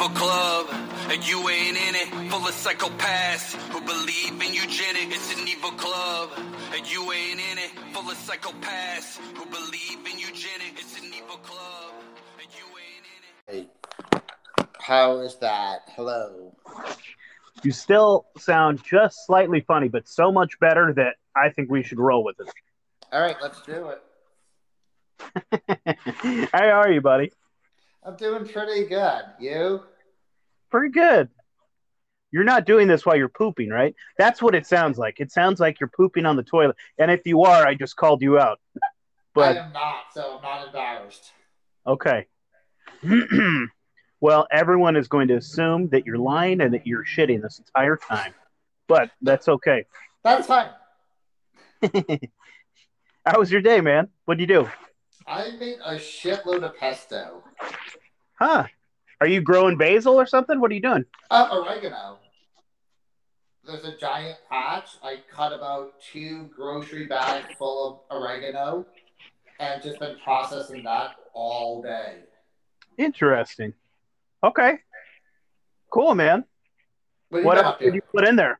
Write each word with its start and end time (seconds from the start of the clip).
evil 0.00 0.16
club, 0.16 0.66
and 1.10 1.28
you 1.28 1.46
ain't 1.50 1.76
in 1.76 1.94
it. 1.94 2.08
Full 2.30 2.46
of 2.48 2.54
psychopaths 2.54 3.54
who 3.70 3.80
believe 3.82 4.32
in 4.32 4.54
eugenics. 4.54 5.14
It's 5.14 5.38
an 5.38 5.46
evil 5.46 5.72
club, 5.72 6.30
and 6.74 6.90
you 6.90 7.12
ain't 7.12 7.38
in 7.38 7.58
it. 7.58 7.70
Full 7.92 8.10
of 8.10 8.16
psychopaths 8.16 9.18
who 9.36 9.44
believe 9.44 9.98
in 10.10 10.18
eugenics. 10.18 10.80
It's 10.80 10.98
an 11.00 11.12
evil 11.14 11.36
club, 11.36 11.92
and 12.40 12.48
you 12.56 12.64
ain't 12.80 13.04
in 13.14 13.58
it. 13.58 13.68
Hey, 14.16 14.28
how 14.80 15.18
is 15.18 15.36
that? 15.36 15.80
Hello. 15.94 16.56
You 17.62 17.72
still 17.72 18.24
sound 18.38 18.82
just 18.82 19.26
slightly 19.26 19.60
funny, 19.60 19.88
but 19.88 20.08
so 20.08 20.32
much 20.32 20.58
better 20.60 20.94
that 20.94 21.16
I 21.36 21.50
think 21.50 21.70
we 21.70 21.82
should 21.82 22.00
roll 22.00 22.24
with 22.24 22.40
it. 22.40 22.48
All 23.12 23.20
right, 23.20 23.36
let's 23.42 23.60
do 23.62 23.90
it. 23.90 24.02
How 26.54 26.64
are 26.64 26.90
you, 26.90 27.02
buddy? 27.02 27.32
I'm 28.02 28.16
doing 28.16 28.46
pretty 28.46 28.86
good. 28.86 29.22
You? 29.38 29.82
Pretty 30.70 30.92
good. 30.92 31.28
You're 32.32 32.44
not 32.44 32.64
doing 32.64 32.86
this 32.86 33.04
while 33.04 33.16
you're 33.16 33.28
pooping, 33.28 33.70
right? 33.70 33.94
That's 34.16 34.40
what 34.40 34.54
it 34.54 34.66
sounds 34.66 34.98
like. 34.98 35.18
It 35.18 35.32
sounds 35.32 35.58
like 35.58 35.80
you're 35.80 35.90
pooping 35.90 36.26
on 36.26 36.36
the 36.36 36.42
toilet. 36.42 36.76
And 36.98 37.10
if 37.10 37.26
you 37.26 37.42
are, 37.42 37.66
I 37.66 37.74
just 37.74 37.96
called 37.96 38.22
you 38.22 38.38
out. 38.38 38.60
But 39.34 39.56
I 39.56 39.60
am 39.60 39.72
not, 39.72 40.04
so 40.14 40.36
I'm 40.36 40.42
not 40.42 40.66
embarrassed. 40.66 41.32
okay. 41.86 42.26
well, 44.20 44.46
everyone 44.50 44.96
is 44.96 45.08
going 45.08 45.28
to 45.28 45.36
assume 45.36 45.88
that 45.88 46.06
you're 46.06 46.18
lying 46.18 46.60
and 46.60 46.74
that 46.74 46.86
you're 46.86 47.04
shitting 47.04 47.42
this 47.42 47.58
entire 47.58 47.96
time. 47.96 48.32
But 48.86 49.10
that's 49.22 49.48
okay. 49.48 49.86
That's 50.22 50.46
fine. 50.46 50.70
How 53.26 53.38
was 53.38 53.50
your 53.50 53.60
day, 53.60 53.80
man? 53.80 54.08
What'd 54.24 54.40
you 54.40 54.46
do? 54.46 54.68
I 55.26 55.50
made 55.58 55.78
a 55.84 55.94
shitload 55.94 56.62
of 56.64 56.76
pesto. 56.76 57.42
Huh? 58.38 58.66
Are 59.20 59.26
you 59.26 59.40
growing 59.40 59.76
basil 59.76 60.14
or 60.14 60.26
something? 60.26 60.60
What 60.60 60.70
are 60.70 60.74
you 60.74 60.80
doing? 60.80 61.04
Uh, 61.30 61.48
oregano. 61.52 62.18
There's 63.64 63.84
a 63.84 63.96
giant 63.96 64.38
patch. 64.50 64.90
I 65.02 65.18
cut 65.30 65.52
about 65.52 66.00
two 66.00 66.48
grocery 66.56 67.06
bags 67.06 67.54
full 67.58 68.04
of 68.10 68.16
oregano 68.18 68.86
and 69.60 69.82
just 69.82 70.00
been 70.00 70.16
processing 70.24 70.82
that 70.84 71.16
all 71.34 71.82
day. 71.82 72.20
Interesting. 72.96 73.74
Okay. 74.42 74.78
Cool, 75.90 76.14
man. 76.14 76.44
What, 77.28 77.44
What 77.44 77.58
else 77.58 77.78
did 77.78 77.94
you 77.94 78.00
put 78.14 78.26
in 78.26 78.36
there? 78.36 78.58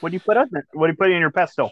What 0.00 0.10
do 0.10 0.16
you 0.16 0.20
put 0.20 0.36
in 0.36 0.48
there? 0.52 0.66
What 0.72 0.86
do 0.86 0.92
you 0.92 0.96
put 0.96 1.10
in 1.10 1.18
your 1.18 1.30
pesto? 1.30 1.70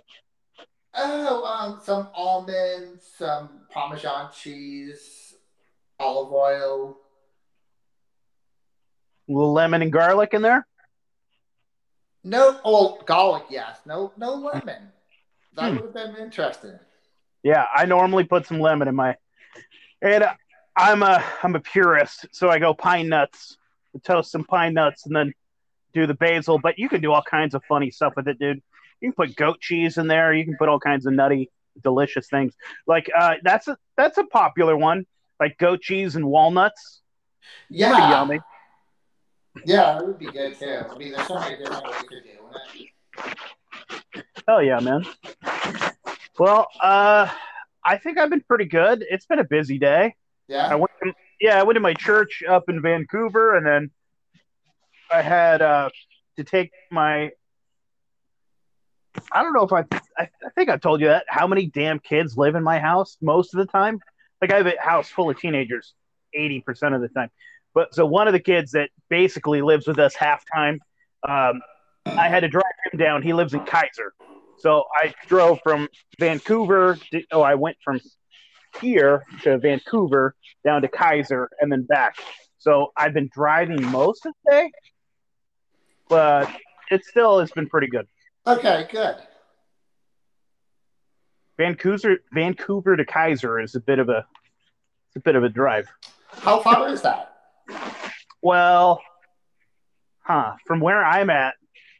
Oh, 0.96 1.44
um, 1.44 1.80
some 1.82 2.08
almonds, 2.14 3.04
some 3.18 3.50
Parmesan 3.70 4.30
cheese, 4.32 5.34
olive 6.00 6.32
oil. 6.32 6.96
A 9.28 9.32
little 9.32 9.52
lemon 9.52 9.82
and 9.82 9.92
garlic 9.92 10.32
in 10.34 10.42
there? 10.42 10.66
No, 12.24 12.58
oh, 12.64 12.98
garlic, 13.06 13.44
yes. 13.50 13.80
No, 13.84 14.12
no 14.16 14.34
lemon. 14.34 14.90
That 15.54 15.70
Hmm. 15.70 15.76
would 15.76 15.84
have 15.84 15.94
been 15.94 16.16
interesting. 16.16 16.78
Yeah, 17.42 17.66
I 17.74 17.86
normally 17.86 18.24
put 18.24 18.46
some 18.46 18.58
lemon 18.60 18.88
in 18.88 18.94
my. 18.96 19.16
And 20.02 20.24
uh, 20.24 20.34
I'm 20.76 21.02
a 21.02 21.22
I'm 21.42 21.54
a 21.54 21.60
purist, 21.60 22.26
so 22.32 22.50
I 22.50 22.58
go 22.58 22.74
pine 22.74 23.08
nuts, 23.08 23.56
toast 24.02 24.30
some 24.30 24.44
pine 24.44 24.74
nuts, 24.74 25.06
and 25.06 25.14
then 25.14 25.32
do 25.94 26.06
the 26.06 26.14
basil. 26.14 26.58
But 26.58 26.78
you 26.78 26.88
can 26.88 27.00
do 27.00 27.12
all 27.12 27.22
kinds 27.22 27.54
of 27.54 27.62
funny 27.68 27.90
stuff 27.90 28.14
with 28.16 28.28
it, 28.28 28.38
dude. 28.38 28.62
You 29.00 29.12
can 29.12 29.14
put 29.14 29.36
goat 29.36 29.60
cheese 29.60 29.98
in 29.98 30.06
there. 30.06 30.32
You 30.32 30.44
can 30.44 30.56
put 30.56 30.68
all 30.68 30.80
kinds 30.80 31.06
of 31.06 31.12
nutty, 31.12 31.50
delicious 31.82 32.28
things. 32.28 32.54
Like 32.86 33.10
uh, 33.16 33.34
that's 33.42 33.68
a 33.68 33.76
that's 33.96 34.18
a 34.18 34.24
popular 34.24 34.76
one, 34.76 35.06
like 35.38 35.58
goat 35.58 35.82
cheese 35.82 36.16
and 36.16 36.26
walnuts. 36.26 37.02
Pretty 37.68 37.82
Yeah, 37.82 38.10
yummy. 38.10 38.40
yeah, 39.64 39.94
that 39.94 40.06
would 40.06 40.18
be 40.18 40.26
good 40.26 40.58
too. 40.58 40.82
I 40.90 40.96
mean, 40.96 41.12
there's 41.12 41.26
so 41.26 41.38
many 41.38 41.56
different 41.56 41.84
ways 41.84 41.94
of 42.02 42.08
doing 42.08 42.22
it. 42.24 42.40
Hell 44.46 44.62
yeah, 44.62 44.78
man. 44.80 45.04
Well, 46.38 46.68
uh, 46.80 47.28
I 47.84 47.98
think 47.98 48.18
I've 48.18 48.30
been 48.30 48.42
pretty 48.42 48.66
good. 48.66 49.04
It's 49.08 49.26
been 49.26 49.38
a 49.38 49.44
busy 49.44 49.78
day. 49.78 50.14
Yeah. 50.48 50.68
I 50.68 50.74
went, 50.76 50.90
to, 51.02 51.12
yeah, 51.40 51.58
I 51.58 51.62
went 51.64 51.76
to 51.76 51.80
my 51.80 51.94
church 51.94 52.42
up 52.48 52.64
in 52.68 52.80
Vancouver, 52.82 53.56
and 53.56 53.66
then 53.66 53.90
I 55.12 55.22
had 55.22 55.62
uh, 55.62 55.90
to 56.36 56.44
take 56.44 56.70
my. 56.90 57.30
I 59.32 59.42
don't 59.42 59.52
know 59.52 59.64
if 59.64 59.72
I, 59.72 59.84
I. 60.18 60.28
I 60.44 60.50
think 60.54 60.68
I 60.70 60.76
told 60.76 61.00
you 61.00 61.08
that. 61.08 61.24
How 61.28 61.46
many 61.46 61.66
damn 61.66 61.98
kids 61.98 62.36
live 62.36 62.54
in 62.54 62.62
my 62.62 62.78
house 62.78 63.16
most 63.20 63.54
of 63.54 63.58
the 63.58 63.66
time? 63.66 64.00
Like 64.40 64.52
I 64.52 64.56
have 64.56 64.66
a 64.66 64.74
house 64.80 65.08
full 65.08 65.30
of 65.30 65.38
teenagers, 65.38 65.94
eighty 66.34 66.60
percent 66.60 66.94
of 66.94 67.00
the 67.00 67.08
time. 67.08 67.30
But 67.74 67.94
so 67.94 68.06
one 68.06 68.26
of 68.26 68.32
the 68.32 68.40
kids 68.40 68.72
that 68.72 68.90
basically 69.10 69.62
lives 69.62 69.86
with 69.86 69.98
us 69.98 70.14
half 70.14 70.44
time, 70.54 70.80
um, 71.28 71.60
I 72.06 72.28
had 72.28 72.40
to 72.40 72.48
drive 72.48 72.64
him 72.90 72.98
down. 72.98 73.22
He 73.22 73.32
lives 73.32 73.52
in 73.54 73.60
Keizer, 73.60 74.10
so 74.58 74.84
I 74.94 75.14
drove 75.26 75.60
from 75.62 75.88
Vancouver. 76.18 76.98
To, 77.12 77.22
oh, 77.32 77.42
I 77.42 77.54
went 77.54 77.76
from 77.84 78.00
here 78.80 79.24
to 79.42 79.58
Vancouver 79.58 80.34
down 80.64 80.82
to 80.82 80.88
Keizer 80.88 81.48
and 81.60 81.70
then 81.70 81.82
back. 81.82 82.16
So 82.58 82.92
I've 82.96 83.12
been 83.12 83.30
driving 83.32 83.82
most 83.90 84.26
of 84.26 84.34
the 84.44 84.50
day, 84.50 84.70
but 86.08 86.50
it 86.90 87.04
still 87.04 87.40
has 87.40 87.50
been 87.50 87.68
pretty 87.68 87.88
good. 87.88 88.06
Okay, 88.46 88.86
good. 88.90 89.16
Vancouver 91.58 92.18
Vancouver 92.32 92.96
to 92.96 93.04
Keizer 93.04 93.62
is 93.62 93.74
a 93.74 93.80
bit 93.80 93.98
of 93.98 94.08
a 94.08 94.26
it's 95.08 95.16
a 95.16 95.20
bit 95.20 95.34
of 95.34 95.42
a 95.42 95.48
drive. 95.48 95.88
How 96.30 96.60
far 96.60 96.88
is 96.88 97.02
that? 97.02 97.34
Well, 98.42 99.00
huh, 100.20 100.52
from 100.66 100.80
where 100.80 101.04
I'm 101.04 101.30
at, 101.30 101.54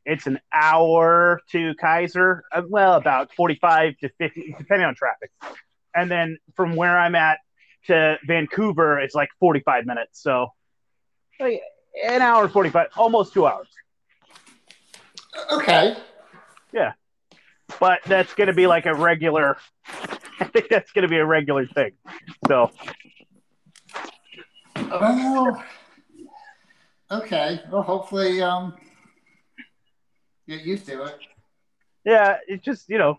it's 0.05 0.27
an 0.27 0.39
hour 0.53 1.41
to 1.51 1.75
Keizer. 1.83 2.43
Uh, 2.53 2.63
Well, 2.69 2.95
about 2.95 3.33
45 3.35 3.97
to 4.03 4.09
50 4.11 4.55
depending 4.59 4.87
on 4.87 4.95
traffic. 4.95 5.31
And 5.95 6.11
then 6.11 6.39
from 6.55 6.77
where 6.77 6.97
I'm 6.97 7.15
at 7.15 7.39
to 7.87 8.19
Vancouver, 8.25 9.01
it's 9.01 9.15
like 9.15 9.31
45 9.41 9.87
minutes. 9.87 10.23
So 10.23 10.49
like 11.41 11.63
an 12.05 12.21
hour 12.23 12.49
45, 12.49 12.89
almost 12.97 13.33
2 13.33 13.47
hours. 13.47 13.69
Okay. 15.51 15.97
But 17.81 18.01
that's 18.07 18.35
going 18.35 18.49
to 18.49 18.55
be 18.55 18.67
like 18.67 18.87
a 18.87 18.95
regular. 18.95 19.57
I 20.41 20.45
think 20.45 20.69
that's 20.69 20.93
going 20.93 21.03
to 21.03 21.09
be 21.09 21.17
a 21.19 21.27
regular 21.27 21.67
thing. 21.67 21.93
So 22.47 22.71
Well, 24.91 25.65
okay. 27.11 27.61
Well, 27.71 27.83
hopefully, 27.83 28.43
um, 28.43 28.75
get 30.49 30.63
used 30.63 30.87
to 30.87 31.05
it. 31.05 31.17
yeah, 32.05 32.39
it's 32.47 32.65
just 32.65 32.89
you 32.89 32.99
know, 32.99 33.19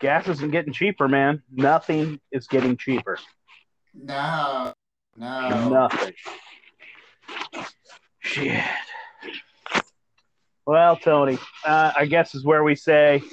gas 0.00 0.26
isn't 0.28 0.50
getting 0.50 0.72
cheaper, 0.72 1.08
man. 1.08 1.42
Nothing 1.52 2.20
is 2.32 2.46
getting 2.46 2.76
cheaper. 2.76 3.18
No, 3.94 4.72
no. 5.16 5.68
Nothing. 5.68 6.14
Shit. 8.20 8.64
Well, 10.70 10.94
Tony, 10.94 11.36
uh, 11.66 11.90
I 11.96 12.06
guess 12.06 12.36
is 12.36 12.44
where 12.44 12.62
we 12.62 12.76
say, 12.76 13.24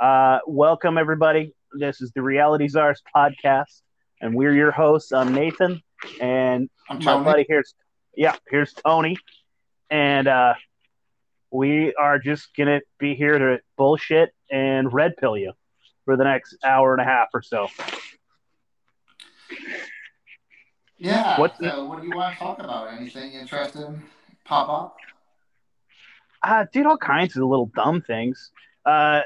uh, 0.00 0.38
welcome 0.46 0.96
everybody. 0.96 1.52
This 1.78 2.00
is 2.00 2.12
the 2.12 2.22
Reality 2.22 2.66
Czars 2.66 3.02
podcast, 3.14 3.82
and 4.22 4.34
we're 4.34 4.54
your 4.54 4.70
hosts. 4.70 5.12
I'm 5.12 5.34
Nathan, 5.34 5.82
and 6.18 6.70
I'm 6.88 7.04
my 7.04 7.22
buddy 7.22 7.44
here's 7.46 7.74
yeah 8.16 8.36
here's 8.48 8.72
tony 8.72 9.18
and 9.90 10.28
uh 10.28 10.54
we 11.50 11.94
are 11.96 12.18
just 12.18 12.56
gonna 12.56 12.80
be 12.98 13.14
here 13.14 13.38
to 13.38 13.58
bullshit 13.76 14.30
and 14.50 14.90
red 14.90 15.14
pill 15.18 15.36
you 15.36 15.52
for 16.06 16.16
the 16.16 16.24
next 16.24 16.56
hour 16.64 16.94
and 16.94 17.02
a 17.02 17.04
half 17.04 17.28
or 17.34 17.42
so 17.42 17.68
Yeah. 20.96 21.38
What- 21.38 21.54
so, 21.58 21.84
what 21.84 22.00
do 22.00 22.08
you 22.08 22.16
want 22.16 22.32
to 22.32 22.38
talk 22.38 22.60
about? 22.60 22.90
Anything 22.94 23.34
interesting 23.34 24.02
pop 24.46 24.70
up? 24.70 24.96
Uh 26.42 26.64
dude 26.72 26.86
all 26.86 26.96
kinds 26.96 27.36
of 27.36 27.42
little 27.44 27.70
dumb 27.74 28.00
things 28.02 28.50
uh 28.86 29.20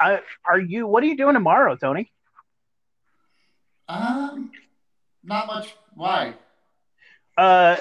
I, 0.00 0.20
are 0.48 0.58
you 0.60 0.86
what 0.86 1.02
are 1.02 1.06
you 1.06 1.16
doing 1.16 1.34
tomorrow 1.34 1.76
tony 1.76 2.10
Um, 3.88 4.50
not 5.24 5.46
much. 5.46 5.74
Why? 5.94 6.34
uh 7.38 7.76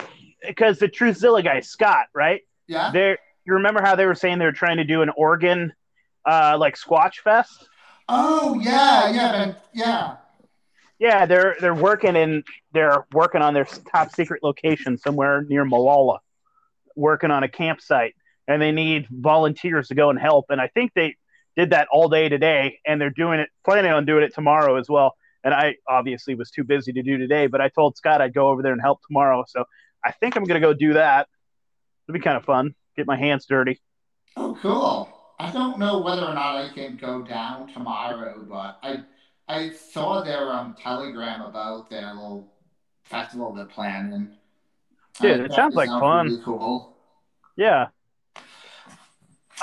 because 0.48 0.80
the 0.80 0.88
truthzilla 0.88 1.44
guy 1.44 1.60
scott 1.60 2.06
right 2.16 2.42
Yeah. 2.68 2.89
there 2.92 3.18
you 3.45 3.54
remember 3.54 3.81
how 3.81 3.95
they 3.95 4.06
were 4.06 4.16
saying 4.16 4.39
they 4.39 4.45
were 4.45 4.51
trying 4.54 4.78
to 4.78 4.86
do 4.86 5.01
an 5.01 5.10
oregon 5.18 5.74
uh 6.25 6.56
like 6.60 6.75
squatch 6.78 7.16
fest 7.24 7.68
Oh 8.13 8.60
yeah, 8.62 9.10
yeah, 9.10 9.31
man. 9.31 9.56
yeah. 9.74 10.16
Yeah, 11.00 11.25
they're 11.25 11.56
they're 11.62 11.74
working 11.74 12.16
in 12.16 12.44
they're 12.74 13.06
working 13.13 13.42
on 13.42 13.54
their 13.54 13.66
top 13.92 14.12
secret 14.12 14.44
location 14.44 14.98
somewhere 14.98 15.44
near 15.44 15.63
Molalla, 15.66 16.19
working 16.95 17.31
on 17.31 17.44
a 17.44 17.48
campsite, 17.48 18.13
and 18.51 18.62
they 18.62 18.71
need 18.71 19.07
volunteers 19.09 19.88
to 19.88 19.95
go 19.95 20.09
and 20.09 20.19
help. 20.19 20.48
And 20.50 20.59
I 20.59 20.68
think 20.68 20.92
they 20.94 21.15
did 21.56 21.69
that 21.69 21.88
all 21.92 22.09
day 22.09 22.27
today, 22.27 22.80
and 22.86 23.00
they're 23.00 23.09
doing 23.09 23.39
it, 23.39 23.50
planning 23.63 23.92
on 23.92 24.06
doing 24.06 24.24
it 24.24 24.33
tomorrow 24.33 24.75
as 24.75 24.89
well. 24.89 25.15
And 25.44 25.53
I 25.53 25.75
obviously 25.88 26.36
was 26.36 26.51
too 26.51 26.63
busy 26.63 26.92
to 26.94 27.01
do 27.01 27.18
today, 27.18 27.48
but 27.48 27.62
I 27.62 27.69
told 27.69 27.98
Scott 27.98 28.21
I'd 28.21 28.33
go 28.33 28.50
over 28.50 28.62
there 28.62 28.74
and 28.74 28.81
help 28.81 29.00
tomorrow. 29.07 29.45
So 29.48 29.63
I 30.03 30.12
think 30.12 30.36
I'm 30.36 30.44
gonna 30.44 30.59
go 30.59 30.74
do 30.74 30.94
that. 30.94 31.27
It'll 32.07 32.13
be 32.13 32.19
kind 32.19 32.38
of 32.38 32.44
fun. 32.44 32.75
Get 32.95 33.07
my 33.07 33.18
hands 33.18 33.45
dirty. 33.45 33.81
Oh, 34.36 34.57
cool. 34.62 35.18
I 35.39 35.51
don't 35.51 35.80
know 35.80 36.01
whether 36.01 36.24
or 36.24 36.33
not 36.33 36.57
I 36.57 36.69
can 36.74 36.97
go 36.97 37.21
down 37.21 37.71
tomorrow, 37.74 38.45
but 38.47 38.80
I 38.83 39.04
I 39.47 39.71
saw 39.71 40.24
their 40.24 40.51
um 40.51 40.75
telegram 40.80 41.42
about 41.42 41.89
their 41.89 42.13
little 42.13 42.54
festival 43.04 43.54
they're 43.54 43.65
planning. 43.65 44.36
Dude, 45.19 45.39
it 45.39 45.54
sounds 45.54 45.75
like 45.75 45.89
fun. 45.89 46.27
Really 46.27 46.44
cool. 46.44 46.95
Yeah. 47.56 47.88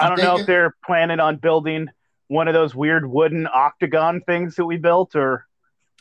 I 0.01 0.09
don't 0.09 0.23
know 0.23 0.39
if 0.39 0.47
they're 0.47 0.75
planning 0.85 1.21
on 1.21 1.37
building 1.37 1.89
one 2.29 2.49
of 2.49 2.55
those 2.55 2.75
weird 2.75 3.09
wooden 3.09 3.47
octagon 3.53 4.21
things 4.23 4.57
that 4.57 4.65
we 4.65 4.77
built, 4.77 5.17
or 5.17 5.47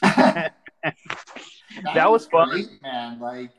that, 0.01 0.55
That 1.93 2.11
was 2.11 2.25
fun. 2.27 2.49
great, 2.49 2.81
man. 2.81 3.19
Like, 3.19 3.51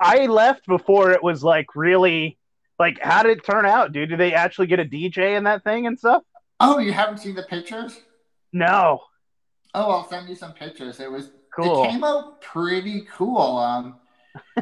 I 0.00 0.26
left 0.26 0.66
before 0.66 1.10
it 1.12 1.22
was 1.22 1.42
like 1.42 1.74
really 1.74 2.38
like 2.78 2.98
how 3.02 3.22
did 3.22 3.38
it 3.38 3.44
turn 3.44 3.66
out, 3.66 3.92
dude? 3.92 4.10
Did 4.10 4.20
they 4.20 4.32
actually 4.34 4.68
get 4.68 4.80
a 4.80 4.84
DJ 4.84 5.36
in 5.36 5.44
that 5.44 5.64
thing 5.64 5.86
and 5.86 5.98
stuff? 5.98 6.22
oh, 6.60 6.78
you 6.78 6.92
haven't 6.92 7.18
seen 7.18 7.34
the 7.34 7.44
pictures? 7.44 8.00
No. 8.52 9.02
Oh, 9.74 9.90
I'll 9.90 10.08
send 10.08 10.28
you 10.28 10.34
some 10.34 10.52
pictures. 10.52 10.98
It 10.98 11.10
was 11.10 11.30
Cool. 11.58 11.84
It 11.84 11.90
came 11.90 12.04
out 12.04 12.40
pretty 12.40 13.06
cool. 13.12 13.58
Um, 13.58 13.96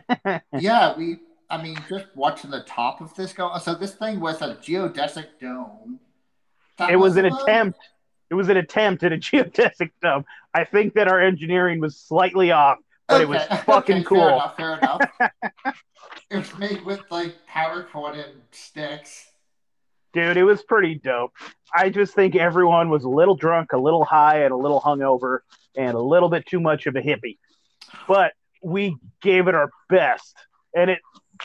yeah, 0.59 0.97
we. 0.97 1.19
I 1.49 1.63
mean, 1.63 1.77
just 1.89 2.07
watching 2.15 2.51
the 2.51 2.63
top 2.63 3.01
of 3.01 3.15
this 3.15 3.33
go. 3.33 3.57
So 3.59 3.75
this 3.75 3.95
thing 3.95 4.21
was 4.21 4.43
a 4.43 4.57
geodesic 4.57 5.27
dome. 5.41 6.01
That 6.79 6.91
It 6.91 6.97
was 6.97 7.17
an 7.17 7.27
attempt. 7.27 7.79
It 8.31 8.35
was 8.35 8.49
an 8.49 8.57
attempt 8.57 9.03
at 9.05 9.13
a 9.13 9.17
geodesic 9.19 9.91
dome. 10.03 10.25
I 10.53 10.65
think 10.65 10.95
that 10.95 11.09
our 11.09 11.21
engineering 11.21 11.81
was 11.81 11.97
slightly 11.97 12.51
off, 12.51 12.79
but 13.09 13.21
it 13.21 13.29
was 13.29 13.43
fucking 13.65 13.99
okay, 13.99 14.05
cool. 14.05 14.43
Fair 14.57 14.79
enough. 14.79 15.01
Fair 15.19 15.29
enough. 15.29 15.81
it 16.31 16.37
was 16.37 16.59
made 16.59 16.85
with 16.85 17.01
like 17.11 17.37
paracord 17.49 18.15
and 18.15 18.41
sticks. 18.51 19.31
dude. 20.13 20.37
It 20.37 20.45
was 20.45 20.63
pretty 20.65 20.97
dope. 20.97 21.33
I 21.75 21.91
just 21.91 22.15
think 22.15 22.35
everyone 22.35 22.91
was 22.91 23.05
a 23.05 23.09
little 23.09 23.37
drunk, 23.37 23.73
a 23.73 23.79
little 23.79 24.05
high, 24.05 24.43
and 24.43 24.53
a 24.53 24.57
little 24.57 24.81
hungover, 24.81 25.39
and 25.77 25.95
a 25.95 26.01
little 26.01 26.29
bit 26.29 26.45
too 26.47 26.61
much 26.61 26.87
of 26.87 26.97
a 26.97 27.01
hippie. 27.01 27.39
But 28.09 28.33
we 28.63 28.97
gave 29.23 29.47
it 29.47 29.55
our 29.55 29.71
best, 29.89 30.35
and 30.75 30.91
it. 30.91 30.99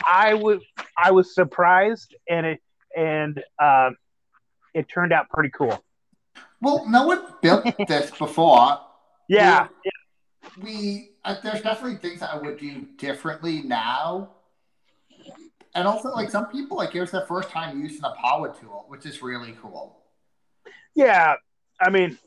I 0.06 0.34
was 0.34 0.62
I 0.98 1.12
was 1.12 1.34
surprised, 1.34 2.16
and 2.30 2.46
it 2.46 2.60
and 2.96 3.44
um, 3.62 3.96
it 4.74 4.88
turned 4.90 5.14
out 5.14 5.30
pretty 5.30 5.50
cool. 5.50 5.84
Well, 6.62 6.86
no 6.88 7.08
one 7.08 7.24
built 7.42 7.66
this 7.88 8.12
before. 8.12 8.80
Yeah, 9.30 9.70
we 10.62 11.12
uh, 11.24 11.36
there's 11.42 11.62
definitely 11.62 11.96
things 11.98 12.20
that 12.20 12.34
I 12.34 12.38
would 12.38 12.60
do 12.60 12.86
differently 12.98 13.62
now. 13.62 14.32
And 15.74 15.88
also, 15.88 16.10
like 16.10 16.30
some 16.30 16.48
people, 16.48 16.76
like 16.76 16.94
it 16.96 17.00
was 17.00 17.12
their 17.12 17.26
first 17.26 17.50
time 17.50 17.80
using 17.80 18.04
a 18.04 18.14
power 18.22 18.54
tool, 18.60 18.84
which 18.90 19.06
is 19.06 19.22
really 19.22 19.56
cool. 19.62 20.02
yeah. 20.96 21.36
I 21.80 21.90
mean, 21.90 22.18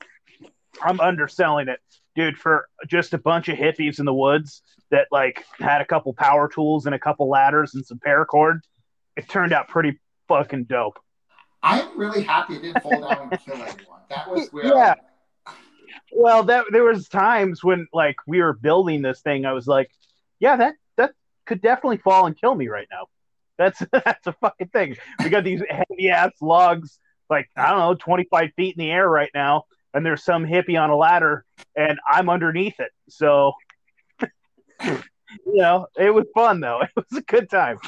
I'm 0.82 0.98
underselling 1.00 1.68
it, 1.68 1.80
dude. 2.14 2.38
For 2.38 2.68
just 2.86 3.14
a 3.14 3.18
bunch 3.18 3.48
of 3.48 3.56
hippies 3.56 3.98
in 3.98 4.04
the 4.04 4.14
woods 4.14 4.62
that 4.90 5.08
like 5.10 5.44
had 5.58 5.80
a 5.80 5.84
couple 5.84 6.12
power 6.14 6.48
tools 6.48 6.86
and 6.86 6.94
a 6.94 6.98
couple 6.98 7.28
ladders 7.28 7.74
and 7.74 7.84
some 7.84 7.98
paracord, 7.98 8.60
it 9.16 9.28
turned 9.28 9.52
out 9.52 9.68
pretty 9.68 9.98
fucking 10.28 10.64
dope. 10.64 10.98
I'm 11.62 11.98
really 11.98 12.22
happy 12.22 12.56
it 12.56 12.62
didn't 12.62 12.82
fall 12.82 13.00
down 13.00 13.28
and 13.30 13.40
kill 13.40 13.54
anyone. 13.54 14.00
That 14.10 14.30
was 14.30 14.48
where. 14.50 14.66
Yeah. 14.66 14.94
Well, 16.12 16.44
that 16.44 16.66
there 16.70 16.84
was 16.84 17.08
times 17.08 17.64
when 17.64 17.88
like 17.92 18.16
we 18.26 18.42
were 18.42 18.52
building 18.52 19.02
this 19.02 19.20
thing, 19.20 19.46
I 19.46 19.52
was 19.52 19.66
like, 19.66 19.90
yeah, 20.38 20.56
that 20.56 20.74
that 20.96 21.12
could 21.46 21.62
definitely 21.62 21.96
fall 21.98 22.26
and 22.26 22.38
kill 22.38 22.54
me 22.54 22.68
right 22.68 22.86
now. 22.90 23.06
That's 23.58 23.82
that's 23.92 24.26
a 24.26 24.32
fucking 24.32 24.68
thing. 24.68 24.96
We 25.22 25.30
got 25.30 25.44
these 25.44 25.62
heavy 25.68 26.10
ass 26.10 26.32
logs, 26.40 26.98
like 27.30 27.48
I 27.56 27.70
don't 27.70 27.78
know, 27.78 27.94
twenty 27.94 28.26
five 28.30 28.50
feet 28.56 28.76
in 28.76 28.84
the 28.84 28.90
air 28.90 29.08
right 29.08 29.30
now, 29.34 29.64
and 29.94 30.04
there's 30.04 30.24
some 30.24 30.44
hippie 30.44 30.78
on 30.80 30.90
a 30.90 30.96
ladder, 30.96 31.44
and 31.76 31.98
I'm 32.10 32.28
underneath 32.28 32.78
it. 32.80 32.90
So, 33.08 33.52
you 34.84 35.00
know, 35.46 35.86
it 35.96 36.12
was 36.12 36.26
fun 36.34 36.60
though. 36.60 36.80
It 36.82 36.90
was 36.96 37.18
a 37.18 37.22
good 37.22 37.48
time. 37.50 37.78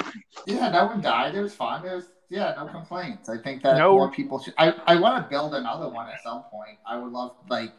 Yeah, 0.45 0.69
no 0.69 0.85
one 0.87 1.01
died. 1.01 1.35
It 1.35 1.41
was 1.41 1.53
fun. 1.53 1.85
It 1.85 1.93
was 1.93 2.07
yeah, 2.29 2.53
no 2.57 2.67
complaints. 2.67 3.29
I 3.29 3.37
think 3.37 3.63
that 3.63 3.77
No. 3.77 3.93
more 3.93 4.11
people 4.11 4.39
should. 4.39 4.53
I 4.57 4.71
I 4.85 4.99
want 4.99 5.23
to 5.23 5.29
build 5.29 5.53
another 5.53 5.89
one 5.89 6.09
at 6.09 6.21
some 6.23 6.43
point. 6.43 6.77
I 6.85 6.97
would 6.97 7.11
love 7.11 7.35
like 7.49 7.71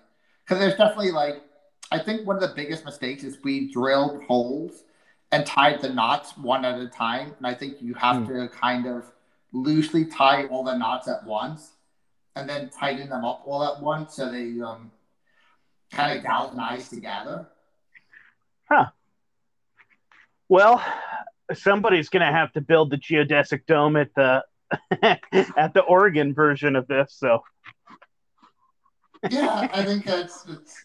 because 0.45 0.59
there's 0.59 0.75
definitely 0.77 1.11
like 1.13 1.43
I 1.91 1.99
think 1.99 2.27
one 2.27 2.37
of 2.37 2.43
the 2.43 2.55
biggest 2.55 2.85
mistakes 2.85 3.25
is 3.25 3.39
we 3.43 3.73
drilled 3.73 4.23
holes 4.25 4.85
and 5.33 5.45
tied 5.45 5.81
the 5.83 5.91
knots 5.91 6.37
one 6.39 6.65
at 6.65 6.79
a 6.81 6.89
time, 6.89 7.35
and 7.39 7.47
I 7.47 7.55
think 7.55 7.83
you 7.83 7.95
have 7.95 8.25
Hmm. 8.25 8.27
to 8.27 8.49
kind 8.49 8.87
of 8.87 9.05
loosely 9.53 10.05
tie 10.07 10.45
all 10.47 10.65
the 10.65 10.77
knots 10.77 11.09
at 11.09 11.25
once, 11.25 11.73
and 12.39 12.49
then 12.49 12.71
tighten 12.71 13.09
them 13.09 13.25
up 13.25 13.43
all 13.45 13.65
at 13.65 13.83
once 13.83 14.15
so 14.15 14.31
they 14.31 14.61
um 14.61 14.91
kind 15.91 16.17
of 16.17 16.25
galvanize 16.25 16.89
together. 16.89 17.47
Huh. 18.71 18.87
Well, 20.49 20.83
somebody's 21.55 22.09
gonna 22.09 22.33
have 22.33 22.53
to 22.53 22.61
build 22.61 22.91
the 22.91 22.97
geodesic 22.97 23.67
dome 23.67 23.97
at 23.97 24.15
the 24.15 24.45
at 25.03 25.75
the 25.75 25.83
Oregon 25.83 26.35
version 26.35 26.77
of 26.77 26.87
this. 26.87 27.15
So 27.19 27.43
yeah, 29.31 29.69
I 29.73 29.85
think 29.85 30.05
that's 30.05 30.47
it's. 30.49 30.85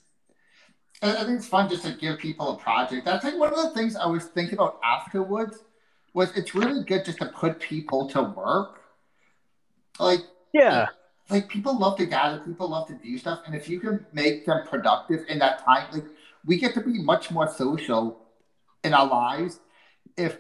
I 1.02 1.12
I 1.12 1.24
think 1.26 1.38
it's 1.38 1.48
fun 1.48 1.70
just 1.70 1.86
to 1.86 1.94
give 1.94 2.20
people 2.20 2.54
a 2.54 2.58
project. 2.58 3.06
That's 3.06 3.24
like 3.24 3.38
one 3.38 3.50
of 3.50 3.56
the 3.56 3.72
things 3.72 3.96
I 3.96 4.06
was 4.06 4.26
thinking 4.26 4.56
about 4.56 4.80
afterwards. 4.84 5.60
Was 6.14 6.36
it's 6.38 6.54
really 6.54 6.84
good 6.84 7.06
just 7.06 7.18
to 7.20 7.26
put 7.26 7.60
people 7.60 8.08
to 8.10 8.22
work. 8.22 8.82
Like, 10.00 10.22
yeah, 10.54 10.88
like 11.30 11.48
people 11.48 11.78
love 11.78 11.98
to 11.98 12.06
gather, 12.06 12.40
people 12.40 12.70
love 12.70 12.88
to 12.88 12.96
do 12.96 13.18
stuff, 13.18 13.42
and 13.46 13.56
if 13.56 13.70
you 13.70 13.80
can 13.80 14.06
make 14.14 14.46
them 14.46 14.66
productive 14.68 15.26
in 15.30 15.40
that 15.40 15.64
time, 15.64 15.88
like 15.92 16.06
we 16.46 16.58
get 16.58 16.74
to 16.74 16.82
be 16.82 17.02
much 17.02 17.32
more 17.32 17.48
social 17.50 18.20
in 18.84 18.94
our 18.94 19.08
lives. 19.08 19.60
If 20.18 20.38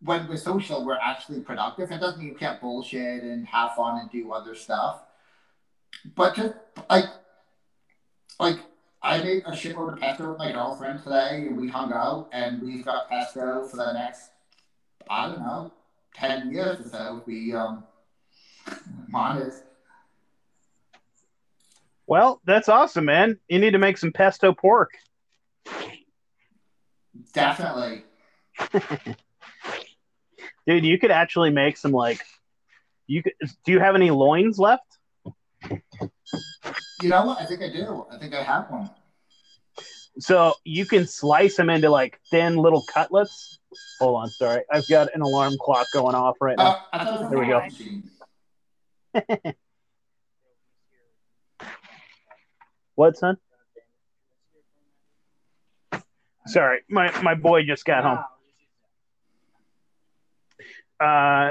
when 0.00 0.28
we're 0.28 0.36
social, 0.36 0.84
we're 0.84 0.98
actually 0.98 1.40
productive. 1.40 1.90
It 1.90 2.00
doesn't 2.00 2.18
mean 2.18 2.28
you 2.28 2.34
can't 2.34 2.60
bullshit 2.60 3.22
and 3.22 3.46
have 3.46 3.74
fun 3.74 4.00
and 4.00 4.10
do 4.10 4.32
other 4.32 4.54
stuff, 4.54 5.02
but 6.14 6.34
just 6.34 6.54
like, 6.90 7.06
like 8.40 8.58
I 9.02 9.22
made 9.22 9.44
a 9.46 9.52
shitload 9.52 9.94
of 9.94 10.00
pesto 10.00 10.30
with 10.30 10.38
my 10.38 10.50
girlfriend 10.52 11.02
today, 11.02 11.46
and 11.46 11.56
we 11.56 11.68
hung 11.68 11.92
out, 11.92 12.28
and 12.32 12.60
we've 12.60 12.84
got 12.84 13.08
pesto 13.08 13.66
for 13.68 13.76
the 13.76 13.92
next, 13.92 14.30
I 15.08 15.28
don't 15.28 15.40
know, 15.40 15.72
ten 16.14 16.52
years 16.52 16.84
or 16.84 16.88
so. 16.88 17.22
We 17.24 17.54
um, 17.54 17.84
honest. 19.14 19.62
Well, 22.08 22.40
that's 22.44 22.70
awesome, 22.70 23.04
man. 23.04 23.38
You 23.48 23.58
need 23.58 23.72
to 23.72 23.78
make 23.78 23.98
some 23.98 24.12
pesto 24.12 24.54
pork. 24.54 24.92
Definitely. 27.34 28.04
Dude, 30.66 30.86
you 30.86 30.98
could 30.98 31.10
actually 31.10 31.50
make 31.50 31.76
some 31.76 31.92
like 31.92 32.24
you 33.06 33.22
could 33.22 33.34
do 33.64 33.72
you 33.72 33.78
have 33.78 33.94
any 33.94 34.10
loins 34.10 34.58
left? 34.58 34.98
You 37.02 37.10
know 37.10 37.26
what? 37.26 37.40
I 37.40 37.44
think 37.44 37.62
I 37.62 37.68
do. 37.68 38.06
I 38.10 38.16
think 38.16 38.34
I 38.34 38.42
have 38.42 38.70
one. 38.70 38.90
So 40.18 40.54
you 40.64 40.86
can 40.86 41.06
slice 41.06 41.56
them 41.56 41.68
into 41.68 41.90
like 41.90 42.18
thin 42.30 42.56
little 42.56 42.82
cutlets. 42.82 43.58
Hold 44.00 44.22
on, 44.22 44.30
sorry. 44.30 44.62
I've 44.72 44.88
got 44.88 45.14
an 45.14 45.20
alarm 45.20 45.56
clock 45.60 45.86
going 45.92 46.14
off 46.14 46.36
right 46.40 46.56
now. 46.56 46.70
Uh, 46.70 46.78
I 46.94 46.98
thought 47.04 47.08
it 47.08 47.12
was 47.12 47.22
a 47.22 47.28
There 47.28 47.38
we 47.38 47.46
go. 47.46 47.60
machine. 47.64 48.10
What, 52.98 53.16
son? 53.16 53.36
Sorry, 56.46 56.80
my, 56.90 57.12
my 57.22 57.36
boy 57.36 57.62
just 57.62 57.84
got 57.84 58.02
home. 58.02 58.24
Uh, 60.98 61.50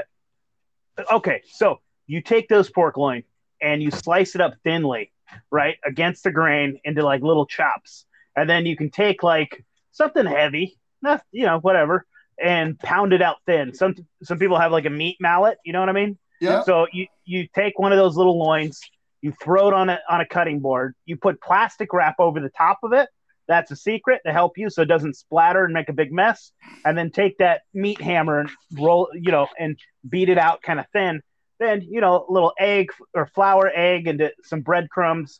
okay, 1.10 1.44
so 1.50 1.80
you 2.06 2.20
take 2.20 2.50
those 2.50 2.70
pork 2.70 2.98
loin 2.98 3.24
and 3.62 3.82
you 3.82 3.92
slice 3.92 4.36
it 4.36 4.42
up 4.42 4.56
thinly, 4.66 5.13
right, 5.50 5.77
against 5.86 6.25
the 6.25 6.32
grain 6.32 6.82
into 6.84 7.01
like 7.01 7.22
little 7.22 7.46
chops, 7.46 8.06
and 8.36 8.50
then 8.50 8.66
you 8.66 8.75
can 8.75 8.89
take 8.89 9.24
like 9.24 9.63
something 9.94 10.25
heavy, 10.25 10.77
not 11.01 11.24
you 11.32 11.46
know 11.46 11.60
whatever, 11.60 12.06
and 12.38 12.77
pound 12.77 13.13
it 13.13 13.22
out 13.22 13.38
thin. 13.46 13.74
Some 13.74 13.96
some 14.22 14.38
people 14.38 14.60
have 14.60 14.74
like 14.74 14.86
a 14.86 14.89
meat 14.89 15.16
mallet, 15.22 15.60
you 15.63 15.72
know 15.72 15.80
what 15.80 15.88
I 15.88 15.94
mean? 15.94 16.18
Yeah. 16.42 16.63
So 16.63 16.88
you 16.92 17.08
you 17.24 17.48
take 17.56 17.80
one 17.80 17.94
of 17.94 17.98
those 17.98 18.18
little 18.18 18.38
loins, 18.38 18.82
you 19.22 19.34
throw 19.42 19.68
it 19.68 19.74
on 19.74 19.90
a 19.90 20.00
on 20.10 20.22
a 20.22 20.26
cutting 20.26 20.60
board, 20.60 20.96
you 21.06 21.18
put 21.18 21.42
plastic 21.42 21.94
wrap 21.94 22.16
over 22.20 22.40
the 22.40 22.50
top 22.50 22.80
of 22.84 22.94
it. 22.94 23.10
That's 23.48 23.72
a 23.72 23.76
secret 23.76 24.22
to 24.26 24.34
help 24.34 24.58
you 24.58 24.70
so 24.70 24.82
it 24.82 24.88
doesn't 24.88 25.16
splatter 25.16 25.64
and 25.64 25.74
make 25.74 25.90
a 25.90 25.94
big 25.94 26.12
mess. 26.12 26.52
And 26.84 26.98
then 26.98 27.12
take 27.12 27.38
that 27.38 27.62
meat 27.74 28.02
hammer 28.02 28.42
and 28.42 28.50
roll, 28.74 29.10
you 29.14 29.32
know, 29.32 29.48
and 29.58 29.80
beat 30.08 30.30
it 30.30 30.38
out 30.38 30.62
kind 30.62 30.80
of 30.80 30.86
thin. 30.92 31.22
Then, 31.60 31.82
you 31.82 32.02
know, 32.02 32.26
a 32.28 32.32
little 32.32 32.54
egg 32.60 32.90
or 33.14 33.28
flour 33.28 33.72
egg 33.74 34.08
into 34.08 34.32
some 34.44 34.62
breadcrumbs. 34.62 35.40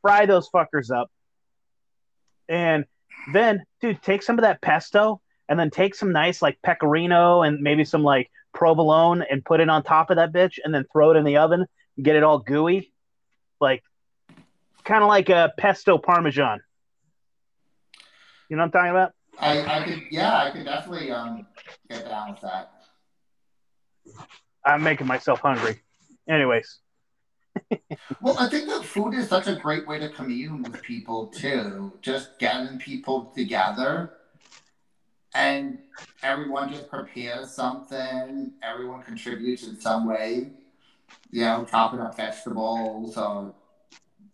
Fry 0.00 0.26
those 0.26 0.48
fuckers 0.48 0.90
up. 0.90 1.10
And 2.48 2.84
then, 3.32 3.64
dude, 3.80 4.00
take 4.02 4.22
some 4.22 4.38
of 4.38 4.42
that 4.42 4.62
pesto 4.62 5.20
and 5.48 5.58
then 5.58 5.70
take 5.70 5.94
some 5.94 6.12
nice 6.12 6.40
like 6.40 6.58
pecorino 6.62 7.42
and 7.42 7.60
maybe 7.60 7.84
some 7.84 8.02
like 8.02 8.30
provolone 8.54 9.22
and 9.28 9.44
put 9.44 9.60
it 9.60 9.68
on 9.68 9.82
top 9.82 10.10
of 10.10 10.16
that 10.16 10.32
bitch 10.32 10.58
and 10.64 10.72
then 10.72 10.84
throw 10.92 11.10
it 11.10 11.16
in 11.16 11.24
the 11.24 11.36
oven 11.36 11.66
and 11.96 12.04
get 12.04 12.16
it 12.16 12.22
all 12.22 12.38
gooey. 12.38 12.92
Like 13.60 13.82
kind 14.84 15.02
of 15.02 15.08
like 15.08 15.28
a 15.28 15.52
pesto 15.56 15.98
parmesan. 15.98 16.60
You 18.48 18.56
know 18.56 18.62
what 18.62 18.66
I'm 18.66 18.72
talking 18.72 18.90
about? 18.90 19.12
I, 19.38 19.80
I 19.80 19.84
could, 19.84 20.02
yeah, 20.10 20.36
I 20.36 20.50
could 20.50 20.64
definitely 20.64 21.10
um, 21.10 21.46
get 21.88 22.08
down 22.08 22.32
with 22.32 22.40
that. 22.40 22.72
I'm 24.64 24.82
making 24.82 25.06
myself 25.06 25.40
hungry. 25.40 25.80
Anyways, 26.28 26.80
Well, 28.20 28.36
I 28.38 28.48
think 28.48 28.68
that 28.68 28.84
food 28.84 29.14
is 29.14 29.28
such 29.28 29.46
a 29.46 29.54
great 29.54 29.86
way 29.86 29.98
to 29.98 30.08
commune 30.08 30.62
with 30.62 30.82
people 30.82 31.28
too. 31.28 31.92
Just 32.02 32.38
getting 32.38 32.78
people 32.78 33.32
together 33.34 34.12
and 35.34 35.78
everyone 36.22 36.68
just 36.70 36.88
prepares 36.88 37.50
something, 37.50 38.52
everyone 38.62 39.02
contributes 39.02 39.66
in 39.66 39.80
some 39.80 40.06
way. 40.06 40.50
You 41.32 41.42
know, 41.42 41.66
chopping 41.70 42.00
up 42.00 42.16
vegetables 42.16 43.16
or 43.16 43.54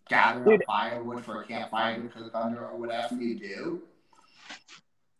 gathering 0.09 0.61
up 0.61 0.65
firewood 0.65 1.23
for 1.23 1.41
a 1.41 1.45
campfire 1.45 1.99
because 1.99 2.23
cook 2.23 2.35
under 2.35 2.65
or 2.65 2.77
whatever 2.77 3.15
you 3.15 3.37
do. 3.37 3.81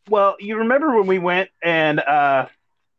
well, 0.09 0.35
you 0.39 0.57
remember 0.57 0.97
when 0.97 1.07
we 1.07 1.19
went 1.19 1.49
and 1.63 1.99
uh, 1.99 2.47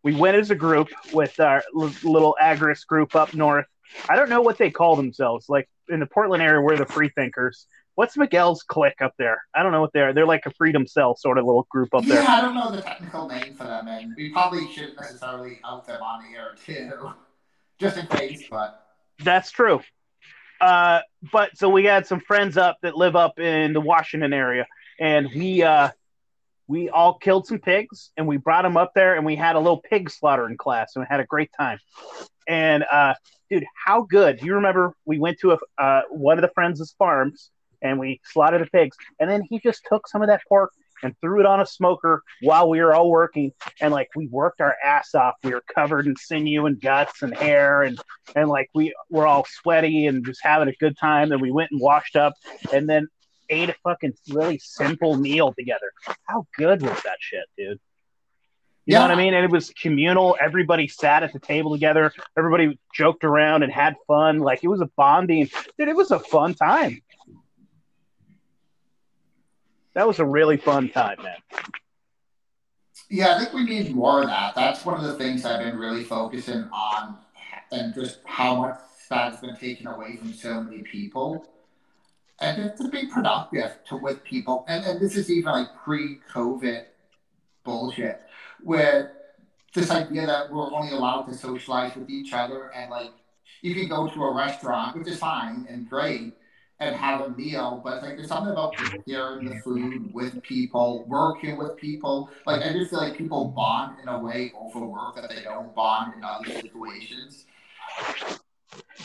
we 0.02 0.14
went 0.14 0.36
as 0.36 0.50
a 0.50 0.54
group 0.54 0.88
with 1.12 1.38
our 1.40 1.62
l- 1.76 1.92
little 2.04 2.36
agorist 2.40 2.86
group 2.86 3.14
up 3.16 3.34
north. 3.34 3.66
I 4.08 4.16
don't 4.16 4.28
know 4.28 4.42
what 4.42 4.58
they 4.58 4.70
call 4.70 4.96
themselves. 4.96 5.48
Like 5.48 5.68
in 5.88 6.00
the 6.00 6.06
Portland 6.06 6.42
area, 6.42 6.60
we're 6.60 6.76
the 6.76 6.86
Free 6.86 7.08
Thinkers. 7.08 7.66
What's 7.94 8.16
Miguel's 8.16 8.62
clique 8.62 9.02
up 9.02 9.14
there? 9.18 9.42
I 9.54 9.64
don't 9.64 9.72
know 9.72 9.80
what 9.80 9.92
they 9.92 10.00
are. 10.00 10.12
They're 10.12 10.26
like 10.26 10.46
a 10.46 10.52
Freedom 10.52 10.86
Cell 10.86 11.16
sort 11.16 11.36
of 11.36 11.44
little 11.44 11.66
group 11.68 11.92
up 11.94 12.04
yeah, 12.04 12.14
there. 12.14 12.24
I 12.28 12.40
don't 12.40 12.54
know 12.54 12.70
the 12.70 12.82
technical 12.82 13.26
name 13.26 13.54
for 13.54 13.64
them, 13.64 13.88
and 13.88 14.14
we 14.16 14.30
probably 14.30 14.70
shouldn't 14.72 15.00
necessarily 15.00 15.58
out 15.64 15.84
them 15.86 16.00
on 16.00 16.24
air 16.32 16.54
too, 16.64 17.10
just 17.78 17.96
in 17.96 18.06
case. 18.06 18.44
But 18.50 18.82
That's 19.22 19.50
true. 19.50 19.80
Uh, 20.60 21.00
but 21.32 21.56
so 21.56 21.68
we 21.68 21.84
had 21.84 22.06
some 22.06 22.20
friends 22.20 22.56
up 22.56 22.78
that 22.82 22.96
live 22.96 23.16
up 23.16 23.38
in 23.38 23.72
the 23.72 23.80
Washington 23.80 24.32
area, 24.32 24.66
and 24.98 25.28
we 25.34 25.62
uh, 25.62 25.90
we 26.66 26.90
all 26.90 27.14
killed 27.14 27.46
some 27.46 27.58
pigs, 27.58 28.10
and 28.16 28.26
we 28.26 28.36
brought 28.36 28.62
them 28.62 28.76
up 28.76 28.92
there, 28.94 29.14
and 29.14 29.24
we 29.24 29.36
had 29.36 29.56
a 29.56 29.60
little 29.60 29.80
pig 29.80 30.10
slaughtering 30.10 30.56
class, 30.56 30.92
and 30.94 31.02
we 31.02 31.06
had 31.08 31.20
a 31.20 31.24
great 31.24 31.50
time. 31.58 31.78
And 32.48 32.84
uh, 32.90 33.14
dude, 33.50 33.64
how 33.86 34.02
good! 34.02 34.38
Do 34.40 34.46
you 34.46 34.54
remember 34.54 34.94
we 35.04 35.18
went 35.18 35.38
to 35.40 35.52
a 35.52 35.58
uh, 35.82 36.02
one 36.10 36.38
of 36.38 36.42
the 36.42 36.50
friends' 36.54 36.94
farms, 36.98 37.50
and 37.80 37.98
we 38.00 38.20
slaughtered 38.24 38.62
the 38.62 38.70
pigs, 38.70 38.96
and 39.20 39.30
then 39.30 39.42
he 39.48 39.60
just 39.60 39.82
took 39.88 40.08
some 40.08 40.22
of 40.22 40.28
that 40.28 40.40
pork 40.48 40.72
and 41.02 41.14
threw 41.20 41.40
it 41.40 41.46
on 41.46 41.60
a 41.60 41.66
smoker 41.66 42.22
while 42.42 42.68
we 42.68 42.80
were 42.80 42.94
all 42.94 43.10
working, 43.10 43.52
and 43.80 43.92
like 43.92 44.08
we 44.16 44.26
worked 44.26 44.60
our 44.60 44.76
ass 44.84 45.14
off. 45.14 45.34
We 45.42 45.52
were 45.52 45.62
covered 45.74 46.06
in 46.06 46.16
sinew 46.16 46.66
and 46.66 46.80
guts 46.80 47.22
and 47.22 47.36
hair, 47.36 47.82
and 47.82 48.00
and 48.36 48.48
like 48.48 48.70
we 48.74 48.94
were 49.10 49.26
all 49.26 49.46
sweaty 49.48 50.06
and 50.06 50.24
just 50.24 50.40
having 50.42 50.68
a 50.68 50.74
good 50.80 50.96
time. 50.98 51.32
And 51.32 51.40
we 51.40 51.50
went 51.50 51.70
and 51.70 51.80
washed 51.80 52.16
up, 52.16 52.34
and 52.72 52.88
then 52.88 53.08
ate 53.50 53.70
a 53.70 53.74
fucking 53.84 54.14
really 54.30 54.58
simple 54.58 55.16
meal 55.16 55.52
together. 55.52 55.90
How 56.24 56.46
good 56.56 56.82
was 56.82 57.02
that 57.02 57.16
shit, 57.20 57.44
dude? 57.56 57.78
You 58.84 58.94
know 58.94 59.00
Yeah. 59.00 59.08
what 59.08 59.10
I 59.10 59.16
mean? 59.16 59.34
And 59.34 59.44
it 59.44 59.50
was 59.50 59.70
communal. 59.70 60.36
Everybody 60.40 60.88
sat 60.88 61.22
at 61.22 61.32
the 61.32 61.38
table 61.38 61.72
together. 61.72 62.12
Everybody 62.36 62.78
joked 62.94 63.24
around 63.24 63.62
and 63.62 63.72
had 63.72 63.96
fun. 64.06 64.38
Like 64.38 64.64
it 64.64 64.68
was 64.68 64.80
a 64.80 64.88
bonding. 64.96 65.48
Dude, 65.78 65.88
it 65.88 65.96
was 65.96 66.10
a 66.10 66.18
fun 66.18 66.54
time. 66.54 67.00
That 69.98 70.06
was 70.06 70.20
a 70.20 70.24
really 70.24 70.56
fun 70.56 70.90
time, 70.90 71.16
man. 71.24 71.38
Yeah, 73.10 73.34
I 73.34 73.40
think 73.40 73.52
we 73.52 73.64
need 73.64 73.92
more 73.92 74.22
of 74.22 74.28
that. 74.28 74.54
That's 74.54 74.86
one 74.86 74.94
of 74.94 75.02
the 75.02 75.14
things 75.14 75.44
I've 75.44 75.58
been 75.58 75.76
really 75.76 76.04
focusing 76.04 76.68
on, 76.72 77.16
and 77.72 77.92
just 77.92 78.20
how 78.24 78.60
much 78.60 78.78
that's 79.10 79.40
been 79.40 79.56
taken 79.56 79.88
away 79.88 80.14
from 80.14 80.32
so 80.32 80.62
many 80.62 80.82
people. 80.82 81.44
And 82.40 82.62
just 82.62 82.80
to 82.80 82.88
be 82.88 83.08
productive 83.08 83.76
to 83.88 83.96
with 83.96 84.22
people, 84.22 84.64
and, 84.68 84.84
and 84.84 85.00
this 85.00 85.16
is 85.16 85.32
even 85.32 85.50
like 85.50 85.74
pre-COVID 85.82 86.84
bullshit, 87.64 88.22
where 88.62 89.14
this 89.74 89.90
idea 89.90 90.26
that 90.26 90.52
we're 90.52 90.72
only 90.72 90.92
allowed 90.92 91.22
to 91.22 91.34
socialize 91.34 91.96
with 91.96 92.08
each 92.08 92.32
other, 92.32 92.70
and 92.72 92.88
like 92.88 93.10
you 93.62 93.74
can 93.74 93.88
go 93.88 94.06
to 94.06 94.22
a 94.22 94.32
restaurant, 94.32 94.96
which 94.96 95.08
is 95.08 95.18
fine 95.18 95.66
and 95.68 95.90
great, 95.90 96.34
and 96.80 96.94
have 96.94 97.20
a 97.22 97.30
meal, 97.30 97.80
but 97.84 97.94
it's 97.94 98.02
like 98.04 98.16
there's 98.16 98.28
something 98.28 98.50
about 98.52 98.74
sharing 98.78 99.44
the 99.48 99.56
food 99.64 100.12
with 100.14 100.40
people, 100.42 101.04
working 101.08 101.56
with 101.56 101.76
people. 101.76 102.30
Like 102.46 102.62
I 102.64 102.72
just 102.72 102.90
feel 102.90 103.00
like 103.00 103.16
people 103.16 103.46
bond 103.56 103.96
in 104.02 104.08
a 104.08 104.18
way 104.18 104.52
over 104.58 104.86
work 104.86 105.16
that 105.16 105.30
they 105.34 105.42
don't 105.42 105.74
bond 105.74 106.12
in 106.16 106.22
other 106.24 106.44
situations. 106.48 107.46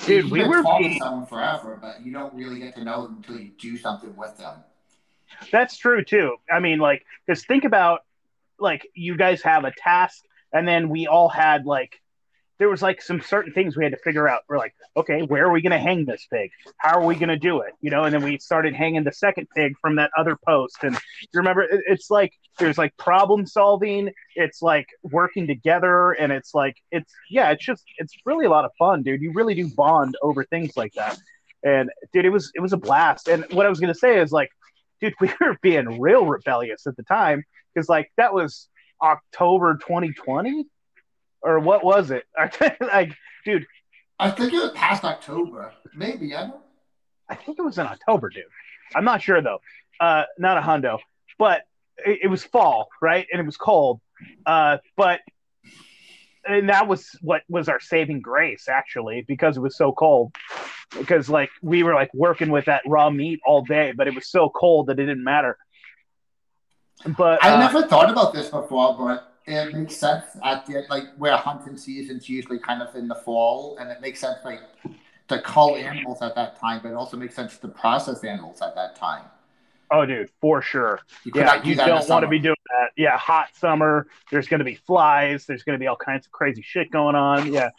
Dude, 0.05 0.25
you 0.25 0.31
we 0.31 0.39
can 0.41 0.49
were 0.49 0.61
talk 0.63 0.77
being- 0.79 0.93
to 0.93 0.99
someone 0.99 1.25
forever, 1.25 1.77
but 1.81 2.01
you 2.01 2.13
don't 2.13 2.33
really 2.33 2.59
get 2.59 2.75
to 2.75 2.83
know 2.83 3.03
them 3.03 3.15
until 3.17 3.37
you 3.39 3.51
do 3.59 3.77
something 3.77 4.15
with 4.15 4.37
them. 4.37 4.63
That's 5.51 5.77
true 5.77 6.03
too. 6.03 6.37
I 6.51 6.59
mean, 6.59 6.79
like, 6.79 7.05
because 7.25 7.43
think 7.45 7.63
about 7.63 8.01
like 8.59 8.87
you 8.93 9.17
guys 9.17 9.41
have 9.41 9.65
a 9.65 9.71
task, 9.71 10.23
and 10.51 10.67
then 10.67 10.89
we 10.89 11.07
all 11.07 11.27
had 11.29 11.65
like 11.65 11.99
there 12.59 12.69
was 12.69 12.81
like 12.81 13.01
some 13.01 13.21
certain 13.21 13.51
things 13.53 13.75
we 13.75 13.83
had 13.83 13.93
to 13.93 13.99
figure 13.99 14.27
out. 14.27 14.41
We're 14.47 14.57
like, 14.57 14.75
okay, 14.95 15.21
where 15.21 15.45
are 15.45 15.51
we 15.51 15.61
going 15.61 15.71
to 15.71 15.79
hang 15.79 16.05
this 16.05 16.27
pig? 16.31 16.51
How 16.77 16.99
are 16.99 17.05
we 17.05 17.15
going 17.15 17.29
to 17.29 17.37
do 17.37 17.61
it? 17.61 17.73
You 17.81 17.89
know, 17.89 18.03
and 18.03 18.13
then 18.13 18.23
we 18.23 18.37
started 18.37 18.75
hanging 18.75 19.03
the 19.03 19.11
second 19.11 19.47
pig 19.55 19.73
from 19.81 19.95
that 19.95 20.11
other 20.17 20.37
post. 20.47 20.77
And 20.83 20.93
you 20.95 21.27
remember, 21.33 21.65
it's 21.69 22.09
like 22.11 22.33
there's 22.59 22.77
like 22.77 22.95
problem 22.97 23.45
solving. 23.45 24.11
It's 24.35 24.61
like 24.61 24.87
working 25.03 25.47
together, 25.47 26.11
and 26.11 26.31
it's 26.31 26.53
like 26.53 26.75
it's 26.91 27.11
yeah, 27.29 27.51
it's 27.51 27.65
just 27.65 27.83
it's 27.97 28.13
really 28.25 28.45
a 28.45 28.49
lot 28.49 28.65
of 28.65 28.71
fun, 28.77 29.03
dude. 29.03 29.21
You 29.21 29.33
really 29.33 29.55
do 29.55 29.69
bond 29.75 30.15
over 30.21 30.43
things 30.43 30.77
like 30.77 30.93
that. 30.93 31.17
And 31.63 31.89
dude, 32.13 32.25
it 32.25 32.29
was 32.29 32.51
it 32.55 32.61
was 32.61 32.73
a 32.73 32.77
blast. 32.77 33.27
And 33.27 33.45
what 33.51 33.65
I 33.65 33.69
was 33.69 33.79
going 33.79 33.93
to 33.93 33.99
say 33.99 34.19
is 34.19 34.31
like 34.31 34.49
dude, 35.03 35.13
we 35.21 35.31
were 35.39 35.57
being 35.61 35.99
real 35.99 36.25
rebellious 36.25 36.87
at 36.87 36.95
the 36.97 37.03
time 37.03 37.43
because 37.73 37.89
like 37.89 38.11
that 38.17 38.33
was 38.33 38.69
October 39.01 39.77
2020 39.77 40.65
or 41.43 41.59
what 41.59 41.83
was 41.83 42.11
it? 42.11 42.25
like, 42.79 43.15
dude, 43.45 43.65
I 44.19 44.31
think 44.31 44.53
it 44.53 44.61
was 44.61 44.71
past 44.71 45.03
October, 45.03 45.73
maybe. 45.95 46.35
I 46.35 46.47
don't. 46.47 46.61
I 47.29 47.35
think 47.35 47.59
it 47.59 47.61
was 47.61 47.77
in 47.77 47.85
October, 47.85 48.29
dude. 48.29 48.43
I'm 48.95 49.05
not 49.05 49.21
sure 49.21 49.41
though. 49.41 49.59
Uh, 49.99 50.23
not 50.37 50.57
a 50.57 50.61
hundo, 50.61 50.99
but 51.37 51.63
it, 52.05 52.19
it 52.23 52.27
was 52.27 52.43
fall, 52.43 52.87
right? 53.01 53.27
And 53.31 53.39
it 53.39 53.45
was 53.45 53.57
cold. 53.57 54.01
Uh, 54.45 54.77
but 54.95 55.19
and 56.45 56.69
that 56.69 56.87
was 56.87 57.09
what 57.21 57.41
was 57.49 57.69
our 57.69 57.79
saving 57.79 58.21
grace 58.21 58.67
actually 58.67 59.23
because 59.27 59.57
it 59.57 59.61
was 59.61 59.77
so 59.77 59.91
cold. 59.91 60.35
Because 60.97 61.29
like 61.29 61.49
we 61.61 61.83
were 61.83 61.93
like 61.93 62.13
working 62.13 62.51
with 62.51 62.65
that 62.65 62.83
raw 62.85 63.09
meat 63.09 63.39
all 63.45 63.63
day, 63.63 63.93
but 63.95 64.07
it 64.07 64.13
was 64.15 64.27
so 64.27 64.49
cold 64.49 64.87
that 64.87 64.99
it 64.99 65.05
didn't 65.05 65.23
matter. 65.23 65.57
But 67.17 67.43
I 67.43 67.55
uh, 67.55 67.59
never 67.59 67.87
thought 67.87 68.09
about 68.09 68.33
this 68.33 68.49
before, 68.49 68.95
but 68.97 69.32
it 69.45 69.73
makes 69.73 69.95
sense 69.95 70.25
at 70.43 70.65
the 70.65 70.85
like 70.89 71.13
where 71.17 71.35
hunting 71.37 71.77
season's 71.77 72.29
usually 72.29 72.59
kind 72.59 72.81
of 72.81 72.95
in 72.95 73.07
the 73.07 73.15
fall, 73.15 73.77
and 73.79 73.89
it 73.89 74.01
makes 74.01 74.19
sense 74.19 74.39
like 74.43 74.61
to 75.27 75.41
cull 75.41 75.75
animals 75.75 76.21
at 76.21 76.35
that 76.35 76.59
time, 76.59 76.81
but 76.83 76.89
it 76.89 76.95
also 76.95 77.17
makes 77.17 77.35
sense 77.35 77.57
to 77.57 77.67
process 77.67 78.23
animals 78.23 78.61
at 78.61 78.75
that 78.75 78.95
time. 78.95 79.23
Oh, 79.91 80.05
dude, 80.05 80.31
for 80.41 80.61
sure. 80.61 80.99
You 81.23 81.31
Yeah, 81.35 81.61
do 81.61 81.69
you 81.69 81.75
that 81.75 81.87
in 81.87 81.95
the 81.95 81.99
don't 81.99 82.09
want 82.09 82.23
to 82.23 82.29
be 82.29 82.39
doing 82.39 82.55
that. 82.71 82.89
Yeah, 82.97 83.15
hot 83.15 83.49
summer. 83.55 84.07
There's 84.31 84.47
going 84.47 84.59
to 84.59 84.65
be 84.65 84.75
flies. 84.75 85.45
There's 85.45 85.63
going 85.63 85.77
to 85.77 85.79
be 85.79 85.85
all 85.85 85.95
kinds 85.95 86.25
of 86.25 86.31
crazy 86.31 86.63
shit 86.63 86.89
going 86.89 87.15
on. 87.15 87.53
Yeah. 87.53 87.69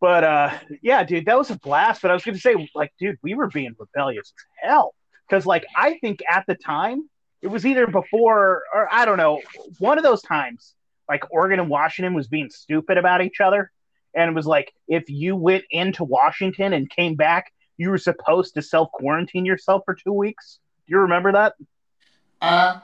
But 0.00 0.24
uh, 0.24 0.58
yeah, 0.82 1.04
dude, 1.04 1.26
that 1.26 1.38
was 1.38 1.50
a 1.50 1.56
blast. 1.56 2.02
But 2.02 2.10
I 2.10 2.14
was 2.14 2.24
going 2.24 2.34
to 2.34 2.40
say, 2.40 2.68
like, 2.74 2.92
dude, 2.98 3.16
we 3.22 3.34
were 3.34 3.46
being 3.46 3.76
rebellious 3.78 4.32
as 4.36 4.68
hell. 4.68 4.94
Because, 5.28 5.46
like, 5.46 5.64
I 5.76 5.98
think 5.98 6.20
at 6.28 6.46
the 6.48 6.56
time, 6.56 7.08
it 7.42 7.48
was 7.48 7.64
either 7.66 7.86
before 7.86 8.62
or 8.72 8.88
I 8.92 9.04
don't 9.04 9.16
know, 9.18 9.40
one 9.78 9.98
of 9.98 10.04
those 10.04 10.22
times, 10.22 10.74
like, 11.08 11.24
Oregon 11.32 11.58
and 11.60 11.68
Washington 11.68 12.14
was 12.14 12.28
being 12.28 12.50
stupid 12.50 12.98
about 12.98 13.22
each 13.22 13.40
other. 13.40 13.70
And 14.14 14.30
it 14.30 14.34
was 14.34 14.46
like, 14.46 14.72
if 14.88 15.08
you 15.08 15.36
went 15.36 15.64
into 15.70 16.04
Washington 16.04 16.72
and 16.72 16.88
came 16.90 17.14
back, 17.14 17.52
you 17.76 17.90
were 17.90 17.98
supposed 17.98 18.54
to 18.54 18.62
self 18.62 18.90
quarantine 18.92 19.44
yourself 19.44 19.82
for 19.84 19.94
two 19.94 20.12
weeks. 20.12 20.58
Do 20.86 20.92
you 20.94 20.98
remember 21.00 21.32
that? 21.32 21.54
Um, 22.42 22.82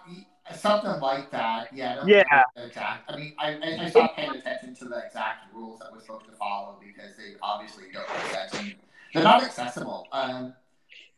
something 0.54 1.00
like 1.00 1.30
that. 1.32 1.72
Yeah. 1.72 2.00
I 2.02 2.06
Yeah. 2.06 2.42
Exact. 2.56 3.10
I 3.10 3.16
mean, 3.16 3.34
I, 3.38 3.48
I, 3.54 3.78
I 3.84 3.90
stopped 3.90 4.16
paying 4.16 4.30
attention 4.30 4.74
to 4.76 4.84
the 4.86 4.98
exact 5.04 5.52
rules 5.52 5.80
that 5.80 5.92
we're 5.92 6.00
supposed 6.00 6.26
to 6.26 6.32
follow 6.32 6.78
because 6.80 7.16
they 7.16 7.34
obviously 7.42 7.84
don't 7.92 8.08
sense 8.30 8.74
they're 9.12 9.22
not 9.24 9.42
accessible. 9.42 10.06
Um, 10.12 10.54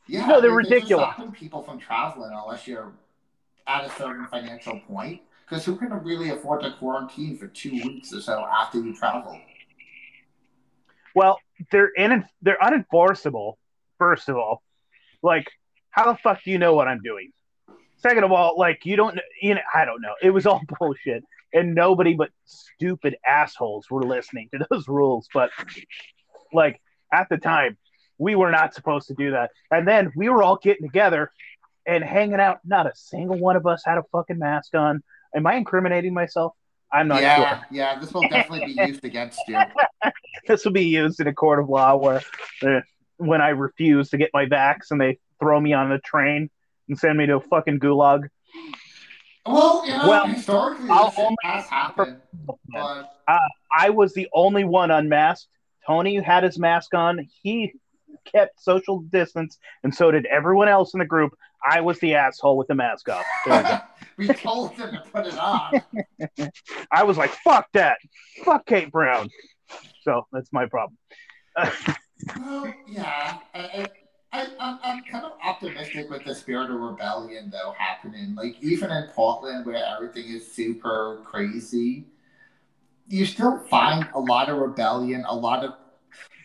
yeah. 0.07 0.27
No, 0.27 0.41
they're 0.41 0.51
they- 0.51 0.63
just 0.63 0.71
ridiculous. 0.71 1.05
stopping 1.15 1.33
people 1.33 1.63
from 1.63 1.79
traveling 1.79 2.31
unless 2.33 2.67
you're 2.67 2.93
at 3.69 3.85
a 3.85 3.91
certain 3.91 4.27
financial 4.27 4.81
point. 4.81 5.21
Because 5.49 5.65
who 5.65 5.77
can 5.77 5.91
really 6.03 6.31
afford 6.31 6.63
to 6.63 6.73
quarantine 6.73 7.39
for 7.39 7.47
two 7.47 7.73
weeks 7.73 8.13
or 8.13 8.21
so 8.21 8.45
after 8.45 8.81
you 8.81 8.95
travel? 8.95 9.41
Well, 11.15 11.39
they're 11.71 11.89
in 11.89 12.25
they're 12.43 12.59
unenforceable. 12.63 13.55
First 13.99 14.29
of 14.29 14.37
all, 14.37 14.63
like 15.23 15.49
how 15.91 16.13
the 16.13 16.19
fuck 16.19 16.43
do 16.45 16.51
you 16.51 16.59
know 16.59 16.75
what 16.75 16.87
I'm 16.87 17.01
doing? 17.01 17.33
Second 17.97 18.25
of 18.25 18.33
all, 18.33 18.59
like 18.59 18.85
you 18.85 18.97
don't, 18.97 19.19
you 19.41 19.55
know, 19.55 19.61
I 19.75 19.85
don't 19.85 20.01
know. 20.01 20.15
It 20.23 20.31
was 20.31 20.47
all 20.47 20.61
bullshit, 20.79 21.25
and 21.53 21.75
nobody 21.75 22.15
but 22.15 22.31
stupid 22.45 23.17
assholes 23.27 23.87
were 23.91 24.03
listening 24.03 24.49
to 24.53 24.67
those 24.71 24.87
rules. 24.87 25.29
But 25.33 25.51
like 26.53 26.81
at 27.13 27.29
the 27.29 27.39
time, 27.39 27.79
we 28.19 28.35
were 28.35 28.51
not 28.51 28.75
supposed 28.75 29.09
to 29.09 29.15
do 29.15 29.31
that. 29.31 29.51
And 29.71 29.89
then 29.89 30.13
we 30.15 30.29
were 30.29 30.43
all 30.43 30.59
getting 30.63 30.87
together 30.87 31.31
and 31.89 32.05
hanging 32.05 32.39
out. 32.39 32.59
Not 32.65 32.87
a 32.87 32.93
single 32.95 33.39
one 33.39 33.57
of 33.57 33.67
us 33.67 33.83
had 33.85 33.99
a 33.99 34.05
fucking 34.13 34.39
mask 34.39 34.75
on. 34.77 35.03
Am 35.35 35.47
I 35.47 35.55
incriminating 35.55 36.15
myself? 36.15 36.53
I'm 36.93 37.09
not 37.09 37.21
yeah, 37.21 37.37
sure. 37.37 37.67
yeah. 37.73 37.99
This 37.99 38.13
will 38.13 38.23
definitely 38.29 38.75
be 38.75 38.81
used 38.87 39.05
against 39.05 39.41
you. 39.49 39.59
This 40.47 40.65
will 40.65 40.73
be 40.73 40.85
used 40.87 41.21
in 41.21 41.27
a 41.27 41.35
court 41.35 41.59
of 41.59 41.69
law 41.69 41.97
where 41.97 42.23
uh, 42.63 42.81
when 43.19 43.43
I 43.43 43.49
refuse 43.51 44.09
to 44.11 44.17
get 44.17 44.31
my 44.33 44.47
vax 44.47 44.91
and 44.91 44.99
they 44.99 45.19
throw 45.41 45.61
me 45.61 45.75
on 45.75 45.91
the 45.91 45.99
train 45.99 46.49
and 46.89 46.99
send 46.99 47.19
me 47.19 47.27
to 47.27 47.37
a 47.37 47.41
fucking 47.41 47.81
gulag. 47.81 48.29
Well, 49.45 49.85
you 49.85 49.93
know, 49.93 50.09
Well, 50.09 50.27
historically, 50.27 50.89
I'll 50.89 51.11
this 51.11 51.19
only- 51.19 51.37
has 51.43 51.67
happened, 51.67 52.21
but 52.73 53.11
I 53.71 53.91
was 53.91 54.15
the 54.15 54.29
only 54.33 54.65
one 54.65 54.91
unmasked. 54.91 55.49
Tony 55.87 56.17
had 56.17 56.45
his 56.45 56.59
mask 56.59 56.95
on. 56.95 57.29
He 57.43 57.75
kept 58.25 58.63
social 58.63 59.01
distance, 59.01 59.59
and 59.83 59.95
so 59.95 60.11
did 60.11 60.25
everyone 60.27 60.69
else 60.69 60.95
in 60.95 61.01
the 61.01 61.07
group. 61.07 61.33
I 61.65 61.81
was 61.81 61.99
the 62.01 62.15
asshole 62.15 62.57
with 62.57 62.69
the 62.69 62.75
mask 62.75 63.09
off. 63.09 63.25
There 63.47 63.63
you 63.63 63.69
go. 63.69 63.79
we 64.17 64.29
told 64.29 64.73
him 64.73 64.93
to 64.93 65.03
put 65.13 65.27
it 65.27 65.39
on. 65.39 65.83
I 66.91 67.05
was 67.05 67.17
like, 67.17 67.31
fuck 67.45 67.67
that. 67.75 67.99
Fuck 68.45 68.67
Kate 68.67 68.91
Brown. 68.91 69.29
So 70.03 70.27
that's 70.33 70.53
my 70.53 70.67
problem. 70.67 70.97
Well, 72.37 72.73
yeah, 72.87 73.39
I, 73.55 74.47
I'm 74.61 75.03
kind 75.05 75.25
of 75.25 75.33
optimistic 75.43 76.11
with 76.11 76.25
the 76.25 76.35
spirit 76.35 76.71
of 76.71 76.81
rebellion 76.81 77.51
though 77.51 77.75
happening. 77.79 78.35
Like 78.35 78.57
even 78.61 78.91
in 78.91 79.09
Portland, 79.15 79.67
where 79.67 79.85
everything 79.85 80.25
is 80.27 80.51
super 80.51 81.21
crazy, 81.25 82.05
you 83.09 83.25
still 83.25 83.59
find 83.71 84.07
a 84.15 84.21
lot 84.21 84.49
of 84.49 84.59
rebellion, 84.59 85.25
a 85.27 85.35
lot 85.35 85.65
of 85.65 85.75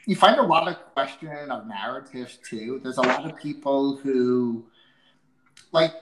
you 0.06 0.16
find 0.16 0.38
a 0.38 0.44
lot 0.44 0.68
of 0.68 0.78
questioning 0.94 1.50
of 1.50 1.68
narratives 1.68 2.38
too. 2.48 2.80
There's 2.84 2.98
a 2.98 3.02
lot 3.02 3.26
of 3.26 3.38
people 3.38 3.98
who, 3.98 4.66
like, 5.74 5.94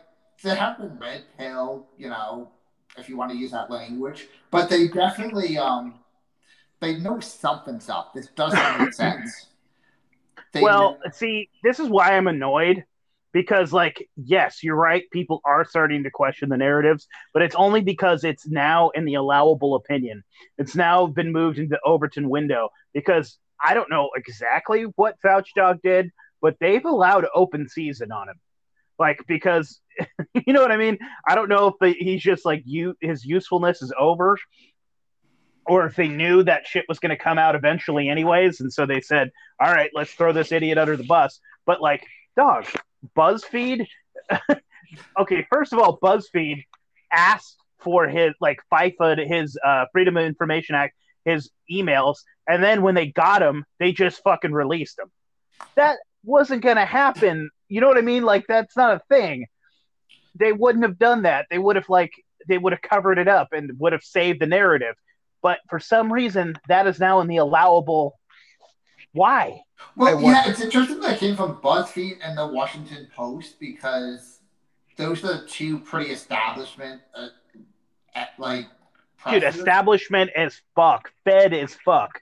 they 0.43 0.55
have 0.55 0.77
been 0.77 0.97
red 0.99 1.23
pill, 1.37 1.87
you 1.97 2.09
know, 2.09 2.51
if 2.97 3.09
you 3.09 3.17
want 3.17 3.31
to 3.31 3.37
use 3.37 3.51
that 3.51 3.71
language, 3.71 4.27
but 4.51 4.69
they 4.69 4.87
definitely 4.87 5.57
um 5.57 5.95
they 6.79 6.97
know 6.97 7.19
something's 7.19 7.89
up. 7.89 8.13
This 8.13 8.27
doesn't 8.27 8.79
make 8.79 8.93
sense. 8.93 9.47
They 10.51 10.61
well, 10.61 10.97
see, 11.13 11.49
this 11.63 11.79
is 11.79 11.87
why 11.87 12.17
I'm 12.17 12.27
annoyed 12.27 12.83
because, 13.33 13.71
like, 13.71 14.09
yes, 14.17 14.63
you're 14.63 14.75
right. 14.75 15.03
People 15.11 15.39
are 15.45 15.63
starting 15.63 16.03
to 16.03 16.11
question 16.11 16.49
the 16.49 16.57
narratives, 16.57 17.07
but 17.33 17.41
it's 17.43 17.55
only 17.55 17.81
because 17.81 18.23
it's 18.23 18.47
now 18.47 18.89
in 18.89 19.05
the 19.05 19.13
allowable 19.13 19.75
opinion. 19.75 20.23
It's 20.57 20.75
now 20.75 21.07
been 21.07 21.31
moved 21.31 21.57
into 21.57 21.69
the 21.69 21.79
Overton 21.85 22.29
window 22.29 22.69
because 22.93 23.37
I 23.63 23.73
don't 23.73 23.89
know 23.89 24.09
exactly 24.15 24.83
what 24.95 25.15
Fauci 25.23 25.53
Dog 25.55 25.79
did, 25.83 26.09
but 26.41 26.57
they've 26.59 26.83
allowed 26.83 27.25
open 27.33 27.69
season 27.69 28.11
on 28.11 28.27
him. 28.27 28.39
Like, 29.01 29.25
because 29.27 29.81
you 30.45 30.53
know 30.53 30.61
what 30.61 30.71
I 30.71 30.77
mean? 30.77 30.99
I 31.27 31.33
don't 31.33 31.49
know 31.49 31.67
if 31.67 31.73
the, 31.81 31.95
he's 31.97 32.21
just 32.21 32.45
like 32.45 32.61
you, 32.65 32.95
his 33.01 33.25
usefulness 33.25 33.81
is 33.81 33.91
over, 33.99 34.37
or 35.65 35.87
if 35.87 35.95
they 35.95 36.07
knew 36.07 36.43
that 36.43 36.67
shit 36.67 36.85
was 36.87 36.99
going 36.99 37.09
to 37.09 37.17
come 37.17 37.39
out 37.39 37.55
eventually, 37.55 38.09
anyways. 38.09 38.61
And 38.61 38.71
so 38.71 38.85
they 38.85 39.01
said, 39.01 39.31
all 39.59 39.71
right, 39.71 39.89
let's 39.95 40.13
throw 40.13 40.31
this 40.31 40.51
idiot 40.51 40.77
under 40.77 40.95
the 40.95 41.03
bus. 41.03 41.39
But 41.65 41.81
like, 41.81 42.05
dog, 42.37 42.67
BuzzFeed. 43.17 43.87
okay, 45.19 45.47
first 45.51 45.73
of 45.73 45.79
all, 45.79 45.99
BuzzFeed 45.99 46.63
asked 47.11 47.57
for 47.79 48.07
his 48.07 48.33
like 48.39 48.59
FIFA, 48.71 49.27
his 49.27 49.57
uh, 49.65 49.85
Freedom 49.91 50.15
of 50.15 50.25
Information 50.25 50.75
Act, 50.75 50.95
his 51.25 51.49
emails, 51.71 52.17
and 52.47 52.63
then 52.63 52.83
when 52.83 52.93
they 52.93 53.07
got 53.07 53.41
him, 53.41 53.65
they 53.79 53.93
just 53.93 54.21
fucking 54.23 54.51
released 54.51 54.99
him. 54.99 55.11
That 55.75 55.97
wasn't 56.23 56.63
gonna 56.63 56.85
happen. 56.85 57.49
You 57.67 57.81
know 57.81 57.87
what 57.87 57.97
I 57.97 58.01
mean? 58.01 58.23
Like 58.23 58.45
that's 58.47 58.75
not 58.75 58.95
a 58.95 59.01
thing. 59.09 59.47
They 60.35 60.53
wouldn't 60.53 60.85
have 60.85 60.97
done 60.97 61.23
that. 61.23 61.47
They 61.49 61.57
would 61.57 61.75
have 61.75 61.89
like 61.89 62.11
they 62.47 62.57
would 62.57 62.73
have 62.73 62.81
covered 62.81 63.17
it 63.17 63.27
up 63.27 63.53
and 63.53 63.79
would 63.79 63.93
have 63.93 64.03
saved 64.03 64.41
the 64.41 64.47
narrative. 64.47 64.95
But 65.41 65.59
for 65.69 65.79
some 65.79 66.11
reason, 66.11 66.55
that 66.67 66.87
is 66.87 66.99
now 66.99 67.21
in 67.21 67.27
the 67.27 67.37
allowable. 67.37 68.19
Why? 69.13 69.61
Well, 69.95 70.21
yeah, 70.21 70.49
it's 70.49 70.61
interesting 70.61 70.99
that 71.01 71.13
it 71.13 71.19
came 71.19 71.35
from 71.35 71.55
BuzzFeed 71.57 72.17
and 72.23 72.37
the 72.37 72.47
Washington 72.47 73.07
Post 73.13 73.59
because 73.59 74.39
those 74.95 75.23
are 75.23 75.39
the 75.39 75.47
two 75.47 75.79
pretty 75.79 76.11
establishment, 76.11 77.01
uh, 77.15 77.29
at, 78.15 78.29
like, 78.37 78.67
Dude, 79.29 79.43
establishment 79.43 80.31
as 80.35 80.61
fuck, 80.75 81.11
fed 81.23 81.53
as 81.53 81.75
fuck. 81.85 82.21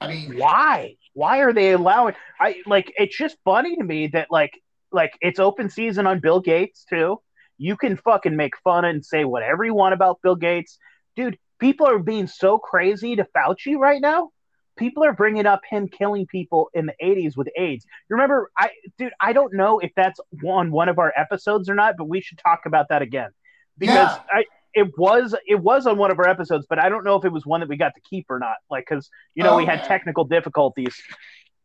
I 0.00 0.08
mean, 0.08 0.38
Why? 0.38 0.96
Why 1.18 1.38
are 1.38 1.52
they 1.52 1.72
allowing? 1.72 2.14
I 2.38 2.62
like. 2.64 2.92
It's 2.96 3.16
just 3.16 3.36
funny 3.44 3.74
to 3.76 3.82
me 3.82 4.06
that 4.08 4.28
like, 4.30 4.52
like 4.92 5.12
it's 5.20 5.40
open 5.40 5.68
season 5.68 6.06
on 6.06 6.20
Bill 6.20 6.38
Gates 6.40 6.84
too. 6.88 7.20
You 7.58 7.76
can 7.76 7.96
fucking 7.96 8.36
make 8.36 8.56
fun 8.62 8.84
and 8.84 9.04
say 9.04 9.24
whatever 9.24 9.64
you 9.64 9.74
want 9.74 9.94
about 9.94 10.22
Bill 10.22 10.36
Gates, 10.36 10.78
dude. 11.16 11.36
People 11.58 11.88
are 11.88 11.98
being 11.98 12.28
so 12.28 12.56
crazy 12.58 13.16
to 13.16 13.26
Fauci 13.36 13.76
right 13.76 14.00
now. 14.00 14.30
People 14.76 15.02
are 15.02 15.12
bringing 15.12 15.44
up 15.44 15.62
him 15.68 15.88
killing 15.88 16.24
people 16.28 16.70
in 16.72 16.86
the 16.86 16.94
80s 17.02 17.36
with 17.36 17.48
AIDS. 17.58 17.84
You 18.08 18.14
remember, 18.14 18.52
I 18.56 18.70
dude, 18.96 19.12
I 19.20 19.32
don't 19.32 19.52
know 19.54 19.80
if 19.80 19.90
that's 19.96 20.20
on 20.46 20.70
one 20.70 20.88
of 20.88 21.00
our 21.00 21.12
episodes 21.16 21.68
or 21.68 21.74
not, 21.74 21.96
but 21.98 22.04
we 22.04 22.20
should 22.20 22.38
talk 22.38 22.60
about 22.64 22.90
that 22.90 23.02
again 23.02 23.30
because 23.76 23.96
Yeah. 23.96 24.22
I 24.30 24.44
it 24.74 24.96
was 24.98 25.34
it 25.46 25.56
was 25.56 25.86
on 25.86 25.98
one 25.98 26.10
of 26.10 26.18
our 26.18 26.28
episodes, 26.28 26.66
but 26.68 26.78
I 26.78 26.88
don't 26.88 27.04
know 27.04 27.16
if 27.16 27.24
it 27.24 27.32
was 27.32 27.46
one 27.46 27.60
that 27.60 27.68
we 27.68 27.76
got 27.76 27.94
to 27.94 28.00
keep 28.00 28.26
or 28.30 28.38
not. 28.38 28.56
Like, 28.70 28.86
because 28.88 29.08
you 29.34 29.42
know 29.42 29.54
we 29.54 29.64
had 29.64 29.80
Okay. 29.80 29.88
technical 29.88 30.24
difficulties. 30.24 30.94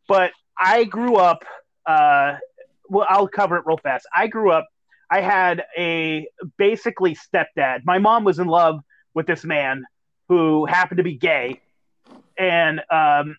But 0.08 0.32
I 0.58 0.84
grew 0.84 1.16
up. 1.16 1.44
Uh, 1.86 2.36
well, 2.88 3.06
I'll 3.08 3.28
cover 3.28 3.56
it 3.56 3.64
real 3.66 3.78
fast. 3.78 4.06
I 4.14 4.26
grew 4.26 4.50
up. 4.50 4.66
I 5.10 5.20
had 5.20 5.64
a 5.76 6.26
basically 6.58 7.14
stepdad. 7.16 7.80
My 7.84 7.98
mom 7.98 8.24
was 8.24 8.38
in 8.38 8.46
love 8.46 8.80
with 9.14 9.26
this 9.26 9.44
man 9.44 9.84
who 10.28 10.66
happened 10.66 10.98
to 10.98 11.04
be 11.04 11.16
gay, 11.16 11.60
and 12.38 12.80
um, 12.90 13.36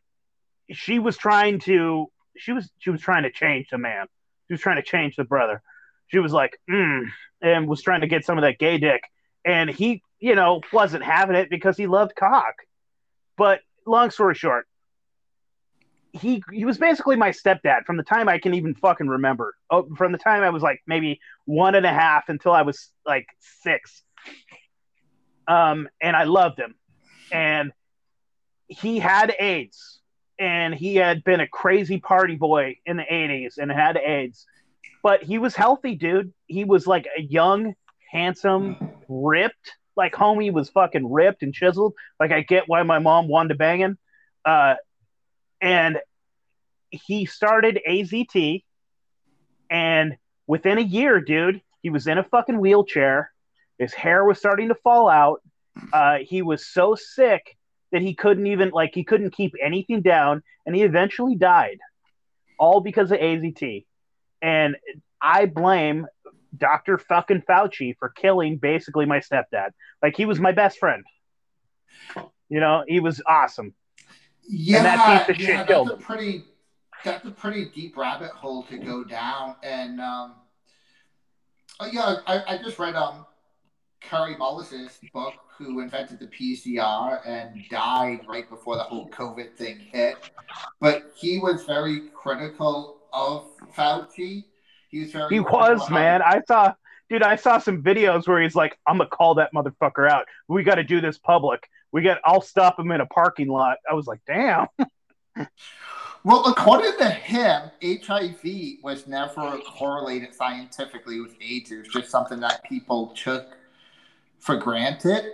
she 0.72 1.00
was 1.00 1.18
trying 1.18 1.60
to. 1.62 2.08
She 2.38 2.52
was 2.52 2.70
she 2.80 2.90
was 2.90 3.02
trying 3.02 3.24
to 3.24 3.32
change 3.32 3.68
the 3.72 3.78
man. 3.78 4.08
She 4.48 4.54
was 4.54 4.62
trying 4.62 4.78
to 4.78 4.84
change 4.84 5.16
the 5.16 5.24
brother. 5.24 5.62
She 6.08 6.20
was 6.20 6.32
like, 6.32 6.60
mm, 6.70 7.06
and 7.42 7.68
was 7.68 7.82
trying 7.82 8.02
to 8.02 8.08
get 8.08 8.26
some 8.26 8.38
of 8.38 8.44
that 8.44 8.60
gay 8.60 8.78
dick 8.78 9.02
and 9.46 9.70
he 9.70 10.02
you 10.20 10.36
know 10.36 10.62
wasn't 10.74 11.04
having 11.04 11.36
it 11.36 11.50
because 11.50 11.78
he 11.78 11.88
loved 11.88 12.16
cock. 12.16 12.56
But 13.38 13.62
long 13.86 14.10
story 14.10 14.36
short 14.36 14.68
he 16.20 16.42
he 16.52 16.66
was 16.66 16.78
basically 16.78 17.16
my 17.16 17.30
stepdad 17.30 17.86
from 17.86 17.98
the 17.98 18.04
time 18.04 18.30
i 18.30 18.38
can 18.38 18.54
even 18.54 18.74
fucking 18.76 19.08
remember. 19.08 19.56
Oh, 19.70 19.88
from 19.96 20.12
the 20.12 20.18
time 20.18 20.44
i 20.44 20.50
was 20.50 20.64
like 20.64 20.82
maybe 20.88 21.20
one 21.46 21.76
and 21.76 21.86
a 21.86 21.94
half 21.94 22.30
until 22.30 22.54
i 22.54 22.62
was 22.62 22.90
like 23.06 23.28
six. 23.40 24.04
Um 25.48 25.90
and 26.02 26.16
i 26.16 26.24
loved 26.24 26.60
him. 26.60 26.76
And 27.32 27.72
he 28.68 29.00
had 29.00 29.36
aids. 29.40 30.00
And 30.38 30.76
he 30.76 30.96
had 30.96 31.24
been 31.24 31.40
a 31.40 31.48
crazy 31.48 31.98
party 31.98 32.36
boy 32.36 32.76
in 32.86 32.98
the 32.98 33.04
80s 33.04 33.58
and 33.58 33.72
had 33.72 33.96
aids. 33.96 34.46
But 35.02 35.24
he 35.24 35.38
was 35.38 35.56
healthy 35.56 35.96
dude. 35.96 36.34
He 36.48 36.66
was 36.66 36.86
like 36.86 37.08
a 37.18 37.22
young 37.22 37.74
handsome 38.12 38.76
ripped. 39.08 39.74
Like 39.96 40.14
homie 40.14 40.52
was 40.52 40.70
fucking 40.70 41.10
ripped 41.10 41.44
and 41.44 41.54
chiseled. 41.54 41.94
Like 42.20 42.32
I 42.32 42.42
get 42.42 42.64
why 42.68 42.84
my 42.84 43.00
mom 43.00 43.28
wanted 43.28 43.50
to 43.50 43.56
bang 43.56 43.80
him. 43.80 43.98
Uh, 44.44 44.76
and 45.62 45.98
he 46.90 47.26
started 47.26 47.80
AZT, 47.88 48.64
and 49.70 50.18
within 50.48 50.78
a 50.78 50.82
year, 50.82 51.20
dude, 51.20 51.62
he 51.82 51.90
was 51.90 52.08
in 52.08 52.18
a 52.18 52.24
fucking 52.24 52.60
wheelchair. 52.60 53.32
His 53.80 53.94
hair 53.94 54.24
was 54.24 54.38
starting 54.38 54.70
to 54.70 54.76
fall 54.76 55.10
out. 55.10 55.42
Uh, 55.92 56.20
he 56.20 56.42
was 56.42 56.66
so 56.66 56.96
sick 56.96 57.58
that 57.92 58.02
he 58.02 58.14
couldn't 58.14 58.48
even 58.48 58.70
like 58.70 58.92
he 58.94 59.04
couldn't 59.04 59.32
keep 59.32 59.54
anything 59.62 60.02
down, 60.02 60.44
and 60.66 60.76
he 60.76 60.84
eventually 60.84 61.36
died, 61.36 61.80
all 62.60 62.80
because 62.80 63.12
of 63.12 63.20
AZT. 63.20 63.86
And 64.42 64.76
I 65.22 65.46
blame 65.46 66.06
Dr. 66.58 66.98
fucking 66.98 67.44
Fauci 67.50 67.96
for 67.98 68.10
killing 68.10 68.58
basically 68.58 69.06
my 69.06 69.20
stepdad. 69.20 69.70
Like 70.02 70.16
he 70.16 70.26
was 70.26 70.40
my 70.40 70.52
best 70.52 70.78
friend. 70.78 71.04
You 72.50 72.60
know, 72.60 72.84
he 72.88 73.00
was 73.00 73.22
awesome. 73.28 73.74
yeah, 74.48 74.84
that 74.84 75.40
yeah, 75.40 75.46
shit 75.46 75.68
that's 75.68 75.90
a 75.90 75.98
pretty, 75.98 76.44
that's 77.04 77.26
a 77.26 77.32
pretty 77.32 77.66
deep 77.66 77.98
rabbit 77.98 78.32
hole 78.32 78.64
to 78.64 78.78
go 78.78 79.04
down. 79.04 79.56
And 79.64 80.00
um, 80.00 80.36
oh, 81.80 81.90
yeah, 81.92 82.18
I, 82.28 82.56
I 82.56 82.58
just 82.58 82.78
read 82.78 82.96
um, 82.96 83.26
Kary 84.02 84.36
Mullis's 84.36 85.00
book, 85.14 85.34
who 85.58 85.80
invented 85.80 86.20
the 86.20 86.28
PCR 86.28 87.22
and 87.26 87.64
died 87.70 88.22
right 88.28 88.48
before 88.50 88.76
the 88.76 88.84
whole 88.84 89.10
COVID 89.10 89.56
thing 89.56 89.80
hit. 89.80 90.18
But 90.80 91.12
he 91.16 91.40
was 91.40 91.64
very 91.64 92.10
critical 92.14 92.98
of 93.12 93.48
Fauci. 93.76 94.46
He 94.90 95.02
was 95.02 95.12
very 95.12 95.34
He 95.34 95.40
was, 95.40 95.90
man. 95.90 96.22
I 96.22 96.42
saw 96.48 96.74
dude, 97.10 97.24
I 97.24 97.36
saw 97.36 97.58
some 97.58 97.84
videos 97.84 98.28
where 98.28 98.42
he's 98.42 98.56
like, 98.56 98.78
I'm 98.88 98.98
gonna 98.98 99.10
call 99.10 99.36
that 99.36 99.54
motherfucker 99.54 100.10
out. 100.10 100.26
We 100.48 100.64
got 100.64 100.76
to 100.76 100.84
do 100.84 101.02
this 101.02 101.18
public. 101.18 101.70
We 101.92 102.02
got. 102.02 102.20
I'll 102.26 102.42
stop 102.42 102.80
him 102.80 102.92
in 102.92 103.02
a 103.02 103.06
parking 103.06 103.48
lot. 103.48 103.78
I 103.90 103.94
was 103.94 104.08
like, 104.08 104.20
damn. 104.28 104.68
Well, 106.26 106.48
according 106.48 106.98
to 106.98 107.10
him, 107.12 107.70
HIV 107.84 108.80
was 108.82 109.06
never 109.06 109.60
correlated 109.60 110.34
scientifically 110.34 111.22
with 111.22 111.36
AIDS. 111.40 111.72
It 111.72 111.78
was 111.78 111.88
just 111.90 112.10
something 112.10 112.40
that 112.40 112.64
people 112.64 113.14
took 113.16 113.56
for 114.40 114.58
granted, 114.58 115.34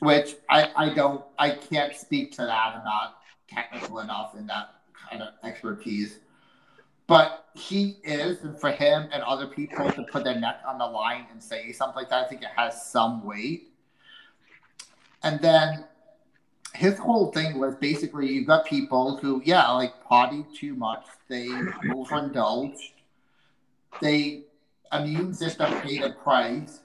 which 0.00 0.36
I, 0.50 0.70
I 0.76 0.92
don't, 0.92 1.24
I 1.38 1.52
can't 1.52 1.96
speak 1.96 2.32
to 2.32 2.42
that. 2.42 2.74
I'm 2.76 2.84
not 2.84 3.20
technical 3.48 4.00
enough 4.00 4.34
in 4.36 4.46
that 4.48 4.74
kind 4.92 5.22
of 5.22 5.32
expertise. 5.44 6.18
But 7.08 7.46
he 7.54 7.96
is, 8.04 8.44
and 8.44 8.56
for 8.60 8.70
him 8.70 9.08
and 9.12 9.22
other 9.22 9.46
people 9.46 9.90
to 9.90 10.04
put 10.12 10.22
their 10.24 10.38
neck 10.38 10.60
on 10.66 10.78
the 10.78 10.86
line 10.86 11.26
and 11.32 11.42
say 11.42 11.72
something 11.72 11.96
like 11.96 12.10
that, 12.10 12.26
I 12.26 12.28
think 12.28 12.42
it 12.42 12.50
has 12.54 12.86
some 12.86 13.24
weight. 13.24 13.72
And 15.24 15.40
then 15.40 15.84
his 16.74 16.98
whole 16.98 17.32
thing 17.32 17.58
was 17.58 17.74
basically 17.76 18.30
you've 18.30 18.46
got 18.46 18.66
people 18.66 19.16
who, 19.16 19.42
yeah, 19.44 19.68
like 19.70 20.04
potty 20.04 20.44
too 20.54 20.74
much, 20.74 21.06
they 21.28 21.48
overindulged, 21.90 22.92
they 24.02 24.44
immune 24.92 25.34
system 25.34 25.80
paid 25.80 26.02
a 26.02 26.10
price. 26.10 26.80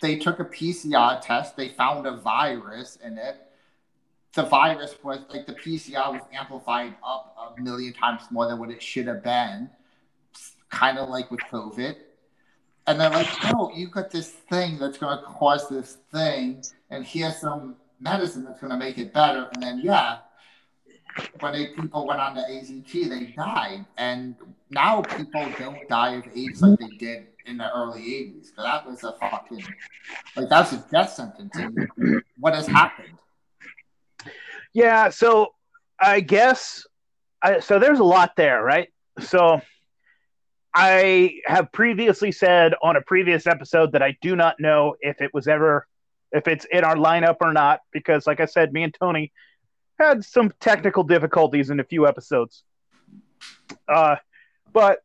They 0.00 0.16
took 0.16 0.38
a 0.38 0.44
PCR 0.44 1.20
test, 1.20 1.56
they 1.56 1.70
found 1.70 2.06
a 2.06 2.16
virus 2.16 2.98
in 3.02 3.18
it. 3.18 3.43
The 4.34 4.42
virus 4.42 4.96
was 5.02 5.20
like 5.32 5.46
the 5.46 5.54
PCR 5.54 6.12
was 6.12 6.22
amplified 6.32 6.94
up 7.06 7.54
a 7.56 7.60
million 7.60 7.92
times 7.92 8.22
more 8.30 8.46
than 8.48 8.58
what 8.58 8.70
it 8.70 8.82
should 8.82 9.06
have 9.06 9.22
been, 9.22 9.70
kind 10.70 10.98
of 10.98 11.08
like 11.08 11.30
with 11.30 11.40
COVID. 11.50 11.96
And 12.86 13.00
they're 13.00 13.10
like, 13.10 13.28
no, 13.44 13.70
you 13.74 13.88
got 13.88 14.10
this 14.10 14.28
thing 14.28 14.78
that's 14.78 14.98
going 14.98 15.16
to 15.16 15.24
cause 15.24 15.68
this 15.68 15.98
thing, 16.12 16.62
and 16.90 17.04
here's 17.04 17.36
some 17.36 17.76
medicine 18.00 18.44
that's 18.44 18.60
going 18.60 18.72
to 18.72 18.76
make 18.76 18.98
it 18.98 19.14
better. 19.14 19.48
And 19.54 19.62
then, 19.62 19.80
yeah, 19.82 20.18
when 21.40 21.54
people 21.74 22.06
went 22.06 22.20
on 22.20 22.34
the 22.34 22.42
AZT, 22.42 23.08
they 23.08 23.32
died. 23.36 23.86
And 23.96 24.34
now 24.70 25.00
people 25.00 25.48
don't 25.58 25.88
die 25.88 26.16
of 26.16 26.24
AIDS 26.34 26.60
like 26.60 26.78
they 26.78 26.88
did 26.98 27.28
in 27.46 27.56
the 27.56 27.72
early 27.72 28.02
80s. 28.02 28.48
But 28.54 28.64
that 28.64 28.86
was 28.86 29.02
a 29.04 29.12
fucking, 29.12 29.64
like, 30.36 30.48
that's 30.48 30.72
a 30.72 30.84
death 30.90 31.12
sentence. 31.12 31.56
What 32.38 32.54
has 32.54 32.66
happened? 32.66 33.16
Yeah, 34.74 35.08
so 35.08 35.54
I 36.00 36.20
guess 36.20 36.84
I, 37.40 37.60
so. 37.60 37.78
There's 37.78 38.00
a 38.00 38.04
lot 38.04 38.32
there, 38.36 38.62
right? 38.62 38.88
So 39.20 39.60
I 40.74 41.38
have 41.46 41.70
previously 41.72 42.32
said 42.32 42.74
on 42.82 42.96
a 42.96 43.00
previous 43.00 43.46
episode 43.46 43.92
that 43.92 44.02
I 44.02 44.16
do 44.20 44.34
not 44.34 44.56
know 44.58 44.96
if 45.00 45.20
it 45.20 45.32
was 45.32 45.46
ever 45.46 45.86
if 46.32 46.48
it's 46.48 46.66
in 46.72 46.82
our 46.82 46.96
lineup 46.96 47.36
or 47.40 47.52
not, 47.52 47.80
because 47.92 48.26
like 48.26 48.40
I 48.40 48.46
said, 48.46 48.72
me 48.72 48.82
and 48.82 48.92
Tony 48.92 49.32
had 50.00 50.24
some 50.24 50.52
technical 50.58 51.04
difficulties 51.04 51.70
in 51.70 51.78
a 51.78 51.84
few 51.84 52.08
episodes. 52.08 52.64
Uh, 53.88 54.16
but 54.72 55.04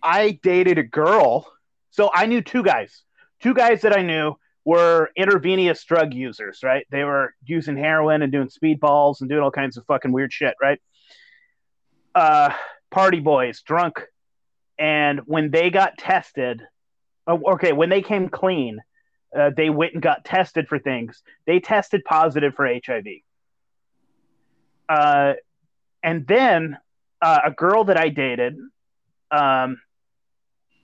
I 0.00 0.38
dated 0.44 0.78
a 0.78 0.84
girl, 0.84 1.50
so 1.90 2.10
I 2.14 2.26
knew 2.26 2.40
two 2.40 2.62
guys. 2.62 3.02
Two 3.40 3.54
guys 3.54 3.80
that 3.80 3.92
I 3.96 4.02
knew 4.02 4.36
were 4.64 5.10
intravenous 5.16 5.82
drug 5.84 6.14
users, 6.14 6.60
right? 6.62 6.86
They 6.90 7.04
were 7.04 7.34
using 7.44 7.76
heroin 7.76 8.22
and 8.22 8.30
doing 8.30 8.48
speedballs 8.48 9.20
and 9.20 9.28
doing 9.28 9.42
all 9.42 9.50
kinds 9.50 9.76
of 9.76 9.84
fucking 9.86 10.12
weird 10.12 10.32
shit, 10.32 10.54
right? 10.60 10.80
Uh, 12.14 12.50
party 12.90 13.20
boys, 13.20 13.62
drunk. 13.62 14.02
And 14.78 15.20
when 15.26 15.50
they 15.50 15.70
got 15.70 15.98
tested, 15.98 16.62
oh, 17.26 17.40
okay, 17.54 17.72
when 17.72 17.88
they 17.88 18.02
came 18.02 18.28
clean, 18.28 18.80
uh, 19.36 19.50
they 19.56 19.70
went 19.70 19.94
and 19.94 20.02
got 20.02 20.24
tested 20.24 20.68
for 20.68 20.78
things. 20.78 21.22
They 21.46 21.58
tested 21.58 22.04
positive 22.04 22.54
for 22.54 22.66
HIV. 22.66 23.06
Uh, 24.88 25.34
and 26.02 26.26
then 26.26 26.76
uh, 27.20 27.40
a 27.46 27.50
girl 27.50 27.84
that 27.84 27.96
I 27.96 28.10
dated, 28.10 28.56
um, 29.30 29.80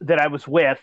that 0.00 0.18
I 0.18 0.28
was 0.28 0.46
with, 0.48 0.80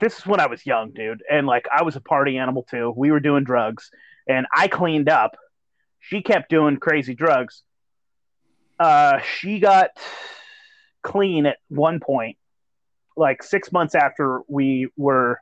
this 0.00 0.18
is 0.18 0.26
when 0.26 0.40
I 0.40 0.46
was 0.46 0.64
young, 0.64 0.92
dude, 0.92 1.22
and 1.30 1.46
like 1.46 1.66
I 1.72 1.82
was 1.82 1.96
a 1.96 2.00
party 2.00 2.38
animal 2.38 2.66
too. 2.68 2.92
We 2.96 3.10
were 3.10 3.20
doing 3.20 3.44
drugs, 3.44 3.90
and 4.28 4.46
I 4.54 4.68
cleaned 4.68 5.08
up. 5.08 5.36
She 6.00 6.22
kept 6.22 6.50
doing 6.50 6.76
crazy 6.76 7.14
drugs. 7.14 7.62
Uh, 8.78 9.20
she 9.20 9.60
got 9.60 9.90
clean 11.02 11.46
at 11.46 11.58
one 11.68 12.00
point, 12.00 12.36
like 13.16 13.42
six 13.42 13.70
months 13.72 13.94
after 13.94 14.40
we 14.48 14.88
were 14.96 15.38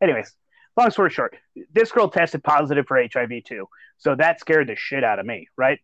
anyways, 0.00 0.32
long 0.76 0.90
story 0.90 1.10
short, 1.10 1.36
this 1.72 1.92
girl 1.92 2.08
tested 2.08 2.42
positive 2.42 2.86
for 2.86 3.00
HIV 3.00 3.44
too. 3.44 3.68
So 3.98 4.14
that 4.14 4.40
scared 4.40 4.68
the 4.68 4.76
shit 4.76 5.04
out 5.04 5.18
of 5.18 5.26
me, 5.26 5.48
right? 5.56 5.80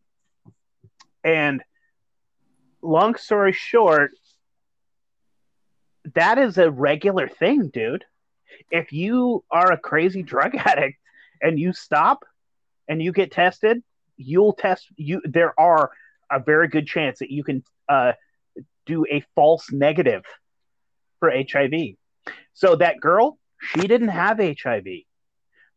And 1.23 1.63
long 2.81 3.17
story 3.17 3.53
short, 3.53 4.13
that 6.15 6.39
is 6.39 6.59
a 6.59 6.71
regular 6.71 7.29
thing, 7.29 7.69
dude. 7.69 8.05
If 8.71 8.93
you 8.93 9.45
are 9.51 9.73
a 9.73 9.79
crazy 9.79 10.23
drug 10.23 10.55
addict 10.59 10.99
and 11.41 11.59
you 11.59 11.73
stop 11.73 12.25
and 12.89 13.03
you 13.03 13.13
get 13.13 13.33
tested, 13.33 13.83
you'll 14.17 14.53
test 14.53 14.87
you 14.97 15.21
there 15.25 15.59
are 15.59 15.91
a 16.31 16.39
very 16.39 16.69
good 16.69 16.87
chance 16.87 17.19
that 17.19 17.31
you 17.31 17.43
can 17.45 17.65
uh, 17.89 18.13
do 18.87 19.05
a 19.11 19.25
false 19.35 19.71
negative 19.73 20.23
for 21.19 21.31
HIV. 21.31 21.97
So 22.53 22.77
that 22.77 23.01
girl, 23.01 23.39
she 23.61 23.87
didn't 23.87 24.09
have 24.09 24.39
HIV. 24.39 24.87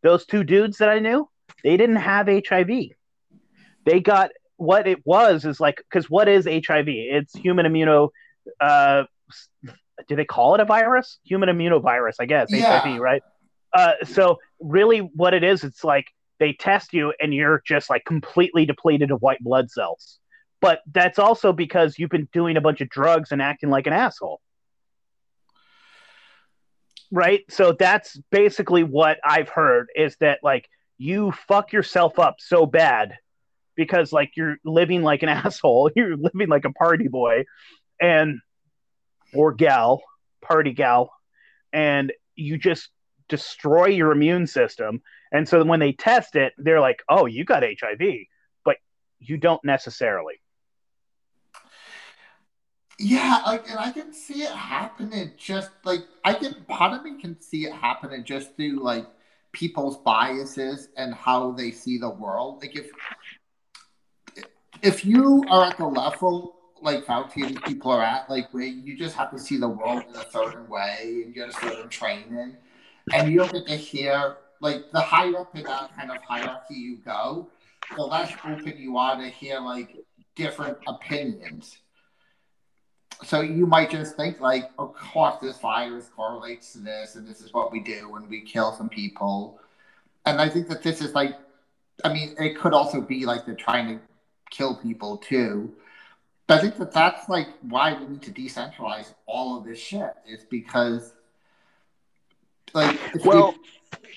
Those 0.03 0.25
two 0.25 0.43
dudes 0.43 0.77
that 0.77 0.89
I 0.89 0.99
knew, 0.99 1.29
they 1.63 1.77
didn't 1.77 1.97
have 1.97 2.27
HIV. 2.27 2.69
They 3.85 3.99
got 3.99 4.31
what 4.57 4.87
it 4.87 5.05
was 5.05 5.45
is 5.45 5.59
like 5.59 5.77
because 5.77 6.09
what 6.09 6.27
is 6.27 6.45
HIV? 6.45 6.87
It's 6.87 7.33
human 7.35 7.65
immuno. 7.65 8.09
Uh, 8.59 9.03
do 10.07 10.15
they 10.15 10.25
call 10.25 10.55
it 10.55 10.61
a 10.61 10.65
virus? 10.65 11.19
Human 11.23 11.49
immunovirus, 11.49 12.15
I 12.19 12.25
guess. 12.25 12.49
Yeah. 12.51 12.79
HIV, 12.79 12.99
right? 12.99 13.21
Uh, 13.73 13.93
so 14.03 14.37
really, 14.59 14.99
what 14.99 15.33
it 15.33 15.43
is, 15.43 15.63
it's 15.63 15.83
like 15.83 16.07
they 16.39 16.53
test 16.53 16.93
you 16.93 17.13
and 17.19 17.33
you're 17.33 17.61
just 17.65 17.89
like 17.89 18.05
completely 18.05 18.65
depleted 18.65 19.11
of 19.11 19.21
white 19.21 19.39
blood 19.41 19.69
cells. 19.69 20.19
But 20.61 20.81
that's 20.91 21.19
also 21.19 21.53
because 21.53 21.99
you've 21.99 22.09
been 22.09 22.27
doing 22.33 22.57
a 22.57 22.61
bunch 22.61 22.81
of 22.81 22.89
drugs 22.89 23.31
and 23.31 23.41
acting 23.41 23.69
like 23.69 23.85
an 23.85 23.93
asshole 23.93 24.41
right? 27.11 27.43
So 27.49 27.73
that's 27.73 28.19
basically 28.31 28.83
what 28.83 29.17
I've 29.23 29.49
heard 29.49 29.87
is 29.95 30.15
that 30.19 30.39
like 30.43 30.69
you 30.97 31.31
fuck 31.47 31.71
yourself 31.71 32.19
up 32.19 32.35
so 32.39 32.65
bad 32.65 33.13
because 33.75 34.11
like 34.11 34.31
you're 34.35 34.57
living 34.65 35.03
like 35.03 35.23
an 35.23 35.29
asshole, 35.29 35.91
you're 35.95 36.17
living 36.17 36.49
like 36.49 36.65
a 36.65 36.71
party 36.71 37.07
boy 37.07 37.45
and 38.01 38.39
or 39.33 39.53
gal, 39.53 40.01
party 40.41 40.73
gal, 40.73 41.11
and 41.73 42.11
you 42.35 42.57
just 42.57 42.89
destroy 43.27 43.87
your 43.87 44.11
immune 44.11 44.47
system. 44.47 45.01
And 45.31 45.47
so 45.47 45.63
when 45.63 45.79
they 45.79 45.91
test 45.91 46.35
it, 46.35 46.53
they're 46.57 46.79
like, 46.79 47.03
"Oh, 47.09 47.25
you 47.25 47.43
got 47.43 47.63
HIV." 47.63 48.27
But 48.63 48.77
you 49.19 49.37
don't 49.37 49.63
necessarily. 49.63 50.35
Yeah, 52.99 53.41
like, 53.45 53.69
and 53.69 53.77
I 53.77 53.91
can 53.91 54.11
see 54.11 54.41
it 54.41 54.51
happening 54.51 55.31
just 55.37 55.69
like 55.83 56.01
I 56.23 56.33
can. 56.33 56.55
Part 56.67 56.93
of 56.93 57.03
me 57.03 57.21
can 57.21 57.39
see 57.41 57.65
it 57.65 57.73
happening 57.73 58.23
just 58.23 58.55
through 58.55 58.81
like 58.81 59.05
people's 59.51 59.97
biases 59.97 60.89
and 60.97 61.13
how 61.13 61.51
they 61.51 61.71
see 61.71 61.97
the 61.97 62.09
world. 62.09 62.61
Like 62.61 62.75
if 62.75 62.89
if 64.81 65.05
you 65.05 65.43
are 65.49 65.65
at 65.65 65.77
the 65.77 65.85
level 65.85 66.56
like 66.81 67.05
Fauci 67.05 67.63
people 67.65 67.91
are 67.91 68.03
at, 68.03 68.29
like 68.29 68.53
where 68.53 68.63
you 68.63 68.97
just 68.97 69.15
have 69.15 69.31
to 69.31 69.39
see 69.39 69.57
the 69.57 69.67
world 69.67 70.03
in 70.09 70.15
a 70.15 70.29
certain 70.31 70.67
way 70.67 71.23
and 71.25 71.33
get 71.33 71.49
a 71.49 71.53
certain 71.53 71.89
training, 71.89 72.55
and 73.13 73.31
you 73.31 73.39
don't 73.39 73.51
get 73.51 73.67
to 73.67 73.75
hear 73.75 74.37
like 74.61 74.91
the 74.91 75.01
higher 75.01 75.37
up 75.37 75.55
in 75.55 75.63
that 75.63 75.95
kind 75.95 76.11
of 76.11 76.17
hierarchy 76.17 76.75
you 76.75 76.97
go, 76.97 77.47
the 77.95 78.03
less 78.03 78.33
open 78.43 78.73
you 78.77 78.97
are 78.97 79.15
to 79.17 79.27
hear 79.29 79.59
like 79.59 79.95
different 80.35 80.77
opinions 80.87 81.77
so 83.23 83.41
you 83.41 83.65
might 83.65 83.89
just 83.89 84.15
think 84.15 84.39
like, 84.39 84.69
oh, 84.77 84.85
of 84.85 84.95
course, 84.95 85.35
this 85.41 85.57
virus 85.57 86.09
correlates 86.15 86.73
to 86.73 86.79
this, 86.79 87.15
and 87.15 87.27
this 87.27 87.41
is 87.41 87.53
what 87.53 87.71
we 87.71 87.79
do 87.79 88.09
when 88.09 88.29
we 88.29 88.41
kill 88.41 88.73
some 88.73 88.89
people. 88.89 89.59
And 90.25 90.39
I 90.39 90.49
think 90.49 90.67
that 90.69 90.83
this 90.83 91.01
is 91.01 91.15
like, 91.15 91.35
I 92.03 92.13
mean, 92.13 92.35
it 92.39 92.57
could 92.57 92.73
also 92.73 93.01
be 93.01 93.25
like 93.25 93.45
they're 93.45 93.55
trying 93.55 93.87
to 93.87 94.03
kill 94.51 94.75
people 94.75 95.17
too. 95.17 95.73
But 96.47 96.59
I 96.59 96.61
think 96.61 96.77
that 96.77 96.91
that's 96.93 97.27
like 97.27 97.49
why 97.61 97.93
we 97.93 98.07
need 98.07 98.21
to 98.23 98.31
decentralize 98.31 99.13
all 99.25 99.57
of 99.57 99.65
this 99.65 99.79
shit. 99.79 100.13
Is 100.27 100.45
because, 100.49 101.13
like, 102.73 102.99
well. 103.23 103.51
We... 103.51 104.09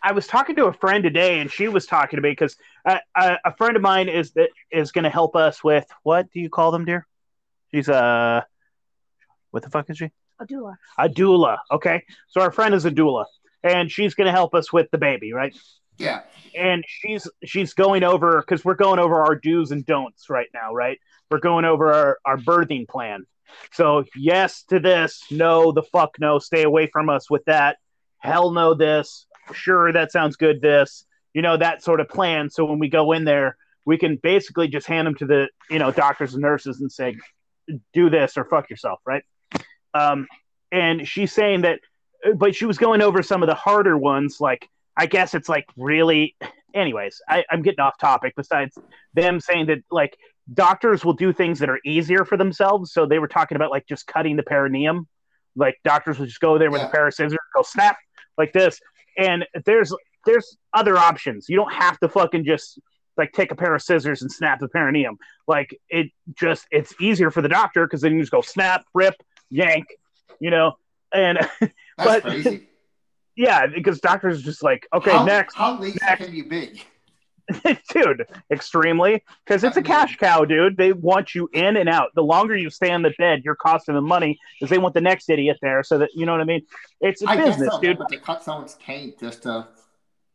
I 0.00 0.12
was 0.12 0.28
talking 0.28 0.54
to 0.56 0.66
a 0.66 0.72
friend 0.72 1.02
today, 1.02 1.40
and 1.40 1.50
she 1.50 1.66
was 1.66 1.84
talking 1.86 2.18
to 2.18 2.20
me 2.22 2.30
because 2.30 2.56
uh, 2.84 2.98
a 3.16 3.54
friend 3.56 3.74
of 3.74 3.82
mine 3.82 4.08
is 4.08 4.30
that 4.32 4.50
is 4.70 4.92
going 4.92 5.04
to 5.04 5.10
help 5.10 5.34
us 5.34 5.62
with 5.62 5.86
what 6.04 6.30
do 6.32 6.40
you 6.40 6.48
call 6.48 6.70
them, 6.70 6.84
dear? 6.84 7.06
She's 7.72 7.88
a 7.88 7.94
uh, 7.94 8.40
what 9.50 9.62
the 9.62 9.70
fuck 9.70 9.90
is 9.90 9.98
she? 9.98 10.10
A 10.40 10.46
doula. 10.46 10.76
a 10.98 11.08
doula. 11.08 11.58
Okay, 11.70 12.04
so 12.28 12.40
our 12.40 12.52
friend 12.52 12.74
is 12.74 12.84
a 12.84 12.90
doula, 12.90 13.24
and 13.64 13.90
she's 13.90 14.14
going 14.14 14.26
to 14.26 14.32
help 14.32 14.54
us 14.54 14.72
with 14.72 14.88
the 14.92 14.98
baby, 14.98 15.32
right? 15.32 15.56
Yeah. 15.98 16.20
And 16.56 16.84
she's 16.86 17.28
she's 17.44 17.74
going 17.74 18.04
over 18.04 18.40
because 18.40 18.64
we're 18.64 18.74
going 18.74 19.00
over 19.00 19.20
our 19.20 19.34
do's 19.34 19.72
and 19.72 19.84
don'ts 19.84 20.30
right 20.30 20.48
now, 20.54 20.72
right? 20.72 20.98
We're 21.30 21.38
going 21.38 21.64
over 21.64 21.92
our, 21.92 22.18
our 22.24 22.36
birthing 22.36 22.88
plan. 22.88 23.26
So 23.72 24.04
yes 24.16 24.62
to 24.64 24.78
this, 24.78 25.22
no 25.30 25.72
the 25.72 25.82
fuck 25.82 26.16
no, 26.20 26.38
stay 26.38 26.62
away 26.62 26.86
from 26.86 27.08
us 27.08 27.30
with 27.30 27.44
that. 27.46 27.78
Hell 28.18 28.50
no 28.50 28.74
this. 28.74 29.26
Sure, 29.52 29.92
that 29.92 30.12
sounds 30.12 30.36
good. 30.36 30.60
This, 30.60 31.04
you 31.32 31.42
know, 31.42 31.56
that 31.56 31.82
sort 31.82 32.00
of 32.00 32.08
plan. 32.08 32.50
So 32.50 32.64
when 32.64 32.78
we 32.78 32.88
go 32.88 33.12
in 33.12 33.24
there, 33.24 33.56
we 33.84 33.96
can 33.96 34.16
basically 34.16 34.68
just 34.68 34.86
hand 34.86 35.06
them 35.06 35.14
to 35.16 35.26
the 35.26 35.48
you 35.70 35.78
know 35.78 35.90
doctors 35.90 36.34
and 36.34 36.42
nurses 36.42 36.80
and 36.80 36.92
say, 36.92 37.16
do 37.92 38.10
this 38.10 38.36
or 38.36 38.44
fuck 38.44 38.70
yourself, 38.70 39.00
right? 39.06 39.22
Um, 39.94 40.26
and 40.70 41.06
she's 41.08 41.32
saying 41.32 41.62
that, 41.62 41.80
but 42.36 42.54
she 42.54 42.66
was 42.66 42.78
going 42.78 43.00
over 43.00 43.22
some 43.22 43.42
of 43.42 43.48
the 43.48 43.54
harder 43.54 43.96
ones. 43.96 44.40
Like, 44.40 44.68
I 44.96 45.06
guess 45.06 45.34
it's 45.34 45.48
like 45.48 45.66
really, 45.76 46.36
anyways, 46.74 47.20
I, 47.28 47.44
I'm 47.50 47.62
getting 47.62 47.80
off 47.80 47.98
topic. 47.98 48.34
Besides 48.36 48.76
them 49.14 49.40
saying 49.40 49.66
that, 49.66 49.78
like, 49.90 50.18
doctors 50.54 51.04
will 51.04 51.12
do 51.12 51.32
things 51.32 51.58
that 51.58 51.68
are 51.68 51.80
easier 51.84 52.24
for 52.24 52.36
themselves. 52.36 52.92
So 52.92 53.06
they 53.06 53.18
were 53.18 53.28
talking 53.28 53.56
about 53.56 53.70
like 53.70 53.86
just 53.86 54.06
cutting 54.06 54.36
the 54.36 54.42
perineum. 54.42 55.06
Like, 55.56 55.76
doctors 55.84 56.18
will 56.18 56.26
just 56.26 56.40
go 56.40 56.56
there 56.58 56.70
with 56.70 56.80
Yeah. 56.82 56.88
a 56.88 56.90
pair 56.90 57.06
of 57.08 57.14
scissors, 57.14 57.38
go 57.54 57.62
snap 57.62 57.96
like 58.36 58.52
this. 58.52 58.80
And 59.16 59.44
there's 59.64 59.92
there's 60.24 60.56
other 60.74 60.96
options. 60.96 61.46
You 61.48 61.56
don't 61.56 61.72
have 61.72 61.98
to 62.00 62.08
fucking 62.08 62.44
just 62.44 62.78
like 63.16 63.32
take 63.32 63.50
a 63.50 63.56
pair 63.56 63.74
of 63.74 63.82
scissors 63.82 64.22
and 64.22 64.30
snap 64.30 64.60
the 64.60 64.68
perineum. 64.68 65.16
Like 65.46 65.76
it 65.88 66.08
just 66.34 66.66
it's 66.70 66.94
easier 67.00 67.30
for 67.30 67.42
the 67.42 67.48
doctor 67.48 67.84
because 67.86 68.00
then 68.00 68.14
you 68.14 68.20
just 68.20 68.30
go 68.32 68.40
snap, 68.42 68.84
rip, 68.94 69.14
yank, 69.50 69.86
you 70.40 70.50
know. 70.50 70.76
And 71.12 71.38
That's 71.60 71.72
But- 71.96 72.22
crazy. 72.22 72.68
yeah, 73.36 73.66
because 73.66 74.00
doctors 74.00 74.40
are 74.40 74.42
just 74.44 74.62
like, 74.62 74.86
okay, 74.92 75.10
how, 75.12 75.24
next, 75.24 75.54
How 75.56 75.78
lazy 75.80 75.98
next. 76.02 76.24
can 76.24 76.34
you 76.34 76.44
be? 76.48 76.82
dude, 77.92 78.26
extremely 78.50 79.22
because 79.44 79.64
it's 79.64 79.76
a 79.76 79.82
cash 79.82 80.16
cow, 80.16 80.44
dude. 80.44 80.76
They 80.76 80.92
want 80.92 81.34
you 81.34 81.48
in 81.52 81.76
and 81.76 81.88
out. 81.88 82.10
The 82.14 82.22
longer 82.22 82.56
you 82.56 82.70
stay 82.70 82.90
on 82.90 83.02
the 83.02 83.14
bed, 83.18 83.42
you're 83.44 83.56
costing 83.56 83.94
them 83.94 84.06
money 84.06 84.38
because 84.58 84.70
they 84.70 84.78
want 84.78 84.94
the 84.94 85.00
next 85.00 85.30
idiot 85.30 85.58
there. 85.62 85.82
So 85.82 85.98
that 85.98 86.10
you 86.14 86.26
know 86.26 86.32
what 86.32 86.40
I 86.40 86.44
mean. 86.44 86.62
It's 87.00 87.22
a 87.22 87.28
I 87.28 87.36
guess 87.36 87.56
business, 87.56 87.74
so, 87.74 87.80
dude. 87.80 87.98
but 87.98 88.08
to 88.10 88.18
cut 88.18 88.42
someone's 88.42 88.74
taint 88.74 89.18
just 89.20 89.44
to 89.44 89.66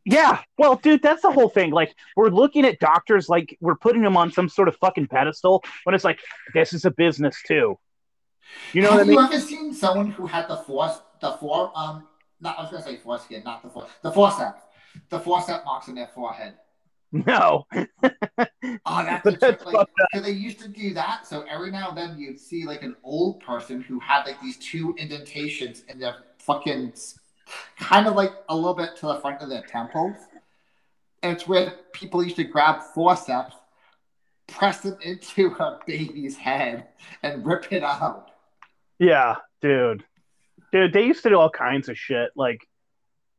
Yeah, 0.04 0.40
well, 0.58 0.76
dude, 0.76 1.02
that's 1.02 1.22
the 1.22 1.30
whole 1.30 1.48
thing. 1.48 1.70
Like, 1.70 1.94
we're 2.16 2.30
looking 2.30 2.64
at 2.64 2.80
doctors 2.80 3.28
like 3.28 3.56
we're 3.60 3.76
putting 3.76 4.02
them 4.02 4.16
on 4.16 4.32
some 4.32 4.48
sort 4.48 4.68
of 4.68 4.76
fucking 4.76 5.08
pedestal 5.08 5.62
when 5.84 5.94
it's 5.94 6.04
like 6.04 6.18
this 6.52 6.72
is 6.72 6.84
a 6.84 6.90
business 6.90 7.36
too. 7.46 7.78
You 8.72 8.82
know 8.82 8.90
Have 8.90 8.98
what 8.98 9.04
I 9.04 9.08
mean? 9.08 9.18
Have 9.18 9.30
you 9.30 9.38
ever 9.38 9.46
seen 9.46 9.74
someone 9.74 10.10
who 10.10 10.26
had 10.26 10.48
the 10.48 10.56
force, 10.56 11.00
the 11.20 11.32
four, 11.32 11.72
um, 11.74 12.06
not 12.40 12.58
I 12.58 12.62
was 12.62 12.70
gonna 12.70 12.82
say 12.82 12.96
foreskin, 12.96 13.42
not 13.44 13.62
the 13.62 13.70
four, 13.70 13.86
the 14.02 14.10
forceps, 14.10 14.62
the 15.08 15.20
forceps 15.20 15.64
marks 15.64 15.88
on 15.88 15.94
their 15.94 16.08
forehead. 16.08 16.54
No. 17.14 17.66
Oh, 18.86 19.04
that's, 19.04 19.26
a 19.26 19.30
that's. 19.32 19.64
Like, 19.64 19.88
so 20.14 20.20
they 20.20 20.30
used 20.30 20.58
to 20.60 20.68
do 20.68 20.94
that. 20.94 21.26
So 21.26 21.44
every 21.48 21.70
now 21.70 21.90
and 21.90 21.96
then 21.96 22.18
you'd 22.18 22.40
see 22.40 22.66
like 22.66 22.82
an 22.82 22.96
old 23.04 23.40
person 23.40 23.80
who 23.80 24.00
had 24.00 24.24
like 24.24 24.40
these 24.40 24.56
two 24.56 24.94
indentations 24.98 25.84
in 25.88 25.98
their 25.98 26.16
fucking, 26.38 26.92
kind 27.78 28.06
of 28.06 28.14
like 28.14 28.32
a 28.48 28.56
little 28.56 28.74
bit 28.74 28.96
to 28.96 29.06
the 29.06 29.16
front 29.16 29.40
of 29.40 29.48
their 29.48 29.62
temples. 29.62 30.16
And 31.22 31.32
it's 31.32 31.46
where 31.46 31.74
people 31.92 32.22
used 32.22 32.36
to 32.36 32.44
grab 32.44 32.82
forceps, 32.94 33.54
press 34.46 34.80
them 34.80 34.98
into 35.02 35.54
a 35.58 35.78
baby's 35.86 36.36
head, 36.36 36.88
and 37.22 37.46
rip 37.46 37.72
it 37.72 37.82
out. 37.82 38.30
Yeah, 38.98 39.36
dude. 39.60 40.04
Dude, 40.72 40.92
they 40.92 41.04
used 41.04 41.22
to 41.22 41.28
do 41.28 41.38
all 41.38 41.50
kinds 41.50 41.88
of 41.88 41.98
shit. 41.98 42.30
Like, 42.34 42.66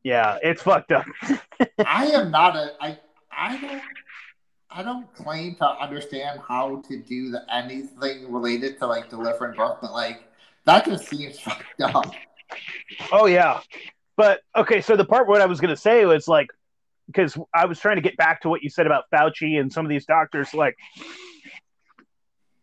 yeah, 0.02 0.38
it's 0.42 0.62
fucked 0.62 0.92
up. 0.92 1.04
I 1.86 2.06
am 2.06 2.30
not 2.30 2.56
a 2.56 2.72
I 2.80 2.98
I 3.36 3.56
don't 3.58 3.82
I 4.70 4.82
don't 4.82 5.12
claim 5.14 5.54
to 5.56 5.66
understand 5.66 6.40
how 6.46 6.82
to 6.88 6.98
do 6.98 7.30
the, 7.30 7.42
anything 7.54 8.30
related 8.32 8.78
to 8.78 8.86
like 8.86 9.08
delivering 9.08 9.56
birth, 9.56 9.78
but 9.80 9.92
like 9.92 10.24
that 10.64 10.84
just 10.84 11.08
seems 11.08 11.38
fucked 11.40 11.80
up. 11.82 12.12
Oh 13.12 13.26
yeah, 13.26 13.60
but 14.16 14.40
okay. 14.56 14.80
So 14.80 14.96
the 14.96 15.04
part 15.04 15.28
what 15.28 15.40
I 15.40 15.46
was 15.46 15.60
gonna 15.60 15.76
say 15.76 16.04
was 16.04 16.26
like, 16.28 16.48
because 17.06 17.38
I 17.54 17.66
was 17.66 17.78
trying 17.78 17.96
to 17.96 18.02
get 18.02 18.16
back 18.16 18.42
to 18.42 18.48
what 18.48 18.62
you 18.62 18.70
said 18.70 18.86
about 18.86 19.04
Fauci 19.12 19.60
and 19.60 19.72
some 19.72 19.86
of 19.86 19.90
these 19.90 20.04
doctors. 20.04 20.52
Like, 20.52 20.76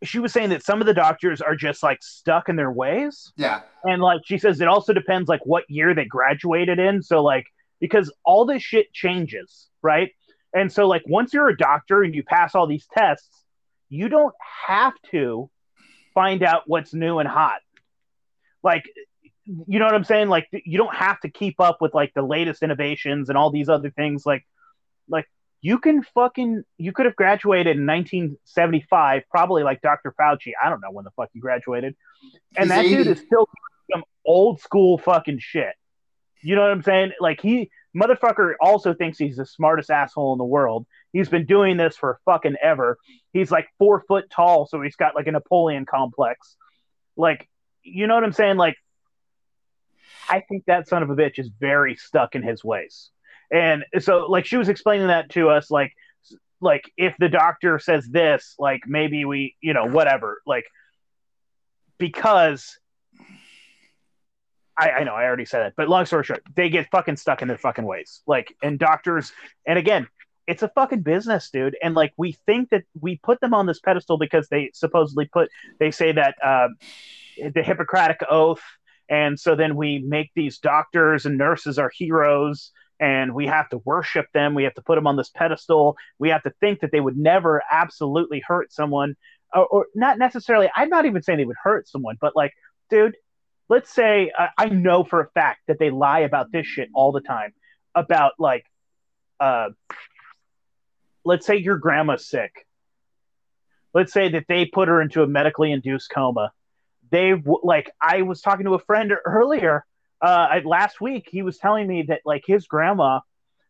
she 0.04 0.20
was 0.20 0.34
saying 0.34 0.50
that 0.50 0.64
some 0.64 0.82
of 0.82 0.88
the 0.88 0.94
doctors 0.94 1.42
are 1.42 1.56
just 1.56 1.82
like 1.82 2.04
stuck 2.04 2.50
in 2.50 2.56
their 2.56 2.72
ways, 2.72 3.32
Yeah, 3.38 3.62
and 3.86 4.02
like 4.02 4.22
she 4.26 4.38
says, 4.38 4.60
it 4.60 4.68
also 4.68 4.92
depends 4.94 5.30
like 5.30 5.46
what 5.46 5.64
year 5.70 5.96
they 5.96 6.06
graduated 6.06 6.80
in. 6.80 7.02
So 7.02 7.24
like, 7.24 7.46
because 7.80 8.12
all 8.26 8.46
this 8.46 8.62
shit 8.62 8.92
changes, 8.94 9.70
right? 9.82 10.12
And 10.54 10.72
so 10.72 10.88
like, 10.88 11.04
once 11.08 11.34
you're 11.34 11.50
a 11.50 11.58
doctor 11.58 12.04
and 12.04 12.14
you 12.14 12.24
pass 12.24 12.56
all 12.56 12.68
these 12.68 12.88
tests, 12.96 13.44
you 13.90 14.10
don't 14.10 14.34
have 14.68 14.94
to 15.12 15.50
find 16.14 16.44
out 16.44 16.64
what's 16.68 16.94
new 16.94 17.20
and 17.20 17.28
hot. 17.28 17.60
Like, 18.64 18.84
you 19.46 19.80
know 19.80 19.86
what 19.86 19.96
I'm 19.96 20.04
saying? 20.04 20.30
Like, 20.30 20.48
you 20.52 20.78
don't 20.78 20.96
have 20.96 21.20
to 21.22 21.30
keep 21.30 21.60
up 21.60 21.82
with 21.82 21.94
like 21.94 22.14
the 22.14 22.22
latest 22.22 22.64
innovations 22.64 23.30
and 23.30 23.38
all 23.38 23.52
these 23.52 23.70
other 23.70 23.90
things. 23.90 24.26
Like, 24.26 24.46
like 25.10 25.28
you 25.62 25.80
can 25.80 26.04
fucking 26.04 26.64
you 26.78 26.92
could 26.92 27.06
have 27.06 27.16
graduated 27.16 27.78
in 27.78 27.86
1975, 27.86 29.24
probably 29.30 29.64
like 29.64 29.82
Dr. 29.82 30.14
Fauci. 30.20 30.52
I 30.62 30.70
don't 30.70 30.82
know 30.82 30.92
when 30.92 31.06
the 31.06 31.12
fuck 31.12 31.30
he 31.34 31.40
graduated, 31.40 31.96
and 32.58 32.66
He's 32.66 32.70
that 32.70 32.84
dude 32.84 33.08
is 33.08 33.20
still 33.20 33.48
some 33.92 34.04
old 34.26 34.62
school 34.62 34.98
fucking 34.98 35.40
shit. 35.40 35.74
You 36.42 36.56
know 36.56 36.62
what 36.62 36.72
I'm 36.72 36.84
saying? 36.84 37.12
Like 37.20 37.42
he 37.42 37.70
motherfucker 37.96 38.54
also 38.60 38.94
thinks 38.94 39.18
he's 39.18 39.38
the 39.38 39.46
smartest 39.46 39.90
asshole 39.90 40.34
in 40.34 40.38
the 40.38 40.44
world. 40.44 40.86
He's 41.12 41.30
been 41.30 41.46
doing 41.46 41.78
this 41.78 41.96
for 41.96 42.20
fucking 42.26 42.56
ever. 42.62 42.98
He's 43.32 43.52
like 43.52 43.68
four 43.78 44.04
foot 44.08 44.30
tall, 44.30 44.66
so 44.66 44.82
he's 44.82 44.96
got 44.96 45.16
like 45.16 45.28
a 45.28 45.32
Napoleon 45.32 45.86
complex. 45.86 46.56
Like, 47.16 47.48
you 47.84 48.08
know 48.08 48.16
what 48.16 48.24
I'm 48.24 48.34
saying? 48.34 48.58
Like, 48.58 48.76
I 50.30 50.40
think 50.42 50.66
that 50.66 50.88
son 50.88 51.04
of 51.04 51.10
a 51.10 51.16
bitch 51.16 51.38
is 51.38 51.50
very 51.60 51.96
stuck 51.96 52.36
in 52.36 52.44
his 52.44 52.64
ways. 52.64 53.10
And 53.52 53.86
so, 54.00 54.26
like, 54.28 54.46
she 54.46 54.58
was 54.58 54.70
explaining 54.70 55.08
that 55.08 55.30
to 55.32 55.50
us, 55.50 55.70
like, 55.70 55.94
like 56.62 56.90
if 56.98 57.14
the 57.20 57.30
doctor 57.30 57.78
says 57.78 58.08
this, 58.08 58.56
like 58.58 58.82
maybe 58.88 59.26
we, 59.26 59.56
you 59.62 59.74
know, 59.74 59.86
whatever, 59.86 60.42
like, 60.48 60.64
because 61.98 62.80
I, 64.78 64.90
I 64.92 65.04
know 65.04 65.14
I 65.14 65.26
already 65.26 65.46
said 65.46 65.68
it, 65.68 65.74
but 65.78 65.88
long 65.88 66.06
story 66.06 66.24
short, 66.24 66.44
they 66.56 66.70
get 66.70 66.90
fucking 66.90 67.18
stuck 67.18 67.42
in 67.42 67.48
their 67.48 67.58
fucking 67.58 67.86
ways. 67.86 68.22
Like, 68.26 68.56
and 68.64 68.80
doctors, 68.80 69.32
and 69.68 69.78
again, 69.78 70.08
it's 70.48 70.64
a 70.64 70.68
fucking 70.70 71.02
business, 71.02 71.50
dude. 71.52 71.78
And 71.82 71.96
like, 71.96 72.14
we 72.18 72.34
think 72.46 72.70
that 72.72 72.84
we 73.00 73.18
put 73.18 73.40
them 73.40 73.54
on 73.54 73.66
this 73.66 73.80
pedestal 73.80 74.18
because 74.18 74.48
they 74.50 74.72
supposedly 74.74 75.26
put, 75.26 75.50
they 75.80 75.92
say 75.92 76.12
that 76.12 76.36
uh, 76.44 76.70
the 77.54 77.64
Hippocratic 77.64 78.22
oath, 78.30 78.62
and 79.10 79.40
so 79.40 79.56
then 79.56 79.76
we 79.76 80.00
make 80.00 80.32
these 80.36 80.58
doctors 80.60 81.26
and 81.26 81.38
nurses 81.38 81.78
our 81.78 81.92
heroes, 81.94 82.72
and 83.00 83.34
we 83.34 83.48
have 83.48 83.70
to 83.70 83.80
worship 83.86 84.28
them. 84.34 84.54
We 84.54 84.64
have 84.64 84.74
to 84.76 84.82
put 84.82 84.96
them 84.96 85.08
on 85.08 85.18
this 85.18 85.30
pedestal. 85.30 85.98
We 86.20 86.30
have 86.30 86.44
to 86.44 86.54
think 86.60 86.80
that 86.80 86.92
they 86.92 87.02
would 87.02 87.18
never 87.18 87.62
absolutely 87.70 88.42
hurt 88.46 88.72
someone, 88.72 89.16
or, 89.54 89.66
or 89.66 89.86
not 89.94 90.18
necessarily. 90.18 90.70
I'm 90.76 90.90
not 90.90 91.06
even 91.06 91.22
saying 91.22 91.38
they 91.38 91.46
would 91.46 91.58
hurt 91.62 91.88
someone, 91.88 92.18
but 92.20 92.36
like, 92.36 92.54
dude, 92.90 93.16
let's 93.70 93.94
say 93.94 94.32
I, 94.38 94.50
I 94.58 94.66
know 94.70 95.04
for 95.04 95.22
a 95.22 95.30
fact 95.30 95.62
that 95.68 95.80
they 95.80 95.90
lie 95.90 96.20
about 96.20 96.52
this 96.52 96.66
shit 96.66 96.90
all 96.94 97.12
the 97.12 97.22
time 97.22 97.54
about 97.96 98.34
like 98.40 98.66
uh 99.40 99.70
let's 101.26 101.46
say 101.46 101.58
your 101.58 101.78
grandma's 101.78 102.28
sick. 102.28 102.52
Let's 103.94 104.12
say 104.12 104.30
that 104.30 104.46
they 104.48 104.66
put 104.66 104.88
her 104.88 105.02
into 105.02 105.22
a 105.22 105.28
medically 105.28 105.72
induced 105.72 106.10
coma. 106.10 106.52
They 107.12 107.34
like 107.64 107.92
i 108.02 108.24
was 108.24 108.42
talking 108.42 108.66
to 108.66 108.74
a 108.74 108.80
friend 108.80 109.14
earlier 109.26 109.86
uh 110.22 110.48
I- 110.50 110.62
last 110.66 111.00
week 111.00 111.28
he 111.30 111.44
was 111.44 111.60
telling 111.60 111.88
me 111.88 112.04
that 112.08 112.22
like 112.26 112.44
his 112.48 112.66
grandma 112.66 113.20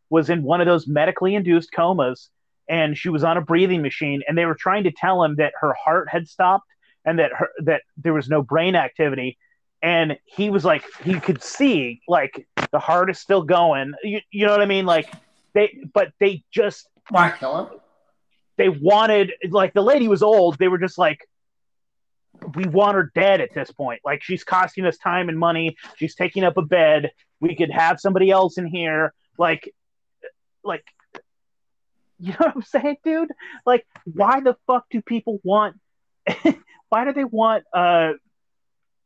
was 0.09 0.29
in 0.29 0.43
one 0.43 0.61
of 0.61 0.67
those 0.67 0.87
medically 0.87 1.35
induced 1.35 1.71
comas 1.73 2.29
and 2.69 2.97
she 2.97 3.09
was 3.09 3.23
on 3.23 3.35
a 3.35 3.41
breathing 3.41 3.81
machine 3.81 4.21
and 4.27 4.37
they 4.37 4.45
were 4.45 4.55
trying 4.55 4.85
to 4.85 4.91
tell 4.91 5.23
him 5.23 5.35
that 5.37 5.53
her 5.59 5.73
heart 5.73 6.07
had 6.09 6.27
stopped 6.27 6.67
and 7.03 7.19
that 7.19 7.31
her 7.33 7.49
that 7.65 7.81
there 7.97 8.13
was 8.13 8.29
no 8.29 8.41
brain 8.41 8.75
activity 8.75 9.37
and 9.83 10.17
he 10.25 10.49
was 10.49 10.63
like 10.63 10.83
he 11.03 11.19
could 11.19 11.43
see 11.43 12.01
like 12.07 12.47
the 12.71 12.79
heart 12.79 13.11
is 13.11 13.19
still 13.19 13.43
going. 13.43 13.93
You, 14.01 14.21
you 14.31 14.45
know 14.45 14.53
what 14.53 14.61
i 14.61 14.65
mean? 14.65 14.85
Like 14.85 15.13
they 15.53 15.77
but 15.93 16.13
they 16.19 16.43
just 16.51 16.87
Mark 17.11 17.37
Killer. 17.37 17.69
they 18.57 18.69
wanted 18.69 19.33
like 19.49 19.73
the 19.73 19.81
lady 19.81 20.07
was 20.07 20.23
old. 20.23 20.57
They 20.57 20.69
were 20.69 20.77
just 20.79 20.97
like 20.97 21.19
we 22.55 22.65
want 22.65 22.95
her 22.95 23.11
dead 23.13 23.41
at 23.41 23.53
this 23.53 23.71
point. 23.71 23.99
Like 24.05 24.23
she's 24.23 24.43
costing 24.43 24.85
us 24.85 24.97
time 24.97 25.27
and 25.27 25.37
money. 25.37 25.75
She's 25.97 26.15
taking 26.15 26.45
up 26.45 26.57
a 26.57 26.61
bed. 26.61 27.11
We 27.41 27.55
could 27.55 27.69
have 27.69 27.99
somebody 27.99 28.31
else 28.31 28.57
in 28.57 28.65
here. 28.65 29.13
Like 29.37 29.69
like 30.63 30.85
you 32.19 32.31
know 32.31 32.37
what 32.39 32.55
i'm 32.55 32.61
saying 32.61 32.97
dude? 33.03 33.31
Like 33.65 33.85
why 34.05 34.39
the 34.39 34.55
fuck 34.65 34.85
do 34.89 35.01
people 35.01 35.41
want 35.43 35.75
why 36.87 37.03
do 37.03 37.11
they 37.11 37.25
want 37.25 37.65
uh 37.73 38.13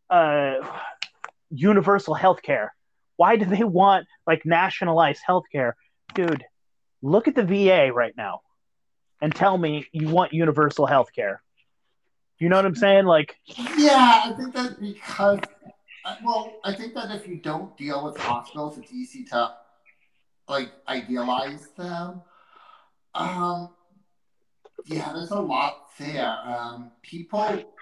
uh 0.09 0.55
universal 1.49 2.13
health 2.13 2.41
care? 2.41 2.73
Why 3.15 3.35
do 3.35 3.45
they 3.45 3.63
want 3.63 4.07
like 4.25 4.45
nationalized 4.45 5.21
health 5.25 5.45
care? 5.51 5.75
Dude, 6.13 6.43
look 7.01 7.27
at 7.27 7.35
the 7.35 7.43
VA 7.43 7.91
right 7.93 8.13
now 8.15 8.41
and 9.21 9.33
tell 9.33 9.57
me 9.57 9.87
you 9.91 10.09
want 10.09 10.33
universal 10.33 10.85
health 10.85 11.09
care. 11.13 11.41
You 12.39 12.49
know 12.49 12.55
what 12.55 12.65
I'm 12.65 12.75
saying? 12.75 13.05
Like, 13.05 13.35
Yeah, 13.77 14.21
I 14.25 14.33
think 14.37 14.53
that 14.53 14.79
because, 14.79 15.39
uh, 16.05 16.15
well, 16.23 16.53
I 16.63 16.73
think 16.73 16.93
that 16.93 17.09
if 17.15 17.27
you 17.27 17.37
don't 17.37 17.75
deal 17.77 18.05
with 18.05 18.15
hospitals, 18.17 18.77
it's 18.77 18.93
easy 18.93 19.23
to 19.25 19.53
like 20.47 20.71
idealize 20.87 21.67
them. 21.77 22.21
Um, 23.15 23.69
yeah, 24.85 25.11
there's 25.13 25.31
a 25.31 25.39
lot 25.39 25.87
there. 25.97 26.37
Um, 26.45 26.91
people. 27.01 27.73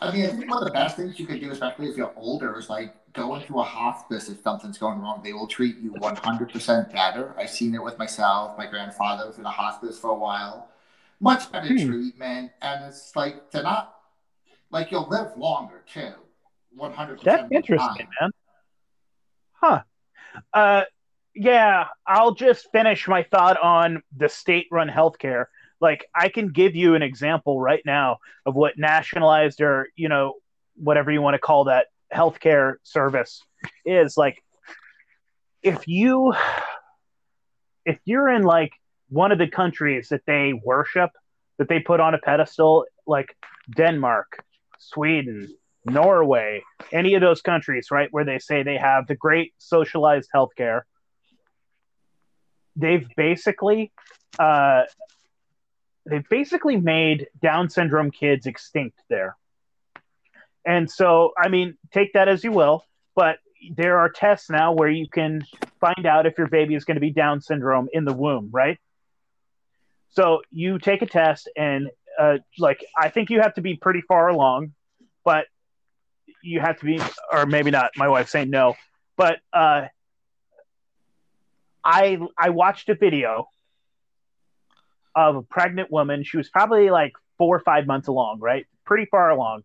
I 0.00 0.10
mean, 0.12 0.24
I 0.24 0.28
think 0.30 0.48
one 0.48 0.58
of 0.62 0.64
the 0.64 0.70
best 0.72 0.96
things 0.96 1.20
you 1.20 1.26
can 1.26 1.38
do, 1.38 1.50
especially 1.50 1.88
if 1.88 1.96
you're 1.96 2.12
older, 2.16 2.58
is 2.58 2.70
like 2.70 2.94
go 3.12 3.34
into 3.34 3.58
a 3.60 3.62
hospice 3.62 4.28
if 4.28 4.40
something's 4.40 4.78
going 4.78 5.00
wrong. 5.00 5.20
They 5.22 5.32
will 5.32 5.46
treat 5.46 5.76
you 5.78 5.92
100% 5.92 6.92
better. 6.92 7.34
I've 7.38 7.50
seen 7.50 7.74
it 7.74 7.82
with 7.82 7.98
myself. 7.98 8.56
My 8.56 8.66
grandfather 8.66 9.26
was 9.26 9.38
in 9.38 9.44
a 9.44 9.50
hospice 9.50 9.98
for 9.98 10.10
a 10.10 10.14
while. 10.14 10.68
Much 11.20 11.52
better 11.52 11.68
Hmm. 11.68 11.86
treatment. 11.86 12.52
And 12.62 12.84
it's 12.86 13.14
like, 13.14 13.50
they're 13.50 13.62
not, 13.62 14.00
like, 14.70 14.90
you'll 14.90 15.08
live 15.08 15.36
longer 15.36 15.82
too. 15.92 16.12
100%. 16.78 17.22
that's 17.24 17.52
interesting, 17.52 18.06
man. 18.20 18.30
Huh. 19.52 19.82
Uh, 20.54 20.82
yeah, 21.34 21.88
I'll 22.06 22.34
just 22.34 22.68
finish 22.72 23.06
my 23.06 23.22
thought 23.24 23.60
on 23.60 24.02
the 24.16 24.28
state 24.28 24.66
run 24.70 24.88
healthcare. 24.88 25.46
Like, 25.80 26.06
I 26.14 26.28
can 26.28 26.48
give 26.48 26.76
you 26.76 26.94
an 26.94 27.02
example 27.02 27.60
right 27.60 27.82
now 27.84 28.18
of 28.44 28.54
what 28.54 28.78
nationalized 28.78 29.60
or, 29.60 29.88
you 29.96 30.08
know, 30.08 30.34
whatever 30.76 31.10
you 31.10 31.22
want 31.22 31.34
to 31.34 31.38
call 31.38 31.64
that 31.64 31.86
healthcare 32.12 32.74
service 32.82 33.42
is. 33.84 34.16
Like, 34.16 34.42
if 35.62 35.88
you, 35.88 36.34
if 37.84 37.98
you're 38.04 38.28
in 38.28 38.42
like 38.42 38.72
one 39.08 39.32
of 39.32 39.38
the 39.38 39.48
countries 39.48 40.08
that 40.10 40.22
they 40.26 40.52
worship, 40.52 41.10
that 41.58 41.68
they 41.68 41.80
put 41.80 42.00
on 42.00 42.14
a 42.14 42.18
pedestal, 42.18 42.86
like 43.06 43.36
Denmark, 43.74 44.44
Sweden, 44.78 45.48
Norway, 45.84 46.62
any 46.92 47.14
of 47.14 47.20
those 47.20 47.42
countries, 47.42 47.88
right, 47.90 48.08
where 48.10 48.24
they 48.24 48.38
say 48.38 48.62
they 48.62 48.76
have 48.76 49.06
the 49.06 49.14
great 49.14 49.52
socialized 49.58 50.28
healthcare, 50.34 50.82
they've 52.76 53.06
basically 53.16 53.92
uh, 54.38 54.82
they've 56.10 56.28
basically 56.28 56.76
made 56.76 57.28
Down 57.40 57.70
syndrome 57.70 58.10
kids 58.10 58.46
extinct 58.46 58.98
there. 59.08 59.36
And 60.66 60.90
so, 60.90 61.32
I 61.42 61.48
mean, 61.48 61.78
take 61.92 62.12
that 62.12 62.28
as 62.28 62.44
you 62.44 62.52
will, 62.52 62.84
but 63.14 63.38
there 63.74 63.98
are 63.98 64.10
tests 64.10 64.50
now 64.50 64.72
where 64.72 64.88
you 64.88 65.08
can 65.08 65.44
find 65.80 66.06
out 66.06 66.26
if 66.26 66.36
your 66.36 66.48
baby 66.48 66.74
is 66.74 66.84
going 66.84 66.96
to 66.96 67.00
be 67.00 67.10
Down 67.10 67.40
syndrome 67.40 67.88
in 67.92 68.04
the 68.04 68.12
womb, 68.12 68.50
right? 68.52 68.78
So 70.10 70.42
you 70.50 70.78
take 70.78 71.02
a 71.02 71.06
test, 71.06 71.48
and 71.56 71.88
uh, 72.18 72.38
like 72.58 72.84
I 72.98 73.10
think 73.10 73.30
you 73.30 73.40
have 73.40 73.54
to 73.54 73.60
be 73.60 73.76
pretty 73.76 74.00
far 74.00 74.28
along, 74.28 74.72
but 75.24 75.46
you 76.42 76.60
have 76.60 76.78
to 76.80 76.84
be, 76.84 77.00
or 77.32 77.46
maybe 77.46 77.70
not. 77.70 77.92
My 77.96 78.08
wife's 78.08 78.32
saying 78.32 78.50
no, 78.50 78.74
but 79.16 79.38
uh, 79.52 79.86
I 81.84 82.18
I 82.36 82.50
watched 82.50 82.88
a 82.88 82.94
video 82.94 83.48
of 85.14 85.36
a 85.36 85.42
pregnant 85.42 85.90
woman. 85.90 86.24
She 86.24 86.36
was 86.36 86.48
probably 86.48 86.90
like 86.90 87.12
four 87.38 87.56
or 87.56 87.60
five 87.60 87.86
months 87.86 88.08
along, 88.08 88.40
right? 88.40 88.66
Pretty 88.84 89.06
far 89.06 89.30
along. 89.30 89.62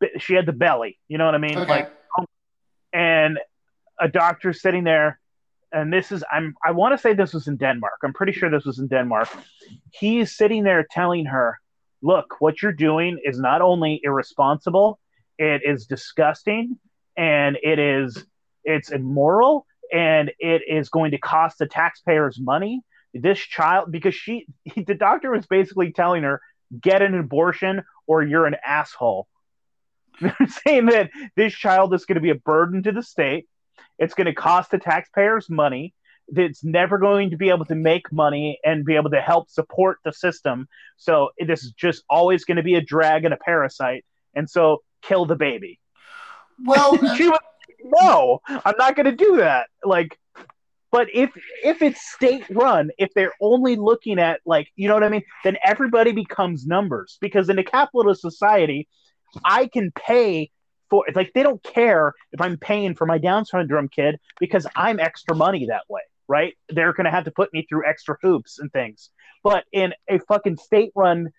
But 0.00 0.10
She 0.18 0.34
had 0.34 0.46
the 0.46 0.52
belly, 0.52 0.98
you 1.08 1.18
know 1.18 1.26
what 1.26 1.34
I 1.34 1.38
mean? 1.38 1.58
Okay. 1.58 1.70
Like, 1.70 1.92
and 2.92 3.38
a 4.00 4.08
doctor 4.08 4.52
sitting 4.52 4.84
there, 4.84 5.20
and 5.72 5.92
this 5.92 6.10
is 6.10 6.24
I'm 6.32 6.54
I 6.64 6.72
want 6.72 6.94
to 6.94 6.98
say 6.98 7.12
this 7.12 7.34
was 7.34 7.46
in 7.46 7.56
Denmark. 7.56 8.00
I'm 8.02 8.12
pretty 8.12 8.32
sure 8.32 8.50
this 8.50 8.64
was 8.64 8.78
in 8.78 8.88
Denmark. 8.88 9.28
He's 9.92 10.36
sitting 10.36 10.64
there 10.64 10.84
telling 10.90 11.26
her, 11.26 11.60
"Look, 12.02 12.40
what 12.40 12.62
you're 12.62 12.72
doing 12.72 13.20
is 13.24 13.38
not 13.38 13.62
only 13.62 14.00
irresponsible, 14.02 14.98
it 15.38 15.62
is 15.64 15.86
disgusting, 15.86 16.78
and 17.16 17.56
it 17.62 17.78
is 17.78 18.24
it's 18.64 18.90
immoral, 18.90 19.66
and 19.92 20.32
it 20.38 20.62
is 20.66 20.88
going 20.88 21.12
to 21.12 21.18
cost 21.18 21.58
the 21.58 21.66
taxpayers 21.66 22.40
money." 22.40 22.82
This 23.12 23.38
child, 23.38 23.90
because 23.90 24.14
she, 24.14 24.46
the 24.76 24.94
doctor 24.94 25.30
was 25.30 25.46
basically 25.46 25.92
telling 25.92 26.22
her, 26.22 26.40
"Get 26.80 27.02
an 27.02 27.18
abortion, 27.18 27.82
or 28.06 28.22
you're 28.22 28.46
an 28.46 28.56
asshole." 28.64 29.26
They're 30.20 30.36
saying 30.66 30.86
that 30.86 31.10
this 31.36 31.54
child 31.54 31.94
is 31.94 32.04
going 32.04 32.16
to 32.16 32.20
be 32.20 32.30
a 32.30 32.34
burden 32.34 32.82
to 32.82 32.92
the 32.92 33.02
state. 33.02 33.46
It's 33.98 34.14
going 34.14 34.26
to 34.26 34.34
cost 34.34 34.70
the 34.70 34.78
taxpayers 34.78 35.48
money. 35.48 35.94
It's 36.28 36.62
never 36.62 36.98
going 36.98 37.30
to 37.30 37.36
be 37.36 37.48
able 37.48 37.64
to 37.66 37.74
make 37.74 38.12
money 38.12 38.58
and 38.64 38.84
be 38.84 38.96
able 38.96 39.10
to 39.10 39.20
help 39.20 39.50
support 39.50 39.98
the 40.04 40.12
system. 40.12 40.68
So 40.96 41.30
this 41.38 41.64
is 41.64 41.72
just 41.72 42.04
always 42.08 42.44
going 42.44 42.58
to 42.58 42.62
be 42.62 42.76
a 42.76 42.80
drag 42.80 43.24
and 43.24 43.34
a 43.34 43.36
parasite. 43.36 44.04
And 44.34 44.48
so 44.48 44.82
kill 45.02 45.26
the 45.26 45.36
baby. 45.36 45.80
Well, 46.64 46.96
she 47.16 47.28
was 47.28 47.40
no, 47.82 48.40
I'm 48.46 48.74
not 48.78 48.96
going 48.96 49.06
to 49.06 49.16
do 49.16 49.36
that. 49.38 49.68
Like, 49.84 50.18
but 50.90 51.08
if 51.14 51.30
if 51.62 51.82
it's 51.82 52.00
state 52.00 52.44
run, 52.50 52.90
if 52.98 53.10
they're 53.14 53.32
only 53.40 53.76
looking 53.76 54.18
at 54.18 54.40
like 54.44 54.68
you 54.76 54.88
know 54.88 54.94
what 54.94 55.04
I 55.04 55.08
mean, 55.08 55.22
then 55.44 55.56
everybody 55.64 56.12
becomes 56.12 56.66
numbers 56.66 57.18
because 57.20 57.48
in 57.48 57.58
a 57.58 57.64
capitalist 57.64 58.20
society, 58.20 58.88
I 59.44 59.66
can 59.66 59.92
pay 59.92 60.50
for 60.88 61.04
it's 61.06 61.16
like 61.16 61.32
they 61.34 61.42
don't 61.42 61.62
care 61.62 62.14
if 62.32 62.40
I'm 62.40 62.58
paying 62.58 62.94
for 62.94 63.06
my 63.06 63.18
Down 63.18 63.44
syndrome 63.44 63.88
kid 63.88 64.18
because 64.40 64.66
I'm 64.74 64.98
extra 64.98 65.36
money 65.36 65.66
that 65.66 65.82
way, 65.88 66.02
right? 66.28 66.54
They're 66.68 66.92
gonna 66.92 67.10
have 67.10 67.24
to 67.24 67.30
put 67.30 67.52
me 67.52 67.66
through 67.68 67.86
extra 67.86 68.16
hoops 68.20 68.58
and 68.58 68.72
things. 68.72 69.10
But 69.44 69.64
in 69.72 69.94
a 70.08 70.18
fucking 70.18 70.56
state 70.56 70.92
run 70.94 71.30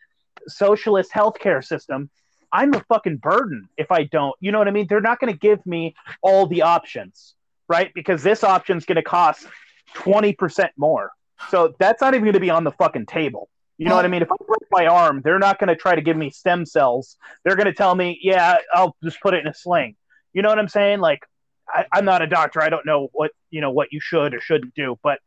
socialist 0.47 1.11
healthcare 1.11 1.63
system, 1.63 2.09
I'm 2.53 2.73
a 2.73 2.83
fucking 2.87 3.17
burden 3.17 3.67
if 3.77 3.91
I 3.91 4.03
don't. 4.03 4.35
You 4.39 4.51
know 4.51 4.59
what 4.59 4.67
I 4.67 4.71
mean? 4.71 4.87
They're 4.87 5.01
not 5.01 5.19
gonna 5.19 5.33
give 5.33 5.65
me 5.65 5.93
all 6.21 6.47
the 6.47 6.61
options, 6.61 7.35
right? 7.71 7.91
Because 7.95 8.21
this 8.21 8.43
option 8.43 8.77
is 8.77 8.85
gonna 8.85 9.01
cost 9.01 9.47
twenty 9.93 10.33
percent 10.33 10.71
more. 10.77 11.11
So 11.49 11.73
that's 11.79 12.01
not 12.01 12.13
even 12.13 12.25
gonna 12.25 12.39
be 12.39 12.51
on 12.51 12.63
the 12.63 12.71
fucking 12.71 13.07
table. 13.07 13.49
You 13.77 13.87
know 13.89 13.95
what 13.95 14.05
I 14.05 14.09
mean? 14.09 14.21
If 14.21 14.31
I 14.31 14.35
break 14.45 14.69
my 14.69 14.85
arm, 14.85 15.21
they're 15.23 15.39
not 15.39 15.57
going 15.57 15.69
to 15.69 15.75
try 15.75 15.95
to 15.95 16.03
give 16.03 16.15
me 16.15 16.29
stem 16.29 16.67
cells. 16.67 17.17
They're 17.43 17.55
going 17.55 17.65
to 17.65 17.73
tell 17.73 17.95
me, 17.95 18.19
yeah, 18.21 18.57
I'll 18.71 18.95
just 19.03 19.19
put 19.21 19.33
it 19.33 19.39
in 19.39 19.47
a 19.47 19.55
sling. 19.55 19.95
You 20.33 20.43
know 20.43 20.49
what 20.49 20.59
I'm 20.59 20.67
saying? 20.67 20.99
Like, 20.99 21.21
I, 21.67 21.85
I'm 21.91 22.05
not 22.05 22.21
a 22.21 22.27
doctor. 22.27 22.61
I 22.61 22.69
don't 22.69 22.85
know 22.85 23.09
what 23.11 23.31
you 23.49 23.59
know 23.59 23.71
what 23.71 23.87
you 23.91 23.99
should 23.99 24.35
or 24.35 24.39
shouldn't 24.39 24.75
do. 24.75 24.99
But 25.01 25.17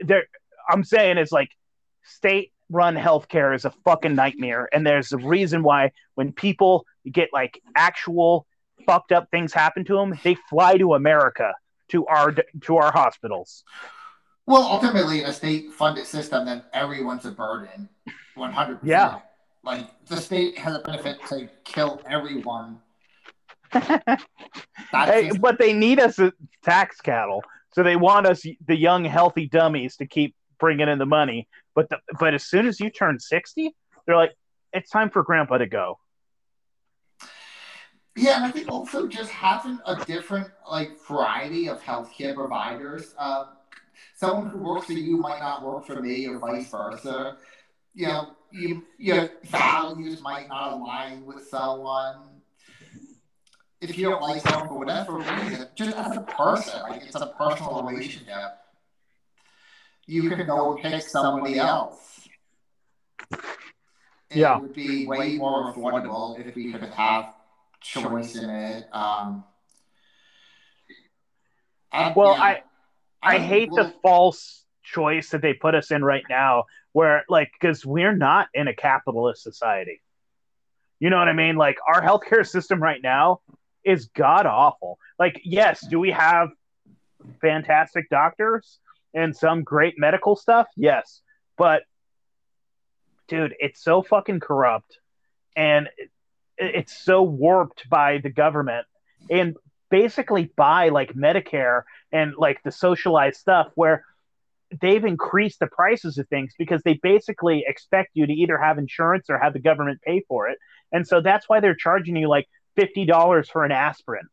there, 0.00 0.24
I'm 0.68 0.84
saying 0.84 1.16
is 1.16 1.32
like, 1.32 1.48
state-run 2.02 2.94
healthcare 2.94 3.54
is 3.54 3.64
a 3.64 3.72
fucking 3.86 4.14
nightmare, 4.14 4.68
and 4.70 4.86
there's 4.86 5.12
a 5.12 5.16
reason 5.16 5.62
why 5.62 5.92
when 6.14 6.32
people 6.32 6.84
get 7.10 7.30
like 7.32 7.58
actual 7.74 8.46
fucked 8.84 9.12
up 9.12 9.30
things 9.30 9.54
happen 9.54 9.82
to 9.86 9.96
them, 9.96 10.12
they 10.22 10.36
fly 10.50 10.76
to 10.76 10.92
America 10.92 11.54
to 11.94 12.04
our 12.06 12.34
to 12.62 12.76
our 12.76 12.92
hospitals. 12.92 13.62
Well, 14.46 14.62
ultimately, 14.62 15.22
a 15.22 15.32
state-funded 15.32 16.04
system, 16.04 16.44
then 16.44 16.62
everyone's 16.74 17.24
a 17.24 17.30
burden, 17.30 17.88
one 18.34 18.52
hundred 18.52 18.80
Yeah. 18.82 19.04
percent. 19.06 19.22
Like 19.62 20.06
the 20.06 20.16
state 20.18 20.58
has 20.58 20.76
a 20.76 20.80
benefit 20.80 21.16
to 21.28 21.48
kill 21.64 22.02
everyone. 22.06 22.80
Hey, 24.92 25.28
just- 25.28 25.40
but 25.40 25.58
they 25.58 25.72
need 25.72 25.98
us 26.00 26.18
as 26.18 26.32
tax 26.62 27.00
cattle, 27.00 27.42
so 27.72 27.82
they 27.82 27.96
want 27.96 28.26
us, 28.26 28.42
the 28.66 28.76
young, 28.76 29.04
healthy 29.04 29.48
dummies, 29.48 29.96
to 29.96 30.06
keep 30.06 30.34
bringing 30.60 30.88
in 30.88 30.98
the 30.98 31.06
money. 31.06 31.48
But 31.74 31.88
the, 31.88 31.98
but 32.20 32.34
as 32.34 32.44
soon 32.44 32.66
as 32.66 32.78
you 32.80 32.90
turn 32.90 33.18
sixty, 33.18 33.74
they're 34.06 34.16
like, 34.16 34.32
it's 34.72 34.90
time 34.90 35.10
for 35.10 35.22
Grandpa 35.22 35.58
to 35.58 35.66
go. 35.66 35.98
Yeah, 38.16 38.36
and 38.36 38.44
I 38.44 38.50
think 38.50 38.70
also 38.70 39.08
just 39.08 39.30
having 39.30 39.78
a 39.86 40.04
different 40.04 40.48
like 40.70 40.98
variety 41.08 41.68
of 41.68 41.82
healthcare 41.82 42.34
providers. 42.34 43.14
Uh, 43.18 43.46
someone 44.14 44.48
who 44.48 44.58
works 44.58 44.86
for 44.86 44.92
you 44.92 45.16
might 45.16 45.40
not 45.40 45.64
work 45.64 45.86
for 45.86 46.00
me, 46.00 46.26
or 46.28 46.38
vice 46.38 46.70
versa. 46.70 47.36
You 47.94 48.06
know, 48.08 48.28
you, 48.50 48.84
your 48.98 49.30
values 49.44 50.20
might 50.20 50.48
not 50.48 50.74
align 50.74 51.24
with 51.24 51.46
someone. 51.48 52.16
If 53.80 53.98
you 53.98 54.10
don't 54.10 54.22
like 54.22 54.40
someone 54.42 54.68
for 54.68 54.78
whatever 54.78 55.18
reason, 55.18 55.68
just 55.74 55.96
as 55.96 56.16
a 56.16 56.22
person, 56.22 56.80
like 56.82 57.02
it's 57.02 57.16
a 57.16 57.26
personal 57.26 57.82
relationship, 57.82 58.58
you 60.06 60.28
can 60.30 60.46
go 60.46 60.78
pick 60.80 61.02
somebody 61.02 61.58
else. 61.58 62.28
It 64.30 64.38
Yeah. 64.38 64.58
would 64.58 64.72
be 64.72 65.06
way 65.06 65.36
more 65.36 65.72
affordable 65.72 66.38
if 66.38 66.54
we 66.54 66.72
could 66.72 66.82
have 66.82 67.34
choice 67.84 68.34
in 68.36 68.50
it. 68.50 68.88
Um, 68.92 69.44
Well, 72.16 72.34
yeah, 72.34 72.42
I 72.42 72.62
I 73.22 73.38
hate 73.38 73.70
the 73.70 73.94
false 74.02 74.64
choice 74.82 75.30
that 75.30 75.42
they 75.42 75.54
put 75.54 75.74
us 75.74 75.90
in 75.90 76.04
right 76.04 76.24
now, 76.28 76.64
where 76.92 77.24
like 77.28 77.52
because 77.52 77.86
we're 77.86 78.16
not 78.16 78.48
in 78.52 78.68
a 78.68 78.74
capitalist 78.74 79.42
society. 79.42 80.00
You 80.98 81.10
know 81.10 81.18
what 81.18 81.28
I 81.28 81.32
mean? 81.32 81.56
Like 81.56 81.78
our 81.86 82.02
healthcare 82.02 82.46
system 82.46 82.82
right 82.82 83.00
now 83.02 83.40
is 83.84 84.06
god 84.06 84.46
awful. 84.46 84.98
Like, 85.18 85.40
yes, 85.44 85.86
do 85.86 86.00
we 86.00 86.10
have 86.10 86.48
fantastic 87.40 88.08
doctors 88.10 88.78
and 89.12 89.36
some 89.36 89.62
great 89.62 89.94
medical 89.98 90.36
stuff? 90.36 90.66
Yes. 90.76 91.20
But 91.56 91.82
dude, 93.28 93.54
it's 93.58 93.82
so 93.82 94.02
fucking 94.02 94.40
corrupt 94.40 94.98
and 95.56 95.88
it's 96.58 96.96
so 96.96 97.22
warped 97.22 97.88
by 97.88 98.18
the 98.18 98.30
government 98.30 98.86
and 99.30 99.56
basically 99.90 100.50
by 100.56 100.88
like 100.88 101.12
Medicare 101.14 101.82
and 102.12 102.34
like 102.36 102.62
the 102.64 102.72
socialized 102.72 103.38
stuff 103.38 103.68
where 103.74 104.04
they've 104.80 105.04
increased 105.04 105.60
the 105.60 105.66
prices 105.66 106.18
of 106.18 106.28
things 106.28 106.52
because 106.58 106.82
they 106.82 106.98
basically 107.02 107.64
expect 107.66 108.10
you 108.14 108.26
to 108.26 108.32
either 108.32 108.58
have 108.58 108.78
insurance 108.78 109.26
or 109.28 109.38
have 109.38 109.52
the 109.52 109.60
government 109.60 110.00
pay 110.02 110.22
for 110.26 110.48
it. 110.48 110.58
And 110.92 111.06
so 111.06 111.20
that's 111.20 111.48
why 111.48 111.60
they're 111.60 111.74
charging 111.74 112.16
you 112.16 112.28
like 112.28 112.48
$50 112.78 113.46
for 113.48 113.64
an 113.64 113.72
aspirin 113.72 114.26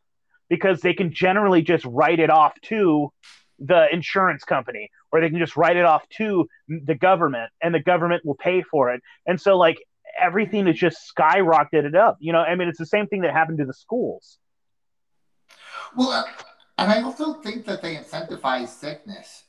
because 0.50 0.82
they 0.82 0.94
can 0.94 1.14
generally 1.14 1.62
just 1.62 1.86
write 1.86 2.20
it 2.20 2.30
off 2.30 2.54
to 2.64 3.12
the 3.60 3.88
insurance 3.94 4.44
company 4.44 4.90
or 5.12 5.22
they 5.22 5.30
can 5.30 5.40
just 5.40 5.56
write 5.56 5.78
it 5.78 5.86
off 5.86 6.08
to 6.18 6.48
the 6.68 6.96
government 6.96 7.52
and 7.62 7.74
the 7.74 7.80
government 7.80 8.26
will 8.26 8.36
pay 8.36 8.62
for 8.64 8.92
it. 8.92 9.02
And 9.28 9.40
so 9.40 9.58
like 9.58 9.78
everything 10.20 10.68
is 10.68 10.78
just 10.78 10.98
skyrocketed 11.16 11.96
up. 11.96 12.18
You 12.20 12.34
know, 12.34 12.40
I 12.40 12.56
mean 12.56 12.68
it's 12.68 12.80
the 12.80 12.86
same 12.86 13.08
thing 13.08 13.22
that 13.22 13.34
happened 13.34 13.60
to 13.60 13.66
the 13.66 13.74
schools. 13.74 14.38
Well, 15.96 16.12
uh, 16.12 16.24
and 16.78 16.92
I 16.92 17.02
also 17.02 17.34
think 17.34 17.66
that 17.66 17.82
they 17.82 17.96
incentivize 17.96 18.70
sickness. 18.70 19.44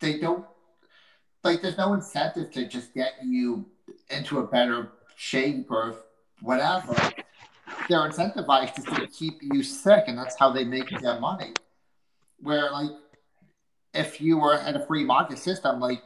They 0.00 0.18
don't 0.18 0.44
like. 1.44 1.62
There's 1.62 1.78
no 1.78 1.94
incentive 1.94 2.50
to 2.52 2.66
just 2.66 2.94
get 2.94 3.14
you 3.22 3.66
into 4.10 4.40
a 4.40 4.46
better 4.46 4.90
shape 5.16 5.70
or 5.70 5.96
whatever. 6.40 6.94
They're 7.88 8.08
incentivized 8.08 8.74
to 8.74 9.06
keep 9.06 9.34
you 9.42 9.62
sick, 9.62 10.04
and 10.08 10.18
that's 10.18 10.38
how 10.38 10.50
they 10.50 10.64
make 10.64 10.88
their 11.00 11.20
money. 11.20 11.52
Where 12.40 12.70
like, 12.70 12.90
if 13.94 14.20
you 14.20 14.38
were 14.38 14.56
in 14.56 14.76
a 14.76 14.86
free 14.86 15.04
market 15.04 15.38
system, 15.38 15.80
like, 15.80 16.02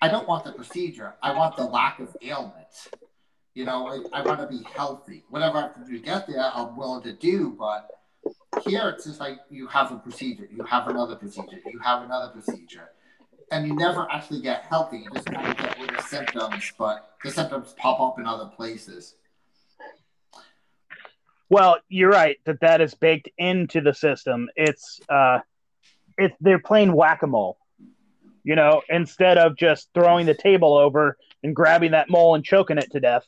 I 0.00 0.08
don't 0.08 0.28
want 0.28 0.44
the 0.44 0.52
procedure. 0.52 1.14
I 1.22 1.34
want 1.34 1.56
the 1.56 1.64
lack 1.64 1.98
of 1.98 2.16
ailments. 2.22 2.88
You 3.58 3.64
know, 3.64 3.88
I, 3.88 4.20
I 4.20 4.22
want 4.22 4.38
to 4.38 4.46
be 4.46 4.62
healthy. 4.76 5.24
Whatever 5.30 5.58
I 5.58 5.62
have 5.62 5.74
to 5.74 5.84
do 5.84 5.98
to 5.98 6.04
get 6.04 6.28
there, 6.28 6.48
I'm 6.54 6.76
willing 6.76 7.02
to 7.02 7.12
do, 7.12 7.56
but 7.58 7.90
here, 8.64 8.88
it's 8.90 9.04
just 9.04 9.18
like 9.18 9.40
you 9.50 9.66
have 9.66 9.90
a 9.90 9.96
procedure, 9.96 10.48
you 10.48 10.62
have 10.62 10.86
another 10.86 11.16
procedure, 11.16 11.58
you 11.66 11.80
have 11.80 12.04
another 12.04 12.30
procedure, 12.30 12.90
and 13.50 13.66
you 13.66 13.74
never 13.74 14.06
actually 14.12 14.42
get 14.42 14.62
healthy. 14.62 14.98
You 14.98 15.10
just 15.12 15.26
kind 15.26 15.44
of 15.44 15.56
get 15.56 15.76
rid 15.76 15.90
of 15.90 16.04
symptoms, 16.04 16.72
but 16.78 17.16
the 17.24 17.32
symptoms 17.32 17.74
pop 17.76 17.98
up 17.98 18.20
in 18.20 18.26
other 18.26 18.46
places. 18.46 19.16
Well, 21.48 21.78
you're 21.88 22.12
right 22.12 22.36
that 22.44 22.60
that 22.60 22.80
is 22.80 22.94
baked 22.94 23.28
into 23.38 23.80
the 23.80 23.92
system. 23.92 24.48
It's 24.54 25.00
uh, 25.08 25.40
it's 26.16 26.36
they're 26.40 26.60
playing 26.60 26.92
whack 26.92 27.24
a 27.24 27.26
mole. 27.26 27.58
You 28.44 28.54
know, 28.54 28.82
instead 28.88 29.36
of 29.36 29.56
just 29.56 29.88
throwing 29.94 30.26
the 30.26 30.34
table 30.34 30.78
over 30.78 31.16
and 31.42 31.56
grabbing 31.56 31.90
that 31.90 32.08
mole 32.08 32.36
and 32.36 32.44
choking 32.44 32.78
it 32.78 32.92
to 32.92 33.00
death, 33.00 33.26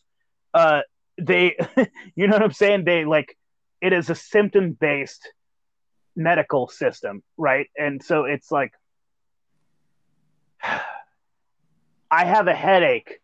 uh, 0.55 0.81
they, 1.19 1.57
you 2.15 2.27
know 2.27 2.35
what 2.35 2.43
I'm 2.43 2.53
saying? 2.53 2.85
They 2.85 3.05
like 3.05 3.37
it 3.81 3.93
is 3.93 4.11
a 4.11 4.15
symptom 4.15 4.73
based 4.73 5.29
medical 6.17 6.69
system, 6.69 7.23
right? 7.37 7.69
And 7.77 8.03
so 8.03 8.25
it's 8.25 8.51
like, 8.51 8.73
I 12.11 12.25
have 12.25 12.49
a 12.49 12.55
headache. 12.55 13.21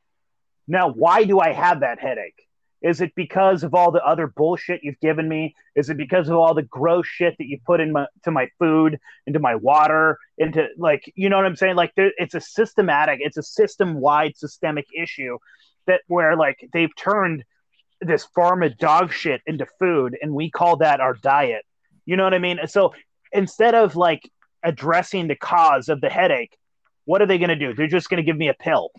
Now, 0.68 0.90
why 0.90 1.24
do 1.24 1.40
I 1.40 1.52
have 1.52 1.80
that 1.80 1.98
headache? 1.98 2.46
Is 2.82 3.00
it 3.00 3.12
because 3.16 3.64
of 3.64 3.74
all 3.74 3.90
the 3.90 4.04
other 4.04 4.26
bullshit 4.28 4.84
you've 4.84 5.00
given 5.00 5.28
me? 5.28 5.56
Is 5.74 5.90
it 5.90 5.96
because 5.96 6.28
of 6.28 6.36
all 6.36 6.54
the 6.54 6.62
gross 6.62 7.06
shit 7.06 7.34
that 7.38 7.46
you 7.46 7.58
put 7.66 7.80
in 7.80 7.90
my, 7.92 8.06
to 8.24 8.30
my 8.30 8.48
food, 8.58 9.00
into 9.26 9.40
my 9.40 9.56
water, 9.56 10.18
into 10.38 10.68
like, 10.76 11.10
you 11.16 11.28
know 11.28 11.36
what 11.36 11.46
I'm 11.46 11.56
saying? 11.56 11.74
Like, 11.74 11.92
there, 11.96 12.12
it's 12.16 12.34
a 12.34 12.40
systematic, 12.40 13.20
it's 13.22 13.38
a 13.38 13.42
system 13.42 13.94
wide 13.94 14.36
systemic 14.36 14.86
issue 14.96 15.38
that 15.86 16.02
where 16.08 16.36
like 16.36 16.68
they've 16.72 16.94
turned 16.96 17.44
this 18.00 18.26
pharma 18.36 18.76
dog 18.76 19.12
shit 19.12 19.40
into 19.46 19.66
food 19.78 20.16
and 20.20 20.32
we 20.32 20.50
call 20.50 20.76
that 20.78 21.00
our 21.00 21.14
diet. 21.14 21.64
You 22.04 22.16
know 22.16 22.24
what 22.24 22.34
I 22.34 22.38
mean? 22.38 22.58
So 22.66 22.94
instead 23.32 23.74
of 23.74 23.96
like 23.96 24.30
addressing 24.62 25.28
the 25.28 25.36
cause 25.36 25.88
of 25.88 26.00
the 26.00 26.10
headache, 26.10 26.56
what 27.04 27.22
are 27.22 27.26
they 27.26 27.38
going 27.38 27.50
to 27.50 27.56
do? 27.56 27.74
They're 27.74 27.86
just 27.86 28.10
going 28.10 28.18
to 28.18 28.26
give 28.26 28.36
me 28.36 28.48
a 28.48 28.54
pill. 28.54 28.90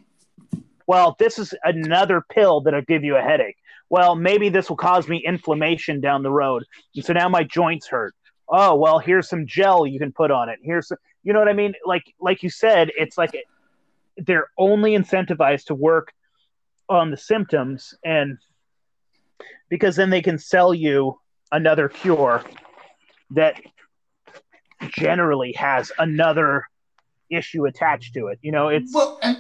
Well, 0.88 1.16
this 1.20 1.38
is 1.38 1.54
another 1.64 2.24
pill 2.30 2.62
that'll 2.62 2.82
give 2.82 3.04
you 3.04 3.18
a 3.18 3.22
headache. 3.22 3.58
Well, 3.90 4.16
maybe 4.16 4.50
this 4.50 4.70
will 4.70 4.78
cause 4.78 5.08
me 5.08 5.24
inflammation 5.26 6.02
down 6.02 6.24
the 6.24 6.32
road. 6.32 6.64
And 6.96 7.06
so 7.06 7.14
now 7.14 7.30
my 7.30 7.44
joints 7.44 7.88
hurt. 7.88 8.16
Oh, 8.50 8.76
well, 8.76 9.00
here's 9.00 9.30
some 9.30 9.46
gel 9.46 9.86
you 9.86 10.00
can 10.00 10.14
put 10.14 10.32
on 10.32 10.50
it. 10.50 10.60
Here's 10.62 10.88
some, 10.88 10.98
you 11.24 11.34
know 11.34 11.40
what 11.40 11.50
I 11.50 11.54
mean? 11.54 11.74
Like 11.86 12.04
like 12.20 12.44
you 12.44 12.50
said, 12.50 12.90
it's 12.98 13.18
like 13.18 13.32
they're 14.18 14.48
only 14.58 14.92
incentivized 14.98 15.66
to 15.66 15.76
work 15.76 16.14
on 16.90 17.12
the 17.12 17.18
symptoms 17.18 17.94
and 18.04 18.38
because 19.70 19.96
then 19.96 20.10
they 20.10 20.22
can 20.22 20.38
sell 20.38 20.74
you 20.74 21.20
another 21.52 21.90
cure 21.90 22.44
that 23.32 23.60
generally 24.90 25.54
has 25.54 25.92
another 26.00 26.66
issue 27.30 27.66
attached 27.66 28.14
to 28.14 28.28
it. 28.28 28.40
You 28.42 28.52
know, 28.52 28.70
it's 28.70 28.94
well, 28.94 29.20
and, 29.22 29.38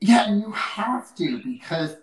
yeah, 0.00 0.28
and 0.28 0.40
you 0.40 0.50
have 0.52 1.14
to 1.16 1.42
because 1.42 1.96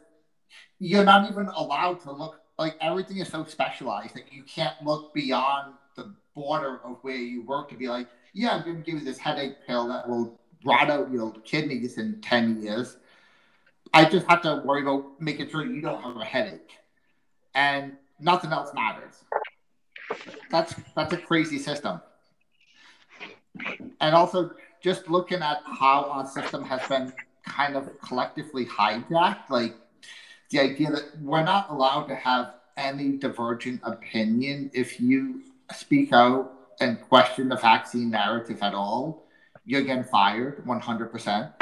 you're 0.80 1.04
not 1.04 1.30
even 1.30 1.48
allowed 1.48 2.00
to 2.02 2.12
look 2.12 2.42
like 2.58 2.76
everything 2.82 3.18
is 3.18 3.30
so 3.30 3.46
specialized 3.46 4.16
that 4.16 4.32
you 4.34 4.44
can't 4.44 4.76
look 4.84 5.14
beyond 5.14 5.74
the 5.96 6.14
border 6.34 6.80
of 6.84 6.98
where 7.02 7.16
you 7.16 7.46
work 7.46 7.70
to 7.70 7.76
be 7.76 7.88
like, 7.88 8.08
yeah, 8.34 8.52
I'm 8.52 8.64
going 8.64 8.78
to 8.78 8.84
give 8.84 9.00
you 9.00 9.06
this 9.06 9.18
headache 9.18 9.56
pill 9.66 9.88
that 9.88 10.08
will 10.08 10.40
rot 10.66 10.90
out 10.90 11.12
your 11.12 11.32
kidneys 11.46 11.98
in 11.98 12.20
10 12.22 12.62
years. 12.62 12.98
I 13.94 14.06
just 14.06 14.28
have 14.28 14.42
to 14.44 14.62
worry 14.64 14.82
about 14.82 15.20
making 15.20 15.50
sure 15.50 15.66
you 15.66 15.82
don't 15.82 16.02
have 16.02 16.16
a 16.18 16.24
headache 16.24 16.78
and 17.56 17.94
nothing 18.20 18.52
else 18.52 18.74
matters. 18.74 19.24
That's 20.50 20.76
that's 20.96 21.14
a 21.14 21.18
crazy 21.18 21.60
system. 21.60 22.02
And 24.00 24.16
also 24.16 24.52
just 24.82 25.10
looking 25.10 25.42
at 25.42 25.62
how 25.66 26.06
our 26.10 26.28
system 26.28 26.64
has 26.64 26.88
been 26.88 27.12
kind 27.46 27.76
of 27.76 27.90
collectively 28.00 28.66
hijacked, 28.66 29.50
like 29.50 29.76
the 30.52 30.60
idea 30.60 30.92
that 30.92 31.20
we're 31.22 31.44
not 31.44 31.70
allowed 31.70 32.06
to 32.06 32.16
have 32.16 32.54
any 32.78 33.18
divergent 33.18 33.82
opinion 33.84 34.72
if 34.74 35.00
you 35.02 35.42
speak 35.76 36.14
out 36.14 36.54
and 36.80 37.02
question 37.02 37.50
the 37.50 37.58
vaccine 37.58 38.10
narrative 38.10 38.60
at 38.62 38.74
all, 38.74 39.26
you're 39.66 39.82
getting 39.82 40.04
fired 40.04 40.64
100% 40.66 41.54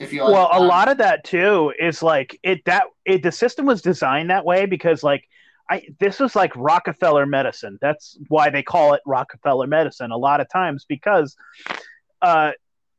if 0.00 0.12
you 0.12 0.24
like, 0.24 0.32
well, 0.32 0.48
um, 0.50 0.62
a 0.62 0.66
lot 0.66 0.88
of 0.88 0.98
that 0.98 1.24
too 1.24 1.72
is 1.78 2.02
like 2.02 2.38
it 2.42 2.64
that 2.64 2.84
it 3.04 3.22
the 3.22 3.30
system 3.30 3.66
was 3.66 3.82
designed 3.82 4.30
that 4.30 4.44
way 4.44 4.66
because 4.66 5.02
like 5.02 5.24
I 5.68 5.82
this 6.00 6.18
was 6.18 6.34
like 6.34 6.56
Rockefeller 6.56 7.26
medicine. 7.26 7.78
That's 7.80 8.18
why 8.28 8.50
they 8.50 8.62
call 8.62 8.94
it 8.94 9.02
Rockefeller 9.06 9.66
medicine 9.66 10.10
a 10.10 10.16
lot 10.16 10.40
of 10.40 10.48
times 10.48 10.86
because 10.88 11.36
uh, 12.22 12.52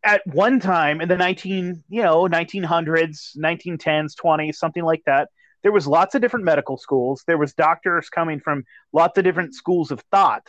at 0.03 0.21
one 0.27 0.59
time 0.59 1.01
in 1.01 1.09
the 1.09 1.17
19 1.17 1.83
you 1.89 2.01
know 2.03 2.27
1900s 2.27 3.37
1910s 3.37 4.15
20s 4.15 4.55
something 4.55 4.83
like 4.83 5.03
that 5.05 5.29
there 5.63 5.71
was 5.71 5.87
lots 5.87 6.15
of 6.15 6.21
different 6.21 6.45
medical 6.45 6.77
schools. 6.77 7.23
There 7.27 7.37
was 7.37 7.53
doctors 7.53 8.09
coming 8.09 8.39
from 8.39 8.63
lots 8.93 9.17
of 9.17 9.23
different 9.23 9.53
schools 9.53 9.91
of 9.91 10.01
thought. 10.11 10.47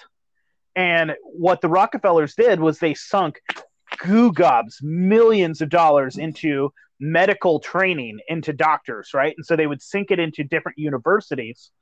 And 0.75 1.15
what 1.23 1.61
the 1.61 1.69
rockefellers 1.69 2.35
did 2.35 2.61
was 2.61 2.79
they 2.79 2.95
sunk 2.95 3.41
goo 3.99 4.33
gobs 4.33 4.81
millions 4.83 5.61
of 5.61 5.69
dollars 5.69 6.19
into 6.19 6.73
medical 7.01 7.59
training 7.59 8.21
into 8.29 8.53
doctors, 8.53 9.11
right? 9.13 9.35
And 9.37 9.45
so 9.45 9.57
they 9.57 9.67
would 9.67 9.83
sink 9.83 10.11
it 10.11 10.21
into 10.21 10.45
different 10.45 10.79
universities. 10.79 11.73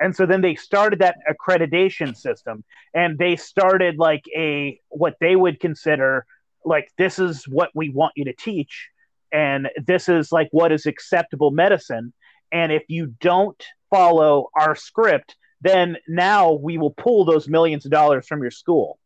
And 0.00 0.16
so 0.16 0.24
then 0.24 0.40
they 0.40 0.54
started 0.54 0.98
that 1.00 1.16
accreditation 1.30 2.16
system 2.16 2.64
and 2.94 3.18
they 3.18 3.36
started 3.36 3.98
like 3.98 4.24
a 4.34 4.80
what 4.88 5.16
they 5.20 5.36
would 5.36 5.60
consider 5.60 6.26
like 6.64 6.90
this 6.96 7.18
is 7.18 7.44
what 7.46 7.70
we 7.74 7.90
want 7.90 8.12
you 8.16 8.24
to 8.24 8.32
teach 8.32 8.88
and 9.32 9.68
this 9.86 10.08
is 10.08 10.32
like 10.32 10.48
what 10.50 10.72
is 10.72 10.86
acceptable 10.86 11.50
medicine 11.50 12.12
and 12.52 12.72
if 12.72 12.84
you 12.88 13.14
don't 13.20 13.62
follow 13.90 14.48
our 14.58 14.74
script 14.74 15.36
then 15.60 15.96
now 16.08 16.52
we 16.52 16.78
will 16.78 16.92
pull 16.92 17.24
those 17.24 17.48
millions 17.48 17.84
of 17.84 17.90
dollars 17.90 18.26
from 18.26 18.42
your 18.42 18.50
school 18.50 18.98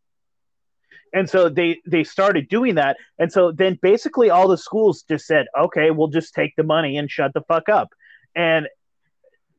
and 1.17 1.31
so 1.31 1.49
they 1.49 1.81
they 1.87 2.05
started 2.05 2.47
doing 2.49 2.75
that. 2.75 2.99
And 3.19 3.33
so 3.33 3.51
then 3.51 3.79
basically 3.81 4.29
all 4.29 4.49
the 4.49 4.59
schools 4.59 5.03
just 5.09 5.27
said 5.27 5.47
okay 5.59 5.91
we'll 5.91 6.09
just 6.09 6.35
take 6.35 6.55
the 6.57 6.62
money 6.62 6.99
and 6.99 7.11
shut 7.11 7.33
the 7.33 7.41
fuck 7.41 7.69
up. 7.71 7.89
And 8.37 8.69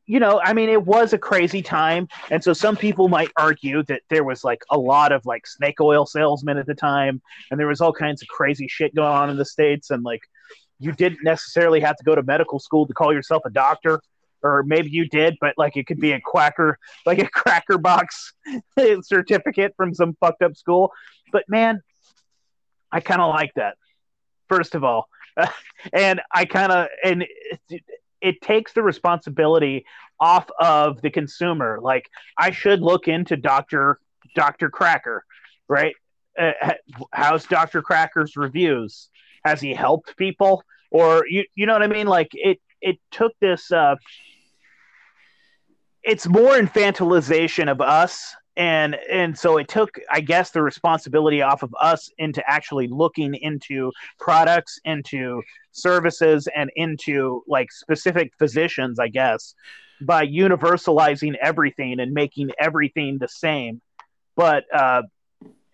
you 0.06 0.20
know 0.20 0.40
i 0.42 0.54
mean 0.54 0.70
it 0.70 0.86
was 0.86 1.12
a 1.12 1.18
crazy 1.18 1.60
time. 1.60 2.08
And 2.30 2.42
so 2.42 2.52
some 2.52 2.76
people 2.76 3.08
might 3.08 3.32
argue 3.36 3.82
that 3.84 4.02
there 4.08 4.22
was 4.22 4.44
like 4.44 4.62
a 4.70 4.78
lot 4.78 5.10
of 5.10 5.26
like 5.26 5.48
snake 5.48 5.80
oil 5.80 6.06
salesmen 6.06 6.58
at 6.58 6.66
the 6.66 6.76
time. 6.76 7.20
And 7.50 7.58
there 7.58 7.66
was 7.66 7.80
all 7.80 7.92
kinds 7.92 8.22
of 8.22 8.28
crazy 8.28 8.68
shit 8.68 8.94
going 8.94 9.08
on 9.08 9.28
in 9.28 9.36
the 9.36 9.44
states. 9.44 9.90
And 9.90 10.04
like 10.04 10.22
you 10.78 10.92
didn't 10.92 11.24
necessarily 11.24 11.80
have 11.80 11.96
to 11.96 12.04
go 12.04 12.14
to 12.14 12.22
medical 12.22 12.60
school 12.60 12.86
to 12.86 12.94
call 12.94 13.12
yourself 13.12 13.42
a 13.44 13.50
doctor. 13.50 14.00
Or 14.44 14.62
maybe 14.62 14.90
you 14.90 15.08
did, 15.08 15.36
but 15.40 15.54
like 15.58 15.76
it 15.76 15.88
could 15.88 15.98
be 15.98 16.12
a 16.12 16.20
quacker, 16.20 16.78
like 17.04 17.18
a 17.18 17.28
cracker 17.28 17.76
box 17.76 18.32
certificate 19.02 19.74
from 19.76 19.92
some 19.92 20.16
fucked 20.20 20.42
up 20.42 20.56
school. 20.56 20.92
But 21.32 21.44
man, 21.48 21.82
I 22.90 23.00
kind 23.00 23.20
of 23.20 23.30
like 23.30 23.52
that. 23.54 23.76
First 24.48 24.74
of 24.74 24.84
all, 24.84 25.08
and 25.92 26.20
I 26.32 26.44
kind 26.44 26.72
of 26.72 26.88
and 27.04 27.24
it, 27.68 27.82
it 28.20 28.40
takes 28.40 28.72
the 28.72 28.82
responsibility 28.82 29.84
off 30.20 30.48
of 30.58 31.00
the 31.02 31.10
consumer. 31.10 31.78
Like 31.80 32.08
I 32.36 32.50
should 32.50 32.80
look 32.80 33.08
into 33.08 33.36
Doctor 33.36 33.98
Doctor 34.34 34.70
Cracker, 34.70 35.24
right? 35.68 35.94
Uh, 36.38 36.52
how's 37.12 37.44
Doctor 37.46 37.82
Cracker's 37.82 38.36
reviews? 38.36 39.08
Has 39.44 39.60
he 39.60 39.74
helped 39.74 40.16
people? 40.16 40.62
Or 40.90 41.24
you 41.28 41.44
you 41.54 41.66
know 41.66 41.72
what 41.72 41.82
I 41.82 41.88
mean? 41.88 42.06
Like 42.06 42.30
it 42.32 42.60
it 42.80 42.98
took 43.10 43.32
this. 43.40 43.70
Uh, 43.70 43.96
it's 46.02 46.26
more 46.26 46.54
infantilization 46.54 47.70
of 47.70 47.80
us 47.80 48.34
and 48.58 48.96
and 49.10 49.38
so 49.38 49.56
it 49.56 49.68
took 49.68 49.98
i 50.10 50.20
guess 50.20 50.50
the 50.50 50.60
responsibility 50.60 51.40
off 51.40 51.62
of 51.62 51.74
us 51.80 52.10
into 52.18 52.42
actually 52.46 52.88
looking 52.88 53.34
into 53.34 53.90
products 54.18 54.78
into 54.84 55.40
services 55.72 56.46
and 56.54 56.70
into 56.76 57.42
like 57.46 57.72
specific 57.72 58.32
physicians 58.38 58.98
i 58.98 59.08
guess 59.08 59.54
by 60.00 60.26
universalizing 60.26 61.34
everything 61.40 62.00
and 62.00 62.12
making 62.12 62.50
everything 62.58 63.18
the 63.18 63.28
same. 63.28 63.80
But 64.36 64.64
uh 64.72 65.02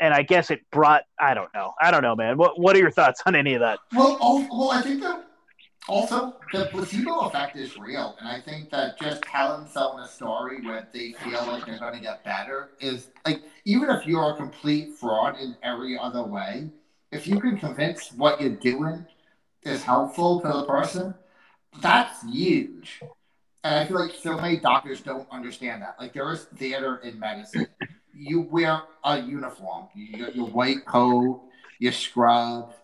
and 0.01 0.13
i 0.13 0.23
guess 0.23 0.51
it 0.51 0.61
brought 0.71 1.03
i 1.19 1.35
don't 1.35 1.53
know. 1.55 1.73
I 1.81 1.91
don't 1.91 2.03
know 2.03 2.17
man. 2.17 2.37
What 2.37 2.59
what 2.59 2.77
are 2.77 2.79
your 2.79 2.91
thoughts 2.91 3.23
on 3.27 3.35
any 3.35 3.55
of 3.55 3.61
that? 3.61 3.79
Well 3.93 4.19
well 4.51 4.71
i 4.71 4.83
think 4.83 5.03
that 5.03 5.24
also, 5.87 6.37
the 6.53 6.67
placebo 6.71 7.21
effect 7.21 7.57
is 7.57 7.77
real, 7.77 8.17
and 8.19 8.27
I 8.27 8.41
think 8.41 8.71
that 8.71 8.99
just 8.99 9.23
telling 9.23 9.67
someone 9.67 10.05
a 10.05 10.09
story 10.09 10.63
where 10.63 10.89
they 10.93 11.13
feel 11.13 11.47
like 11.47 11.67
they're 11.67 11.79
going 11.79 11.95
to 11.95 12.01
get 12.01 12.25
better 12.25 12.71
is 12.81 13.09
like 13.27 13.43
even 13.67 13.91
if 13.91 14.07
you're 14.07 14.31
a 14.31 14.37
complete 14.37 14.95
fraud 14.95 15.39
in 15.39 15.55
every 15.63 15.99
other 15.99 16.23
way, 16.23 16.71
if 17.13 17.27
you 17.27 17.39
can 17.39 17.59
convince 17.59 18.13
what 18.13 18.41
you're 18.41 18.51
doing 18.51 19.05
is 19.63 19.83
helpful 19.83 20.41
to 20.41 20.49
the 20.49 20.65
person, 20.65 21.15
that's 21.83 22.23
huge. 22.23 23.01
And 23.63 23.75
I 23.75 23.87
feel 23.87 23.99
like 23.99 24.15
so 24.15 24.39
many 24.39 24.57
doctors 24.57 25.03
don't 25.03 25.29
understand 25.31 25.83
that. 25.83 25.97
Like 26.01 26.15
there 26.15 26.31
is 26.33 26.45
theater 26.57 26.97
in 26.99 27.19
medicine. 27.19 27.67
You 28.15 28.41
wear 28.41 28.83
a 29.05 29.19
uniform, 29.21 29.89
you 29.95 30.19
got 30.19 30.35
your 30.35 30.47
white 30.47 30.87
coat, 30.87 31.43
your 31.79 31.93
scrubs 31.93 32.75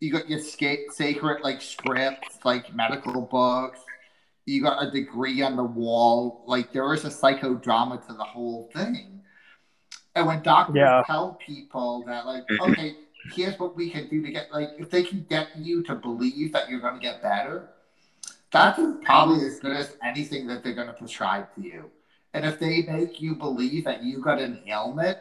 you 0.00 0.10
got 0.10 0.28
your 0.28 0.40
sca- 0.40 0.90
sacred 0.90 1.42
like 1.42 1.62
scripts, 1.62 2.38
like 2.44 2.74
medical 2.74 3.22
books. 3.22 3.80
You 4.46 4.62
got 4.62 4.82
a 4.82 4.90
degree 4.90 5.42
on 5.42 5.56
the 5.56 5.64
wall. 5.64 6.42
Like 6.46 6.72
there 6.72 6.92
is 6.92 7.04
a 7.04 7.10
psychodrama 7.10 8.06
to 8.06 8.14
the 8.14 8.24
whole 8.24 8.70
thing. 8.74 9.20
And 10.16 10.26
when 10.26 10.42
doctors 10.42 10.76
yeah. 10.76 11.02
tell 11.06 11.34
people 11.34 12.02
that, 12.06 12.26
like, 12.26 12.44
okay, 12.60 12.96
here's 13.32 13.56
what 13.60 13.76
we 13.76 13.90
can 13.90 14.08
do 14.08 14.20
to 14.22 14.32
get, 14.32 14.52
like, 14.52 14.70
if 14.78 14.90
they 14.90 15.04
can 15.04 15.24
get 15.30 15.56
you 15.56 15.84
to 15.84 15.94
believe 15.94 16.52
that 16.52 16.68
you're 16.68 16.80
going 16.80 16.94
to 16.94 17.00
get 17.00 17.22
better, 17.22 17.68
that's 18.50 18.80
probably 19.04 19.46
as 19.46 19.60
good 19.60 19.76
as 19.76 19.96
anything 20.02 20.48
that 20.48 20.64
they're 20.64 20.74
going 20.74 20.88
to 20.88 20.94
prescribe 20.94 21.54
to 21.54 21.62
you. 21.62 21.90
And 22.34 22.44
if 22.44 22.58
they 22.58 22.82
make 22.82 23.20
you 23.20 23.36
believe 23.36 23.84
that 23.84 24.02
you 24.02 24.20
got 24.20 24.40
an 24.40 24.60
ailment, 24.66 25.18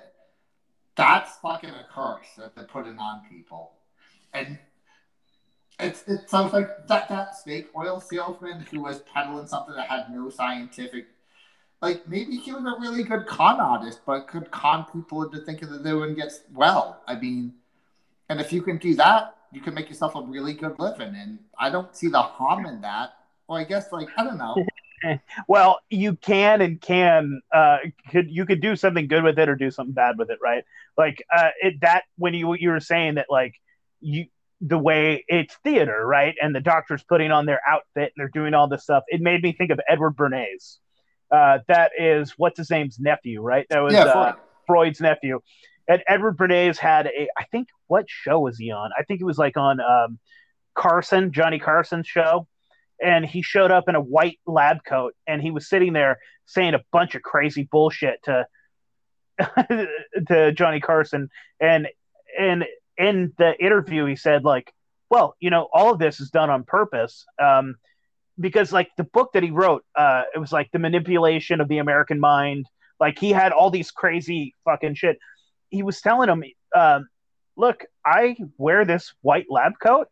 that's 0.95 1.37
fucking 1.37 1.69
a 1.69 1.85
curse 1.93 2.27
that 2.37 2.55
they're 2.55 2.65
putting 2.65 2.97
on 2.97 3.21
people. 3.29 3.73
And 4.33 4.57
it's, 5.79 6.03
it 6.07 6.29
sounds 6.29 6.53
like 6.53 6.87
that, 6.87 7.09
that 7.09 7.35
snake 7.35 7.69
oil 7.75 7.99
salesman 7.99 8.65
who 8.71 8.81
was 8.81 8.99
peddling 9.13 9.47
something 9.47 9.75
that 9.75 9.87
had 9.87 10.05
no 10.11 10.29
scientific 10.29 11.07
like 11.81 12.07
maybe 12.07 12.37
he 12.37 12.51
was 12.51 12.63
a 12.63 12.79
really 12.79 13.03
good 13.03 13.25
con 13.25 13.59
artist, 13.59 14.01
but 14.05 14.27
could 14.27 14.51
con 14.51 14.85
people 14.91 15.23
into 15.23 15.39
thinking 15.39 15.69
that 15.69 15.83
they 15.83 15.93
would 15.93 16.15
get 16.15 16.33
well. 16.53 17.01
I 17.07 17.15
mean, 17.15 17.53
and 18.27 18.41
if 18.41 18.51
you 18.51 18.61
can 18.61 18.77
do 18.77 18.95
that, 18.95 19.35
you 19.51 19.61
can 19.61 19.73
make 19.73 19.87
yourself 19.87 20.15
a 20.15 20.21
really 20.21 20.53
good 20.53 20.77
living. 20.77 21.15
And 21.15 21.39
I 21.57 21.69
don't 21.69 21.95
see 21.95 22.09
the 22.09 22.21
harm 22.21 22.65
in 22.65 22.81
that. 22.81 23.13
Well, 23.47 23.57
I 23.57 23.63
guess 23.63 23.91
like 23.91 24.09
I 24.17 24.23
don't 24.23 24.37
know. 24.37 24.55
well, 25.47 25.79
you 25.89 26.15
can 26.17 26.61
and 26.61 26.81
can 26.81 27.41
uh, 27.53 27.77
could 28.09 28.29
you 28.29 28.45
could 28.45 28.61
do 28.61 28.75
something 28.75 29.07
good 29.07 29.23
with 29.23 29.39
it 29.39 29.47
or 29.47 29.55
do 29.55 29.71
something 29.71 29.93
bad 29.93 30.17
with 30.17 30.29
it, 30.29 30.39
right? 30.41 30.65
Like 30.97 31.23
uh, 31.33 31.49
it 31.61 31.79
that 31.81 32.03
when 32.17 32.33
you 32.33 32.55
you 32.55 32.71
were 32.71 32.81
saying 32.81 33.15
that 33.15 33.27
like 33.29 33.55
you 34.01 34.25
the 34.61 34.77
way 34.77 35.23
it's 35.27 35.55
theater, 35.63 36.05
right? 36.05 36.35
And 36.41 36.53
the 36.53 36.59
doctor's 36.59 37.03
putting 37.03 37.31
on 37.31 37.45
their 37.45 37.61
outfit 37.67 38.13
and 38.15 38.17
they're 38.17 38.29
doing 38.29 38.53
all 38.53 38.67
this 38.67 38.83
stuff. 38.83 39.03
It 39.07 39.21
made 39.21 39.41
me 39.41 39.53
think 39.53 39.71
of 39.71 39.79
Edward 39.87 40.15
Bernays. 40.15 40.77
Uh, 41.31 41.59
that 41.67 41.91
is 41.97 42.33
what's 42.37 42.57
his 42.57 42.69
name's 42.69 42.99
nephew, 42.99 43.41
right? 43.41 43.65
That 43.69 43.79
was 43.79 43.93
yeah, 43.93 44.05
uh, 44.05 44.33
Freud's 44.67 44.99
nephew. 44.99 45.41
And 45.87 46.03
Edward 46.07 46.37
Bernays 46.37 46.77
had 46.77 47.07
a, 47.07 47.27
I 47.37 47.45
think, 47.51 47.69
what 47.87 48.05
show 48.07 48.39
was 48.39 48.57
he 48.57 48.71
on? 48.71 48.91
I 48.97 49.03
think 49.03 49.21
it 49.21 49.25
was 49.25 49.37
like 49.37 49.57
on 49.57 49.79
um, 49.79 50.19
Carson, 50.75 51.31
Johnny 51.31 51.59
Carson's 51.59 52.07
show. 52.07 52.47
And 53.01 53.25
he 53.25 53.41
showed 53.41 53.71
up 53.71 53.87
in 53.87 53.95
a 53.95 54.01
white 54.01 54.39
lab 54.45 54.83
coat 54.85 55.15
and 55.25 55.41
he 55.41 55.51
was 55.51 55.69
sitting 55.69 55.93
there 55.93 56.19
saying 56.45 56.73
a 56.73 56.83
bunch 56.91 57.15
of 57.15 57.21
crazy 57.21 57.67
bullshit 57.71 58.21
to 58.23 58.45
to 60.27 60.51
Johnny 60.51 60.81
Carson. 60.81 61.29
And 61.61 61.87
and 62.37 62.65
in 62.99 63.33
the 63.37 63.57
interview, 63.63 64.05
he 64.05 64.15
said, 64.15 64.43
like, 64.43 64.71
well, 65.09 65.35
you 65.39 65.49
know, 65.49 65.67
all 65.73 65.91
of 65.91 65.99
this 65.99 66.19
is 66.19 66.29
done 66.29 66.49
on 66.49 66.63
purpose. 66.63 67.25
Um, 67.41 67.75
because 68.39 68.71
like 68.71 68.89
the 68.97 69.03
book 69.03 69.31
that 69.33 69.43
he 69.43 69.51
wrote, 69.51 69.83
uh, 69.95 70.23
it 70.33 70.37
was 70.37 70.51
like 70.51 70.71
the 70.71 70.79
manipulation 70.79 71.61
of 71.61 71.67
the 71.67 71.79
American 71.79 72.19
mind. 72.19 72.67
Like 72.99 73.17
he 73.17 73.31
had 73.31 73.51
all 73.51 73.71
these 73.71 73.91
crazy 73.91 74.53
fucking 74.65 74.95
shit. 74.95 75.17
He 75.69 75.81
was 75.83 76.01
telling 76.01 76.29
him, 76.29 76.43
uh, 76.75 76.99
look, 77.55 77.85
I 78.05 78.35
wear 78.57 78.85
this 78.85 79.13
white 79.21 79.47
lab 79.49 79.73
coat 79.81 80.07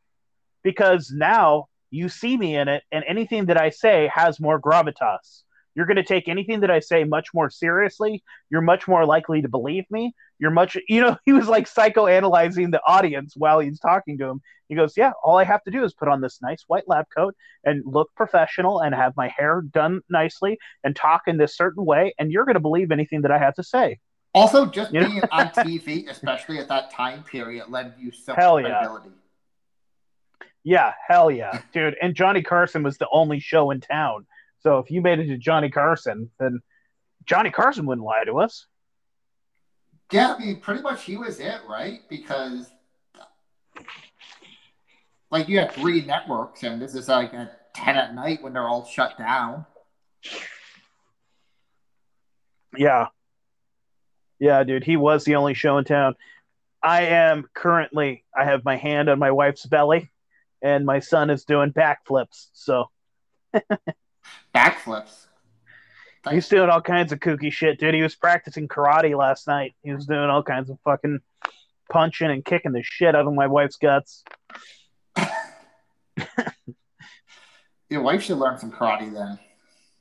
because 0.63 1.11
now 1.13 1.67
you 1.89 2.09
see 2.09 2.35
me 2.35 2.55
in 2.55 2.67
it, 2.67 2.83
and 2.91 3.05
anything 3.07 3.45
that 3.45 3.59
I 3.59 3.69
say 3.69 4.09
has 4.13 4.39
more 4.39 4.59
gravitas. 4.59 5.43
You're 5.73 5.85
going 5.85 5.97
to 5.97 6.03
take 6.03 6.27
anything 6.27 6.61
that 6.61 6.71
I 6.71 6.79
say 6.79 7.03
much 7.03 7.29
more 7.33 7.49
seriously. 7.49 8.23
You're 8.49 8.61
much 8.61 8.87
more 8.87 9.05
likely 9.05 9.41
to 9.43 9.47
believe 9.47 9.85
me. 9.89 10.13
You're 10.39 10.51
much, 10.51 10.77
you 10.87 11.01
know, 11.01 11.17
he 11.25 11.33
was 11.33 11.47
like 11.47 11.69
psychoanalyzing 11.69 12.71
the 12.71 12.81
audience 12.85 13.33
while 13.35 13.59
he's 13.59 13.79
talking 13.79 14.17
to 14.19 14.25
him. 14.25 14.41
He 14.67 14.75
goes, 14.75 14.95
Yeah, 14.97 15.11
all 15.23 15.37
I 15.37 15.43
have 15.43 15.63
to 15.63 15.71
do 15.71 15.83
is 15.83 15.93
put 15.93 16.07
on 16.07 16.21
this 16.21 16.39
nice 16.41 16.63
white 16.67 16.87
lab 16.87 17.05
coat 17.15 17.35
and 17.63 17.83
look 17.85 18.09
professional 18.15 18.79
and 18.79 18.93
have 18.93 19.15
my 19.15 19.29
hair 19.29 19.61
done 19.61 20.01
nicely 20.09 20.57
and 20.83 20.95
talk 20.95 21.23
in 21.27 21.37
this 21.37 21.55
certain 21.55 21.85
way. 21.85 22.13
And 22.19 22.31
you're 22.31 22.45
going 22.45 22.55
to 22.55 22.61
believe 22.61 22.91
anything 22.91 23.21
that 23.21 23.31
I 23.31 23.37
have 23.37 23.55
to 23.55 23.63
say. 23.63 23.99
Also, 24.33 24.65
just 24.65 24.93
you 24.93 24.99
being 24.99 25.21
on 25.31 25.49
TV, 25.49 26.07
especially 26.09 26.59
at 26.59 26.67
that 26.67 26.91
time 26.91 27.23
period, 27.23 27.69
led 27.69 27.93
you 27.97 28.11
so 28.11 28.35
hell 28.35 28.59
yeah. 28.59 28.87
Yeah, 30.63 30.93
hell 31.07 31.31
yeah, 31.31 31.61
dude. 31.71 31.95
And 32.01 32.13
Johnny 32.13 32.41
Carson 32.41 32.83
was 32.83 32.97
the 32.97 33.07
only 33.09 33.39
show 33.39 33.71
in 33.71 33.79
town 33.79 34.25
so 34.59 34.79
if 34.79 34.91
you 34.91 35.01
made 35.01 35.19
it 35.19 35.27
to 35.27 35.37
Johnny 35.37 35.69
Carson, 35.69 36.29
then 36.39 36.59
Johnny 37.25 37.51
Carson 37.51 37.85
wouldn't 37.85 38.05
lie 38.05 38.23
to 38.25 38.39
us. 38.39 38.65
Yeah, 40.11 40.33
I 40.33 40.39
mean, 40.39 40.59
pretty 40.59 40.81
much 40.81 41.03
he 41.03 41.17
was 41.17 41.39
it, 41.39 41.59
right? 41.67 42.01
Because 42.09 42.69
like 45.29 45.49
you 45.49 45.59
have 45.59 45.71
three 45.71 46.05
networks, 46.05 46.63
and 46.63 46.81
this 46.81 46.95
is 46.95 47.09
like 47.09 47.33
at 47.33 47.73
ten 47.73 47.97
at 47.97 48.15
night 48.15 48.41
when 48.41 48.53
they're 48.53 48.67
all 48.67 48.85
shut 48.85 49.17
down. 49.17 49.65
Yeah, 52.77 53.07
yeah, 54.39 54.63
dude, 54.63 54.83
he 54.83 54.97
was 54.97 55.23
the 55.23 55.35
only 55.35 55.53
show 55.53 55.77
in 55.77 55.83
town. 55.83 56.15
I 56.81 57.03
am 57.03 57.49
currently. 57.53 58.23
I 58.35 58.45
have 58.45 58.63
my 58.63 58.75
hand 58.75 59.09
on 59.09 59.19
my 59.19 59.31
wife's 59.31 59.65
belly, 59.65 60.11
and 60.61 60.85
my 60.85 60.99
son 60.99 61.29
is 61.29 61.43
doing 61.43 61.71
backflips. 61.71 62.49
So. 62.53 62.85
backflips. 64.55 65.25
He's 66.31 66.47
doing 66.47 66.69
all 66.69 66.81
kinds 66.81 67.11
of 67.11 67.19
kooky 67.19 67.51
shit, 67.51 67.79
dude. 67.79 67.93
He 67.93 68.01
was 68.01 68.15
practicing 68.15 68.67
karate 68.67 69.17
last 69.17 69.47
night. 69.47 69.75
He 69.83 69.93
was 69.93 70.05
doing 70.05 70.29
all 70.29 70.43
kinds 70.43 70.69
of 70.69 70.77
fucking 70.83 71.19
punching 71.89 72.29
and 72.29 72.43
kicking 72.43 72.71
the 72.71 72.83
shit 72.83 73.15
out 73.15 73.27
of 73.27 73.33
my 73.33 73.47
wife's 73.47 73.77
guts. 73.77 74.23
Your 77.89 78.01
wife 78.01 78.23
should 78.23 78.37
learn 78.37 78.57
some 78.57 78.71
karate 78.71 79.13
then. 79.13 79.39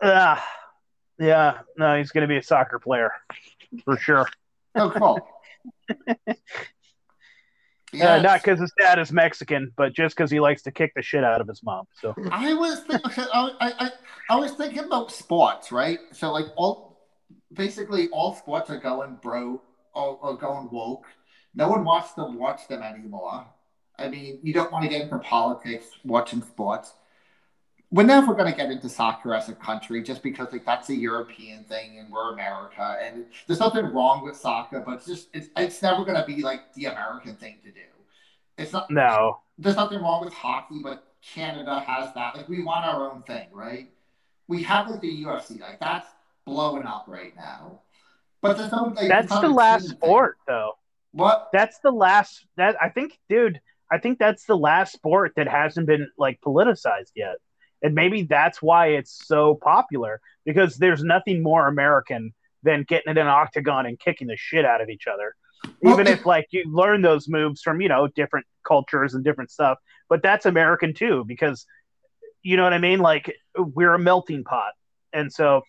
Ah, 0.02 0.38
uh, 0.38 0.42
yeah. 1.18 1.58
No, 1.76 1.96
he's 1.96 2.10
going 2.10 2.22
to 2.22 2.28
be 2.28 2.36
a 2.36 2.42
soccer 2.42 2.78
player 2.78 3.12
for 3.84 3.96
sure. 3.96 4.26
Oh, 4.74 4.90
cool. 4.90 5.28
Yeah, 7.96 8.14
uh, 8.14 8.22
not 8.22 8.42
because 8.42 8.60
his 8.60 8.72
dad 8.78 8.98
is 8.98 9.10
Mexican, 9.10 9.72
but 9.76 9.94
just 9.94 10.16
because 10.16 10.30
he 10.30 10.38
likes 10.38 10.62
to 10.62 10.70
kick 10.70 10.92
the 10.94 11.02
shit 11.02 11.24
out 11.24 11.40
of 11.40 11.48
his 11.48 11.62
mom. 11.62 11.86
So 12.00 12.14
I 12.30 12.52
was 12.52 12.80
thinking, 12.80 13.24
I, 13.32 13.50
I, 13.60 13.90
I 14.28 14.36
was 14.36 14.52
thinking 14.52 14.80
about 14.80 15.10
sports, 15.10 15.72
right? 15.72 15.98
So 16.12 16.30
like 16.32 16.46
all, 16.56 17.00
basically 17.52 18.08
all 18.08 18.34
sports 18.34 18.70
are 18.70 18.78
going 18.78 19.18
bro 19.22 19.62
or, 19.94 20.18
or 20.20 20.36
going 20.36 20.68
woke. 20.70 21.06
No 21.54 21.68
one 21.68 21.84
wants 21.84 22.12
to 22.14 22.24
watch 22.24 22.68
them 22.68 22.82
anymore. 22.82 23.46
I 23.98 24.08
mean, 24.08 24.40
you 24.42 24.52
don't 24.52 24.70
want 24.70 24.84
to 24.84 24.90
get 24.90 25.00
into 25.00 25.18
politics 25.18 25.86
watching 26.04 26.42
sports. 26.42 26.92
We're 27.96 28.02
never 28.04 28.34
going 28.34 28.50
to 28.50 28.56
get 28.56 28.70
into 28.70 28.88
soccer 28.88 29.34
as 29.34 29.48
a 29.48 29.54
country 29.54 30.02
just 30.02 30.22
because 30.22 30.52
like 30.52 30.64
that's 30.64 30.88
a 30.90 30.94
European 30.94 31.64
thing 31.64 31.98
and 31.98 32.10
we're 32.12 32.32
America 32.32 32.98
and 33.02 33.24
there's 33.46 33.60
nothing 33.60 33.86
wrong 33.86 34.24
with 34.24 34.36
soccer, 34.36 34.80
but 34.86 34.94
it's 34.96 35.06
just 35.06 35.28
it's 35.32 35.48
it's 35.56 35.82
never 35.82 36.04
going 36.04 36.20
to 36.20 36.26
be 36.26 36.42
like 36.42 36.72
the 36.74 36.84
American 36.86 37.34
thing 37.36 37.56
to 37.64 37.70
do. 37.70 37.80
It's 38.58 38.72
not 38.72 38.90
No. 38.90 39.40
there's 39.58 39.76
nothing 39.76 40.00
wrong 40.02 40.24
with 40.24 40.34
hockey, 40.34 40.80
but 40.82 41.12
Canada 41.34 41.80
has 41.80 42.12
that. 42.14 42.36
Like 42.36 42.48
we 42.48 42.62
want 42.62 42.84
our 42.84 43.10
own 43.10 43.22
thing, 43.22 43.48
right? 43.52 43.90
We 44.48 44.62
have 44.64 44.88
like 44.88 45.00
the 45.00 45.24
UFC, 45.24 45.60
like 45.60 45.80
that's 45.80 46.08
blowing 46.44 46.84
up 46.86 47.04
right 47.08 47.34
now. 47.34 47.80
But 48.42 48.58
there's 48.58 48.70
no 48.72 48.92
like 48.94 49.08
That's 49.08 49.30
the 49.40 49.48
last 49.48 49.82
team 49.82 49.90
thing. 49.90 49.98
sport, 49.98 50.36
though. 50.46 50.72
What? 51.12 51.48
That's 51.52 51.78
the 51.80 51.90
last. 51.90 52.44
That 52.56 52.76
I 52.80 52.90
think, 52.90 53.18
dude. 53.28 53.60
I 53.90 53.98
think 53.98 54.18
that's 54.18 54.44
the 54.46 54.56
last 54.56 54.92
sport 54.92 55.32
that 55.36 55.48
hasn't 55.48 55.86
been 55.86 56.08
like 56.18 56.40
politicized 56.44 57.12
yet, 57.14 57.36
and 57.82 57.94
maybe 57.94 58.22
that's 58.22 58.60
why 58.62 58.88
it's 58.88 59.26
so 59.26 59.54
popular 59.54 60.20
because 60.44 60.76
there's 60.76 61.02
nothing 61.02 61.42
more 61.42 61.68
American 61.68 62.32
than 62.62 62.82
getting 62.84 63.10
it 63.10 63.18
in 63.18 63.26
an 63.26 63.28
octagon 63.28 63.86
and 63.86 63.98
kicking 63.98 64.26
the 64.28 64.36
shit 64.36 64.64
out 64.64 64.80
of 64.80 64.88
each 64.88 65.06
other. 65.06 65.34
Even 65.82 66.06
if 66.06 66.24
like 66.26 66.46
you 66.50 66.64
learn 66.72 67.02
those 67.02 67.28
moves 67.28 67.62
from 67.62 67.80
you 67.80 67.88
know 67.88 68.08
different 68.08 68.46
cultures 68.66 69.14
and 69.14 69.24
different 69.24 69.50
stuff, 69.50 69.78
but 70.08 70.22
that's 70.22 70.46
American 70.46 70.94
too 70.94 71.24
because 71.26 71.66
you 72.42 72.56
know 72.56 72.62
what 72.62 72.72
I 72.72 72.78
mean. 72.78 72.98
Like 73.00 73.34
we're 73.56 73.94
a 73.94 73.98
melting 73.98 74.44
pot, 74.44 74.72
and 75.12 75.32
so 75.32 75.62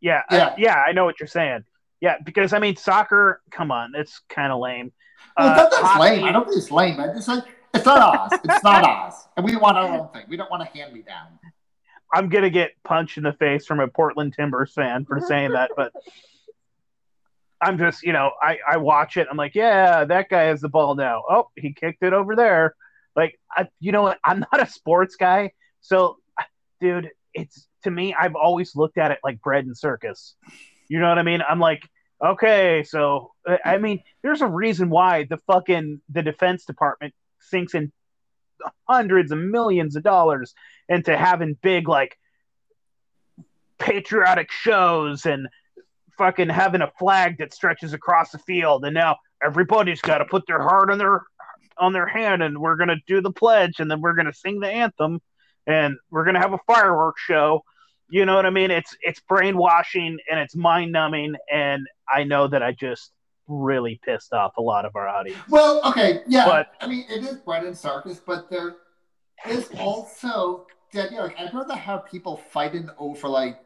yeah, 0.00 0.22
I- 0.28 0.36
Yeah. 0.36 0.54
yeah, 0.58 0.82
I 0.86 0.92
know 0.92 1.04
what 1.04 1.20
you're 1.20 1.26
saying. 1.28 1.64
Yeah, 2.00 2.16
because 2.24 2.52
I 2.52 2.58
mean, 2.58 2.76
soccer. 2.76 3.40
Come 3.50 3.70
on, 3.70 3.92
it's 3.94 4.20
kind 4.28 4.52
of 4.52 4.58
lame. 4.60 4.92
Well, 5.38 5.48
Uh, 5.48 5.54
that's 5.54 5.76
hockey- 5.76 6.00
lame. 6.00 6.24
I 6.24 6.32
don't 6.32 6.44
think 6.44 6.58
it's 6.58 6.70
lame, 6.70 6.96
man. 6.96 7.16
It's 7.16 7.28
like 7.28 7.44
it's 7.74 7.86
not 7.86 8.00
ours. 8.00 8.40
It's 8.44 8.64
not 8.64 8.84
ours, 8.84 9.14
and 9.36 9.44
we 9.44 9.56
want 9.56 9.76
our 9.76 9.88
own 9.88 10.08
thing. 10.08 10.24
We 10.28 10.36
don't 10.36 10.50
want 10.50 10.62
a 10.62 10.66
hand 10.66 10.92
me 10.92 11.02
down. 11.02 11.38
I'm 12.12 12.28
gonna 12.28 12.50
get 12.50 12.72
punched 12.84 13.16
in 13.16 13.22
the 13.24 13.32
face 13.32 13.66
from 13.66 13.80
a 13.80 13.88
Portland 13.88 14.34
Timbers 14.34 14.72
fan 14.72 15.04
for 15.06 15.20
saying 15.20 15.52
that, 15.52 15.70
but 15.76 15.92
I'm 17.60 17.78
just, 17.78 18.02
you 18.02 18.12
know, 18.12 18.32
I 18.40 18.58
I 18.68 18.76
watch 18.76 19.16
it. 19.16 19.28
I'm 19.30 19.36
like, 19.36 19.54
yeah, 19.54 20.04
that 20.04 20.28
guy 20.28 20.42
has 20.44 20.60
the 20.60 20.68
ball 20.68 20.94
now. 20.94 21.22
Oh, 21.28 21.48
he 21.56 21.72
kicked 21.72 22.02
it 22.02 22.12
over 22.12 22.36
there. 22.36 22.74
Like, 23.16 23.38
I, 23.50 23.68
you 23.80 23.92
know 23.92 24.02
what? 24.02 24.18
I'm 24.24 24.40
not 24.40 24.62
a 24.62 24.66
sports 24.66 25.16
guy, 25.16 25.52
so, 25.80 26.16
dude, 26.80 27.10
it's 27.34 27.66
to 27.84 27.90
me. 27.90 28.14
I've 28.18 28.34
always 28.34 28.74
looked 28.74 28.98
at 28.98 29.10
it 29.10 29.18
like 29.24 29.40
bread 29.40 29.64
and 29.64 29.76
circus. 29.76 30.34
You 30.88 30.98
know 30.98 31.08
what 31.08 31.18
I 31.18 31.22
mean? 31.22 31.40
I'm 31.48 31.60
like, 31.60 31.88
okay, 32.24 32.84
so 32.84 33.32
I 33.64 33.78
mean, 33.78 34.02
there's 34.22 34.42
a 34.42 34.46
reason 34.46 34.90
why 34.90 35.24
the 35.24 35.38
fucking 35.46 36.00
the 36.10 36.22
Defense 36.22 36.64
Department 36.64 37.14
sinks 37.48 37.74
in 37.74 37.92
hundreds 38.88 39.32
of 39.32 39.38
millions 39.38 39.96
of 39.96 40.02
dollars 40.02 40.54
into 40.88 41.16
having 41.16 41.56
big 41.62 41.88
like 41.88 42.16
patriotic 43.78 44.50
shows 44.50 45.26
and 45.26 45.48
fucking 46.16 46.48
having 46.48 46.82
a 46.82 46.90
flag 46.98 47.38
that 47.38 47.52
stretches 47.52 47.92
across 47.92 48.30
the 48.30 48.38
field. 48.38 48.84
And 48.84 48.94
now 48.94 49.16
everybody's 49.42 50.00
got 50.00 50.18
to 50.18 50.24
put 50.24 50.46
their 50.46 50.62
heart 50.62 50.90
on 50.90 50.98
their 50.98 51.22
on 51.78 51.92
their 51.92 52.06
hand 52.06 52.42
and 52.42 52.58
we're 52.58 52.76
going 52.76 52.88
to 52.88 53.00
do 53.06 53.20
the 53.20 53.32
pledge 53.32 53.80
and 53.80 53.90
then 53.90 54.00
we're 54.00 54.14
going 54.14 54.26
to 54.26 54.32
sing 54.32 54.60
the 54.60 54.68
anthem 54.68 55.20
and 55.66 55.96
we're 56.10 56.24
going 56.24 56.34
to 56.34 56.40
have 56.40 56.52
a 56.52 56.58
fireworks 56.66 57.22
show. 57.22 57.62
You 58.10 58.26
know 58.26 58.36
what 58.36 58.44
i 58.44 58.50
mean? 58.50 58.70
It's 58.70 58.94
it's 59.00 59.20
brainwashing 59.20 60.18
and 60.30 60.38
it's 60.38 60.54
mind 60.54 60.92
numbing 60.92 61.34
and 61.50 61.86
i 62.08 62.24
know 62.24 62.46
that 62.46 62.62
i 62.62 62.72
just 62.72 63.10
really 63.48 64.00
pissed 64.04 64.32
off 64.32 64.56
a 64.56 64.62
lot 64.62 64.84
of 64.84 64.94
our 64.96 65.08
audience 65.08 65.38
Well, 65.48 65.80
okay, 65.90 66.22
yeah. 66.26 66.44
But- 66.46 66.68
I 66.80 66.86
mean, 66.86 67.04
it 67.08 67.22
is 67.24 67.36
bread 67.38 67.64
and 67.64 67.76
circus, 67.76 68.20
but 68.24 68.48
there 68.50 68.76
is 69.48 69.68
also 69.78 70.66
the 70.92 71.04
idea. 71.06 71.20
Like, 71.22 71.38
I'd 71.38 71.52
rather 71.54 71.74
have 71.74 72.06
people 72.06 72.36
fighting 72.50 72.88
over 72.98 73.28
like 73.28 73.58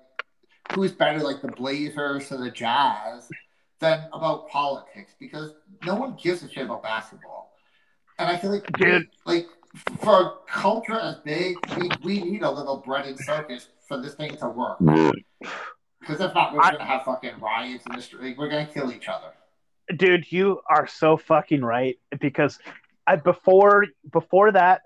who's 0.75 0.93
better, 0.93 1.21
like 1.21 1.43
the 1.43 1.49
Blazers 1.49 2.33
or 2.33 2.39
the 2.39 2.51
Jazz, 2.51 3.29
than 3.79 4.09
about 4.13 4.49
politics 4.49 5.15
because 5.21 5.53
no 5.85 5.95
one 5.95 6.17
gives 6.21 6.43
a 6.43 6.49
shit 6.51 6.65
about 6.65 6.83
basketball. 6.83 7.53
And 8.19 8.29
I 8.29 8.37
feel 8.39 8.51
like, 8.51 8.67
Dude. 8.79 9.09
like 9.27 9.47
for 10.01 10.21
a 10.23 10.33
culture 10.51 10.99
as 10.99 11.17
big, 11.17 11.57
we, 11.77 11.91
we 12.03 12.21
need 12.23 12.43
a 12.43 12.51
little 12.51 12.79
bread 12.79 13.05
and 13.07 13.19
circus 13.19 13.69
for 13.87 13.99
this 14.01 14.15
thing 14.15 14.35
to 14.39 14.49
work. 14.49 14.79
Because 16.01 16.21
if 16.21 16.35
not, 16.35 16.55
we're 16.55 16.63
I- 16.63 16.73
gonna 16.73 16.85
have 16.85 17.03
fucking 17.05 17.39
riots 17.41 17.85
in 17.89 17.95
the 17.97 18.03
street. 18.03 18.39
We're 18.39 18.49
gonna 18.49 18.67
kill 18.67 18.91
each 18.91 19.09
other. 19.09 19.33
Dude 19.95 20.31
you 20.31 20.61
are 20.69 20.87
so 20.87 21.17
fucking 21.17 21.63
right 21.63 21.99
because 22.21 22.59
i 23.07 23.15
before 23.17 23.87
before 24.11 24.53
that 24.53 24.83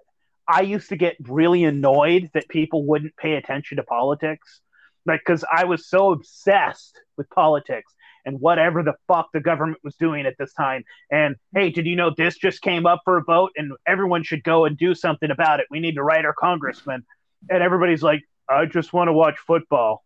i 0.50 0.60
used 0.62 0.88
to 0.88 0.96
get 0.96 1.16
really 1.20 1.64
annoyed 1.64 2.30
that 2.34 2.48
people 2.48 2.84
wouldn't 2.84 3.16
pay 3.16 3.34
attention 3.34 3.76
to 3.76 3.82
politics. 3.82 4.60
Like 5.06 5.20
because 5.24 5.44
i 5.50 5.64
was 5.64 5.88
so 5.88 6.12
obsessed 6.12 7.00
with 7.16 7.30
politics 7.30 7.94
and 8.26 8.38
whatever 8.38 8.82
the 8.82 8.92
fuck 9.08 9.30
the 9.32 9.40
government 9.40 9.78
was 9.82 9.96
doing 9.96 10.26
at 10.26 10.36
this 10.38 10.52
time. 10.52 10.84
And 11.10 11.36
hey 11.54 11.70
did 11.70 11.86
you 11.86 11.96
know 11.96 12.12
this 12.14 12.36
just 12.36 12.60
came 12.60 12.84
up 12.84 13.00
for 13.04 13.16
a 13.16 13.22
vote 13.22 13.52
and 13.56 13.72
everyone 13.86 14.22
should 14.22 14.44
go 14.44 14.66
and 14.66 14.76
do 14.76 14.94
something 14.94 15.30
about 15.30 15.60
it? 15.60 15.66
We 15.70 15.80
need 15.80 15.94
to 15.94 16.02
write 16.02 16.24
our 16.24 16.34
congressman. 16.34 17.04
And 17.48 17.62
everybody's 17.62 18.02
like 18.02 18.22
i 18.48 18.66
just 18.66 18.92
want 18.92 19.08
to 19.08 19.12
watch 19.12 19.38
football. 19.38 20.04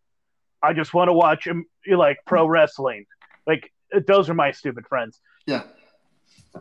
I 0.63 0.73
just 0.73 0.95
want 0.95 1.09
to 1.09 1.13
watch 1.13 1.47
um, 1.49 1.65
like 1.91 2.19
pro 2.27 2.47
wrestling. 2.47 3.07
Like 3.47 3.71
those 4.07 4.29
are 4.29 4.35
my 4.35 4.51
stupid 4.53 4.87
friends 4.87 5.21
Yeah. 5.47 5.63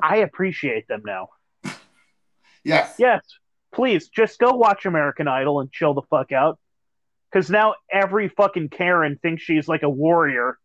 I 0.01 0.17
appreciate 0.17 0.88
them 0.88 1.03
now. 1.05 1.29
Yes. 2.63 2.95
Yes, 2.97 3.23
please 3.73 4.07
just 4.07 4.39
go 4.39 4.53
watch 4.53 4.86
American 4.86 5.27
Idol 5.27 5.59
and 5.59 5.71
chill 5.71 5.93
the 5.93 6.01
fuck 6.09 6.31
out. 6.31 6.59
Because 7.31 7.49
now 7.49 7.75
every 7.91 8.29
fucking 8.29 8.69
Karen 8.69 9.19
thinks 9.21 9.43
she's 9.43 9.67
like 9.67 9.84
a 9.84 9.89
warrior. 9.89 10.57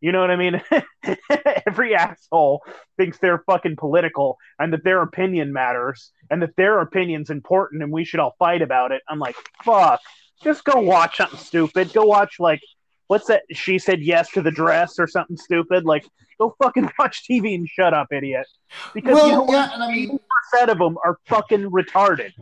You 0.00 0.12
know 0.12 0.20
what 0.20 0.30
I 0.30 0.36
mean? 0.36 0.62
every 1.66 1.94
asshole 1.94 2.62
thinks 2.96 3.18
they're 3.18 3.42
fucking 3.46 3.76
political 3.76 4.38
and 4.58 4.72
that 4.72 4.84
their 4.84 5.02
opinion 5.02 5.52
matters 5.52 6.10
and 6.30 6.42
that 6.42 6.56
their 6.56 6.80
opinion's 6.80 7.30
important 7.30 7.82
and 7.82 7.92
we 7.92 8.04
should 8.04 8.20
all 8.20 8.34
fight 8.38 8.62
about 8.62 8.92
it. 8.92 9.02
I'm 9.08 9.18
like, 9.18 9.36
fuck. 9.64 10.00
Just 10.42 10.64
go 10.64 10.80
watch 10.80 11.16
something 11.16 11.38
stupid. 11.38 11.92
Go 11.92 12.04
watch 12.04 12.38
like 12.38 12.60
what's 13.08 13.26
that? 13.26 13.42
She 13.52 13.78
said 13.78 14.00
yes 14.02 14.30
to 14.32 14.42
the 14.42 14.50
dress 14.50 14.98
or 14.98 15.06
something 15.06 15.36
stupid. 15.36 15.84
Like, 15.84 16.06
go 16.38 16.54
fucking 16.62 16.90
watch 16.98 17.22
TV 17.28 17.54
and 17.54 17.68
shut 17.68 17.94
up, 17.94 18.08
idiot. 18.12 18.46
Because 18.94 19.14
Well, 19.14 19.26
you 19.26 19.32
know 19.32 19.42
what? 19.42 19.52
yeah, 19.52 19.74
and 19.74 19.82
I 19.82 19.90
mean, 19.92 20.18
percent 20.52 20.70
of 20.70 20.78
them 20.78 20.96
are 21.04 21.18
fucking 21.26 21.70
retarded. 21.70 22.32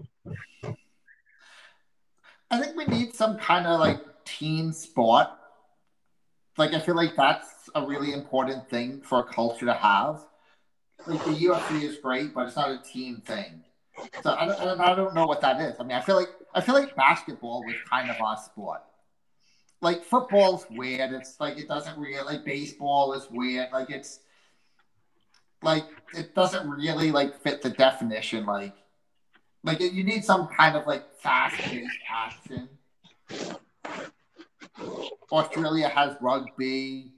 I 2.51 2.61
think 2.61 2.77
we 2.77 2.85
need 2.87 3.15
some 3.15 3.37
kind 3.39 3.67
of 3.67 3.81
like 3.81 4.01
team 4.25 4.73
sport. 4.73 5.29
Like, 6.57 6.73
I 6.73 6.79
feel 6.81 6.95
like 6.95 7.17
that's 7.17 7.69
a 7.75 7.85
really 7.85 8.13
important 8.13 8.69
thing 8.71 9.01
for 9.01 9.19
a 9.21 9.25
culture 9.25 9.67
to 9.67 9.75
have. 9.75 10.21
Like, 11.07 11.25
the 11.25 11.33
UFC 11.33 11.83
is 11.83 11.99
great, 11.99 12.33
but 12.33 12.47
it's 12.47 12.55
not 12.57 12.71
a 12.71 12.79
team 12.79 13.21
thing. 13.27 13.65
So 14.23 14.33
I 14.35 14.47
don't, 14.47 14.61
I 14.61 14.65
don't- 14.65 14.81
I 14.81 14.95
don't 14.95 15.15
know 15.15 15.27
what 15.27 15.41
that 15.41 15.61
is. 15.61 15.77
I 15.81 15.83
mean, 15.85 15.97
I 15.97 16.01
feel 16.01 16.17
like 16.17 16.29
I 16.55 16.61
feel 16.61 16.75
like 16.75 16.95
basketball 16.97 17.65
was 17.65 17.75
kind 17.91 18.11
of 18.11 18.21
our 18.21 18.37
sport. 18.37 18.83
Like 19.81 20.05
football's 20.05 20.67
weird. 20.71 21.13
It's 21.13 21.39
like 21.41 21.59
it 21.59 21.69
doesn't 21.69 21.99
really 21.99 22.23
like 22.25 22.45
baseball 22.45 23.13
is 23.13 23.29
weird. 23.31 23.69
Like 23.73 23.91
it's 23.91 24.21
like 25.63 25.85
it 26.15 26.35
doesn't 26.35 26.69
really 26.69 27.11
like 27.11 27.41
fit 27.41 27.63
the 27.63 27.71
definition. 27.71 28.47
Like 28.47 28.75
like 29.63 29.81
you 29.81 30.05
need 30.05 30.25
some 30.25 30.47
kind 30.49 30.77
of 30.77 30.87
like 30.87 31.05
fast 31.17 31.57
paced 31.57 31.99
action. 32.09 32.69
Australia 35.33 35.89
has 35.89 36.17
rugby. 36.21 37.13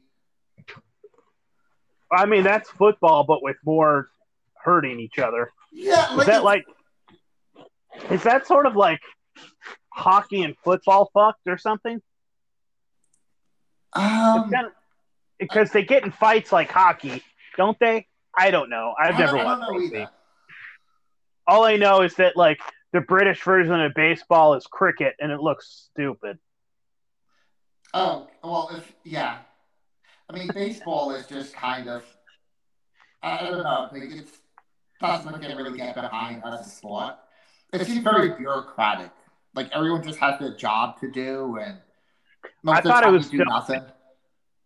I 2.11 2.27
mean, 2.27 2.45
that's 2.45 2.71
football, 2.71 3.25
but 3.25 3.43
with 3.43 3.57
more 3.65 4.09
hurting 4.55 5.01
each 5.01 5.19
other. 5.19 5.51
Yeah, 5.73 6.19
Is 6.19 6.27
that 6.27 6.45
like? 6.45 6.65
Is 8.11 8.23
that 8.23 8.47
sort 8.47 8.67
of 8.67 8.77
like 8.77 9.01
hockey 9.89 10.43
and 10.43 10.55
football 10.63 11.11
fucked 11.13 11.47
or 11.47 11.59
something? 11.59 12.01
Um, 14.01 14.51
kind 14.51 14.67
of, 14.67 14.73
because 15.39 15.71
they 15.71 15.85
get 15.85 16.05
in 16.05 16.11
fights 16.13 16.53
like 16.53 16.71
hockey, 16.71 17.23
don't 17.57 17.79
they? 17.79 18.07
I 18.37 18.51
don't 18.51 18.71
know. 18.71 18.95
I've 19.01 19.15
I 19.15 19.19
never 19.19 19.37
watched 19.37 19.47
don't 19.47 19.61
know 19.61 19.81
rugby. 19.81 19.97
either. 19.97 20.11
All 21.47 21.65
I 21.65 21.77
know 21.77 22.03
is 22.03 22.15
that 22.17 22.37
like 22.37 22.59
the 22.93 23.01
British 23.01 23.43
version 23.43 23.81
of 23.81 23.93
baseball 23.95 24.55
is 24.55 24.67
cricket, 24.67 25.15
and 25.21 25.31
it 25.33 25.41
looks 25.41 25.89
stupid. 25.93 26.39
Oh 27.95 28.29
well, 28.43 28.71
if 28.75 28.93
yeah, 29.05 29.39
I 30.29 30.39
mean 30.39 30.49
baseball 30.53 31.13
is 31.13 31.27
just 31.27 31.55
kind 31.55 31.89
of 31.89 32.05
I 33.23 33.43
don't 33.43 33.63
know. 33.63 33.89
Like 33.93 34.03
it's 34.11 34.39
doesn't 35.01 35.41
get 35.41 35.57
really 35.57 35.77
get 35.77 35.95
behind 35.95 36.43
as 36.45 36.67
a 36.67 36.71
sport. 36.71 37.15
It 37.73 37.87
seems 37.87 38.03
very 38.03 38.31
bureaucratic. 38.31 39.11
Like 39.55 39.71
everyone 39.73 40.03
just 40.03 40.19
has 40.19 40.39
their 40.39 40.55
job 40.55 41.01
to 41.01 41.11
do, 41.11 41.59
and 41.61 41.79
most 42.63 42.79
I 42.79 42.81
thought 42.81 43.05
it 43.05 43.11
was 43.13 43.29
do 43.29 43.39
dope. 43.39 43.49
nothing. 43.49 43.83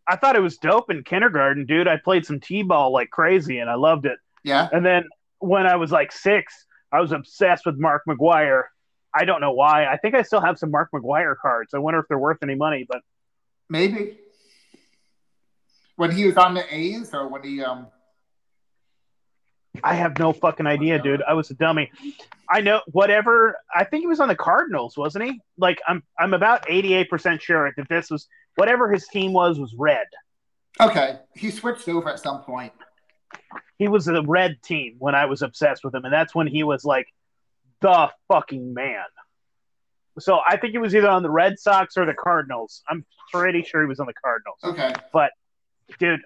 I 0.06 0.16
thought 0.16 0.34
it 0.36 0.40
was 0.42 0.56
dope 0.56 0.90
in 0.90 1.04
kindergarten, 1.04 1.66
dude. 1.66 1.86
I 1.86 1.96
played 1.96 2.26
some 2.26 2.40
t-ball 2.40 2.92
like 2.92 3.10
crazy, 3.10 3.58
and 3.58 3.70
I 3.70 3.74
loved 3.74 4.06
it. 4.06 4.18
Yeah, 4.42 4.68
And 4.72 4.84
then 4.84 5.04
when 5.38 5.66
I 5.66 5.76
was 5.76 5.92
like 5.92 6.10
six, 6.12 6.66
I 6.90 7.00
was 7.00 7.12
obsessed 7.12 7.66
with 7.66 7.76
Mark 7.78 8.02
McGwire. 8.08 8.64
I 9.14 9.24
don't 9.24 9.40
know 9.40 9.52
why. 9.52 9.86
I 9.86 9.96
think 9.98 10.14
I 10.14 10.22
still 10.22 10.40
have 10.40 10.58
some 10.58 10.70
Mark 10.70 10.90
McGwire 10.94 11.36
cards. 11.36 11.74
I 11.74 11.78
wonder 11.78 12.00
if 12.00 12.06
they're 12.08 12.18
worth 12.18 12.38
any 12.42 12.54
money, 12.54 12.86
but 12.88 13.02
maybe 13.68 14.18
when 15.96 16.10
he 16.10 16.26
was 16.26 16.36
on 16.36 16.54
the 16.54 16.64
A's 16.74 17.12
or 17.14 17.28
when 17.28 17.42
he 17.42 17.62
um. 17.62 17.86
I 19.84 19.94
have 19.94 20.18
no 20.18 20.32
fucking 20.32 20.66
idea, 20.66 21.00
dude. 21.00 21.22
I 21.22 21.34
was 21.34 21.50
a 21.50 21.54
dummy. 21.54 21.90
I 22.48 22.60
know 22.60 22.80
whatever. 22.88 23.56
I 23.74 23.84
think 23.84 24.02
he 24.02 24.06
was 24.06 24.20
on 24.20 24.28
the 24.28 24.34
Cardinals, 24.34 24.96
wasn't 24.96 25.24
he? 25.24 25.40
Like 25.56 25.80
I'm, 25.86 26.02
I'm 26.18 26.34
about 26.34 26.68
eighty 26.68 26.94
eight 26.94 27.08
percent 27.08 27.40
sure 27.40 27.72
that 27.76 27.88
this 27.88 28.10
was 28.10 28.26
whatever 28.56 28.90
his 28.90 29.06
team 29.08 29.32
was 29.32 29.58
was 29.58 29.74
red. 29.76 30.06
Okay, 30.80 31.18
he 31.34 31.50
switched 31.50 31.88
over 31.88 32.08
at 32.08 32.18
some 32.18 32.42
point. 32.42 32.72
He 33.78 33.88
was 33.88 34.08
a 34.08 34.22
red 34.22 34.62
team 34.62 34.96
when 34.98 35.14
I 35.14 35.26
was 35.26 35.42
obsessed 35.42 35.84
with 35.84 35.94
him, 35.94 36.04
and 36.04 36.12
that's 36.12 36.34
when 36.34 36.46
he 36.46 36.62
was 36.62 36.84
like 36.84 37.06
the 37.80 38.10
fucking 38.28 38.74
man. 38.74 39.04
So 40.18 40.40
I 40.46 40.56
think 40.56 40.72
he 40.72 40.78
was 40.78 40.94
either 40.94 41.08
on 41.08 41.22
the 41.22 41.30
Red 41.30 41.58
Sox 41.58 41.96
or 41.96 42.04
the 42.04 42.14
Cardinals. 42.14 42.82
I'm 42.88 43.04
pretty 43.32 43.62
sure 43.62 43.80
he 43.80 43.86
was 43.86 44.00
on 44.00 44.06
the 44.06 44.12
Cardinals. 44.12 44.58
Okay. 44.64 44.92
But 45.12 45.30
dude, 45.98 46.20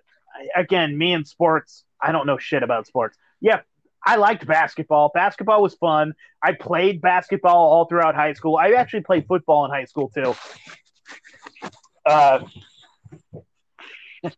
again, 0.57 0.97
me 0.97 1.12
and 1.12 1.26
sports, 1.26 1.84
I 2.01 2.12
don't 2.12 2.26
know 2.26 2.38
shit 2.38 2.62
about 2.62 2.86
sports. 2.86 3.16
Yeah, 3.45 3.61
I 4.03 4.16
liked 4.16 4.47
basketball. 4.47 5.11
Basketball 5.12 5.62
was 5.62 5.74
fun. 5.74 6.14
I 6.42 6.53
played 6.53 7.03
basketball 7.03 7.68
all 7.68 7.84
throughout 7.84 8.14
high 8.14 8.32
school. 8.32 8.57
I 8.57 8.70
actually 8.70 9.03
played 9.03 9.26
football 9.26 9.66
in 9.66 9.70
high 9.70 9.84
school 9.84 10.09
too. 10.09 10.34
Uh, 12.07 12.40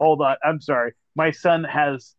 hold 0.00 0.22
on, 0.22 0.36
I'm 0.42 0.58
sorry. 0.62 0.92
My 1.14 1.32
son 1.32 1.64
has 1.64 2.14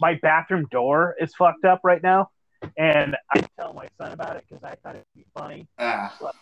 my 0.00 0.20
bathroom 0.22 0.68
door 0.70 1.16
is 1.20 1.34
fucked 1.34 1.64
up 1.64 1.80
right 1.82 2.00
now 2.00 2.30
and 2.76 3.16
I 3.34 3.44
tell 3.58 3.72
my 3.72 3.88
son 3.98 4.12
about 4.12 4.36
it 4.36 4.44
because 4.48 4.62
I 4.62 4.76
thought 4.76 4.94
it'd 4.94 5.06
be 5.16 5.26
funny. 5.36 5.66
Ah. 5.80 6.16
But, 6.20 6.34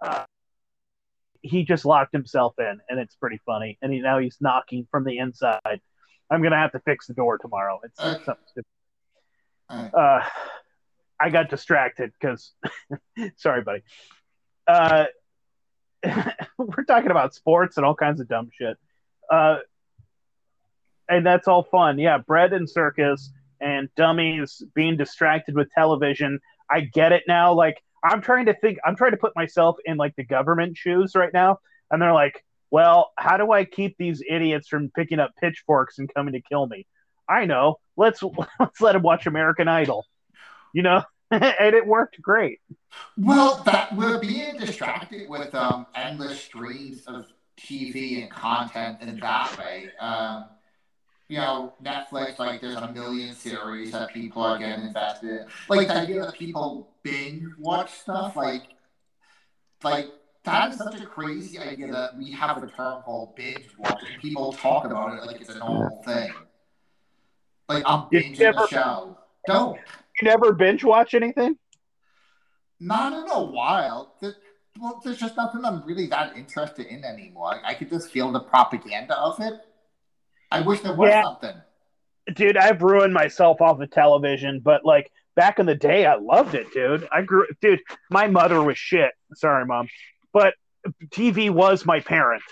uh, 0.00 0.24
he 1.42 1.62
just 1.62 1.84
locked 1.84 2.12
himself 2.12 2.54
in, 2.58 2.80
and 2.88 2.98
it's 2.98 3.14
pretty 3.14 3.40
funny. 3.46 3.78
And 3.80 3.92
he, 3.92 4.00
now 4.00 4.18
he's 4.18 4.38
knocking 4.40 4.88
from 4.90 5.04
the 5.04 5.18
inside. 5.18 5.80
I'm 6.30 6.42
gonna 6.42 6.56
have 6.56 6.72
to 6.72 6.80
fix 6.80 7.06
the 7.06 7.14
door 7.14 7.38
tomorrow. 7.38 7.80
It's 7.84 7.98
something 7.98 8.34
stupid. 8.46 8.64
Alright. 9.70 9.94
Uh, 9.94 10.20
I 11.20 11.30
got 11.30 11.50
distracted 11.50 12.12
because, 12.18 12.52
sorry, 13.36 13.62
buddy. 13.62 13.82
Uh, 14.66 15.06
we're 16.58 16.84
talking 16.84 17.10
about 17.10 17.34
sports 17.34 17.76
and 17.76 17.84
all 17.84 17.94
kinds 17.94 18.20
of 18.20 18.28
dumb 18.28 18.50
shit. 18.56 18.76
Uh, 19.30 19.58
and 21.08 21.26
that's 21.26 21.48
all 21.48 21.62
fun. 21.62 21.98
Yeah, 21.98 22.18
bread 22.18 22.52
and 22.52 22.68
circus 22.68 23.32
and 23.60 23.88
dummies 23.96 24.62
being 24.74 24.96
distracted 24.96 25.54
with 25.54 25.70
television. 25.72 26.40
I 26.70 26.80
get 26.80 27.12
it 27.12 27.24
now. 27.26 27.54
Like 27.54 27.82
I'm 28.04 28.20
trying 28.20 28.46
to 28.46 28.54
think. 28.54 28.78
I'm 28.84 28.94
trying 28.94 29.12
to 29.12 29.16
put 29.16 29.34
myself 29.34 29.76
in 29.84 29.96
like 29.96 30.14
the 30.16 30.24
government 30.24 30.76
shoes 30.76 31.14
right 31.14 31.32
now, 31.32 31.58
and 31.90 32.00
they're 32.00 32.12
like, 32.12 32.44
"Well, 32.70 33.12
how 33.16 33.36
do 33.36 33.52
I 33.52 33.64
keep 33.64 33.96
these 33.98 34.22
idiots 34.28 34.68
from 34.68 34.90
picking 34.90 35.18
up 35.20 35.32
pitchforks 35.40 35.98
and 35.98 36.12
coming 36.12 36.34
to 36.34 36.40
kill 36.40 36.66
me?" 36.66 36.86
I 37.28 37.44
know. 37.44 37.76
Let's 37.96 38.22
let's 38.60 38.80
let 38.80 38.92
them 38.92 39.02
watch 39.02 39.26
American 39.26 39.68
Idol. 39.68 40.06
You 40.72 40.82
know, 40.82 41.02
and 41.30 41.74
it 41.74 41.86
worked 41.86 42.20
great. 42.20 42.60
Well, 43.16 43.62
that 43.64 43.94
we're 43.94 44.18
being 44.18 44.56
distracted 44.56 45.28
with 45.28 45.54
um, 45.54 45.86
endless 45.94 46.40
streams 46.40 47.02
of 47.06 47.26
TV 47.58 48.22
and 48.22 48.30
content 48.30 48.98
in 49.02 49.18
that 49.20 49.58
way. 49.58 49.90
Um, 50.00 50.44
you 51.28 51.36
know, 51.36 51.74
Netflix, 51.82 52.38
like 52.38 52.62
there's 52.62 52.76
a 52.76 52.90
million 52.92 53.34
series 53.34 53.92
that 53.92 54.14
people 54.14 54.42
are 54.42 54.58
getting 54.58 54.86
invested 54.86 55.30
in. 55.42 55.46
Like 55.68 55.88
the 55.88 55.96
idea 55.96 56.24
that 56.24 56.34
people 56.34 56.88
binge 57.02 57.44
watch 57.58 57.92
stuff, 57.92 58.34
like, 58.34 58.62
like 59.82 60.10
that 60.52 60.70
is 60.72 60.78
such 60.78 61.00
a 61.00 61.06
crazy 61.06 61.58
idea 61.58 61.90
that 61.92 62.16
we 62.16 62.30
have 62.32 62.62
a 62.62 62.66
term 62.66 63.02
called 63.02 63.34
binge 63.36 63.68
watching. 63.78 64.08
People 64.20 64.52
talk 64.52 64.84
about 64.84 65.14
it 65.18 65.24
like 65.26 65.40
it's 65.40 65.50
a 65.50 65.58
normal 65.58 66.02
thing. 66.04 66.30
Like 67.68 67.82
I'm 67.86 68.06
You 68.10 68.20
binging 68.20 68.38
never- 68.38 68.64
a 68.64 68.68
show. 68.68 69.18
Don't. 69.46 69.78
You 70.20 70.28
never 70.28 70.52
binge 70.52 70.84
watch 70.84 71.14
anything? 71.14 71.56
Not 72.80 73.12
in 73.12 73.30
a 73.30 73.42
while. 73.42 74.14
There- 74.20 74.36
well, 74.80 75.00
there's 75.04 75.18
just 75.18 75.36
nothing 75.36 75.64
I'm 75.64 75.82
really 75.84 76.06
that 76.06 76.36
interested 76.36 76.86
in 76.86 77.04
anymore. 77.04 77.60
I 77.64 77.74
could 77.74 77.88
just 77.90 78.10
feel 78.10 78.30
the 78.30 78.40
propaganda 78.40 79.18
of 79.18 79.40
it. 79.40 79.54
I 80.50 80.60
wish 80.60 80.80
there 80.80 80.94
was 80.94 81.08
Yeah. 81.10 81.22
something. 81.22 81.56
dude, 82.34 82.58
I've 82.58 82.82
ruined 82.82 83.14
myself 83.14 83.62
off 83.62 83.80
of 83.80 83.90
television, 83.90 84.60
but 84.60 84.84
like 84.84 85.10
back 85.34 85.58
in 85.58 85.64
the 85.64 85.74
day, 85.74 86.04
I 86.04 86.16
loved 86.16 86.54
it, 86.54 86.70
dude. 86.74 87.08
I 87.10 87.22
grew, 87.22 87.46
dude. 87.62 87.80
My 88.10 88.26
mother 88.26 88.62
was 88.62 88.76
shit. 88.76 89.12
Sorry, 89.34 89.64
mom, 89.64 89.88
but 90.38 90.54
TV 91.10 91.50
was 91.50 91.84
my 91.84 91.98
parent. 91.98 92.44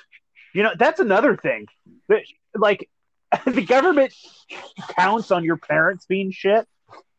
You 0.53 0.65
know, 0.65 0.73
that's 0.77 0.99
another 0.99 1.37
thing. 1.37 1.67
That 2.09 2.23
like 2.53 2.91
the 3.47 3.65
government 3.65 4.13
counts 4.99 5.31
on 5.31 5.45
your 5.45 5.57
parents 5.57 6.05
being 6.07 6.33
shit, 6.33 6.67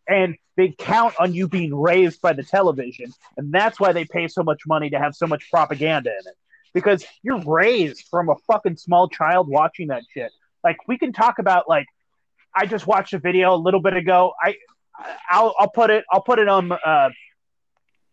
and 0.10 0.36
they 0.58 0.76
count 0.78 1.14
on 1.20 1.34
you 1.34 1.48
being 1.48 1.74
raised 1.74 2.22
by 2.22 2.34
the 2.34 2.44
television, 2.44 3.14
and 3.38 3.54
that's 3.54 3.80
why 3.80 3.94
they 3.94 4.04
pay 4.04 4.28
so 4.28 4.44
much 4.44 4.64
money 4.68 4.90
to 4.90 5.00
have 5.00 5.16
so 5.16 5.26
much 5.26 5.50
propaganda 5.50 6.10
in 6.10 6.28
it. 6.28 6.36
Because 6.74 7.06
you're 7.24 7.42
raised 7.42 8.04
from 8.12 8.28
a 8.28 8.36
fucking 8.52 8.76
small 8.76 9.08
child 9.08 9.48
watching 9.48 9.88
that 9.88 10.04
shit. 10.14 10.34
Like 10.66 10.86
we 10.86 10.98
can 10.98 11.14
talk 11.14 11.40
about 11.40 11.70
like 11.70 11.86
I 12.54 12.66
just 12.66 12.86
watched 12.86 13.14
a 13.14 13.20
video 13.20 13.56
a 13.56 13.62
little 13.68 13.82
bit 13.82 13.96
ago. 13.96 14.34
I 14.44 14.56
I'll 15.30 15.56
I'll 15.58 15.70
put 15.70 15.92
it 15.92 16.04
I'll 16.12 16.24
put 16.24 16.40
it 16.40 16.50
on 16.50 16.74
uh 16.74 17.10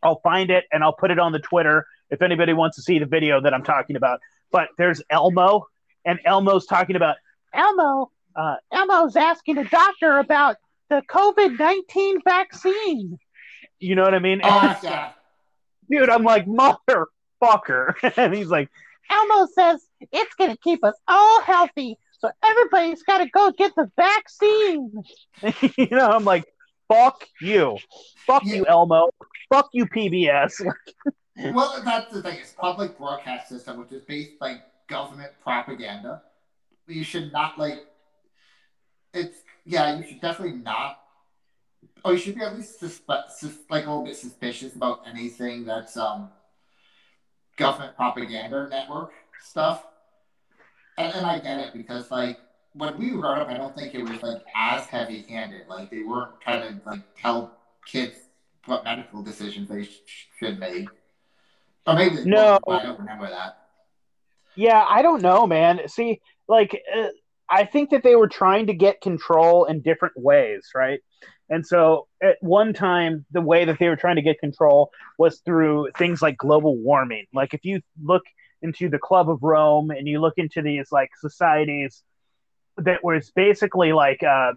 I'll 0.05 0.21
find 0.21 0.51
it 0.53 0.67
and 0.71 0.85
I'll 0.85 0.93
put 0.93 1.11
it 1.11 1.19
on 1.19 1.33
the 1.33 1.41
Twitter 1.41 1.87
if 2.15 2.23
anybody 2.23 2.53
wants 2.53 2.77
to 2.77 2.83
see 2.83 2.99
the 2.99 3.07
video 3.07 3.41
that 3.41 3.53
I'm 3.53 3.65
talking 3.65 3.97
about. 3.97 4.21
But 4.51 4.69
there's 4.79 5.03
Elmo 5.11 5.67
and 6.05 6.19
Elmo's 6.25 6.67
talking 6.67 6.97
about 6.97 7.17
Elmo 7.53 8.11
uh 8.37 8.57
Elmo's 8.73 9.17
asking 9.17 9.57
the 9.57 9.65
doctor 9.65 10.19
about 10.19 10.57
the 10.89 11.03
COVID-19 11.09 12.25
vaccine. 12.25 13.19
You 13.79 13.95
know 13.95 14.03
what 14.03 14.15
I 14.15 14.19
mean? 14.21 14.41
Yeah. 14.43 15.11
Dude, 15.91 16.09
I'm 16.09 16.23
like 16.23 16.47
motherfucker. 16.47 17.95
and 18.17 18.35
he's 18.35 18.49
like 18.49 18.71
Elmo 19.11 19.47
says 19.55 19.85
it's 20.13 20.35
going 20.37 20.51
to 20.51 20.57
keep 20.57 20.85
us 20.85 20.95
all 21.07 21.43
healthy. 21.43 21.99
So 22.19 22.31
everybody's 22.43 23.03
got 23.03 23.19
to 23.19 23.29
go 23.29 23.51
get 23.51 23.75
the 23.75 23.91
vaccine. 23.97 25.03
you 25.77 25.89
know, 25.91 26.07
I'm 26.07 26.25
like, 26.25 26.45
fuck 26.89 27.27
you. 27.41 27.79
Fuck 28.27 28.45
you, 28.47 28.65
Elmo. 28.67 29.11
Fuck 29.53 29.69
you, 29.73 29.87
PBS. 29.87 30.65
Well, 31.53 31.83
that's 31.85 32.13
the 32.13 32.23
thing. 32.23 32.39
It's 32.41 32.53
public 32.53 32.97
broadcast 32.97 33.49
system, 33.49 33.79
which 33.81 33.93
is 33.93 34.03
based 34.03 34.41
like 34.41 34.63
government 34.89 35.33
propaganda. 35.43 36.23
You 36.87 37.05
should 37.05 37.33
not 37.33 37.59
like. 37.59 37.87
It's 39.13 39.39
yeah. 39.65 39.97
You 39.97 40.07
should 40.07 40.21
definitely 40.21 40.59
not. 40.59 41.01
Or 42.05 42.13
you 42.13 42.19
should 42.19 42.35
be 42.35 42.43
at 42.43 42.55
least 42.55 42.81
suspe- 42.81 43.31
sus- 43.31 43.59
like 43.71 43.87
a 43.87 43.89
little 43.89 44.05
bit 44.05 44.17
suspicious 44.17 44.77
about 44.77 45.01
anything 45.09 45.65
that's 45.65 45.97
um 45.97 46.31
government 47.57 47.97
propaganda 47.97 48.69
network 48.71 49.13
stuff. 49.41 49.85
And, 50.99 51.13
and 51.15 51.27
I 51.27 51.39
get 51.39 51.59
it 51.59 51.73
because 51.73 52.11
like 52.11 52.39
when 52.75 52.99
we 52.99 53.13
were 53.13 53.37
up, 53.41 53.49
I 53.49 53.57
don't 53.57 53.75
think 53.75 53.95
it 53.95 54.03
was 54.03 54.23
like 54.23 54.43
as 54.55 54.87
heavy 54.87 55.23
handed. 55.23 55.67
Like 55.69 55.91
they 55.91 56.03
weren't 56.03 56.41
trying 56.41 56.81
to 56.81 56.89
like 56.89 57.01
tell 57.21 57.57
kids 57.87 58.17
what 58.67 58.85
medical 58.85 59.23
decisions 59.23 59.69
they 59.69 59.85
sh- 59.85 60.27
should 60.39 60.59
make. 60.59 60.89
Or 61.87 61.95
maybe 61.95 62.25
No. 62.25 62.59
I 62.69 62.83
don't 62.83 62.99
remember 62.99 63.29
that. 63.29 63.59
Yeah, 64.57 64.85
I 64.89 65.03
don't 65.03 65.23
know, 65.23 65.47
man. 65.47 65.89
See, 65.89 66.21
like, 66.49 66.81
uh, 66.95 67.09
I 67.51 67.65
think 67.65 67.91
that 67.91 68.03
they 68.03 68.17
were 68.17 68.29
trying 68.29 68.69
to 68.69 68.75
get 68.75 69.01
control 69.01 69.65
in 69.65 69.83
different 69.83 70.15
ways, 70.17 70.71
right? 70.75 71.01
And 71.51 71.67
so 71.67 72.07
at 72.23 72.37
one 72.41 72.73
time, 72.73 73.27
the 73.33 73.43
way 73.43 73.65
that 73.67 73.79
they 73.79 73.89
were 73.89 73.97
trying 73.97 74.17
to 74.17 74.23
get 74.23 74.39
control 74.39 74.91
was 75.19 75.41
through 75.41 75.91
things 75.99 76.23
like 76.23 76.39
global 76.39 76.77
warming. 76.77 77.27
Like, 77.35 77.53
if 77.53 77.65
you 77.65 77.81
look 78.03 78.23
into 78.63 78.89
the 78.89 78.99
Club 78.99 79.29
of 79.29 79.43
Rome 79.43 79.91
and 79.91 80.09
you 80.09 80.21
look 80.21 80.35
into 80.39 80.63
these 80.63 80.91
like 80.91 81.11
societies 81.21 82.03
that 82.79 83.05
was 83.05 83.31
basically 83.31 83.93
like, 83.93 84.23
uh, 84.23 84.53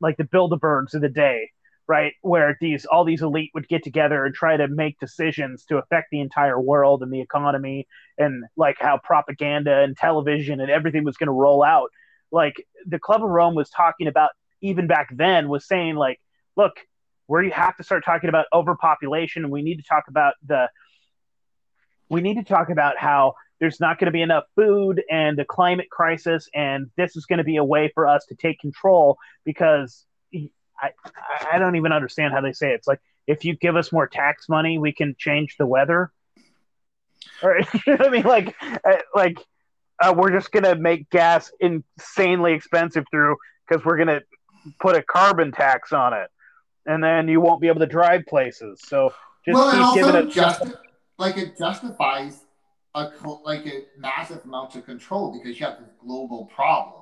like 0.00 0.16
the 0.16 0.24
Bilderbergs 0.24 0.94
of 0.94 1.02
the 1.02 1.10
day, 1.10 1.50
right? 1.90 2.12
Where 2.22 2.56
these 2.60 2.86
all 2.86 3.04
these 3.04 3.20
elite 3.20 3.50
would 3.52 3.66
get 3.66 3.82
together 3.82 4.24
and 4.24 4.32
try 4.32 4.56
to 4.56 4.68
make 4.68 5.00
decisions 5.00 5.64
to 5.64 5.78
affect 5.78 6.06
the 6.12 6.20
entire 6.20 6.60
world 6.60 7.02
and 7.02 7.12
the 7.12 7.20
economy 7.20 7.88
and 8.16 8.44
like 8.56 8.76
how 8.78 9.00
propaganda 9.02 9.80
and 9.80 9.96
television 9.96 10.60
and 10.60 10.70
everything 10.70 11.02
was 11.02 11.16
going 11.16 11.26
to 11.26 11.32
roll 11.32 11.64
out. 11.64 11.90
Like 12.30 12.64
the 12.86 13.00
Club 13.00 13.24
of 13.24 13.30
Rome 13.30 13.56
was 13.56 13.70
talking 13.70 14.06
about 14.06 14.30
even 14.60 14.86
back 14.86 15.08
then 15.12 15.48
was 15.48 15.66
saying 15.66 15.96
like, 15.96 16.20
look, 16.56 16.74
we 17.26 17.50
have 17.50 17.76
to 17.78 17.82
start 17.82 18.04
talking 18.04 18.28
about 18.28 18.46
overpopulation 18.52 19.42
and 19.42 19.52
we 19.52 19.62
need 19.62 19.78
to 19.78 19.82
talk 19.82 20.04
about 20.06 20.34
the 20.46 20.68
we 22.08 22.20
need 22.20 22.36
to 22.36 22.44
talk 22.44 22.70
about 22.70 22.98
how 22.98 23.34
there's 23.58 23.80
not 23.80 23.98
going 23.98 24.06
to 24.06 24.12
be 24.12 24.22
enough 24.22 24.44
food 24.54 25.02
and 25.10 25.36
the 25.36 25.44
climate 25.44 25.90
crisis 25.90 26.48
and 26.54 26.88
this 26.96 27.16
is 27.16 27.26
going 27.26 27.38
to 27.38 27.44
be 27.44 27.56
a 27.56 27.64
way 27.64 27.90
for 27.92 28.06
us 28.06 28.26
to 28.26 28.36
take 28.36 28.60
control 28.60 29.18
because 29.44 30.06
I, 30.80 30.90
I 31.52 31.58
don't 31.58 31.76
even 31.76 31.92
understand 31.92 32.32
how 32.32 32.40
they 32.40 32.52
say 32.52 32.70
it. 32.70 32.74
It's 32.74 32.88
like 32.88 33.00
if 33.26 33.44
you 33.44 33.56
give 33.56 33.76
us 33.76 33.92
more 33.92 34.06
tax 34.06 34.48
money, 34.48 34.78
we 34.78 34.92
can 34.92 35.14
change 35.18 35.56
the 35.58 35.66
weather. 35.66 36.10
Or 37.42 37.58
I 37.86 38.08
mean, 38.08 38.22
like, 38.22 38.54
uh, 38.62 38.96
like 39.14 39.38
uh, 40.00 40.14
we're 40.16 40.30
just 40.32 40.50
gonna 40.52 40.74
make 40.74 41.10
gas 41.10 41.52
insanely 41.60 42.54
expensive 42.54 43.04
through 43.10 43.36
because 43.68 43.84
we're 43.84 43.98
gonna 43.98 44.20
put 44.80 44.96
a 44.96 45.02
carbon 45.02 45.52
tax 45.52 45.92
on 45.92 46.14
it, 46.14 46.30
and 46.86 47.02
then 47.02 47.28
you 47.28 47.40
won't 47.40 47.60
be 47.60 47.68
able 47.68 47.80
to 47.80 47.86
drive 47.86 48.26
places. 48.26 48.80
So 48.84 49.12
just 49.44 49.56
well, 49.56 49.92
keep 49.92 50.02
giving 50.02 50.14
it. 50.14 50.30
just 50.30 50.62
like 51.18 51.36
it 51.36 51.56
justifies 51.56 52.44
a 52.94 53.10
like 53.44 53.66
a 53.66 53.84
massive 53.98 54.44
amount 54.44 54.74
of 54.74 54.84
control 54.84 55.32
because 55.32 55.58
you 55.58 55.66
have 55.66 55.78
this 55.78 55.90
global 56.00 56.46
problem. 56.46 56.99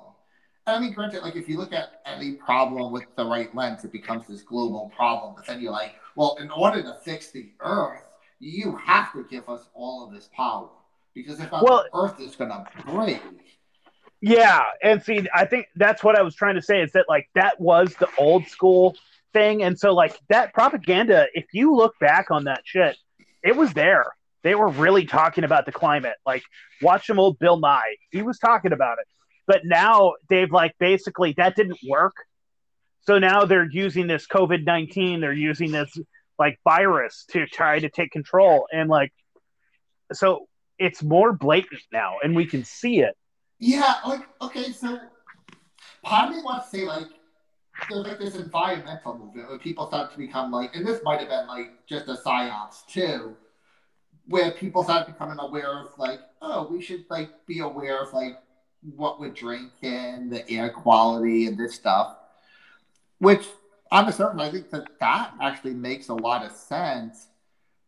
I 0.69 0.79
mean, 0.79 0.93
granted, 0.93 1.21
like 1.21 1.35
if 1.35 1.47
you 1.49 1.57
look 1.57 1.73
at 1.73 2.01
any 2.05 2.33
problem 2.33 2.91
with 2.91 3.05
the 3.15 3.25
right 3.25 3.53
lens, 3.55 3.83
it 3.83 3.91
becomes 3.91 4.27
this 4.27 4.41
global 4.41 4.91
problem. 4.95 5.33
But 5.35 5.45
then 5.45 5.61
you're 5.61 5.71
like, 5.71 5.95
well, 6.15 6.37
in 6.39 6.49
order 6.51 6.81
to 6.81 6.93
fix 7.03 7.31
the 7.31 7.51
Earth, 7.59 8.05
you 8.39 8.75
have 8.77 9.11
to 9.13 9.25
give 9.29 9.49
us 9.49 9.67
all 9.73 10.05
of 10.05 10.13
this 10.13 10.29
power 10.35 10.69
because 11.13 11.39
if 11.39 11.51
not, 11.51 11.63
Well- 11.63 11.85
the 11.91 11.97
Earth 11.97 12.19
is 12.19 12.35
gonna 12.35 12.65
break. 12.85 13.21
Yeah, 14.21 14.65
and 14.83 15.01
see, 15.01 15.27
I 15.33 15.45
think 15.45 15.67
that's 15.75 16.03
what 16.03 16.17
I 16.17 16.23
was 16.23 16.35
trying 16.35 16.55
to 16.55 16.61
say 16.61 16.81
is 16.81 16.91
that 16.91 17.05
like 17.07 17.29
that 17.35 17.59
was 17.59 17.95
the 17.95 18.09
old 18.17 18.47
school 18.47 18.95
thing, 19.33 19.63
and 19.63 19.79
so 19.79 19.93
like 19.93 20.19
that 20.27 20.53
propaganda. 20.53 21.27
If 21.33 21.45
you 21.53 21.75
look 21.75 21.97
back 21.99 22.29
on 22.31 22.43
that 22.45 22.61
shit, 22.65 22.97
it 23.43 23.55
was 23.55 23.73
there. 23.73 24.05
They 24.43 24.55
were 24.55 24.69
really 24.69 25.05
talking 25.05 25.43
about 25.43 25.65
the 25.65 25.71
climate. 25.71 26.15
Like, 26.25 26.43
watch 26.81 27.07
some 27.07 27.19
old 27.19 27.39
Bill 27.39 27.57
Nye. 27.57 27.95
He 28.11 28.21
was 28.21 28.39
talking 28.39 28.71
about 28.71 28.97
it, 28.99 29.07
but 29.49 29.61
now 29.65 30.13
they've 30.29 30.51
like 30.51 30.75
basically 30.79 31.33
that 31.37 31.55
didn't 31.55 31.79
work. 31.89 32.13
So 33.01 33.17
now 33.17 33.45
they're 33.45 33.67
using 33.69 34.05
this 34.05 34.27
COVID 34.27 34.63
nineteen. 34.63 35.21
They're 35.21 35.33
using 35.33 35.71
this 35.71 35.91
like 36.37 36.59
virus 36.63 37.25
to 37.31 37.47
try 37.47 37.79
to 37.79 37.89
take 37.89 38.11
control, 38.11 38.67
and 38.71 38.89
like, 38.89 39.11
so 40.13 40.47
it's 40.77 41.01
more 41.01 41.33
blatant 41.33 41.81
now, 41.91 42.17
and 42.23 42.35
we 42.35 42.45
can 42.45 42.63
see 42.63 42.99
it. 42.99 43.17
Yeah, 43.57 43.95
like 44.05 44.21
okay, 44.39 44.71
so 44.71 44.99
part 46.03 46.29
of 46.29 46.35
me 46.35 46.43
wants 46.43 46.69
to 46.69 46.77
say 46.77 46.85
like 46.85 47.07
there's 47.89 48.05
like 48.05 48.19
this 48.19 48.35
environmental 48.35 49.17
movement 49.17 49.49
where 49.49 49.57
people 49.57 49.87
start 49.87 50.11
to 50.11 50.17
become 50.19 50.51
like, 50.51 50.75
and 50.75 50.85
this 50.85 51.01
might 51.03 51.21
have 51.21 51.29
been 51.29 51.47
like 51.47 51.87
just 51.87 52.07
a 52.07 52.13
psyops 52.13 52.85
too, 52.85 53.35
where 54.27 54.51
people 54.51 54.83
start 54.83 55.07
becoming 55.07 55.39
aware 55.39 55.79
of 55.79 55.97
like, 55.97 56.19
oh, 56.39 56.67
we 56.71 56.79
should 56.79 57.05
like 57.09 57.31
be 57.47 57.61
aware 57.61 58.03
of 58.03 58.13
like 58.13 58.37
what 58.95 59.19
we're 59.19 59.29
drinking, 59.29 60.29
the 60.29 60.49
air 60.49 60.69
quality, 60.69 61.47
and 61.47 61.57
this 61.57 61.75
stuff. 61.75 62.15
Which 63.19 63.45
on 63.91 64.05
the 64.05 64.11
surface, 64.11 64.41
I 64.41 64.51
think 64.51 64.69
that 64.71 64.87
that 64.99 65.33
actually 65.41 65.73
makes 65.73 66.09
a 66.09 66.13
lot 66.13 66.45
of 66.45 66.51
sense. 66.51 67.27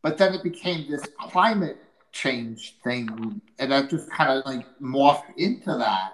But 0.02 0.18
then 0.18 0.34
it 0.34 0.44
became 0.44 0.90
this 0.90 1.06
climate 1.20 1.78
change 2.12 2.78
thing, 2.84 3.42
and 3.60 3.72
that 3.72 3.90
just 3.90 4.10
kind 4.12 4.32
of 4.32 4.46
like 4.46 4.66
morphed 4.82 5.38
into 5.38 5.78
that, 5.78 6.14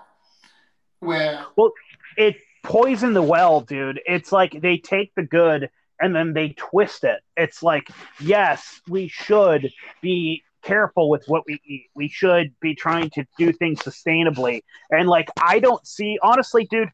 where 1.00 1.46
well, 1.56 1.72
it 2.18 2.36
poisoned 2.64 3.16
the 3.16 3.22
well, 3.22 3.62
dude. 3.62 4.02
It's 4.06 4.32
like 4.32 4.62
they 4.62 4.78
take 4.78 5.16
the 5.16 5.24
good 5.24 5.70
and 6.00 6.16
then 6.16 6.34
they 6.34 6.50
twist 6.50 7.04
it. 7.04 7.22
It's 7.36 7.64
like, 7.64 7.90
yes, 8.20 8.82
we 8.88 9.08
should 9.08 9.72
be 10.02 10.44
careful 10.68 11.10
with 11.10 11.24
what 11.28 11.44
we 11.48 11.62
eat. 11.66 11.88
We 11.96 12.10
should 12.10 12.54
be 12.60 12.76
trying 12.76 13.10
to 13.12 13.26
do 13.38 13.54
things 13.54 13.80
sustainably. 13.80 14.62
And 14.92 15.08
like, 15.08 15.30
I 15.42 15.60
don't 15.60 15.86
see, 15.88 16.20
honestly, 16.22 16.68
dude, 16.70 16.90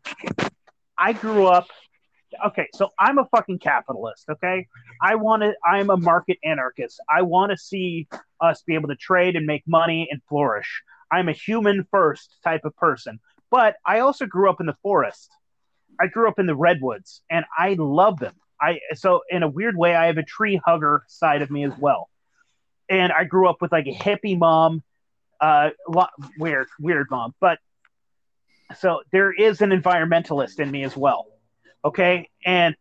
I 0.98 1.14
grew 1.14 1.48
up. 1.48 1.68
Okay, 2.46 2.68
so 2.74 2.90
I'm 3.00 3.20
a 3.20 3.26
fucking 3.26 3.60
capitalist. 3.60 4.26
Okay, 4.30 4.68
I 5.02 5.16
want 5.16 5.44
to. 5.44 5.54
I'm 5.64 5.92
a 5.92 5.98
market 5.98 6.38
anarchist. 6.44 7.00
I 7.08 7.22
want 7.22 7.52
to 7.52 7.58
see 7.58 8.08
us 8.42 8.64
be 8.64 8.74
able 8.74 8.90
to 8.90 8.96
trade 8.96 9.36
and 9.36 9.46
make 9.46 9.64
money 9.68 10.08
and 10.10 10.20
flourish. 10.28 10.82
I'm 11.12 11.30
a 11.30 11.34
human 11.34 11.86
first 11.92 12.38
type 12.44 12.66
of 12.66 12.76
person. 12.76 13.20
But 13.52 13.76
I 13.86 14.00
also 14.00 14.26
grew 14.26 14.50
up 14.50 14.60
in 14.60 14.66
the 14.66 14.76
forest. 14.82 15.30
I 16.00 16.08
grew 16.08 16.28
up 16.28 16.40
in 16.40 16.48
the 16.48 16.56
redwoods, 16.56 17.22
and 17.30 17.46
I 17.56 17.76
love 17.78 18.18
them. 18.18 18.34
I 18.60 18.80
so 18.96 19.22
in 19.30 19.44
a 19.44 19.48
weird 19.48 19.78
way, 19.78 19.94
I 19.94 20.08
have 20.08 20.18
a 20.18 20.24
tree 20.24 20.60
hugger 20.66 21.04
side 21.08 21.44
of 21.44 21.52
me 21.52 21.66
as 21.66 21.74
well. 21.78 22.10
And 22.90 23.12
I 23.12 23.24
grew 23.24 23.48
up 23.50 23.62
with 23.62 23.72
like 23.72 23.88
a 23.88 23.94
hippie 23.94 24.38
mom, 24.38 24.84
uh, 25.40 25.72
lo- 25.88 26.08
weird, 26.38 26.68
weird 26.80 27.08
mom. 27.10 27.34
But 27.40 27.60
so 28.78 29.02
there 29.12 29.32
is 29.32 29.62
an 29.62 29.70
environmentalist 29.70 30.60
in 30.60 30.70
me 30.70 30.84
as 30.84 30.96
well. 30.96 31.28
Okay, 31.86 32.30
and 32.46 32.76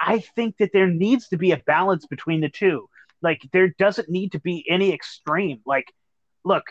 I 0.00 0.20
think 0.20 0.56
that 0.58 0.70
there 0.72 0.86
needs 0.86 1.28
to 1.28 1.36
be 1.36 1.52
a 1.52 1.56
balance 1.58 2.06
between 2.06 2.40
the 2.40 2.48
two. 2.48 2.88
Like 3.20 3.42
there 3.52 3.68
doesn't 3.68 4.08
need 4.08 4.32
to 4.32 4.40
be 4.40 4.64
any 4.68 4.92
extreme. 4.92 5.60
Like, 5.66 5.92
look, 6.44 6.64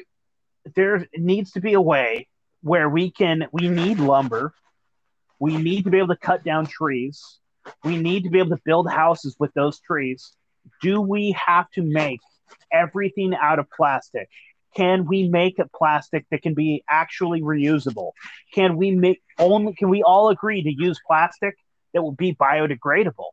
there 0.76 1.08
needs 1.16 1.52
to 1.52 1.62
be 1.62 1.74
a 1.74 1.82
way 1.82 2.28
where 2.62 2.90
we 2.90 3.12
can. 3.12 3.48
We 3.52 3.70
need 3.70 4.00
lumber. 4.00 4.54
We 5.40 5.58
need 5.58 5.84
to 5.84 5.92
be 5.92 5.98
able 5.98 6.08
to 6.10 6.18
cut 6.18 6.44
down 6.44 6.66
trees. 6.66 7.40
We 7.84 7.98
need 7.98 8.24
to 8.24 8.30
be 8.30 8.40
able 8.40 8.56
to 8.56 8.62
build 8.64 8.90
houses 8.90 9.36
with 9.38 9.54
those 9.54 9.80
trees. 9.80 10.34
Do 10.82 11.02
we 11.02 11.32
have 11.32 11.70
to 11.72 11.82
make 11.82 12.20
everything 12.72 13.34
out 13.36 13.60
of 13.60 13.70
plastic? 13.70 14.30
Can 14.76 15.06
we 15.06 15.28
make 15.28 15.60
a 15.60 15.68
plastic 15.68 16.26
that 16.30 16.42
can 16.42 16.54
be 16.54 16.84
actually 16.90 17.42
reusable? 17.42 18.12
Can 18.54 18.78
we 18.78 18.92
make 18.92 19.22
only 19.40 19.74
can 19.74 19.90
we 19.90 20.04
all 20.04 20.30
agree 20.30 20.62
to 20.62 20.72
use 20.72 21.00
plastic 21.06 21.56
that 21.94 22.04
will 22.04 22.12
be 22.12 22.36
biodegradable? 22.36 23.32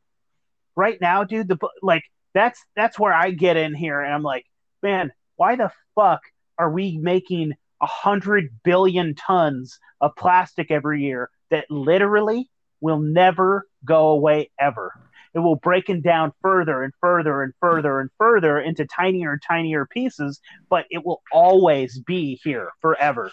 Right 0.76 0.98
now, 1.00 1.24
dude, 1.24 1.48
the 1.48 1.58
like 1.82 2.04
that's 2.32 2.64
that's 2.74 2.98
where 2.98 3.12
I 3.12 3.30
get 3.30 3.56
in 3.56 3.74
here 3.74 4.00
and 4.00 4.12
I'm 4.12 4.22
like, 4.22 4.46
man, 4.82 5.12
why 5.36 5.56
the 5.56 5.70
fuck 5.94 6.22
are 6.58 6.70
we 6.70 6.98
making 6.98 7.52
a 7.80 7.86
hundred 7.86 8.50
billion 8.62 9.14
tons 9.14 9.78
of 10.00 10.16
plastic 10.16 10.70
every 10.70 11.02
year 11.02 11.30
that 11.50 11.70
literally 11.70 12.48
will 12.80 13.00
never 13.00 13.66
go 13.84 14.08
away 14.08 14.50
ever. 14.58 14.92
It 15.34 15.40
will 15.40 15.56
breaking 15.56 16.02
down 16.02 16.32
further 16.40 16.82
and 16.82 16.92
further 17.00 17.42
and 17.42 17.52
further 17.60 18.00
and 18.00 18.10
further 18.18 18.60
into 18.60 18.86
tinier 18.86 19.32
and 19.32 19.42
tinier 19.42 19.86
pieces, 19.86 20.40
but 20.70 20.86
it 20.90 21.04
will 21.04 21.22
always 21.32 22.00
be 22.00 22.40
here 22.44 22.70
forever. 22.80 23.30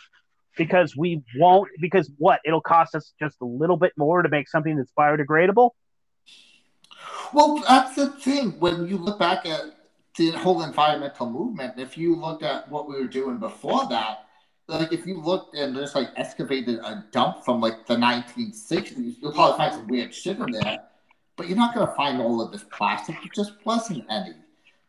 Because 0.58 0.98
we 0.98 1.24
won't 1.38 1.70
because 1.80 2.12
what? 2.18 2.42
It'll 2.44 2.62
cost 2.62 2.96
us 2.96 3.14
just 3.20 3.38
a 3.42 3.46
little 3.46 3.78
bit 3.78 3.94
more 3.98 4.22
to 4.22 4.30
make 4.30 4.50
something 4.50 4.76
that's 4.76 4.92
biodegradable. 4.98 5.70
Well, 7.34 7.64
that's 7.68 7.96
the 7.96 8.10
thing. 8.10 8.60
When 8.60 8.88
you 8.88 8.98
look 8.98 9.18
back 9.18 9.46
at 9.46 9.62
the 10.18 10.32
whole 10.32 10.62
environmental 10.64 11.30
movement, 11.30 11.80
if 11.80 11.98
you 11.98 12.16
looked 12.16 12.44
at 12.44 12.70
what 12.70 12.90
we 12.90 12.96
were 12.96 13.08
doing 13.08 13.38
before 13.38 13.88
that, 13.90 14.26
like 14.68 14.92
if 14.92 15.06
you 15.06 15.22
looked 15.22 15.56
and 15.56 15.76
just 15.76 15.96
like 15.96 16.10
excavated 16.18 16.80
a 16.80 17.06
dump 17.12 17.46
from 17.46 17.62
like 17.62 17.86
the 17.86 17.96
1960s, 17.96 19.16
you'll 19.22 19.32
probably 19.32 19.58
find 19.58 19.74
some 19.74 19.88
weird 19.88 20.14
shit 20.14 20.38
in 20.38 20.52
there. 20.52 20.80
But 21.36 21.48
you're 21.48 21.58
not 21.58 21.74
gonna 21.74 21.94
find 21.96 22.22
all 22.22 22.42
of 22.42 22.52
this 22.52 22.64
plastic. 22.72 23.16
It 23.24 23.34
just 23.34 23.54
wasn't 23.66 24.06
any. 24.10 24.34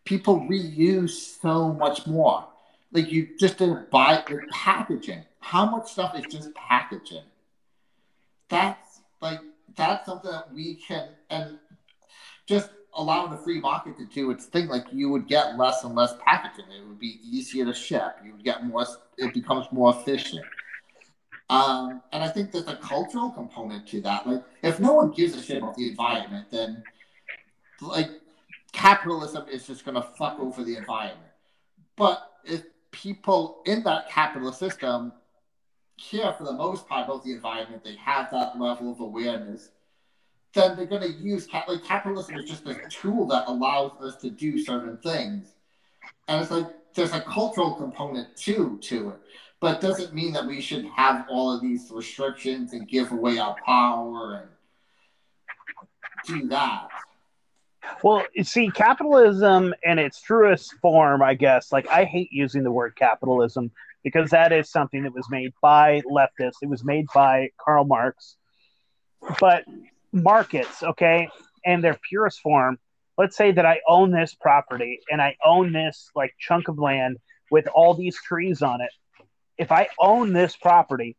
People 0.05 0.41
reuse 0.41 1.41
so 1.41 1.73
much 1.73 2.07
more. 2.07 2.47
Like 2.93 3.11
you 3.11 3.29
just 3.39 3.59
didn't 3.59 3.91
buy 3.91 4.17
like 4.17 4.31
packaging. 4.51 5.25
How 5.41 5.67
much 5.67 5.93
stuff 5.93 6.17
is 6.19 6.33
just 6.33 6.55
packaging? 6.55 7.25
That's 8.49 9.01
like 9.21 9.41
that's 9.77 10.07
something 10.07 10.31
that 10.31 10.53
we 10.53 10.75
can 10.75 11.09
and 11.31 11.59
just 12.47 12.71
allowing 12.95 13.31
the 13.31 13.39
free 13.39 13.61
market 13.61 13.97
to 13.97 14.05
do 14.07 14.31
its 14.31 14.47
thing, 14.47 14.69
like 14.69 14.85
you 14.93 15.09
would 15.09 15.27
get 15.27 15.57
less 15.57 15.85
and 15.85 15.95
less 15.95 16.15
packaging. 16.25 16.71
It 16.71 16.87
would 16.87 16.99
be 16.99 17.21
easier 17.25 17.65
to 17.65 17.75
ship. 17.75 18.17
You 18.25 18.33
would 18.33 18.45
get 18.45 18.65
more. 18.65 18.87
It 19.17 19.33
becomes 19.33 19.67
more 19.73 19.97
efficient. 19.97 20.45
Um, 21.53 22.03
and 22.13 22.23
I 22.23 22.29
think 22.29 22.51
there's 22.51 22.69
a 22.69 22.77
cultural 22.77 23.31
component 23.31 23.87
to 23.89 24.01
that. 24.03 24.27
Like, 24.27 24.43
if 24.63 24.81
no 24.81 24.95
one 24.95 25.11
gives 25.11 25.37
a 25.37 25.43
shit 25.43 25.59
about 25.59 25.77
the 25.77 25.89
environment, 25.91 26.47
then 26.51 26.83
like 27.81 28.11
capitalism 28.73 29.47
is 29.51 29.67
just 29.67 29.85
going 29.85 29.97
to 29.97 30.03
fuck 30.03 30.39
over 30.39 30.65
the 30.65 30.77
environment. 30.77 31.31
But 31.97 32.31
if 32.45 32.65
people 32.91 33.63
in 33.67 33.83
that 33.85 34.09
capitalist 34.09 34.59
system 34.59 35.13
care 36.01 36.33
for 36.33 36.45
the 36.45 36.53
most 36.53 36.89
part 36.89 37.07
about 37.07 37.25
the 37.25 37.33
environment, 37.33 37.85
they 37.85 37.97
have 37.97 38.31
that 38.31 38.59
level 38.59 38.93
of 38.93 39.01
awareness 39.01 39.71
then 40.55 40.77
they're 40.77 40.87
going 40.87 41.03
to 41.03 41.13
use 41.13 41.49
like 41.53 41.85
capitalism 41.85 42.37
is 42.37 42.49
just 42.49 42.67
a 42.67 42.75
tool 42.91 43.27
that 43.27 43.45
allows 43.49 43.93
us 44.03 44.17
to 44.17 44.31
do 44.31 44.59
certain 44.59 44.99
things, 44.99 45.55
and 46.29 46.43
it's 46.43 46.51
like 46.51 46.67
there's 46.95 47.13
a 47.13 47.21
cultural 47.23 47.75
component 47.75 48.37
too 48.37 48.79
to 48.83 49.11
it, 49.11 49.21
but 49.63 49.81
doesn't 49.81 50.13
mean 50.13 50.33
that 50.33 50.45
we 50.45 50.61
should 50.61 50.85
have 50.87 51.25
all 51.31 51.55
of 51.55 51.63
these 51.63 51.89
restrictions 51.93 52.73
and 52.73 52.89
give 52.89 53.13
away 53.13 53.39
our 53.39 53.55
power 53.65 54.35
and 54.35 54.49
do 56.27 56.49
that. 56.49 56.89
Well, 58.03 58.25
you 58.35 58.43
see, 58.43 58.71
capitalism 58.71 59.73
in 59.85 60.01
its 60.01 60.21
truest 60.21 60.75
form, 60.83 61.23
I 61.23 61.35
guess, 61.35 61.71
like 61.71 61.87
I 61.87 62.03
hate 62.03 62.33
using 62.33 62.65
the 62.65 62.73
word 62.73 62.97
capitalism 62.97 63.71
because 64.03 64.31
that 64.31 64.53
is 64.53 64.69
something 64.69 65.05
that 65.05 65.15
was 65.15 65.31
made 65.31 65.53
by 65.63 66.03
leftists. 66.11 66.57
It 66.61 66.69
was 66.69 66.83
made 66.83 67.07
by 67.15 67.51
Karl 67.57 67.85
Marx. 67.85 68.37
But 69.39 69.65
markets, 70.11 70.83
okay, 70.83 71.29
in 71.63 71.83
their 71.83 71.97
purest 72.09 72.41
form, 72.41 72.81
let's 73.17 73.37
say 73.37 73.53
that 73.53 73.65
I 73.65 73.81
own 73.87 74.11
this 74.11 74.35
property 74.35 74.99
and 75.09 75.23
I 75.23 75.37
own 75.45 75.73
this 75.73 76.11
like 76.17 76.35
chunk 76.41 76.67
of 76.67 76.81
land 76.81 77.19
with 77.49 77.69
all 77.69 77.95
these 77.95 78.21
trees 78.21 78.61
on 78.61 78.81
it. 78.81 78.91
If 79.59 79.73
I 79.73 79.89
own 79.99 80.33
this 80.33 80.57
property 80.57 81.17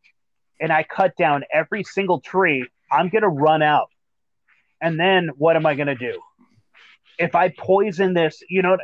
and 0.60 0.72
I 0.72 0.82
cut 0.82 1.16
down 1.16 1.44
every 1.52 1.84
single 1.84 2.20
tree, 2.20 2.68
I'm 2.90 3.08
going 3.08 3.22
to 3.22 3.28
run 3.28 3.62
out. 3.62 3.88
And 4.80 4.98
then 4.98 5.30
what 5.36 5.56
am 5.56 5.66
I 5.66 5.74
going 5.74 5.86
to 5.86 5.94
do? 5.94 6.20
If 7.18 7.34
I 7.34 7.48
poison 7.48 8.12
this, 8.12 8.42
you 8.48 8.62
know, 8.62 8.76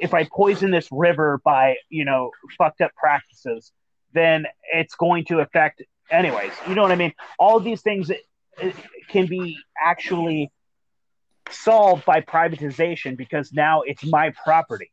if 0.00 0.14
I 0.14 0.24
poison 0.24 0.70
this 0.70 0.88
river 0.90 1.40
by, 1.44 1.76
you 1.88 2.04
know, 2.04 2.30
fucked 2.56 2.80
up 2.80 2.92
practices, 2.94 3.72
then 4.12 4.46
it's 4.72 4.94
going 4.94 5.24
to 5.26 5.40
affect 5.40 5.82
anyways. 6.10 6.52
You 6.68 6.74
know 6.74 6.82
what 6.82 6.92
I 6.92 6.96
mean? 6.96 7.12
All 7.38 7.60
these 7.60 7.82
things 7.82 8.10
can 9.08 9.26
be 9.26 9.56
actually 9.82 10.50
solved 11.50 12.04
by 12.04 12.20
privatization 12.20 13.16
because 13.16 13.52
now 13.52 13.82
it's 13.82 14.04
my 14.04 14.32
property, 14.44 14.90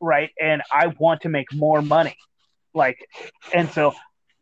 right? 0.00 0.30
And 0.40 0.62
I 0.70 0.88
want 0.98 1.22
to 1.22 1.28
make 1.28 1.52
more 1.52 1.82
money. 1.82 2.16
Like, 2.74 3.08
and 3.54 3.70
so 3.70 3.94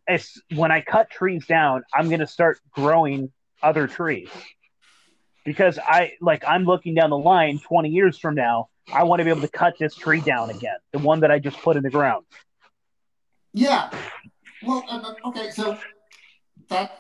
it's 0.07 0.41
when 0.55 0.71
I 0.71 0.81
cut 0.81 1.11
trees 1.11 1.47
down, 1.47 1.85
I'm 1.95 2.09
going 2.09 2.21
to 2.21 2.27
start 2.27 2.59
growing 2.73 3.31
other 3.63 3.87
trees 3.87 4.29
because 5.45 5.79
I 5.79 6.13
like 6.21 6.45
I'm 6.47 6.65
looking 6.65 6.95
down 6.95 7.11
the 7.11 7.19
line 7.19 7.61
20 7.61 7.89
years 7.89 8.19
from 8.19 8.35
now. 8.35 8.69
I 8.93 9.05
want 9.05 9.21
to 9.21 9.25
be 9.25 9.31
able 9.31 9.43
to 9.43 9.49
cut 9.49 9.75
this 9.79 9.95
tree 9.95 10.21
down 10.21 10.51
again, 10.51 10.77
the 10.93 10.99
one 10.99 11.21
that 11.21 11.31
I 11.31 11.39
just 11.39 11.57
put 11.59 11.77
in 11.77 11.83
the 11.83 11.91
ground. 11.91 12.25
Yeah. 13.53 13.91
Well, 14.65 14.85
uh, 14.89 14.99
uh, 14.99 15.29
okay, 15.29 15.51
so 15.51 15.79
that 16.69 16.99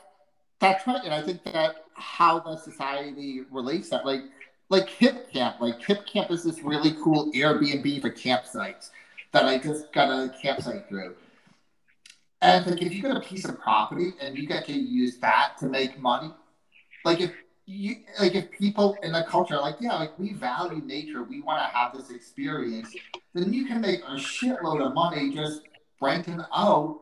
that's 0.60 0.86
right, 0.86 1.02
and 1.04 1.12
I 1.12 1.22
think 1.22 1.42
that 1.44 1.76
how 1.94 2.38
the 2.40 2.56
society 2.56 3.42
relates 3.50 3.88
that, 3.90 4.04
like 4.06 4.22
like 4.68 4.88
Hipcamp, 4.88 5.60
like 5.60 5.80
Hipcamp 5.80 6.30
is 6.30 6.44
this 6.44 6.62
really 6.62 6.94
cool 7.02 7.32
Airbnb 7.32 8.00
for 8.00 8.10
campsites 8.10 8.90
that 9.32 9.44
I 9.44 9.58
just 9.58 9.92
got 9.92 10.08
a 10.08 10.32
campsite 10.40 10.88
through. 10.88 11.14
And 12.42 12.66
like 12.66 12.82
if 12.82 12.92
you 12.92 13.00
get 13.00 13.16
a 13.16 13.20
piece 13.20 13.44
of 13.44 13.58
property 13.60 14.14
and 14.20 14.36
you 14.36 14.48
get 14.48 14.66
to 14.66 14.72
use 14.72 15.18
that 15.18 15.56
to 15.58 15.66
make 15.66 15.98
money, 16.00 16.32
like 17.04 17.20
if 17.20 17.32
you 17.66 17.98
like 18.18 18.34
if 18.34 18.50
people 18.50 18.96
in 19.04 19.12
the 19.12 19.22
culture 19.22 19.54
are 19.54 19.62
like, 19.62 19.76
yeah, 19.80 19.94
like 19.94 20.18
we 20.18 20.32
value 20.32 20.82
nature, 20.84 21.22
we 21.22 21.40
want 21.40 21.60
to 21.60 21.76
have 21.76 21.96
this 21.96 22.10
experience, 22.10 22.92
then 23.32 23.52
you 23.52 23.64
can 23.64 23.80
make 23.80 24.00
a 24.00 24.14
shitload 24.16 24.84
of 24.84 24.92
money 24.92 25.32
just 25.32 25.62
renting 26.00 26.42
out 26.52 26.98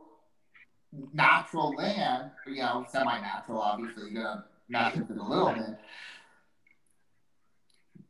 natural 1.15 1.71
land, 1.75 2.31
you 2.47 2.57
know, 2.57 2.85
semi-natural, 2.91 3.61
obviously, 3.61 4.11
you're 4.11 4.23
gonna 4.23 4.45
mess 4.69 4.95
with 4.95 5.11
it 5.11 5.17
a 5.17 5.23
little 5.23 5.55
bit. 5.55 5.79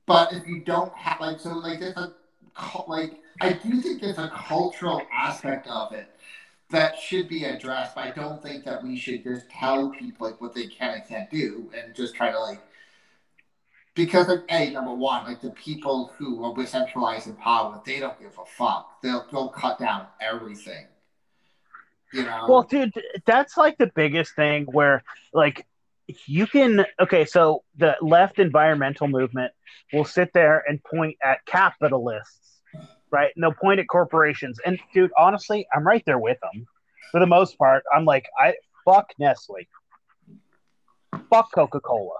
But 0.07 0.33
if 0.33 0.49
you 0.49 0.65
don't 0.65 0.93
have 0.95 1.21
like, 1.21 1.39
so 1.39 1.51
like, 1.51 1.79
there's 1.79 1.97
a 1.97 2.13
like, 2.89 3.13
I 3.41 3.53
do 3.53 3.81
think 3.81 4.01
there's 4.01 4.19
a 4.19 4.29
cultural 4.35 5.01
aspect 5.13 5.69
of 5.69 5.93
it 5.93 6.09
that 6.71 6.99
should 6.99 7.29
be 7.29 7.45
addressed. 7.45 7.97
I 7.97 8.11
don't 8.11 8.43
think 8.43 8.65
that 8.65 8.83
we 8.83 8.97
should 8.97 9.25
just 9.25 9.51
tell 9.51 9.91
people 9.91 10.27
like 10.27 10.41
what 10.41 10.55
they 10.55 10.67
can 10.67 10.95
and 10.95 11.07
can't 11.07 11.31
do, 11.31 11.71
and 11.77 11.95
just 11.95 12.15
try 12.15 12.31
to 12.31 12.39
like. 12.39 12.61
Because 13.95 14.29
like, 14.29 14.45
a 14.49 14.71
number 14.71 14.95
one, 14.95 15.25
like 15.25 15.41
the 15.41 15.51
people 15.51 16.13
who 16.17 16.45
are 16.45 16.53
with 16.53 16.69
centralized 16.69 17.37
power, 17.39 17.83
they 17.85 17.99
don't 17.99 18.19
give 18.21 18.39
a 18.39 18.47
fuck. 18.47 19.03
They'll 19.03 19.27
they'll 19.31 19.49
cut 19.49 19.79
down 19.79 20.07
everything. 20.21 20.87
You 22.13 22.25
know? 22.25 22.47
Well, 22.49 22.63
dude, 22.63 22.93
that's 23.27 23.57
like 23.57 23.79
the 23.79 23.91
biggest 23.95 24.35
thing 24.35 24.67
where 24.67 25.03
like 25.33 25.67
you 26.27 26.47
can 26.47 26.85
okay, 27.01 27.25
so 27.25 27.65
the 27.77 27.97
left 28.01 28.39
environmental 28.39 29.09
movement 29.09 29.53
will 29.93 30.05
sit 30.05 30.33
there 30.33 30.63
and 30.69 30.83
point 30.83 31.17
at 31.23 31.45
capitalists, 31.47 32.50
right? 33.11 33.31
And 33.35 33.43
they'll 33.43 33.53
point 33.53 33.81
at 33.81 33.89
corporations. 33.89 34.59
And 34.65 34.79
dude, 34.95 35.11
honestly, 35.19 35.67
I'm 35.75 35.87
right 35.87 36.03
there 36.07 36.19
with 36.19 36.39
them. 36.41 36.67
For 37.11 37.21
the 37.21 37.27
most 37.27 37.59
part, 37.59 37.83
I'm 37.93 38.05
like, 38.05 38.29
I 38.39 38.55
fuck 38.85 39.13
Nestle. 39.19 39.69
Fuck 41.29 41.53
Coca-Cola. 41.53 42.19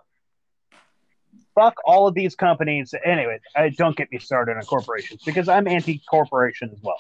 Fuck 1.55 1.75
all 1.85 2.07
of 2.07 2.15
these 2.15 2.35
companies. 2.35 2.95
Anyway, 3.05 3.39
I, 3.55 3.71
don't 3.71 3.97
get 3.97 4.11
me 4.11 4.19
started 4.19 4.57
on 4.57 4.63
corporations 4.63 5.23
because 5.25 5.49
I'm 5.49 5.69
anti-corporation 5.69 6.71
as 6.73 6.79
well. 6.83 6.97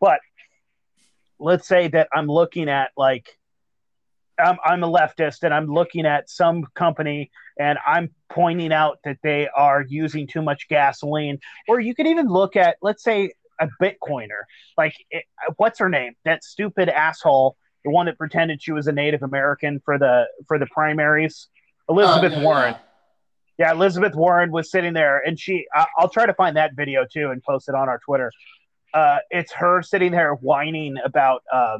But 0.00 0.20
let's 1.38 1.66
say 1.66 1.88
that 1.88 2.08
I'm 2.12 2.26
looking 2.26 2.68
at 2.68 2.90
like 2.96 3.26
I'm, 4.40 4.56
I'm 4.64 4.82
a 4.82 4.88
leftist 4.88 5.42
and 5.42 5.52
I'm 5.52 5.66
looking 5.66 6.06
at 6.06 6.28
some 6.30 6.64
company 6.74 7.30
and 7.58 7.78
I'm 7.86 8.10
pointing 8.30 8.72
out 8.72 8.98
that 9.04 9.18
they 9.22 9.48
are 9.48 9.84
using 9.88 10.26
too 10.26 10.42
much 10.42 10.68
gasoline. 10.68 11.38
Or 11.68 11.80
you 11.80 11.94
could 11.94 12.06
even 12.06 12.26
look 12.26 12.56
at, 12.56 12.76
let's 12.82 13.02
say, 13.02 13.32
a 13.60 13.68
Bitcoiner. 13.80 14.42
Like, 14.76 14.94
it, 15.10 15.24
what's 15.56 15.78
her 15.78 15.88
name? 15.88 16.14
That 16.24 16.42
stupid 16.42 16.88
asshole, 16.88 17.56
the 17.84 17.90
one 17.90 18.06
that 18.06 18.18
pretended 18.18 18.62
she 18.62 18.72
was 18.72 18.86
a 18.86 18.92
Native 18.92 19.22
American 19.22 19.80
for 19.84 19.98
the 19.98 20.26
for 20.48 20.58
the 20.58 20.66
primaries, 20.66 21.48
Elizabeth 21.88 22.32
oh, 22.34 22.38
yeah, 22.38 22.42
Warren. 22.42 22.74
Yeah. 23.58 23.66
yeah. 23.66 23.72
Elizabeth 23.72 24.14
Warren 24.14 24.50
was 24.50 24.70
sitting 24.70 24.94
there, 24.94 25.18
and 25.18 25.38
she. 25.38 25.66
I'll 25.98 26.08
try 26.08 26.26
to 26.26 26.34
find 26.34 26.56
that 26.56 26.74
video 26.74 27.04
too 27.10 27.30
and 27.30 27.42
post 27.42 27.68
it 27.68 27.74
on 27.74 27.88
our 27.88 27.98
Twitter 27.98 28.32
uh, 28.94 29.18
it's 29.30 29.52
her 29.52 29.82
sitting 29.82 30.12
there 30.12 30.34
whining 30.34 30.96
about 31.04 31.42
uh, 31.52 31.78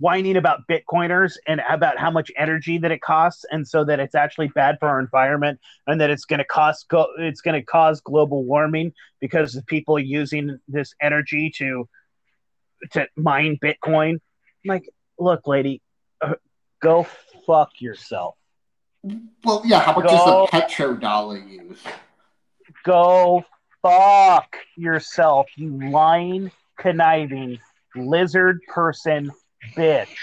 whining 0.00 0.36
about 0.36 0.60
Bitcoiners 0.68 1.34
and 1.46 1.60
about 1.70 1.98
how 1.98 2.10
much 2.10 2.32
energy 2.36 2.78
that 2.78 2.90
it 2.90 3.00
costs, 3.00 3.44
and 3.50 3.66
so 3.68 3.84
that 3.84 4.00
it's 4.00 4.14
actually 4.14 4.48
bad 4.48 4.78
for 4.80 4.88
our 4.88 4.98
environment, 4.98 5.60
and 5.86 6.00
that 6.00 6.10
it's 6.10 6.24
going 6.24 6.38
to 6.38 6.44
cost 6.44 6.88
go- 6.88 7.12
it's 7.18 7.40
going 7.40 7.54
to 7.54 7.62
cause 7.62 8.00
global 8.00 8.44
warming 8.44 8.92
because 9.20 9.52
the 9.52 9.62
people 9.62 9.98
using 9.98 10.58
this 10.66 10.94
energy 11.00 11.52
to 11.56 11.88
to 12.92 13.06
mine 13.16 13.58
Bitcoin. 13.62 14.14
I'm 14.14 14.68
like, 14.68 14.88
look, 15.18 15.46
lady, 15.46 15.82
uh, 16.20 16.34
go 16.82 17.06
fuck 17.46 17.70
yourself. 17.80 18.36
Well, 19.44 19.62
yeah. 19.64 19.80
How 19.80 19.92
about 19.92 20.04
go, 20.04 20.48
just 20.48 20.78
a 20.78 20.92
petrodollar 20.96 21.48
use? 21.48 21.82
Go 22.84 23.44
fuck 23.82 24.56
yourself, 24.76 25.46
you 25.56 25.90
lying, 25.90 26.50
conniving 26.78 27.58
lizard 27.96 28.60
person 28.68 29.30
bitch. 29.76 30.16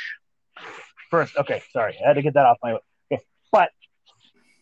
First, 1.10 1.38
okay, 1.38 1.64
sorry, 1.72 1.98
I 2.04 2.08
had 2.10 2.14
to 2.16 2.22
get 2.22 2.34
that 2.34 2.46
off 2.46 2.58
my. 2.62 2.78
Okay. 3.12 3.24
But 3.52 3.70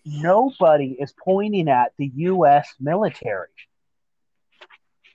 nobody 0.06 0.96
is 1.00 1.14
pointing 1.24 1.70
at 1.70 1.92
the 1.98 2.12
U.S. 2.16 2.68
military. 2.80 3.50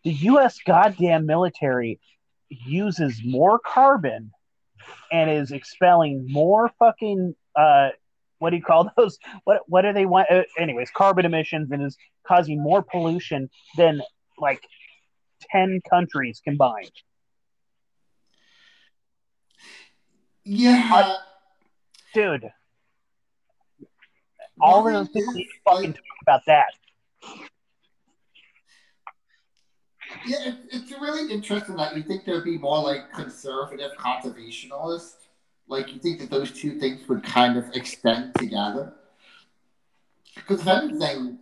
The 0.02 0.12
U.S. 0.12 0.58
goddamn 0.66 1.26
military 1.26 2.00
uses 2.48 3.20
more 3.24 3.58
carbon 3.58 4.32
and 5.12 5.30
is 5.30 5.52
expelling 5.52 6.26
more 6.28 6.70
fucking 6.78 7.34
uh, 7.54 7.90
what 8.40 8.50
do 8.50 8.56
you 8.56 8.62
call 8.62 8.90
those? 8.96 9.18
What 9.44 9.60
what 9.66 9.82
do 9.82 9.92
they 9.92 10.06
want? 10.06 10.28
Uh, 10.30 10.42
anyways, 10.58 10.90
carbon 10.90 11.24
emissions 11.24 11.70
and 11.70 11.84
is 11.84 11.96
causing 12.26 12.60
more 12.60 12.82
pollution 12.82 13.48
than 13.76 14.02
like 14.38 14.62
ten 15.52 15.80
countries 15.88 16.40
combined. 16.42 16.90
Yeah, 20.44 20.90
uh, 20.92 21.16
dude. 22.14 22.50
All 24.60 24.86
of 24.86 24.92
those 24.92 25.08
people 25.08 25.32
need 25.32 25.44
to 25.44 25.50
fucking 25.64 25.92
talk 25.94 26.02
about 26.22 26.40
that. 26.46 26.66
Yeah, 30.26 30.54
it's 30.70 30.90
really 30.92 31.32
interesting 31.32 31.76
that 31.76 31.96
you 31.96 32.02
think 32.02 32.24
there'd 32.24 32.44
be 32.44 32.58
more 32.58 32.82
like 32.82 33.12
conservative 33.12 33.92
conservationists 33.98 35.28
like, 35.70 35.92
you 35.94 36.00
think 36.00 36.18
that 36.18 36.30
those 36.30 36.50
two 36.50 36.80
things 36.80 37.08
would 37.08 37.22
kind 37.22 37.56
of 37.56 37.64
extend 37.74 38.34
together? 38.34 38.92
Because 40.34 40.62
if 40.62 40.66
anything, 40.66 41.38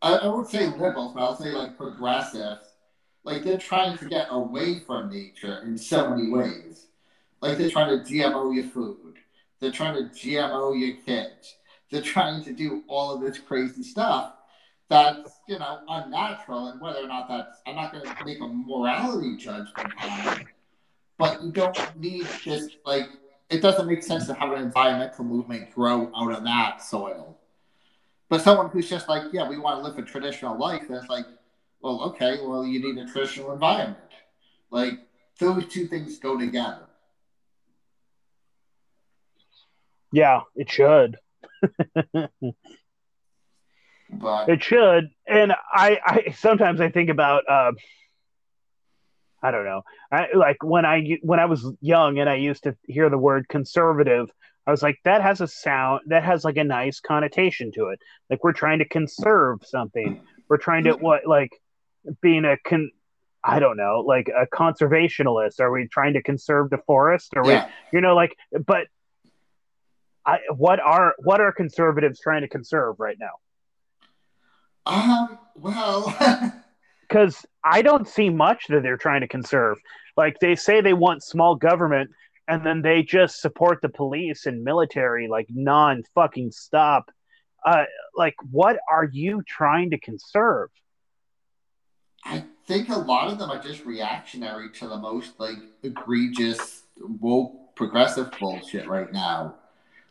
I, 0.00 0.14
I 0.14 0.28
would 0.28 0.46
say 0.46 0.66
liberals, 0.66 1.12
but 1.12 1.20
I'll 1.20 1.36
say 1.36 1.50
like 1.50 1.76
progressives, 1.76 2.64
like 3.22 3.44
they're 3.44 3.58
trying 3.58 3.98
to 3.98 4.08
get 4.08 4.28
away 4.30 4.80
from 4.80 5.10
nature 5.10 5.60
in 5.62 5.76
so 5.76 6.08
many 6.08 6.30
ways. 6.30 6.86
Like 7.42 7.58
they're 7.58 7.70
trying 7.70 7.98
to 7.98 8.10
GMO 8.10 8.54
your 8.54 8.64
food. 8.64 9.16
They're 9.60 9.70
trying 9.70 9.96
to 9.96 10.14
GMO 10.14 10.78
your 10.78 10.96
kids. 11.04 11.56
They're 11.90 12.00
trying 12.00 12.42
to 12.44 12.54
do 12.54 12.82
all 12.88 13.12
of 13.14 13.20
this 13.20 13.38
crazy 13.38 13.82
stuff 13.82 14.32
that's, 14.88 15.40
you 15.46 15.58
know, 15.58 15.80
unnatural. 15.88 16.68
And 16.68 16.80
whether 16.80 17.00
or 17.00 17.08
not 17.08 17.28
that's, 17.28 17.60
I'm 17.66 17.74
not 17.74 17.92
going 17.92 18.04
to 18.04 18.24
make 18.24 18.40
a 18.40 18.48
morality 18.48 19.36
judgment 19.36 19.92
on 20.00 20.38
it 20.38 20.46
but 21.22 21.40
you 21.40 21.52
don't 21.52 22.00
need 22.00 22.26
just 22.42 22.78
like 22.84 23.08
it 23.48 23.60
doesn't 23.60 23.86
make 23.86 24.02
sense 24.02 24.26
to 24.26 24.34
have 24.34 24.50
an 24.50 24.60
environmental 24.60 25.24
movement 25.24 25.72
grow 25.72 26.10
out 26.16 26.32
of 26.32 26.42
that 26.42 26.82
soil. 26.82 27.38
But 28.28 28.40
someone 28.40 28.70
who's 28.70 28.90
just 28.90 29.08
like, 29.08 29.24
yeah, 29.32 29.48
we 29.48 29.56
want 29.56 29.78
to 29.78 29.88
live 29.88 29.98
a 29.98 30.02
traditional 30.02 30.58
life, 30.58 30.84
that's 30.88 31.08
like, 31.08 31.26
well, 31.80 32.00
okay, 32.04 32.38
well, 32.42 32.66
you 32.66 32.80
need 32.80 32.98
a 32.98 33.06
traditional 33.06 33.52
environment. 33.52 33.98
Like 34.72 34.94
those 35.38 35.66
two 35.68 35.86
things 35.86 36.18
go 36.18 36.36
together. 36.36 36.88
Yeah, 40.12 40.40
it 40.54 40.70
should. 40.70 41.16
But 44.12 44.48
It 44.50 44.62
should, 44.62 45.08
and 45.26 45.52
I, 45.72 45.98
I 46.04 46.34
sometimes 46.36 46.82
I 46.82 46.90
think 46.90 47.08
about, 47.08 47.44
uh, 47.48 47.72
I 49.42 49.50
don't 49.50 49.64
know, 49.64 49.82
I 50.10 50.26
like 50.34 50.62
when 50.62 50.84
I 50.84 51.18
when 51.22 51.40
I 51.40 51.46
was 51.46 51.66
young 51.80 52.18
and 52.18 52.28
I 52.28 52.34
used 52.34 52.64
to 52.64 52.76
hear 52.86 53.08
the 53.08 53.16
word 53.16 53.48
conservative, 53.48 54.30
I 54.66 54.70
was 54.70 54.82
like, 54.82 54.98
that 55.04 55.22
has 55.22 55.40
a 55.40 55.48
sound 55.48 56.02
that 56.08 56.24
has 56.24 56.44
like 56.44 56.58
a 56.58 56.64
nice 56.64 57.00
connotation 57.00 57.72
to 57.72 57.88
it. 57.88 58.00
Like 58.28 58.44
we're 58.44 58.52
trying 58.52 58.80
to 58.80 58.88
conserve 58.88 59.64
something. 59.64 60.20
We're 60.48 60.58
trying 60.58 60.84
to 60.84 60.92
what 60.92 61.26
like 61.26 61.50
being 62.20 62.44
a 62.44 62.58
con. 62.58 62.90
I 63.42 63.58
don't 63.58 63.76
know, 63.76 64.04
like 64.06 64.28
a 64.28 64.46
conservationalist. 64.54 65.58
Are 65.58 65.72
we 65.72 65.88
trying 65.88 66.12
to 66.12 66.22
conserve 66.22 66.70
the 66.70 66.78
forest? 66.86 67.32
Are 67.34 67.50
yeah, 67.50 67.66
we, 67.90 67.98
you 67.98 68.00
know, 68.02 68.14
like, 68.14 68.36
but 68.66 68.86
I, 70.24 70.38
what 70.54 70.80
are 70.80 71.14
what 71.18 71.40
are 71.40 71.52
conservatives 71.52 72.20
trying 72.20 72.42
to 72.42 72.48
conserve 72.48 73.00
right 73.00 73.16
now? 73.18 73.32
um, 74.86 75.38
well, 75.54 76.16
because 77.08 77.44
I 77.64 77.82
don't 77.82 78.08
see 78.08 78.30
much 78.30 78.66
that 78.68 78.82
they're 78.82 78.96
trying 78.96 79.20
to 79.20 79.28
conserve. 79.28 79.78
Like 80.16 80.38
they 80.40 80.56
say 80.56 80.80
they 80.80 80.92
want 80.92 81.22
small 81.22 81.54
government, 81.54 82.10
and 82.48 82.64
then 82.64 82.82
they 82.82 83.02
just 83.02 83.40
support 83.40 83.80
the 83.82 83.88
police 83.88 84.46
and 84.46 84.64
military 84.64 85.28
like 85.28 85.46
non 85.50 86.02
fucking 86.14 86.52
stop. 86.52 87.10
Uh, 87.64 87.84
like 88.16 88.34
what 88.50 88.78
are 88.90 89.04
you 89.04 89.42
trying 89.46 89.90
to 89.90 89.98
conserve? 89.98 90.70
I 92.24 92.44
think 92.66 92.88
a 92.88 92.98
lot 92.98 93.28
of 93.28 93.38
them 93.38 93.50
are 93.50 93.60
just 93.60 93.84
reactionary 93.84 94.70
to 94.72 94.88
the 94.88 94.98
most 94.98 95.38
like 95.38 95.58
egregious 95.82 96.82
woke 96.96 97.74
progressive 97.74 98.32
bullshit 98.38 98.88
right 98.88 99.12
now. 99.12 99.56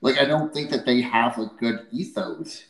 Like 0.01 0.17
I 0.17 0.25
don't 0.25 0.53
think 0.53 0.69
that 0.71 0.85
they 0.85 1.01
have 1.01 1.37
a 1.37 1.45
good 1.59 1.87
ethos. 1.91 2.65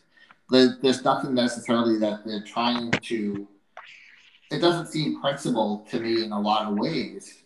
There's 0.49 1.03
nothing 1.03 1.33
necessarily 1.33 1.97
that 1.99 2.25
they're 2.25 2.43
trying 2.43 2.91
to. 2.91 3.47
It 4.51 4.59
doesn't 4.59 4.87
seem 4.87 5.21
principled 5.21 5.87
to 5.89 5.99
me 6.01 6.23
in 6.23 6.33
a 6.33 6.39
lot 6.39 6.69
of 6.69 6.77
ways. 6.77 7.41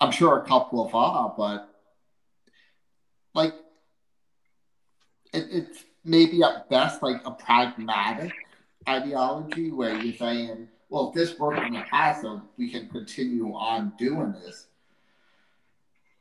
I'm 0.00 0.12
sure 0.12 0.38
a 0.38 0.46
couple 0.46 0.86
of 0.86 0.94
are, 0.94 1.34
but 1.36 1.74
like 3.34 3.54
it, 5.32 5.46
it's 5.50 5.84
maybe 6.04 6.42
at 6.42 6.68
best 6.68 7.02
like 7.02 7.20
a 7.24 7.30
pragmatic 7.30 8.32
ideology 8.86 9.72
where 9.72 9.98
you're 9.98 10.14
saying, 10.14 10.68
well, 10.90 11.08
if 11.08 11.14
this 11.14 11.38
worked 11.38 11.66
in 11.66 11.72
the 11.72 11.82
past, 11.82 12.22
so 12.22 12.42
we 12.56 12.70
can 12.70 12.88
continue 12.88 13.52
on 13.54 13.92
doing 13.98 14.32
this. 14.32 14.66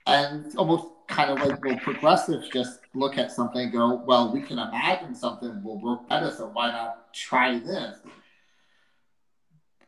And 0.05 0.55
almost 0.55 0.85
kind 1.07 1.31
of 1.31 1.39
like, 1.39 1.63
well, 1.63 1.77
progressives 1.77 2.49
just 2.49 2.81
look 2.93 3.17
at 3.17 3.31
something 3.31 3.61
and 3.61 3.71
go, 3.71 3.95
well, 4.05 4.31
we 4.31 4.41
can 4.41 4.59
imagine 4.59 5.15
something 5.15 5.63
will 5.63 5.79
work 5.79 6.07
better, 6.09 6.31
so 6.31 6.47
why 6.47 6.71
not 6.71 7.13
try 7.13 7.59
this? 7.59 7.97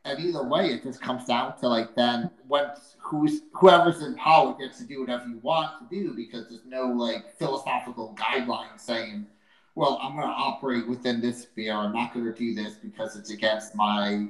And 0.06 0.20
either 0.20 0.44
way, 0.44 0.68
it 0.68 0.84
just 0.84 1.02
comes 1.02 1.26
down 1.26 1.58
to 1.60 1.68
like 1.68 1.94
then 1.94 2.32
once 2.48 2.96
who's 3.00 3.42
whoever's 3.54 4.02
in 4.02 4.16
power 4.16 4.56
gets 4.58 4.80
to 4.80 4.86
do 4.86 5.02
whatever 5.02 5.28
you 5.28 5.40
want 5.44 5.72
to 5.90 5.96
do 5.96 6.14
because 6.14 6.48
there's 6.50 6.66
no 6.66 6.88
like 6.88 7.38
philosophical 7.38 8.16
guideline 8.18 8.80
saying, 8.80 9.28
well, 9.76 10.00
I'm 10.02 10.16
going 10.16 10.28
to 10.28 10.34
operate 10.34 10.88
within 10.88 11.22
this 11.22 11.44
sphere. 11.44 11.74
I'm 11.74 11.94
not 11.94 12.14
going 12.14 12.26
to 12.26 12.34
do 12.34 12.56
this 12.56 12.76
because 12.76 13.18
it's 13.18 13.30
against 13.30 13.76
my 13.76 14.28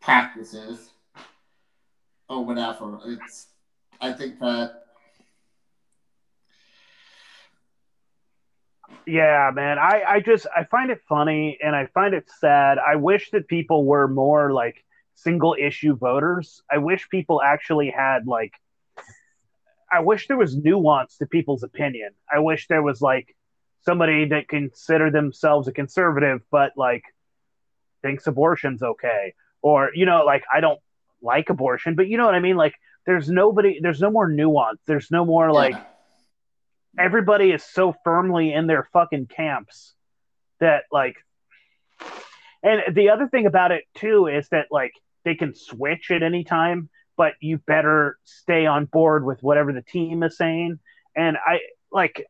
practices 0.00 0.90
or 2.28 2.44
whatever. 2.44 2.98
It's 3.04 3.48
I 4.00 4.12
think 4.12 4.40
that 4.40 4.81
Yeah, 9.06 9.50
man. 9.54 9.78
I, 9.78 10.02
I 10.06 10.20
just 10.20 10.46
I 10.54 10.64
find 10.64 10.90
it 10.90 11.00
funny 11.08 11.58
and 11.62 11.74
I 11.74 11.86
find 11.86 12.14
it 12.14 12.28
sad. 12.38 12.78
I 12.78 12.96
wish 12.96 13.30
that 13.32 13.48
people 13.48 13.84
were 13.84 14.06
more 14.06 14.52
like 14.52 14.84
single 15.14 15.56
issue 15.58 15.96
voters. 15.96 16.62
I 16.70 16.78
wish 16.78 17.08
people 17.08 17.42
actually 17.42 17.90
had 17.90 18.26
like 18.26 18.52
I 19.92 20.00
wish 20.00 20.28
there 20.28 20.38
was 20.38 20.56
nuance 20.56 21.18
to 21.18 21.26
people's 21.26 21.62
opinion. 21.62 22.10
I 22.32 22.38
wish 22.38 22.66
there 22.68 22.82
was 22.82 23.02
like 23.02 23.36
somebody 23.82 24.28
that 24.28 24.48
considered 24.48 25.12
themselves 25.12 25.68
a 25.68 25.72
conservative 25.72 26.40
but 26.50 26.72
like 26.76 27.02
thinks 28.02 28.26
abortion's 28.26 28.82
okay. 28.82 29.34
Or, 29.60 29.90
you 29.94 30.06
know, 30.06 30.24
like 30.24 30.44
I 30.52 30.60
don't 30.60 30.80
like 31.20 31.50
abortion, 31.50 31.94
but 31.94 32.08
you 32.08 32.16
know 32.16 32.24
what 32.24 32.34
I 32.34 32.40
mean? 32.40 32.56
Like 32.56 32.74
there's 33.06 33.28
nobody 33.28 33.80
there's 33.82 34.00
no 34.00 34.10
more 34.10 34.28
nuance. 34.28 34.80
There's 34.86 35.10
no 35.10 35.24
more 35.24 35.52
like 35.52 35.74
yeah. 35.74 35.84
Everybody 36.98 37.50
is 37.50 37.64
so 37.64 37.94
firmly 38.04 38.52
in 38.52 38.66
their 38.66 38.88
fucking 38.92 39.26
camps 39.26 39.94
that 40.60 40.84
like 40.92 41.16
and 42.62 42.94
the 42.94 43.10
other 43.10 43.28
thing 43.28 43.46
about 43.46 43.72
it 43.72 43.84
too 43.94 44.26
is 44.26 44.48
that 44.50 44.66
like 44.70 44.92
they 45.24 45.34
can 45.34 45.54
switch 45.54 46.10
at 46.10 46.22
any 46.22 46.44
time 46.44 46.88
but 47.16 47.34
you 47.40 47.58
better 47.58 48.18
stay 48.24 48.66
on 48.66 48.84
board 48.86 49.24
with 49.24 49.42
whatever 49.42 49.72
the 49.72 49.82
team 49.82 50.22
is 50.22 50.36
saying. 50.36 50.78
And 51.14 51.36
i 51.44 51.60
like 51.90 52.26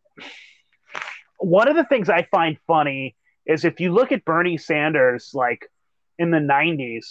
one 1.38 1.68
of 1.68 1.76
the 1.76 1.84
things 1.84 2.08
i 2.08 2.22
find 2.30 2.56
funny 2.66 3.16
is 3.46 3.64
if 3.64 3.80
you 3.80 3.92
look 3.92 4.12
at 4.12 4.24
bernie 4.24 4.58
sanders 4.58 5.30
like 5.34 5.68
in 6.18 6.30
the 6.30 6.38
90s 6.38 7.04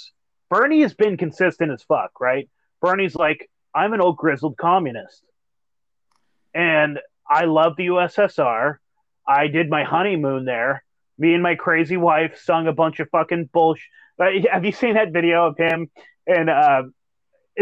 bernie 0.49 0.81
has 0.81 0.93
been 0.93 1.17
consistent 1.17 1.71
as 1.71 1.83
fuck 1.83 2.19
right? 2.19 2.49
Bernie's 2.81 3.15
like 3.15 3.49
i'm 3.75 3.93
an 3.93 4.01
old 4.01 4.17
grizzled 4.17 4.57
communist. 4.57 5.23
And 6.53 6.99
I 7.31 7.45
love 7.45 7.77
the 7.77 7.87
USSR. 7.87 8.77
I 9.25 9.47
did 9.47 9.69
my 9.69 9.85
honeymoon 9.85 10.43
there. 10.43 10.83
Me 11.17 11.33
and 11.33 11.41
my 11.41 11.55
crazy 11.55 11.95
wife 11.95 12.37
sung 12.37 12.67
a 12.67 12.73
bunch 12.73 12.99
of 12.99 13.09
fucking 13.09 13.49
bullshit. 13.53 13.85
Have 14.51 14.65
you 14.65 14.73
seen 14.73 14.95
that 14.95 15.13
video 15.13 15.47
of 15.47 15.57
him? 15.57 15.89
And 16.27 16.49
uh, 16.49 16.83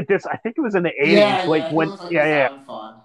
this, 0.07 0.26
I 0.26 0.38
think 0.38 0.55
it 0.57 0.61
was 0.61 0.76
in 0.76 0.84
the 0.84 0.91
eighties. 0.99 1.20
yeah, 1.20 1.45
like 1.47 1.63
yeah, 1.63 1.74
when, 1.74 1.89
like 1.89 2.11
yeah, 2.11 2.26
yeah, 2.26 2.63
fun. 2.63 2.95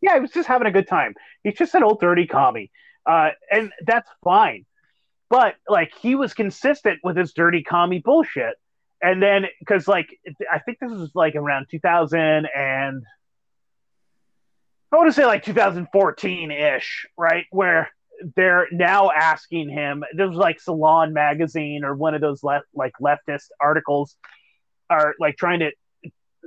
yeah. 0.00 0.14
He 0.14 0.20
was 0.20 0.30
just 0.30 0.48
having 0.48 0.66
a 0.66 0.72
good 0.72 0.88
time. 0.88 1.14
He's 1.44 1.54
just 1.54 1.74
an 1.74 1.82
old 1.82 2.00
dirty 2.00 2.26
commie, 2.26 2.70
uh, 3.06 3.30
and 3.50 3.72
that's 3.86 4.08
fine. 4.24 4.64
But 5.28 5.54
like, 5.68 5.92
he 6.00 6.16
was 6.16 6.34
consistent 6.34 7.00
with 7.04 7.16
his 7.16 7.32
dirty 7.32 7.62
commie 7.62 8.00
bullshit. 8.00 8.54
And 9.02 9.22
then, 9.22 9.46
because 9.60 9.86
like, 9.86 10.08
I 10.52 10.58
think 10.58 10.78
this 10.80 10.90
was 10.90 11.10
like 11.14 11.34
around 11.36 11.66
two 11.70 11.78
thousand 11.78 12.48
and 12.54 13.02
I 14.92 14.96
want 14.96 15.08
to 15.08 15.12
say 15.12 15.26
like 15.26 15.44
2014 15.44 16.50
ish, 16.50 17.06
right? 17.16 17.46
Where 17.50 17.90
they're 18.36 18.66
now 18.72 19.10
asking 19.10 19.68
him. 19.68 20.04
There 20.14 20.28
was 20.28 20.36
like 20.36 20.60
Salon 20.60 21.12
magazine 21.12 21.84
or 21.84 21.94
one 21.94 22.14
of 22.14 22.20
those 22.20 22.42
left 22.42 22.66
like 22.74 22.92
leftist 23.00 23.46
articles 23.60 24.16
are 24.88 25.14
like 25.20 25.36
trying 25.36 25.60
to 25.60 25.70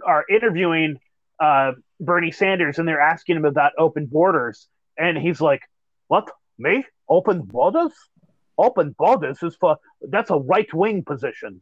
are 0.05 0.26
interviewing 0.30 0.99
uh, 1.39 1.72
Bernie 1.99 2.31
Sanders 2.31 2.80
and 2.80 2.88
they're 2.88 2.99
asking 2.99 3.38
him 3.38 3.45
about 3.45 3.72
open 3.77 4.05
borders, 4.05 4.67
and 4.97 5.17
he's 5.17 5.41
like, 5.41 5.61
"What 6.07 6.30
me? 6.57 6.85
Open 7.09 7.41
borders? 7.41 7.93
Open 8.57 8.93
borders 8.97 9.41
is 9.41 9.55
for 9.55 9.77
that's 10.01 10.30
a 10.30 10.35
right 10.35 10.72
wing 10.73 11.03
position. 11.03 11.61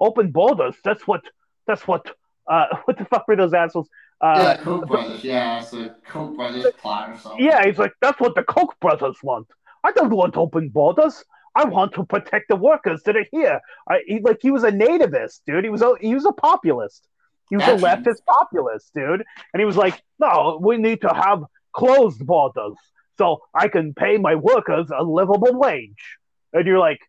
Open 0.00 0.32
borders. 0.32 0.76
That's 0.82 1.06
what. 1.06 1.22
That's 1.66 1.86
what. 1.86 2.10
Uh, 2.46 2.66
what 2.84 2.98
the 2.98 3.04
fuck 3.04 3.28
were 3.28 3.36
those 3.36 3.54
assholes? 3.54 3.88
Uh, 4.20 4.56
yeah, 4.56 4.56
Koch 4.62 4.86
brothers. 4.86 5.24
Yeah, 5.24 5.60
it's 5.60 5.72
a 5.72 5.94
Koch 6.06 6.36
brothers 6.36 6.66
plot 6.78 7.10
or 7.10 7.18
something. 7.18 7.44
Yeah, 7.44 7.64
he's 7.66 7.78
like, 7.78 7.92
that's 8.00 8.20
what 8.20 8.34
the 8.34 8.42
Koch 8.42 8.78
brothers 8.80 9.16
want. 9.22 9.46
I 9.82 9.92
don't 9.92 10.14
want 10.14 10.36
open 10.36 10.68
borders. 10.70 11.24
I 11.54 11.64
want 11.64 11.92
to 11.94 12.04
protect 12.04 12.48
the 12.48 12.56
workers 12.56 13.02
that 13.04 13.16
are 13.16 13.26
here. 13.30 13.60
I, 13.88 14.00
he, 14.06 14.20
like 14.20 14.38
he 14.40 14.50
was 14.50 14.64
a 14.64 14.72
nativist, 14.72 15.40
dude. 15.46 15.64
He 15.64 15.70
was 15.70 15.82
a 15.82 15.94
he 16.00 16.14
was 16.14 16.24
a 16.24 16.32
populist. 16.32 17.06
He 17.50 17.56
was 17.56 17.68
a 17.68 17.76
Veteran. 17.76 18.04
leftist 18.04 18.24
populist, 18.26 18.92
dude. 18.94 19.22
And 19.52 19.60
he 19.60 19.64
was 19.64 19.76
like, 19.76 20.02
no, 20.18 20.58
we 20.60 20.78
need 20.78 21.02
to 21.02 21.12
have 21.12 21.44
closed 21.72 22.24
borders 22.24 22.76
so 23.18 23.42
I 23.54 23.68
can 23.68 23.94
pay 23.94 24.16
my 24.16 24.34
workers 24.34 24.88
a 24.96 25.02
livable 25.04 25.54
wage. 25.54 26.18
And 26.52 26.66
you're 26.66 26.78
like, 26.78 27.00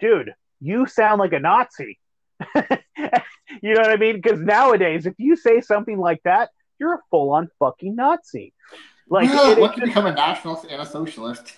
dude, 0.00 0.32
you 0.60 0.86
sound 0.86 1.20
like 1.20 1.32
a 1.32 1.40
Nazi. 1.40 1.98
you 3.62 3.74
know 3.74 3.80
what 3.80 3.90
I 3.90 3.96
mean? 3.96 4.16
Because 4.16 4.40
nowadays, 4.40 5.06
if 5.06 5.14
you 5.18 5.36
say 5.36 5.60
something 5.60 5.98
like 5.98 6.20
that, 6.24 6.50
you're 6.78 6.94
a 6.94 7.00
full 7.10 7.32
on 7.32 7.48
fucking 7.58 7.94
Nazi. 7.96 8.52
Like, 9.08 9.28
it- 9.30 9.58
it 9.58 9.60
what 9.60 9.72
can 9.74 9.80
just- 9.82 9.90
become 9.94 10.06
a 10.06 10.14
nationalist 10.14 10.66
and 10.70 10.80
a 10.82 10.86
socialist? 10.86 11.54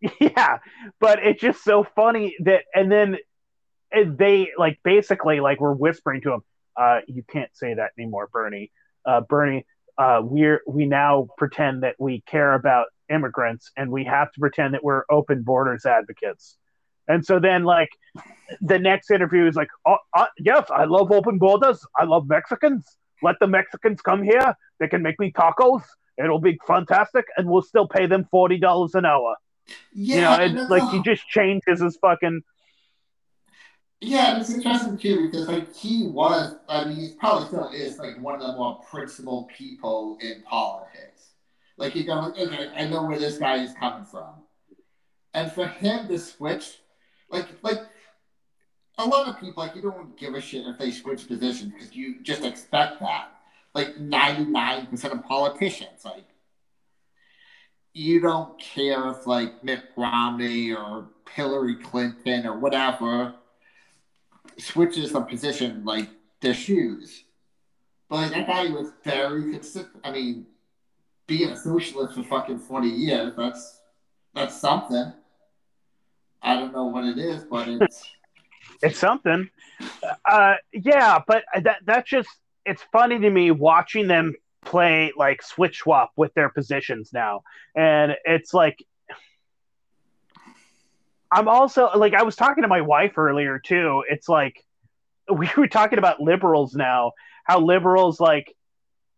yeah 0.20 0.58
but 1.00 1.18
it's 1.24 1.40
just 1.40 1.64
so 1.64 1.82
funny 1.96 2.36
that 2.44 2.62
and 2.72 2.88
then 2.88 3.16
and 3.90 4.16
they 4.16 4.52
like 4.56 4.78
basically 4.84 5.40
like 5.40 5.60
we're 5.60 5.72
whispering 5.72 6.20
to 6.20 6.34
him 6.34 6.40
uh 6.76 7.00
you 7.08 7.24
can't 7.28 7.50
say 7.52 7.74
that 7.74 7.90
anymore 7.98 8.28
bernie 8.32 8.70
uh 9.04 9.20
bernie 9.22 9.66
uh 9.98 10.20
we're 10.22 10.60
we 10.68 10.86
now 10.86 11.26
pretend 11.36 11.82
that 11.82 11.96
we 11.98 12.20
care 12.28 12.52
about 12.52 12.86
immigrants 13.10 13.72
and 13.76 13.90
we 13.90 14.04
have 14.04 14.30
to 14.30 14.38
pretend 14.38 14.74
that 14.74 14.84
we're 14.84 15.02
open 15.10 15.42
borders 15.42 15.84
advocates 15.84 16.56
and 17.08 17.24
so 17.24 17.38
then 17.38 17.64
like 17.64 17.90
the 18.60 18.78
next 18.78 19.10
interview 19.10 19.46
is 19.46 19.56
like 19.56 19.68
oh, 19.86 19.96
uh, 20.14 20.26
yes 20.38 20.64
i 20.70 20.84
love 20.84 21.10
open 21.12 21.38
borders. 21.38 21.84
I 21.96 22.04
love 22.04 22.28
mexicans. 22.28 22.84
Let 23.22 23.36
the 23.40 23.46
mexicans 23.46 24.00
come 24.00 24.22
here. 24.22 24.54
They 24.78 24.88
can 24.88 25.02
make 25.02 25.18
me 25.18 25.32
tacos. 25.32 25.82
It'll 26.16 26.40
be 26.40 26.58
fantastic 26.66 27.26
and 27.36 27.48
we'll 27.48 27.62
still 27.62 27.86
pay 27.86 28.06
them 28.06 28.26
$40 28.32 28.94
an 28.94 29.04
hour. 29.04 29.36
Yeah, 29.92 30.14
you 30.14 30.20
know, 30.20 30.32
and 30.32 30.42
it's 30.58 30.68
that's 30.68 30.70
like 30.70 30.90
he 30.90 31.02
just 31.02 31.26
changes 31.28 31.80
his 31.80 31.98
fucking. 32.00 32.42
Yeah, 34.00 34.38
it's 34.38 34.50
interesting 34.50 34.96
too 34.96 35.26
because 35.26 35.48
like 35.48 35.74
he 35.74 36.06
was, 36.06 36.56
I 36.68 36.84
mean, 36.84 36.96
he 36.96 37.14
probably 37.18 37.48
still 37.48 37.68
is 37.68 37.98
like 37.98 38.20
one 38.20 38.34
of 38.34 38.40
the 38.40 38.52
more 38.52 38.80
principled 38.88 39.48
people 39.48 40.18
in 40.20 40.42
politics. 40.42 41.32
Like 41.76 41.94
you 41.94 42.04
go, 42.04 42.32
okay, 42.36 42.70
I 42.74 42.86
know 42.86 43.04
where 43.04 43.18
this 43.18 43.38
guy 43.38 43.56
is 43.56 43.72
coming 43.74 44.04
from, 44.04 44.34
and 45.34 45.52
for 45.52 45.66
him 45.66 46.08
to 46.08 46.18
switch, 46.18 46.78
like 47.30 47.46
like 47.62 47.80
a 48.98 49.06
lot 49.06 49.28
of 49.28 49.38
people, 49.38 49.62
like 49.62 49.76
you 49.76 49.82
don't 49.82 50.16
give 50.18 50.34
a 50.34 50.40
shit 50.40 50.66
if 50.66 50.78
they 50.78 50.90
switch 50.90 51.28
positions 51.28 51.72
because 51.72 51.94
you 51.94 52.20
just 52.22 52.44
expect 52.44 53.00
that. 53.00 53.32
Like 53.74 53.98
ninety 53.98 54.44
nine 54.50 54.86
percent 54.86 55.14
of 55.14 55.24
politicians, 55.24 56.04
like 56.04 56.24
you 57.94 58.20
don't 58.20 58.58
care 58.58 59.10
if 59.10 59.26
like 59.26 59.62
Mitt 59.62 59.84
Romney 59.96 60.72
or 60.72 61.08
Hillary 61.30 61.76
Clinton 61.76 62.46
or 62.46 62.58
whatever 62.58 63.34
switches 64.58 65.14
a 65.14 65.20
position 65.20 65.84
like 65.84 66.08
their 66.40 66.54
shoes. 66.54 67.24
But 68.08 68.16
like, 68.16 68.30
that 68.32 68.46
guy 68.46 68.68
was 68.70 68.90
very 69.04 69.52
consistent. 69.52 70.00
I 70.02 70.10
mean, 70.10 70.46
being 71.26 71.50
a 71.50 71.56
socialist 71.56 72.14
for 72.14 72.22
fucking 72.22 72.60
forty 72.60 72.88
years, 72.88 73.34
that's 73.36 73.80
that's 74.34 74.58
something. 74.60 75.12
I 76.42 76.54
don't 76.54 76.72
know 76.72 76.84
what 76.84 77.04
it 77.04 77.18
is, 77.18 77.44
but 77.44 77.68
it's 77.80 78.04
It's 78.82 78.98
something. 78.98 79.50
Uh, 80.24 80.54
yeah, 80.72 81.20
but 81.26 81.44
that 81.62 81.78
that's 81.84 82.08
just 82.08 82.28
it's 82.64 82.82
funny 82.92 83.18
to 83.18 83.30
me 83.30 83.50
watching 83.50 84.08
them 84.08 84.34
play 84.64 85.12
like 85.16 85.42
switch 85.42 85.78
swap 85.78 86.12
with 86.16 86.32
their 86.34 86.48
positions 86.48 87.10
now, 87.12 87.42
and 87.74 88.16
it's 88.24 88.54
like 88.54 88.84
I'm 91.30 91.48
also 91.48 91.90
like 91.94 92.14
I 92.14 92.22
was 92.22 92.36
talking 92.36 92.62
to 92.62 92.68
my 92.68 92.80
wife 92.80 93.18
earlier 93.18 93.58
too. 93.58 94.04
It's 94.08 94.28
like 94.28 94.64
we 95.32 95.50
were 95.56 95.68
talking 95.68 95.98
about 95.98 96.20
liberals 96.20 96.74
now, 96.74 97.12
how 97.44 97.60
liberals 97.60 98.20
like 98.20 98.54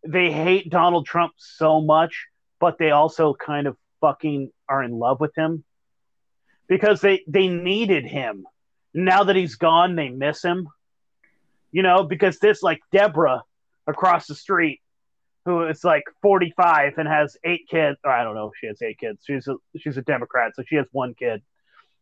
they 0.07 0.31
hate 0.31 0.71
Donald 0.71 1.05
Trump 1.05 1.33
so 1.37 1.81
much, 1.81 2.27
but 2.59 2.77
they 2.79 2.89
also 2.91 3.33
kind 3.33 3.67
of 3.67 3.77
fucking 3.99 4.51
are 4.67 4.81
in 4.81 4.91
love 4.91 5.19
with 5.19 5.35
him 5.35 5.63
because 6.67 7.01
they 7.01 7.23
they 7.27 7.47
needed 7.47 8.05
him. 8.05 8.45
Now 8.93 9.23
that 9.23 9.35
he's 9.35 9.55
gone, 9.55 9.95
they 9.95 10.09
miss 10.09 10.43
him. 10.43 10.67
You 11.71 11.83
know, 11.83 12.03
because 12.03 12.39
this 12.39 12.61
like 12.61 12.79
Deborah 12.91 13.43
across 13.87 14.27
the 14.27 14.35
street, 14.35 14.81
who 15.45 15.65
is 15.67 15.83
like 15.83 16.03
45 16.21 16.97
and 16.97 17.07
has 17.07 17.37
eight 17.43 17.67
kids. 17.69 17.97
Or 18.03 18.11
I 18.11 18.23
don't 18.23 18.35
know 18.35 18.51
she 18.59 18.67
has 18.67 18.81
eight 18.81 18.99
kids. 18.99 19.19
She's 19.25 19.47
a 19.47 19.55
she's 19.77 19.97
a 19.97 20.01
Democrat, 20.01 20.53
so 20.55 20.63
she 20.67 20.75
has 20.75 20.85
one 20.91 21.13
kid, 21.13 21.41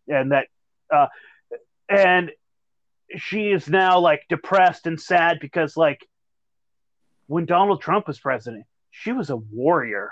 and 0.07 0.31
that, 0.31 0.48
uh, 0.94 1.07
and 1.88 2.31
she 3.18 3.49
is 3.52 3.68
now 3.68 3.99
like 3.99 4.23
depressed 4.30 4.86
and 4.86 4.99
sad 4.99 5.40
because 5.40 5.76
like 5.76 6.06
when 7.27 7.45
Donald 7.45 7.81
Trump 7.81 8.07
was 8.07 8.19
president, 8.19 8.65
she 8.91 9.11
was 9.11 9.30
a 9.30 9.36
warrior. 9.36 10.11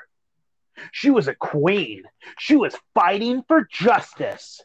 She 0.92 1.10
was 1.10 1.28
a 1.28 1.36
queen. 1.36 2.04
She 2.38 2.56
was 2.56 2.76
fighting 2.94 3.44
for 3.48 3.68
justice. 3.72 4.62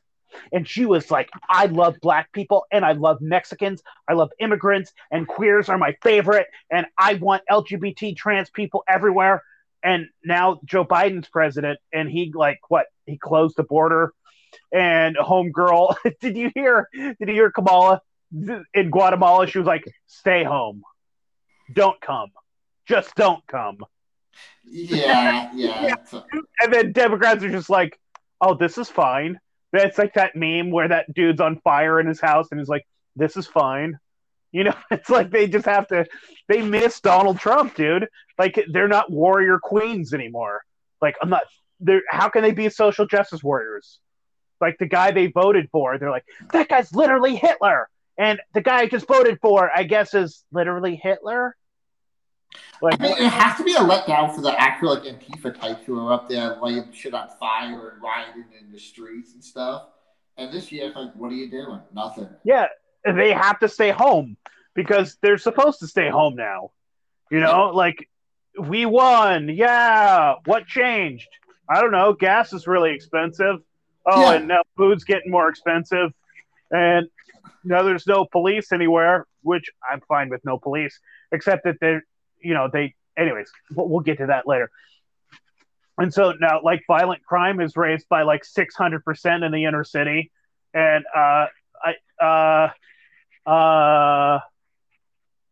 And 0.52 0.66
she 0.66 0.86
was 0.86 1.10
like, 1.10 1.30
I 1.48 1.66
love 1.66 1.97
black 2.01 2.32
people 2.32 2.64
and 2.70 2.84
I 2.84 2.93
love 2.93 3.20
Mexicans. 3.20 3.82
I 4.09 4.14
love 4.14 4.30
immigrants 4.39 4.93
and 5.10 5.26
queers 5.26 5.68
are 5.68 5.78
my 5.78 5.97
favorite. 6.02 6.47
And 6.70 6.86
I 6.98 7.14
want 7.14 7.43
LGBT 7.51 8.16
trans 8.16 8.51
people 8.51 8.82
everywhere. 8.89 9.43
And 9.82 10.06
now 10.24 10.60
Joe 10.64 10.84
Biden's 10.84 11.28
president 11.28 11.78
and 11.93 12.09
he 12.09 12.32
like 12.34 12.60
what? 12.68 12.86
He 13.06 13.18
closed 13.18 13.56
the 13.56 13.64
border 13.64 14.12
and 14.72 15.16
homegirl. 15.16 15.97
did 16.20 16.36
you 16.36 16.51
hear 16.55 16.89
did 16.94 17.16
you 17.20 17.34
hear 17.34 17.51
Kamala 17.51 18.01
in 18.74 18.90
Guatemala? 18.90 19.47
She 19.47 19.59
was 19.59 19.66
like, 19.66 19.84
stay 20.06 20.44
home. 20.44 20.82
Don't 21.72 22.01
come. 22.01 22.30
Just 22.86 23.14
don't 23.14 23.47
come. 23.47 23.78
yeah, 24.70 25.51
yeah. 25.55 25.97
And 26.60 26.72
then 26.72 26.93
Democrats 26.93 27.44
are 27.44 27.51
just 27.51 27.70
like, 27.70 27.98
oh, 28.40 28.55
this 28.55 28.78
is 28.78 28.89
fine. 28.89 29.39
It's 29.72 29.98
like 29.98 30.14
that 30.14 30.36
meme 30.36 30.70
where 30.70 30.89
that 30.89 31.12
dude's 31.14 31.40
on 31.40 31.60
fire 31.60 31.98
in 31.98 32.06
his 32.06 32.20
house 32.20 32.48
and 32.51 32.60
he's 32.60 32.68
like, 32.68 32.86
this 33.16 33.36
is 33.36 33.47
fine. 33.47 33.98
You 34.51 34.64
know, 34.64 34.74
it's 34.90 35.09
like 35.09 35.30
they 35.30 35.48
just 35.48 35.66
have 35.66 35.89
to, 35.89 36.06
they 36.48 36.62
miss 36.62 37.01
Donald 37.01 37.39
Trump, 37.39 37.74
dude. 37.74 38.06
Like 38.39 38.62
they're 38.70 38.89
not 38.89 39.10
warrior 39.10 39.59
queens 39.62 40.12
anymore. 40.12 40.60
Like, 41.01 41.16
I'm 41.22 41.30
not, 41.30 41.43
they're, 41.80 42.02
how 42.09 42.28
can 42.28 42.43
they 42.43 42.52
be 42.52 42.68
social 42.68 43.06
justice 43.06 43.43
warriors? 43.43 43.98
Like 44.60 44.78
the 44.78 44.86
guy 44.86 45.10
they 45.10 45.26
voted 45.26 45.68
for, 45.72 45.98
they're 45.98 46.10
like, 46.10 46.24
that 46.52 46.68
guy's 46.68 46.94
literally 46.94 47.34
Hitler. 47.34 47.89
And 48.18 48.40
the 48.55 48.60
guy 48.60 48.80
I 48.80 48.86
just 48.86 49.09
voted 49.09 49.39
for, 49.40 49.70
I 49.74 49.84
guess, 49.84 50.14
is 50.14 50.44
literally 50.52 51.01
Hitler. 51.02 51.56
Like, 52.80 53.00
I 53.00 53.04
mean, 53.04 53.12
it 53.12 53.30
has 53.30 53.56
to 53.58 53.64
be 53.64 53.74
a 53.74 53.78
letdown 53.78 54.34
for 54.34 54.40
the 54.40 54.52
actual 54.60 54.94
like 54.94 55.04
Antifa 55.04 55.58
types 55.58 55.84
who 55.86 55.98
are 56.06 56.12
up 56.12 56.28
there 56.28 56.56
lighting 56.60 56.92
shit 56.92 57.14
on 57.14 57.28
fire 57.38 57.90
and 57.90 58.02
rioting 58.02 58.44
in 58.60 58.72
the 58.72 58.78
streets 58.78 59.34
and 59.34 59.42
stuff. 59.44 59.86
And 60.36 60.52
this 60.52 60.72
year, 60.72 60.86
it's 60.88 60.96
like, 60.96 61.14
what 61.14 61.30
are 61.30 61.34
you 61.36 61.50
doing? 61.50 61.80
Nothing. 61.94 62.28
yeah, 62.44 62.66
they 63.04 63.32
have 63.32 63.58
to 63.60 63.68
stay 63.68 63.90
home 63.90 64.36
because 64.74 65.16
they're 65.22 65.38
supposed 65.38 65.78
to 65.80 65.86
stay 65.86 66.08
home 66.08 66.34
now. 66.34 66.70
You 67.30 67.40
know, 67.40 67.70
like 67.74 68.08
we 68.58 68.84
won. 68.86 69.48
Yeah. 69.48 70.34
What 70.46 70.66
changed? 70.66 71.28
I 71.68 71.80
don't 71.80 71.92
know. 71.92 72.12
Gas 72.14 72.52
is 72.52 72.66
really 72.66 72.92
expensive. 72.92 73.56
Oh, 74.04 74.20
Yeah. 74.22 74.36
and 74.36 74.48
now 74.48 74.62
food's 74.76 75.04
getting 75.04 75.30
more 75.30 75.48
expensive. 75.48 76.10
And 76.70 77.06
now 77.64 77.82
there's 77.82 78.06
no 78.06 78.24
police 78.24 78.72
anywhere, 78.72 79.26
which 79.42 79.70
I'm 79.90 80.00
fine 80.08 80.28
with 80.30 80.44
no 80.44 80.58
police, 80.58 80.98
except 81.30 81.64
that 81.64 81.76
they're, 81.80 82.04
you 82.43 82.55
know, 82.55 82.69
they, 82.73 82.94
anyways, 83.16 83.51
we'll, 83.74 83.89
we'll 83.89 84.01
get 84.01 84.19
to 84.19 84.27
that 84.27 84.47
later. 84.47 84.70
And 85.98 86.12
so 86.12 86.32
now, 86.40 86.60
like, 86.62 86.82
violent 86.86 87.23
crime 87.24 87.60
is 87.60 87.77
raised 87.77 88.09
by 88.09 88.23
like 88.23 88.43
600% 88.44 89.47
in 89.47 89.52
the 89.52 89.64
inner 89.64 89.85
city. 89.85 90.31
And, 90.74 91.05
uh, 91.14 91.47
I, 92.20 92.70
uh, 93.47 93.51
uh, 93.51 94.40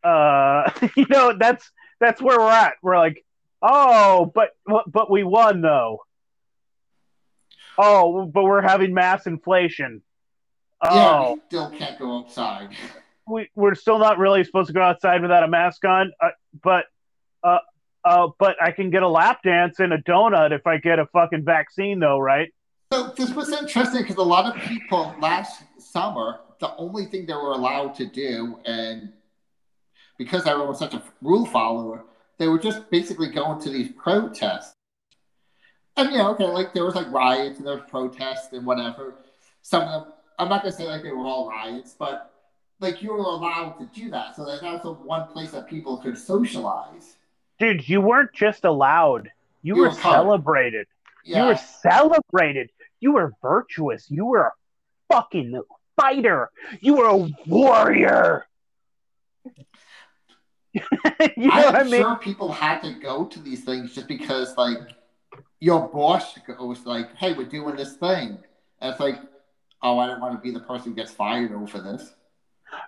uh, 0.06 0.70
you 0.96 1.06
know, 1.10 1.34
that's, 1.38 1.70
that's 2.00 2.22
where 2.22 2.38
we're 2.38 2.50
at. 2.50 2.74
We're 2.82 2.98
like, 2.98 3.24
oh, 3.60 4.32
but, 4.34 4.50
but 4.86 5.10
we 5.10 5.24
won 5.24 5.60
though. 5.60 6.00
Oh, 7.76 8.26
but 8.26 8.44
we're 8.44 8.62
having 8.62 8.94
mass 8.94 9.26
inflation. 9.26 10.02
Yeah, 10.82 10.90
Oh, 11.20 11.34
we 11.34 11.40
still 11.48 11.70
can't 11.70 11.98
go 11.98 12.18
outside. 12.18 12.70
we, 13.30 13.50
we're 13.54 13.74
still 13.74 13.98
not 13.98 14.18
really 14.18 14.44
supposed 14.44 14.68
to 14.68 14.72
go 14.72 14.82
outside 14.82 15.22
without 15.22 15.42
a 15.42 15.48
mask 15.48 15.84
on, 15.84 16.12
uh, 16.20 16.28
but 16.62 16.84
uh, 17.42 17.58
uh, 18.04 18.28
but 18.38 18.56
I 18.62 18.72
can 18.72 18.90
get 18.90 19.02
a 19.02 19.08
lap 19.08 19.42
dance 19.42 19.78
and 19.78 19.92
a 19.92 19.98
donut 19.98 20.52
if 20.52 20.66
I 20.66 20.78
get 20.78 20.98
a 20.98 21.06
fucking 21.06 21.44
vaccine, 21.44 22.00
though, 22.00 22.18
right? 22.18 22.52
So 22.92 23.12
this 23.16 23.30
was 23.30 23.52
interesting 23.52 24.02
because 24.02 24.16
a 24.16 24.22
lot 24.22 24.46
of 24.46 24.60
people 24.62 25.14
last 25.20 25.62
summer, 25.78 26.40
the 26.58 26.74
only 26.76 27.06
thing 27.06 27.26
they 27.26 27.34
were 27.34 27.52
allowed 27.52 27.94
to 27.96 28.06
do, 28.06 28.58
and 28.64 29.12
because 30.18 30.46
everyone 30.46 30.68
was 30.68 30.78
such 30.78 30.94
a 30.94 31.02
rule 31.22 31.46
follower, 31.46 32.04
they 32.38 32.48
were 32.48 32.58
just 32.58 32.90
basically 32.90 33.28
going 33.28 33.60
to 33.60 33.70
these 33.70 33.92
protests. 33.92 34.74
And 35.96 36.10
you 36.10 36.18
know, 36.18 36.30
okay, 36.30 36.46
like 36.46 36.72
there 36.72 36.84
was 36.84 36.94
like 36.94 37.10
riots 37.12 37.58
and 37.58 37.66
there 37.66 37.74
was 37.74 37.84
protests 37.88 38.52
and 38.52 38.64
whatever. 38.64 39.14
Some 39.62 39.82
of 39.82 40.04
them, 40.04 40.12
I'm 40.38 40.48
not 40.48 40.62
gonna 40.62 40.72
say 40.72 40.86
like 40.86 41.02
they 41.02 41.12
were 41.12 41.26
all 41.26 41.48
riots, 41.48 41.94
but 41.98 42.29
like 42.80 43.02
you 43.02 43.12
were 43.12 43.18
allowed 43.18 43.78
to 43.78 43.86
do 43.86 44.10
that. 44.10 44.34
So 44.36 44.44
that 44.44 44.62
was 44.62 44.82
the 44.82 44.92
one 44.92 45.28
place 45.28 45.50
that 45.52 45.68
people 45.68 45.98
could 45.98 46.18
socialize. 46.18 47.16
Dude, 47.58 47.88
you 47.88 48.00
weren't 48.00 48.32
just 48.32 48.64
allowed; 48.64 49.30
you, 49.62 49.76
You 49.76 49.82
were 49.82 49.88
were 49.88 49.94
celebrated. 49.94 50.86
Yeah. 51.24 51.42
You 51.42 51.48
were 51.48 51.56
celebrated. 51.56 52.70
You 53.00 53.12
were 53.12 53.34
virtuous. 53.42 54.10
You 54.10 54.24
were 54.26 54.46
a 54.46 54.52
fucking 55.12 55.60
fighter. 56.00 56.50
You 56.80 56.94
were 56.94 57.06
a 57.06 57.28
warrior. 57.46 58.46
you 60.72 60.80
know 61.36 61.50
I'm 61.50 61.76
I 61.76 61.82
mean? 61.82 62.00
sure 62.00 62.16
people 62.16 62.52
had 62.52 62.80
to 62.82 62.92
go 62.94 63.26
to 63.26 63.40
these 63.40 63.64
things 63.64 63.94
just 63.94 64.06
because, 64.06 64.56
like, 64.56 64.78
your 65.58 65.88
boss 65.88 66.38
goes 66.38 66.86
like, 66.86 67.14
"Hey, 67.16 67.34
we're 67.34 67.48
doing 67.48 67.76
this 67.76 67.96
thing," 67.96 68.38
and 68.80 68.90
it's 68.90 69.00
like, 69.00 69.18
"Oh, 69.82 69.98
I 69.98 70.06
don't 70.06 70.20
want 70.20 70.34
to 70.34 70.40
be 70.40 70.52
the 70.52 70.60
person 70.60 70.90
who 70.90 70.96
gets 70.96 71.10
fired 71.10 71.52
over 71.52 71.80
this." 71.80 72.14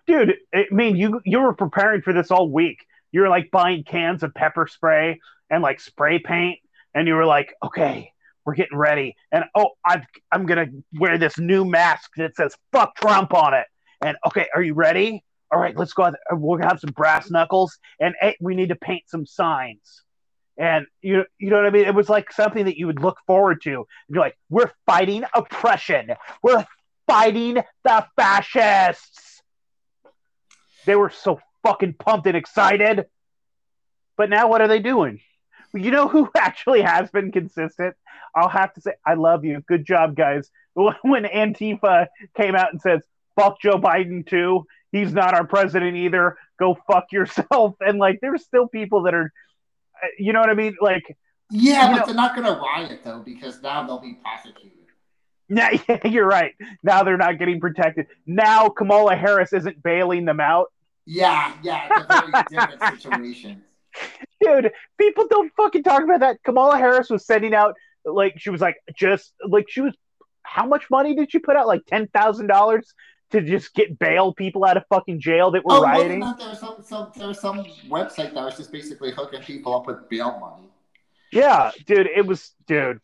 Dude 0.07 0.35
i 0.55 0.65
mean 0.71 0.97
you 0.97 1.21
you 1.25 1.41
were 1.41 1.55
preparing 1.55 2.03
for 2.03 2.13
this 2.13 2.31
all 2.31 2.49
week 2.49 2.85
you 3.13 3.21
were 3.21 3.29
like 3.29 3.51
buying 3.51 3.85
cans 3.85 4.23
of 4.23 4.35
pepper 4.35 4.67
spray 4.67 5.21
and 5.51 5.63
like 5.63 5.81
spray 5.81 6.19
paint 6.19 6.59
and 6.95 7.07
you 7.07 7.15
were 7.15 7.27
like 7.27 7.55
okay 7.63 8.13
we're 8.45 8.55
getting 8.55 8.79
ready 8.79 9.15
and 9.31 9.45
oh 9.55 9.71
i'm 9.85 10.05
i'm 10.31 10.47
gonna 10.47 10.67
wear 10.99 11.19
this 11.19 11.39
new 11.39 11.65
mask 11.65 12.11
that 12.17 12.35
says 12.37 12.57
fuck 12.73 12.95
trump 12.97 13.35
on 13.35 13.55
it 13.55 13.67
and 14.05 14.17
okay 14.27 14.49
are 14.55 14.63
you 14.63 14.75
ready 14.75 15.23
all 15.53 15.61
right 15.61 15.77
let's 15.77 15.93
go 15.93 16.05
out 16.05 16.15
there. 16.29 16.37
we're 16.37 16.59
gonna 16.59 16.71
have 16.71 16.81
some 16.81 16.93
brass 16.93 17.31
knuckles 17.31 17.79
and 18.01 18.15
hey, 18.21 18.37
we 18.41 18.55
need 18.55 18.71
to 18.71 18.77
paint 18.77 19.03
some 19.07 19.27
signs 19.27 20.03
and 20.59 20.87
you 21.01 21.25
you 21.39 21.51
know 21.51 21.57
what 21.57 21.67
I 21.67 21.71
mean. 21.71 21.87
It 21.87 21.95
was 21.95 22.09
like 22.09 22.33
something 22.33 22.67
that 22.67 22.77
you 22.77 22.87
would 22.87 23.01
look 23.01 23.19
forward 23.27 23.63
to. 23.63 23.71
And 23.71 23.87
you're 24.09 24.23
like, 24.23 24.37
we're 24.51 24.71
fighting 24.87 25.25
oppression. 25.35 26.13
We're 26.43 26.67
fighting 27.07 27.63
the 27.85 28.07
fascists. 28.17 29.32
They 30.87 30.97
were 30.97 31.11
so 31.11 31.41
fucking 31.63 31.95
pumped 31.95 32.27
and 32.27 32.37
excited. 32.37 33.07
But 34.17 34.31
now 34.31 34.49
what 34.49 34.61
are 34.61 34.69
they 34.69 34.81
doing? 34.81 35.21
You 35.75 35.91
know 35.91 36.09
who 36.09 36.31
actually 36.37 36.83
has 36.83 37.11
been 37.11 37.33
consistent? 37.33 37.95
I'll 38.35 38.49
have 38.49 38.73
to 38.75 38.81
say, 38.81 38.93
I 39.07 39.15
love 39.15 39.45
you. 39.45 39.63
Good 39.67 39.85
job, 39.87 40.17
guys. 40.17 40.51
When 40.75 41.25
Antifa 41.25 42.07
came 42.37 42.55
out 42.55 42.73
and 42.73 42.81
says, 42.81 43.03
fuck 43.39 43.61
Joe 43.61 43.79
Biden 43.79 44.27
too, 44.27 44.67
he's 44.91 45.13
not 45.13 45.35
our 45.35 45.47
president 45.47 45.97
either, 45.97 46.37
go 46.59 46.79
fuck 46.87 47.07
yourself. 47.13 47.75
And 47.81 47.99
like, 47.99 48.21
there's 48.23 48.43
still 48.45 48.69
people 48.69 49.03
that 49.03 49.15
are, 49.15 49.33
uh, 50.03 50.07
you 50.19 50.33
know 50.33 50.41
what 50.41 50.49
I 50.51 50.55
mean? 50.55 50.77
Like, 50.81 51.17
Yeah, 51.51 51.89
but 51.91 51.97
know- 51.99 52.07
they're 52.07 52.15
not 52.15 52.35
going 52.35 52.47
to 52.47 52.59
riot 52.61 53.01
though 53.05 53.21
because 53.21 53.61
now 53.63 53.87
they'll 53.87 53.99
be 54.01 54.15
prosecuted. 54.15 54.79
Now, 55.53 55.69
yeah, 55.89 56.07
you're 56.07 56.27
right. 56.27 56.55
Now 56.83 57.03
they're 57.03 57.16
not 57.16 57.39
getting 57.39 57.61
protected. 57.61 58.07
Now 58.27 58.69
Kamala 58.69 59.15
Harris 59.16 59.53
isn't 59.53 59.83
bailing 59.83 60.24
them 60.24 60.41
out. 60.41 60.73
Yeah, 61.05 61.55
yeah, 61.62 61.89
it's 61.91 62.07
a 62.09 62.20
very 62.31 62.45
different 62.51 62.95
situation. 63.01 63.62
dude 64.41 64.73
people 64.99 65.27
don't 65.29 65.53
fucking 65.55 65.83
talk 65.83 66.03
about 66.03 66.20
that 66.20 66.43
kamala 66.43 66.79
harris 66.79 67.11
was 67.11 67.27
sending 67.27 67.53
out 67.55 67.74
like 68.07 68.33
she 68.39 68.49
was 68.49 68.61
like 68.61 68.77
just 68.97 69.35
like 69.47 69.66
she 69.69 69.83
was 69.83 69.95
how 70.43 70.65
much 70.66 70.89
money 70.91 71.15
did 71.15 71.31
she 71.31 71.39
put 71.39 71.57
out 71.57 71.66
like 71.66 71.83
$10000 71.93 72.83
to 73.33 73.41
just 73.43 73.74
get 73.74 73.99
bail 73.99 74.33
people 74.33 74.65
out 74.65 74.79
of 74.79 74.85
fucking 74.89 75.20
jail 75.20 75.51
that 75.51 75.62
were 75.65 75.74
Oh, 75.74 75.81
wasn't 75.83 75.93
rioting 75.99 76.20
that 76.20 76.39
there 76.39 76.49
was 76.49 76.59
some, 76.59 76.77
some 76.83 77.12
there 77.16 77.29
was 77.29 77.39
some 77.41 77.65
website 77.89 78.33
that 78.35 78.45
was 78.45 78.57
just 78.57 78.73
basically 78.73 79.12
hooking 79.12 79.43
people 79.43 79.77
up 79.77 79.87
with 79.87 80.09
bail 80.09 80.39
money. 80.41 80.69
yeah 81.33 81.70
dude 81.87 82.07
it 82.07 82.27
was 82.27 82.53
dude 82.66 82.99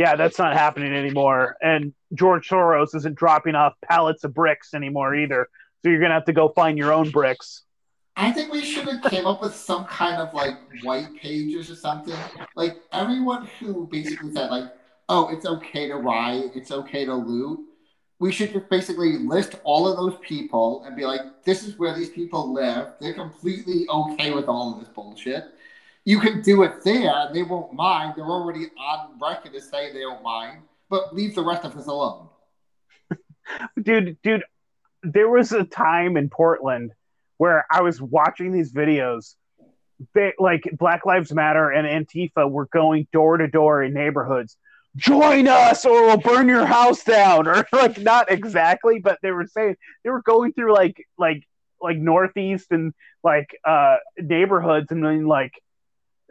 yeah 0.00 0.16
that's 0.16 0.38
not 0.38 0.54
happening 0.54 0.94
anymore 0.94 1.56
and 1.60 1.92
george 2.14 2.48
soros 2.48 2.94
isn't 2.94 3.14
dropping 3.16 3.54
off 3.54 3.74
pallets 3.84 4.24
of 4.24 4.32
bricks 4.32 4.72
anymore 4.72 5.14
either 5.14 5.46
so 5.82 5.90
you're 5.90 6.00
gonna 6.00 6.14
have 6.14 6.24
to 6.24 6.32
go 6.32 6.48
find 6.48 6.78
your 6.78 6.90
own 6.92 7.10
bricks 7.10 7.64
I 8.16 8.32
think 8.32 8.52
we 8.52 8.62
should 8.62 8.86
have 8.86 9.02
came 9.10 9.26
up 9.26 9.40
with 9.40 9.54
some 9.54 9.86
kind 9.86 10.20
of 10.20 10.34
like 10.34 10.54
white 10.82 11.14
pages 11.16 11.70
or 11.70 11.76
something. 11.76 12.14
Like 12.54 12.76
everyone 12.92 13.48
who 13.58 13.86
basically 13.86 14.34
said 14.34 14.50
like, 14.50 14.64
"Oh, 15.08 15.28
it's 15.28 15.46
okay 15.46 15.88
to 15.88 15.94
riot, 15.94 16.52
it's 16.54 16.70
okay 16.70 17.06
to 17.06 17.14
loot." 17.14 17.60
We 18.18 18.30
should 18.30 18.52
just 18.52 18.68
basically 18.68 19.16
list 19.16 19.54
all 19.64 19.88
of 19.88 19.96
those 19.96 20.18
people 20.20 20.82
and 20.84 20.96
be 20.96 21.06
like, 21.06 21.44
"This 21.44 21.64
is 21.66 21.78
where 21.78 21.94
these 21.96 22.10
people 22.10 22.52
live. 22.52 22.88
They're 23.00 23.14
completely 23.14 23.86
okay 23.88 24.34
with 24.34 24.48
all 24.48 24.74
of 24.74 24.80
this 24.80 24.90
bullshit. 24.90 25.44
You 26.04 26.18
can 26.20 26.40
do 26.42 26.62
it 26.62 26.82
there, 26.82 27.28
they 27.32 27.42
won't 27.42 27.72
mind. 27.74 28.14
They're 28.16 28.24
already 28.24 28.68
on 28.78 29.18
record 29.20 29.52
to 29.52 29.60
say 29.60 29.92
they 29.92 30.00
don't 30.00 30.22
mind, 30.22 30.62
but 30.88 31.14
leave 31.14 31.34
the 31.34 31.44
rest 31.44 31.64
of 31.64 31.76
us 31.76 31.86
alone." 31.86 32.28
dude, 33.82 34.16
dude, 34.22 34.44
there 35.02 35.28
was 35.28 35.52
a 35.52 35.64
time 35.64 36.16
in 36.16 36.28
Portland 36.28 36.92
where 37.38 37.66
I 37.70 37.82
was 37.82 38.00
watching 38.00 38.52
these 38.52 38.72
videos. 38.72 39.34
They, 40.14 40.32
like 40.38 40.62
Black 40.78 41.04
Lives 41.04 41.32
Matter 41.32 41.70
and 41.70 41.86
Antifa 41.86 42.50
were 42.50 42.66
going 42.66 43.06
door 43.12 43.36
to 43.36 43.48
door 43.48 43.82
in 43.82 43.92
neighborhoods. 43.92 44.56
Join 44.96 45.46
us, 45.46 45.84
or 45.84 46.06
we'll 46.06 46.16
burn 46.16 46.48
your 46.48 46.66
house 46.66 47.04
down. 47.04 47.46
Or 47.48 47.64
like 47.72 47.98
not 47.98 48.30
exactly, 48.30 48.98
but 48.98 49.18
they 49.22 49.30
were 49.30 49.46
saying 49.46 49.76
they 50.04 50.10
were 50.10 50.22
going 50.22 50.52
through 50.52 50.74
like 50.74 51.06
like 51.16 51.46
like 51.80 51.96
northeast 51.96 52.66
and 52.70 52.92
like 53.22 53.56
uh 53.64 53.96
neighborhoods, 54.18 54.90
and 54.90 55.04
then 55.04 55.26
like 55.26 55.52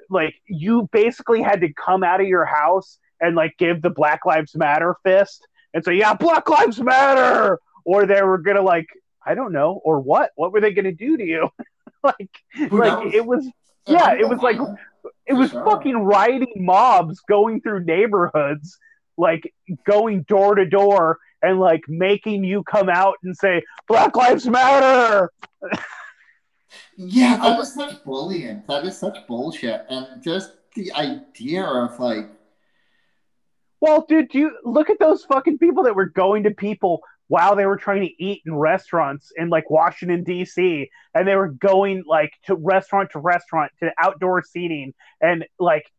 like 0.09 0.35
you 0.47 0.89
basically 0.91 1.41
had 1.41 1.61
to 1.61 1.73
come 1.73 2.03
out 2.03 2.21
of 2.21 2.27
your 2.27 2.45
house 2.45 2.97
and 3.19 3.35
like 3.35 3.55
give 3.57 3.81
the 3.81 3.89
Black 3.89 4.25
Lives 4.25 4.55
Matter 4.55 4.95
fist 5.03 5.47
and 5.73 5.83
say, 5.83 5.93
yeah, 5.93 6.13
Black 6.13 6.49
Lives 6.49 6.79
Matter, 6.79 7.59
or 7.85 8.05
they 8.05 8.21
were 8.21 8.37
gonna 8.37 8.61
like, 8.61 8.87
I 9.25 9.35
don't 9.35 9.51
know, 9.51 9.79
or 9.83 9.99
what? 9.99 10.31
What 10.35 10.51
were 10.51 10.61
they 10.61 10.73
gonna 10.73 10.91
do 10.91 11.17
to 11.17 11.23
you? 11.23 11.49
like, 12.03 12.29
Who 12.55 12.79
like 12.79 13.05
knows? 13.05 13.13
it 13.13 13.25
was, 13.25 13.49
yeah, 13.87 14.13
it 14.13 14.27
was 14.27 14.39
like 14.39 14.57
it 15.25 15.33
was 15.33 15.51
fucking 15.51 15.97
rioting 15.97 16.65
mobs 16.65 17.21
going 17.21 17.61
through 17.61 17.83
neighborhoods, 17.83 18.77
like 19.17 19.53
going 19.85 20.23
door 20.23 20.55
to 20.55 20.65
door 20.65 21.19
and 21.41 21.59
like 21.59 21.83
making 21.87 22.43
you 22.43 22.63
come 22.63 22.89
out 22.89 23.15
and 23.23 23.35
say, 23.35 23.63
Black 23.87 24.15
Lives 24.15 24.47
Matter. 24.47 25.31
Yeah, 26.95 27.37
that 27.37 27.59
is 27.59 27.73
such 27.73 28.03
bullying. 28.03 28.63
That 28.67 28.85
is 28.85 28.97
such 28.97 29.25
bullshit. 29.27 29.85
And 29.89 30.21
just 30.21 30.51
the 30.75 30.91
idea 30.93 31.63
of 31.65 31.99
like, 31.99 32.29
Well, 33.81 34.05
dude, 34.07 34.29
do 34.29 34.39
you 34.39 34.51
look 34.63 34.89
at 34.89 34.99
those 34.99 35.23
fucking 35.25 35.57
people 35.57 35.83
that 35.83 35.95
were 35.95 36.09
going 36.09 36.43
to 36.43 36.51
people 36.51 37.01
while 37.27 37.55
they 37.55 37.65
were 37.65 37.77
trying 37.77 38.01
to 38.01 38.23
eat 38.23 38.41
in 38.45 38.55
restaurants 38.55 39.31
in 39.37 39.49
like 39.49 39.69
Washington 39.69 40.23
D.C. 40.23 40.89
and 41.13 41.27
they 41.27 41.35
were 41.35 41.49
going 41.49 42.03
like 42.07 42.33
to 42.45 42.55
restaurant 42.55 43.11
to 43.11 43.19
restaurant 43.19 43.71
to 43.81 43.91
outdoor 43.99 44.43
seating 44.43 44.93
and 45.21 45.45
like 45.59 45.89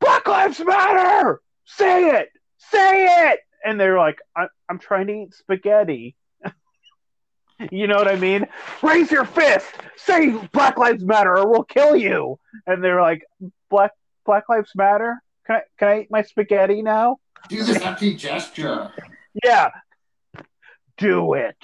Black 0.00 0.26
Lives 0.26 0.60
Matter, 0.64 1.40
say 1.64 2.10
it, 2.18 2.28
say 2.56 3.30
it, 3.30 3.40
and 3.64 3.78
they're 3.78 3.98
like, 3.98 4.18
I- 4.36 4.48
I'm 4.68 4.78
trying 4.78 5.06
to 5.08 5.12
eat 5.12 5.34
spaghetti. 5.34 6.16
You 7.70 7.86
know 7.86 7.96
what 7.96 8.08
I 8.08 8.16
mean? 8.16 8.46
Raise 8.82 9.10
your 9.10 9.24
fist, 9.24 9.66
say 9.96 10.30
Black 10.52 10.78
Lives 10.78 11.04
Matter, 11.04 11.36
or 11.36 11.48
we'll 11.48 11.64
kill 11.64 11.96
you. 11.96 12.38
And 12.66 12.82
they're 12.82 13.00
like, 13.00 13.24
Black 13.70 13.92
Black 14.24 14.48
Lives 14.48 14.72
Matter. 14.74 15.22
Can 15.46 15.56
I 15.56 15.62
can 15.78 15.88
I 15.88 16.00
eat 16.00 16.10
my 16.10 16.22
spaghetti 16.22 16.82
now? 16.82 17.18
do 17.48 17.62
this 17.62 17.80
empty 17.82 18.14
gesture. 18.14 18.92
Yeah. 19.44 19.70
Do 20.96 21.34
it. 21.34 21.56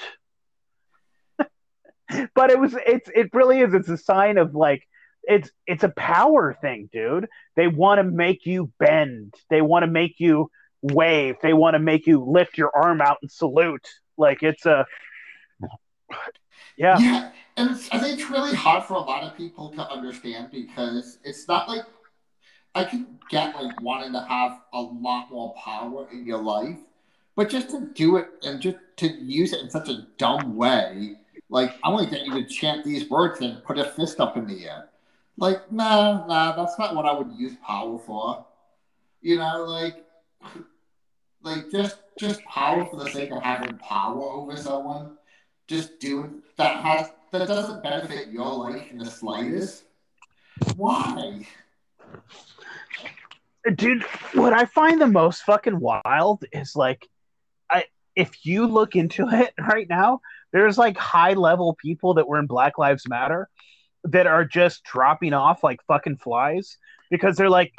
but 2.35 2.51
it 2.51 2.59
was 2.59 2.75
it's 2.87 3.11
it 3.15 3.31
really 3.33 3.61
is 3.61 3.75
it's 3.75 3.89
a 3.89 3.99
sign 3.99 4.39
of 4.39 4.55
like 4.55 4.83
it's 5.25 5.51
it's 5.67 5.85
a 5.85 5.89
power 5.91 6.57
thing, 6.61 6.89
dude. 6.93 7.29
They 7.57 7.67
want 7.67 7.99
to 7.99 8.05
make 8.05 8.47
you 8.47 8.73
bend. 8.79 9.35
They 9.51 9.63
want 9.63 9.83
to 9.85 9.91
make 9.91 10.17
you 10.19 10.51
wave. 10.83 11.37
They 11.43 11.55
want 11.55 11.75
to 11.75 11.81
make 11.81 12.07
you 12.07 12.25
lift 12.25 12.59
your 12.59 12.71
arm 12.75 13.01
out 13.01 13.19
and 13.23 13.31
salute. 13.31 13.89
Like 14.17 14.43
it's 14.43 14.67
a 14.67 14.87
yeah. 16.77 16.99
Yeah, 16.99 17.31
and 17.57 17.71
it's, 17.71 17.89
I 17.93 17.99
think 17.99 18.21
it's 18.21 18.31
really 18.31 18.55
hard 18.55 18.85
for 18.85 18.95
a 18.95 19.01
lot 19.01 19.25
of 19.25 19.37
people 19.37 19.71
to 19.71 19.89
understand 19.89 20.51
because 20.51 21.19
it's 21.25 21.47
not 21.47 21.69
like 21.69 21.85
I 22.75 22.85
can 22.85 23.19
get 23.31 23.55
like 23.55 23.81
wanting 23.81 24.13
to 24.13 24.21
have 24.23 24.61
a 24.73 24.81
lot 24.81 25.31
more 25.31 25.55
power 25.55 26.09
in 26.13 26.27
your 26.27 26.43
life, 26.43 26.79
but 27.37 27.49
just 27.49 27.71
to 27.71 27.89
do 27.95 28.17
it 28.17 28.29
and 28.43 28.61
just 28.61 28.79
to 28.97 29.09
use 29.09 29.53
it 29.53 29.61
in 29.61 29.71
such 29.71 29.89
a 29.89 30.07
dumb 30.19 30.57
way, 30.57 31.17
like 31.49 31.75
I 31.85 31.91
want 31.91 32.09
to 32.09 32.15
get 32.15 32.27
you 32.27 32.33
to 32.35 32.45
chant 32.45 32.85
these 32.85 33.09
words 33.09 33.41
and 33.41 33.63
put 33.65 33.79
a 33.79 33.85
fist 33.85 34.19
up 34.21 34.37
in 34.37 34.47
the 34.47 34.67
air. 34.67 34.89
Like, 35.37 35.71
nah, 35.71 36.27
nah, 36.27 36.57
that's 36.57 36.79
not 36.79 36.95
what 36.95 37.07
I 37.07 37.13
would 37.13 37.33
use 37.37 37.55
power 37.65 37.99
for. 37.99 38.45
You 39.21 39.39
know, 39.39 39.65
like, 39.65 40.05
like 41.43 41.71
just 41.71 41.99
just 42.19 42.45
power 42.45 42.85
for 42.85 42.97
the 42.97 43.11
sake 43.11 43.31
of 43.31 43.43
having 43.43 43.77
power 43.79 44.23
over 44.23 44.57
someone 44.57 45.17
just 45.67 45.99
doing 46.01 46.43
that 46.57 46.77
has 46.83 47.11
that 47.33 47.49
doesn't 47.49 47.83
benefit 47.83 48.29
your 48.29 48.53
life 48.55 48.91
in 48.91 48.99
the 48.99 49.07
slightest. 49.07 49.85
Why? 50.77 51.47
dude 53.75 54.03
what 54.35 54.53
i 54.53 54.65
find 54.67 55.01
the 55.01 55.07
most 55.07 55.43
fucking 55.43 55.81
wild 55.81 56.45
is 56.53 56.77
like 56.77 57.09
i 57.71 57.85
if 58.15 58.45
you 58.45 58.67
look 58.67 58.95
into 58.95 59.27
it 59.33 59.55
right 59.59 59.89
now 59.89 60.21
there's 60.53 60.77
like 60.77 60.97
high 60.97 61.33
level 61.33 61.75
people 61.81 62.15
that 62.15 62.29
were 62.29 62.39
in 62.39 62.47
black 62.47 62.79
lives 62.79 63.09
matter 63.09 63.49
that 64.05 64.27
are 64.27 64.45
just 64.45 64.85
dropping 64.85 65.33
off 65.33 65.65
like 65.65 65.81
fucking 65.87 66.17
flies 66.17 66.77
because 67.11 67.37
they're 67.37 67.51
like 67.51 67.73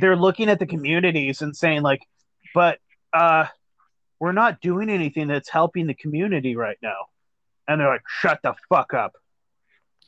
they're 0.00 0.16
looking 0.16 0.48
at 0.48 0.58
the 0.58 0.66
communities 0.66 1.40
and 1.40 1.56
saying 1.56 1.82
like 1.82 2.00
but 2.52 2.78
uh 3.12 3.46
we're 4.20 4.32
not 4.32 4.60
doing 4.60 4.90
anything 4.90 5.28
that's 5.28 5.48
helping 5.48 5.86
the 5.86 5.94
community 5.94 6.56
right 6.56 6.78
now 6.82 7.06
and 7.66 7.80
they're 7.80 7.88
like 7.88 8.02
shut 8.08 8.40
the 8.42 8.54
fuck 8.68 8.94
up 8.94 9.16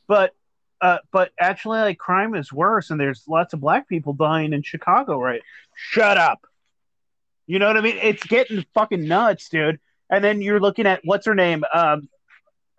but 0.07 0.35
uh, 0.81 0.99
but 1.13 1.31
actually, 1.39 1.79
like 1.81 1.99
crime 1.99 2.35
is 2.35 2.53
worse, 2.53 2.91
and 2.91 2.99
there's 2.99 3.25
lots 3.29 3.53
of 3.53 3.61
black 3.61 3.89
people 3.89 4.15
dying 4.15 4.53
in 4.53 4.63
Chicago, 4.63 5.21
right? 5.21 5.43
Shut 5.77 6.17
up. 6.17 6.47
You 7.47 7.59
know 7.59 7.67
what 7.67 7.77
I 7.77 7.81
mean? 7.81 7.99
It's 8.01 8.25
getting 8.25 8.65
fucking 8.75 9.07
nuts, 9.07 9.49
dude. 9.49 9.79
And 10.09 10.25
then 10.25 10.41
you're 10.41 10.61
looking 10.61 10.87
at 10.87 11.01
what's 11.05 11.27
her 11.27 11.35
name? 11.35 11.65
Um, 11.75 12.09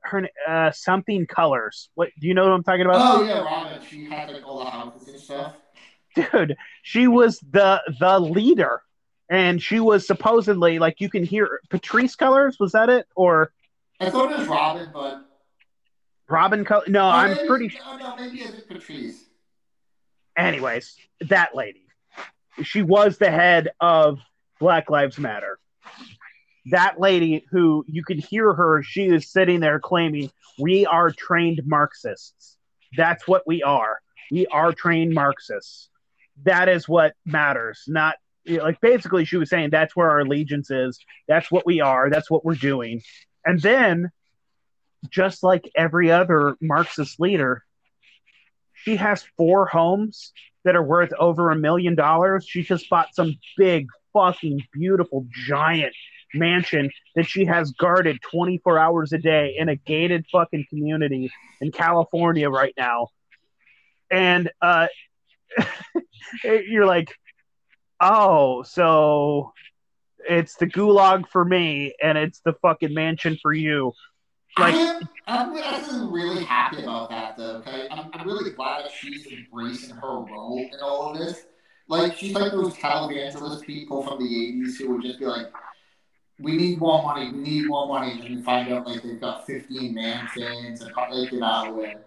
her 0.03 0.28
uh, 0.48 0.72
something 0.72 1.28
Cullors. 1.28 1.90
What 1.94 2.10
do 2.20 2.28
you 2.28 2.34
know 2.34 2.44
what 2.44 2.53
I'm 2.53 2.64
talking 2.64 2.86
about? 2.86 3.20
Oh 3.20 3.24
yeah, 3.24 3.41
Robin. 3.41 3.80
She 3.88 4.06
had 4.06 4.32
like 4.32 4.41
the 4.41 4.66
houses 4.66 5.08
and 5.08 5.20
stuff. 5.20 5.56
dude 6.16 6.58
she 6.82 7.08
was 7.08 7.40
the 7.52 7.82
the 7.99 8.20
leader 8.20 8.82
and 9.32 9.60
she 9.64 9.80
was 9.80 10.06
supposedly 10.06 10.78
like 10.78 10.99
you 11.02 11.10
can 11.10 11.24
hear 11.24 11.62
patrisse 11.70 12.16
cullors 12.16 12.60
was 12.60 12.74
that 12.74 12.90
it 12.90 13.08
or 13.16 13.52
I 13.99 14.10
thought 14.12 14.32
it 14.32 14.38
was 14.40 14.48
Robin, 14.48 14.90
but 14.94 15.26
robin 16.30 16.64
color 16.66 16.84
no 16.88 17.02
Oh, 17.06 17.10
i'm 17.10 17.32
maybe- 17.34 17.48
pretty 17.48 17.80
Oh 17.86 17.98
no, 17.98 18.16
maybe 18.16 18.41
it's 18.41 18.62
Patrisse. 18.68 19.24
anyways, 20.38 20.95
that 21.30 21.56
lady, 21.56 21.86
she 22.64 22.82
was 22.84 23.18
the 23.18 23.32
head 23.32 23.70
of 23.80 24.20
Black 24.60 24.90
Lives 24.90 25.18
Matter. 25.18 25.58
That 26.72 26.99
lady 26.99 27.45
who 27.52 27.84
you 27.88 28.03
could 28.03 28.20
hear 28.20 28.53
her, 28.53 28.84
she 28.84 29.06
is 29.08 29.28
sitting 29.32 29.60
there 29.60 29.80
claiming, 29.80 30.30
We 30.60 30.86
are 30.86 31.10
trained 31.12 31.62
Marxists. 31.66 32.58
That's 32.95 33.28
what 33.28 33.44
we 33.48 33.64
are. 33.64 33.99
We 34.32 34.45
are 34.48 34.72
trained 34.72 35.14
Marxists. 35.14 35.90
That 36.44 36.70
is 36.70 36.88
what 36.88 37.14
matters, 37.26 37.84
not 37.88 38.16
like 38.48 38.82
basically 38.82 39.26
she 39.26 39.38
was 39.38 39.50
saying 39.50 39.70
that's 39.70 39.96
where 39.96 40.10
our 40.10 40.20
allegiance 40.20 40.72
is. 40.72 41.00
That's 41.28 41.52
what 41.52 41.66
we 41.66 41.82
are. 41.82 42.10
That's 42.10 42.30
what 42.30 42.44
we're 42.44 42.56
doing. 42.56 43.02
And 43.46 43.60
then, 43.62 44.12
just 45.10 45.44
like 45.44 45.70
every 45.76 46.12
other 46.12 46.56
Marxist 46.62 47.20
leader, 47.20 47.64
she 48.74 48.96
has 48.98 49.26
four 49.38 49.66
homes 49.66 50.32
that 50.64 50.76
are 50.76 50.84
worth 50.84 51.12
over 51.18 51.50
a 51.50 51.56
million 51.56 51.96
dollars. 51.96 52.46
She 52.48 52.64
just 52.64 52.90
bought 52.90 53.14
some 53.14 53.36
big, 53.58 53.88
fucking 54.14 54.62
beautiful, 54.74 55.26
giant 55.32 55.94
mansion 56.34 56.90
that 57.16 57.26
she 57.26 57.46
has 57.46 57.72
guarded 57.72 58.20
24 58.32 58.78
hours 58.78 59.14
a 59.14 59.18
day 59.18 59.56
in 59.58 59.70
a 59.70 59.76
gated 59.76 60.26
fucking 60.32 60.66
community 60.70 61.32
in 61.60 61.72
California 61.72 62.50
right 62.50 62.74
now. 62.78 63.08
And 64.10 64.52
uh, 64.62 64.88
you're 66.44 66.86
like, 66.86 67.14
oh, 68.02 68.64
so 68.64 69.53
it's 70.28 70.56
the 70.56 70.68
gulag 70.68 71.28
for 71.30 71.45
me 71.45 71.94
and 72.02 72.18
it's 72.18 72.41
the 72.41 72.53
fucking 72.61 72.94
mansion 72.94 73.38
for 73.41 73.53
you. 73.53 73.94
Like, 74.57 74.76
I'm 75.28 75.56
actually 75.56 76.11
really 76.11 76.44
happy 76.44 76.84
about 76.84 77.10
that, 77.10 77.38
though. 77.38 77.57
Okay, 77.57 77.88
I'm, 77.90 78.10
I'm 78.11 78.28
really 78.28 78.52
glad 78.52 78.84
that 78.84 78.91
she's 78.91 79.26
embracing 79.28 79.95
her 79.95 80.07
role 80.07 80.60
in 80.60 80.80
all 80.82 81.11
of 81.11 81.18
this. 81.18 81.45
Like, 81.88 82.18
she's 82.18 82.34
like 82.34 82.52
those 82.52 82.73
televangelist 82.73 83.61
people 83.61 84.03
from 84.03 84.19
the 84.19 84.26
'80s 84.26 84.78
who 84.78 84.91
would 84.91 85.03
just 85.03 85.19
be 85.19 85.26
like, 85.26 85.53
"We 86.38 86.57
need 86.57 86.80
more 86.80 87.02
money. 87.02 87.32
We 87.32 87.38
need 87.38 87.68
more 87.68 87.88
money," 87.88 88.11
and 88.11 88.23
then 88.23 88.32
you 88.32 88.44
find 88.44 88.73
out 88.73 88.86
like 88.86 89.02
they've 89.03 89.22
got 89.22 89.48
15 89.48 89.95
mansions 89.95 90.82
and 90.82 90.91
how 90.95 91.14
they 91.14 91.28
get 91.28 91.41
out 91.41 91.69
of 91.69 91.80
it. 91.80 92.06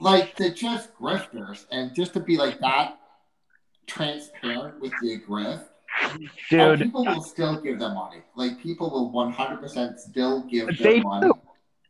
Like, 0.00 0.36
they're 0.36 0.50
just 0.50 0.94
grifters, 0.96 1.64
and 1.70 1.94
just 1.94 2.12
to 2.12 2.20
be 2.20 2.36
like 2.36 2.60
that 2.60 2.98
transparent 3.88 4.80
with 4.80 4.92
the 5.02 5.20
grift. 5.28 5.64
Dude, 6.50 6.80
people 6.80 7.04
will 7.04 7.22
still 7.22 7.60
give 7.60 7.78
them 7.80 7.94
money. 7.94 8.18
Like 8.36 8.62
people 8.62 8.90
will 8.90 9.10
100% 9.10 9.98
still 9.98 10.42
give 10.42 10.78
them 10.78 11.02
money. 11.02 11.26
Do. 11.26 11.34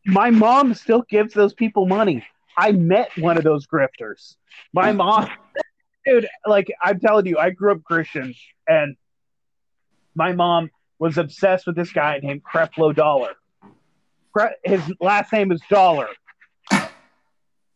My 0.06 0.30
mom 0.30 0.72
still 0.74 1.02
gives 1.02 1.34
those 1.34 1.52
people 1.52 1.86
money. 1.86 2.24
I 2.56 2.72
met 2.72 3.10
one 3.18 3.36
of 3.36 3.44
those 3.44 3.66
grifters. 3.66 4.36
My 4.72 4.92
mom, 4.92 5.28
dude, 6.06 6.28
like 6.46 6.68
I'm 6.82 6.98
telling 6.98 7.26
you, 7.26 7.38
I 7.38 7.50
grew 7.50 7.72
up 7.72 7.84
Christian, 7.84 8.34
and 8.66 8.96
my 10.14 10.32
mom 10.32 10.70
was 10.98 11.18
obsessed 11.18 11.66
with 11.66 11.76
this 11.76 11.92
guy 11.92 12.18
named 12.22 12.42
Creflo 12.42 12.94
Dollar. 12.94 13.34
His 14.64 14.80
last 15.00 15.32
name 15.32 15.52
is 15.52 15.60
Dollar. 15.68 16.08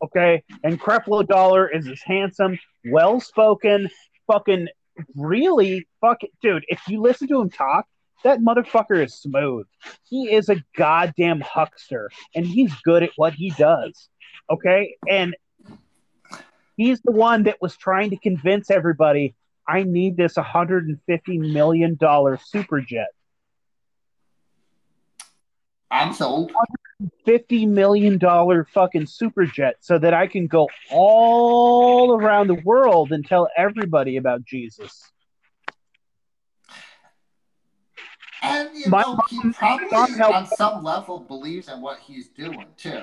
Okay, 0.02 0.42
and 0.64 0.80
Creflo 0.80 1.26
Dollar 1.26 1.68
is 1.68 1.84
this 1.84 2.02
handsome, 2.04 2.58
well-spoken, 2.84 3.88
fucking 4.26 4.68
really 5.14 5.86
fucking 6.00 6.30
dude. 6.40 6.64
If 6.68 6.80
you 6.88 7.00
listen 7.00 7.28
to 7.28 7.40
him 7.40 7.50
talk, 7.50 7.86
that 8.24 8.40
motherfucker 8.40 9.04
is 9.04 9.14
smooth. 9.14 9.66
He 10.08 10.32
is 10.32 10.48
a 10.48 10.62
goddamn 10.76 11.40
huckster, 11.40 12.10
and 12.34 12.46
he's 12.46 12.72
good 12.84 13.02
at 13.02 13.10
what 13.16 13.34
he 13.34 13.50
does. 13.50 14.08
Okay, 14.50 14.96
and 15.08 15.34
he's 16.76 17.00
the 17.02 17.12
one 17.12 17.44
that 17.44 17.60
was 17.60 17.76
trying 17.76 18.10
to 18.10 18.16
convince 18.16 18.70
everybody 18.70 19.34
I 19.66 19.84
need 19.84 20.16
this 20.16 20.36
150 20.36 21.38
million 21.38 21.96
dollar 21.96 22.36
super 22.36 22.80
jet. 22.80 23.08
I'm 25.90 26.12
sold. 26.12 26.52
$50 27.26 27.68
million 27.68 28.18
fucking 28.72 29.06
super 29.06 29.46
jet 29.46 29.76
so 29.80 29.98
that 29.98 30.14
I 30.14 30.26
can 30.26 30.46
go 30.46 30.68
all 30.90 32.14
around 32.14 32.48
the 32.48 32.60
world 32.64 33.12
and 33.12 33.26
tell 33.26 33.48
everybody 33.56 34.16
about 34.16 34.44
Jesus. 34.44 35.10
And 38.42 38.70
you 38.76 38.88
My 38.88 39.02
know, 39.02 39.18
he 39.30 39.40
probably 39.52 40.20
on 40.20 40.46
some 40.46 40.82
level 40.82 41.20
believes 41.20 41.68
in 41.68 41.80
what 41.80 42.00
he's 42.00 42.28
doing 42.28 42.66
too. 42.76 43.00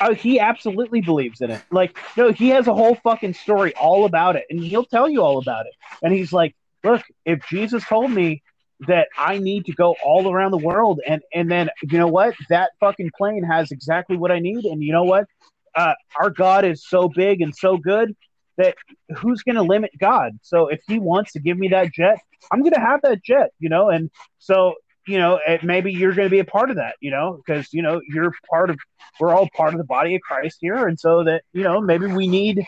Oh, 0.00 0.14
he 0.14 0.40
absolutely 0.40 1.00
believes 1.00 1.40
in 1.40 1.50
it. 1.50 1.62
Like, 1.70 1.98
no, 2.16 2.32
he 2.32 2.48
has 2.50 2.66
a 2.66 2.74
whole 2.74 2.96
fucking 2.96 3.34
story 3.34 3.74
all 3.74 4.04
about 4.04 4.36
it, 4.36 4.44
and 4.50 4.62
he'll 4.62 4.84
tell 4.84 5.08
you 5.08 5.22
all 5.22 5.38
about 5.38 5.66
it. 5.66 5.72
And 6.02 6.12
he's 6.12 6.32
like, 6.32 6.54
"Look, 6.84 7.02
if 7.24 7.46
Jesus 7.48 7.84
told 7.86 8.10
me 8.10 8.42
that 8.80 9.08
I 9.16 9.38
need 9.38 9.64
to 9.66 9.72
go 9.72 9.96
all 10.04 10.30
around 10.30 10.50
the 10.50 10.58
world. 10.58 11.00
And 11.06 11.22
and 11.34 11.50
then 11.50 11.70
you 11.82 11.98
know 11.98 12.08
what? 12.08 12.34
That 12.48 12.72
fucking 12.80 13.10
plane 13.16 13.44
has 13.44 13.70
exactly 13.70 14.16
what 14.16 14.30
I 14.30 14.38
need. 14.38 14.64
And 14.64 14.82
you 14.82 14.92
know 14.92 15.04
what? 15.04 15.26
Uh, 15.74 15.94
our 16.18 16.30
God 16.30 16.64
is 16.64 16.86
so 16.86 17.08
big 17.08 17.40
and 17.40 17.54
so 17.54 17.76
good 17.76 18.14
that 18.56 18.74
who's 19.18 19.42
going 19.42 19.56
to 19.56 19.62
limit 19.62 19.90
God? 19.98 20.38
So 20.42 20.68
if 20.68 20.80
He 20.86 20.98
wants 20.98 21.32
to 21.32 21.40
give 21.40 21.58
me 21.58 21.68
that 21.68 21.92
jet, 21.92 22.18
I'm 22.50 22.60
going 22.60 22.72
to 22.72 22.80
have 22.80 23.00
that 23.02 23.22
jet. 23.22 23.50
You 23.58 23.68
know, 23.68 23.90
and 23.90 24.10
so 24.38 24.74
you 25.06 25.18
know 25.18 25.40
it, 25.46 25.62
maybe 25.62 25.92
you're 25.92 26.14
going 26.14 26.26
to 26.26 26.30
be 26.30 26.40
a 26.40 26.44
part 26.44 26.70
of 26.70 26.76
that. 26.76 26.96
You 27.00 27.10
know, 27.10 27.40
because 27.44 27.72
you 27.72 27.82
know 27.82 28.00
you're 28.08 28.32
part 28.50 28.70
of. 28.70 28.78
We're 29.18 29.34
all 29.34 29.48
part 29.56 29.72
of 29.72 29.78
the 29.78 29.84
body 29.84 30.14
of 30.14 30.20
Christ 30.20 30.58
here, 30.60 30.86
and 30.86 31.00
so 31.00 31.24
that 31.24 31.42
you 31.54 31.62
know 31.62 31.80
maybe 31.80 32.06
we 32.06 32.26
need 32.26 32.66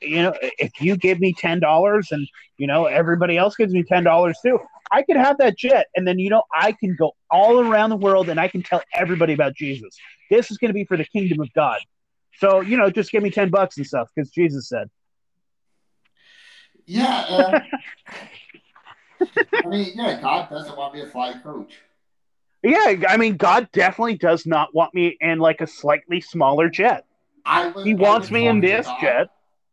you 0.00 0.22
know, 0.22 0.34
if 0.40 0.80
you 0.80 0.96
give 0.96 1.20
me 1.20 1.32
ten 1.32 1.60
dollars 1.60 2.08
and 2.10 2.26
you 2.58 2.66
know 2.66 2.86
everybody 2.86 3.36
else 3.36 3.56
gives 3.56 3.72
me 3.72 3.82
ten 3.82 4.04
dollars 4.04 4.38
too, 4.42 4.58
I 4.92 5.02
could 5.02 5.16
have 5.16 5.38
that 5.38 5.56
jet, 5.56 5.86
and 5.94 6.06
then 6.06 6.18
you 6.18 6.30
know 6.30 6.42
I 6.54 6.72
can 6.72 6.96
go 6.96 7.12
all 7.30 7.60
around 7.60 7.90
the 7.90 7.96
world 7.96 8.28
and 8.28 8.40
I 8.40 8.48
can 8.48 8.62
tell 8.62 8.82
everybody 8.94 9.32
about 9.32 9.54
Jesus. 9.54 9.96
This 10.30 10.50
is 10.50 10.58
going 10.58 10.70
to 10.70 10.74
be 10.74 10.84
for 10.84 10.96
the 10.96 11.04
kingdom 11.04 11.40
of 11.40 11.52
God. 11.52 11.78
So 12.38 12.60
you 12.60 12.76
know, 12.76 12.90
just 12.90 13.10
give 13.10 13.22
me 13.22 13.30
ten 13.30 13.50
bucks 13.50 13.76
and 13.76 13.86
stuff 13.86 14.08
because 14.14 14.30
Jesus 14.30 14.68
said. 14.68 14.88
Yeah. 16.86 17.60
Uh, 19.20 19.26
I 19.62 19.68
mean, 19.68 19.92
yeah, 19.94 20.18
God 20.18 20.48
doesn't 20.48 20.76
want 20.76 20.94
me 20.94 21.02
to 21.02 21.06
fly 21.06 21.34
coach. 21.42 21.74
Yeah, 22.62 22.94
I 23.08 23.16
mean, 23.16 23.36
God 23.36 23.68
definitely 23.72 24.16
does 24.16 24.46
not 24.46 24.74
want 24.74 24.94
me 24.94 25.16
in 25.20 25.38
like 25.38 25.60
a 25.60 25.66
slightly 25.66 26.20
smaller 26.20 26.68
jet. 26.68 27.04
I 27.44 27.68
was, 27.68 27.84
he 27.84 27.94
wants 27.94 28.30
me 28.30 28.48
in 28.48 28.60
this 28.60 28.86
jet. 29.00 29.28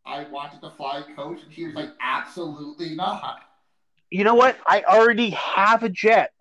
I 0.06 0.24
wanted 0.24 0.60
to 0.62 0.70
fly 0.70 1.02
coach, 1.14 1.42
and 1.42 1.52
he 1.52 1.64
was 1.64 1.74
like, 1.74 1.90
absolutely 2.00 2.94
not. 2.94 3.40
You 4.10 4.24
know 4.24 4.34
what? 4.34 4.56
I 4.66 4.82
already 4.82 5.30
have 5.30 5.82
a 5.82 5.88
jet, 5.88 6.32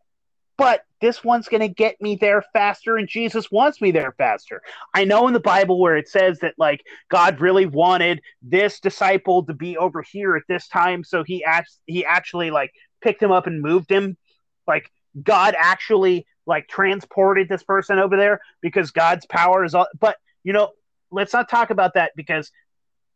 but 0.57 0.81
this 0.99 1.23
one's 1.23 1.47
going 1.47 1.61
to 1.61 1.67
get 1.67 2.01
me 2.01 2.15
there 2.15 2.43
faster, 2.53 2.97
and 2.97 3.07
Jesus 3.07 3.51
wants 3.51 3.81
me 3.81 3.91
there 3.91 4.13
faster. 4.17 4.61
I 4.93 5.03
know 5.03 5.27
in 5.27 5.33
the 5.33 5.39
Bible 5.39 5.79
where 5.79 5.97
it 5.97 6.07
says 6.07 6.39
that, 6.39 6.55
like, 6.57 6.81
God 7.09 7.39
really 7.39 7.65
wanted 7.65 8.21
this 8.41 8.79
disciple 8.79 9.45
to 9.45 9.53
be 9.53 9.77
over 9.77 10.01
here 10.01 10.35
at 10.35 10.43
this 10.47 10.67
time, 10.67 11.03
so 11.03 11.23
he, 11.23 11.43
act- 11.43 11.77
he 11.85 12.05
actually, 12.05 12.51
like, 12.51 12.71
picked 13.01 13.21
him 13.21 13.31
up 13.31 13.47
and 13.47 13.61
moved 13.61 13.91
him. 13.91 14.17
Like, 14.65 14.89
God 15.21 15.55
actually, 15.57 16.25
like, 16.45 16.67
transported 16.67 17.49
this 17.49 17.63
person 17.63 17.99
over 17.99 18.17
there 18.17 18.41
because 18.61 18.91
God's 18.91 19.25
power 19.25 19.63
is 19.63 19.75
all. 19.75 19.87
But, 19.99 20.17
you 20.43 20.53
know, 20.53 20.71
let's 21.11 21.33
not 21.33 21.49
talk 21.49 21.69
about 21.69 21.93
that 21.93 22.13
because 22.15 22.51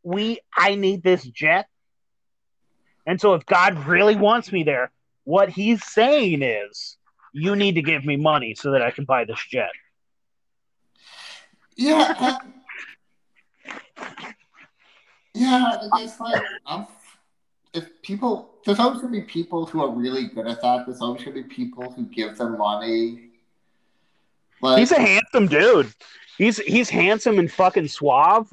we 0.04 0.40
I 0.56 0.76
need 0.76 1.04
this 1.04 1.24
jet. 1.24 1.68
And 3.06 3.20
so 3.20 3.34
if 3.34 3.46
God 3.46 3.86
really 3.86 4.16
wants 4.16 4.52
me 4.52 4.64
there, 4.64 4.92
what 5.24 5.50
he's 5.50 5.86
saying 5.86 6.42
is 6.42 6.98
you 7.34 7.56
need 7.56 7.76
to 7.76 7.82
give 7.82 8.06
me 8.06 8.18
money 8.18 8.56
so 8.56 8.72
that 8.72 8.82
I 8.82 8.92
can 8.92 9.06
buy 9.06 9.26
this 9.26 9.40
jet. 9.50 9.72
Yeah. 11.76 12.38
yeah, 15.34 15.78
it's 15.96 16.20
like 16.20 16.44
I'm, 16.66 16.86
if 17.74 18.02
people 18.02 18.52
there's 18.66 18.80
always 18.80 19.02
gonna 19.02 19.14
be 19.14 19.22
people 19.22 19.66
who 19.66 19.82
are 19.82 19.90
really 19.90 20.28
good 20.28 20.48
at 20.48 20.62
that. 20.62 20.86
There's 20.86 21.02
always 21.02 21.24
gonna 21.24 21.36
be 21.36 21.44
people 21.44 21.92
who 21.92 22.04
give 22.06 22.38
them 22.38 22.58
money. 22.58 23.30
Like, 24.62 24.80
he's 24.80 24.92
a 24.92 25.00
handsome 25.00 25.48
dude. 25.48 25.92
He's 26.38 26.58
he's 26.58 26.90
handsome 26.90 27.40
and 27.40 27.52
fucking 27.52 27.88
suave. 27.88 28.52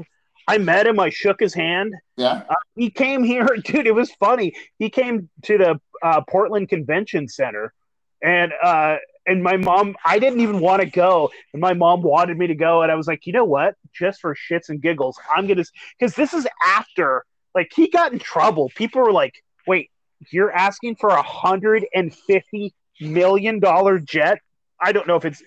I 0.49 0.57
met 0.57 0.87
him. 0.87 0.99
I 0.99 1.11
shook 1.11 1.39
his 1.39 1.53
hand. 1.53 1.95
Yeah. 2.17 2.43
Uh, 2.49 2.55
he 2.75 2.89
came 2.89 3.23
here, 3.23 3.47
dude. 3.65 3.87
It 3.87 3.95
was 3.95 4.11
funny. 4.13 4.55
He 4.79 4.89
came 4.89 5.29
to 5.43 5.59
the 5.59 5.81
uh, 6.03 6.23
Portland 6.23 6.71
Convention 6.71 7.29
Center, 7.29 7.75
and 8.23 8.53
uh, 8.63 8.97
and 9.27 9.43
my 9.43 9.59
mom. 9.59 9.95
I 10.05 10.19
didn't 10.19 10.41
even 10.41 10.61
want 10.61 10.81
to 10.81 10.87
go, 10.87 11.31
and 11.53 11.61
my 11.61 11.75
mom 11.75 12.03
wanted 12.03 12.39
me 12.39 12.47
to 12.47 12.55
go, 12.55 12.83
and 12.83 12.91
I 12.91 12.95
was 12.95 13.07
like, 13.07 13.27
you 13.27 13.33
know 13.35 13.45
what? 13.45 13.75
Just 13.93 14.21
for 14.21 14.35
shits 14.35 14.71
and 14.71 14.81
giggles, 14.81 15.21
I'm 15.35 15.47
gonna. 15.47 15.65
Because 15.99 16.15
this 16.15 16.33
is 16.33 16.47
after, 16.65 17.25
like, 17.55 17.71
he 17.75 17.91
got 17.91 18.13
in 18.13 18.19
trouble. 18.19 18.71
People 18.75 19.03
were 19.03 19.13
like, 19.13 19.35
wait, 19.67 19.91
you're 20.31 20.51
asking 20.51 20.97
for 20.97 21.11
a 21.11 21.23
hundred 21.23 21.87
and 21.95 22.15
fifty 22.15 22.73
million 23.01 23.61
dollar 23.61 23.99
jet? 23.99 24.41
I 24.81 24.93
don't 24.93 25.07
know 25.07 25.17
if 25.17 25.27
it's 25.27 25.43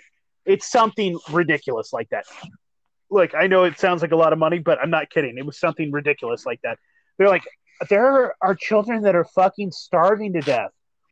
it's 0.45 0.69
something 0.69 1.17
ridiculous 1.31 1.91
like 1.91 2.09
that. 2.09 2.25
Like 3.11 3.35
I 3.35 3.47
know 3.47 3.65
it 3.65 3.77
sounds 3.77 4.01
like 4.01 4.11
a 4.11 4.15
lot 4.15 4.33
of 4.33 4.39
money, 4.39 4.59
but 4.59 4.79
I'm 4.79 4.89
not 4.89 5.09
kidding. 5.09 5.37
It 5.37 5.45
was 5.45 5.59
something 5.59 5.91
ridiculous 5.91 6.45
like 6.45 6.61
that. 6.63 6.79
They're 7.17 7.27
like, 7.27 7.43
there 7.89 8.33
are 8.41 8.55
children 8.55 9.03
that 9.03 9.15
are 9.15 9.25
fucking 9.25 9.71
starving 9.71 10.33
to 10.33 10.41
death. 10.41 10.71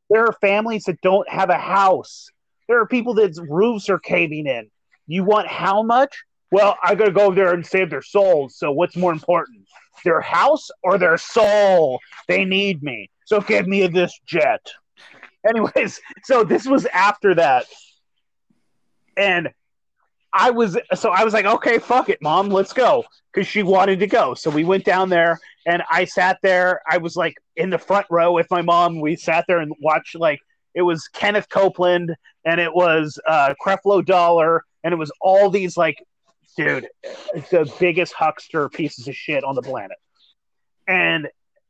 There 0.10 0.26
are 0.26 0.34
families 0.42 0.86
that 0.86 1.02
don't 1.02 1.28
have 1.30 1.50
a 1.50 1.58
house. 1.58 2.30
There 2.68 2.80
are 2.80 2.88
people 2.88 3.16
that 3.16 3.38
roofs 3.50 3.90
are 3.90 4.00
caving 4.00 4.48
in. 4.48 4.70
You 5.08 5.24
want 5.24 5.48
how 5.48 5.84
much? 5.84 6.24
Well, 6.52 6.78
I 6.84 6.96
gotta 6.96 7.12
go 7.12 7.34
there 7.34 7.54
and 7.54 7.66
save 7.66 7.90
their 7.90 8.02
souls. 8.02 8.56
So 8.58 8.72
what's 8.72 8.96
more 8.96 9.12
important, 9.12 9.66
their 10.04 10.22
house 10.22 10.70
or 10.84 10.98
their 10.98 11.18
soul? 11.18 12.00
They 12.28 12.46
need 12.46 12.82
me. 12.82 13.10
So 13.26 13.42
give 13.42 13.68
me 13.68 13.86
this 13.88 14.20
jet. 14.26 14.62
Anyways, 15.48 16.00
so 16.24 16.44
this 16.44 16.66
was 16.66 16.86
after 16.88 17.36
that, 17.36 17.66
and 19.16 19.50
I 20.34 20.52
was 20.52 20.78
so 20.94 21.10
I 21.10 21.24
was 21.24 21.34
like, 21.34 21.46
okay, 21.46 21.80
fuck 21.80 22.10
it, 22.10 22.22
mom, 22.22 22.50
let's 22.50 22.74
go, 22.74 23.04
because 23.34 23.48
she 23.48 23.64
wanted 23.64 24.00
to 24.00 24.08
go. 24.08 24.34
So 24.34 24.50
we 24.50 24.64
went 24.64 24.86
down 24.86 25.10
there, 25.10 25.40
and 25.66 25.84
I 25.90 26.06
sat 26.06 26.38
there. 26.42 26.82
I 26.90 26.98
was 26.98 27.16
like 27.16 27.36
in 27.56 27.70
the 27.70 27.78
front 27.78 28.06
row 28.10 28.32
with 28.34 28.48
my 28.52 28.62
mom. 28.62 29.00
We 29.00 29.16
sat 29.16 29.46
there 29.48 29.60
and 29.60 29.74
watched 29.82 30.16
like 30.16 30.40
it 30.74 30.84
was 30.84 31.08
Kenneth 31.08 31.50
Copeland, 31.50 32.16
and 32.46 32.60
it 32.60 32.74
was 32.74 33.20
uh, 33.28 33.54
Creflo 33.64 34.06
Dollar, 34.06 34.64
and 34.84 34.94
it 34.94 34.98
was 34.98 35.12
all 35.20 35.50
these 35.50 35.76
like, 35.78 35.98
dude, 36.56 36.88
the 37.50 37.72
biggest 37.80 38.14
huckster 38.14 38.70
pieces 38.70 39.08
of 39.08 39.16
shit 39.16 39.44
on 39.44 39.56
the 39.56 39.62
planet. 39.62 39.98
And 40.88 41.28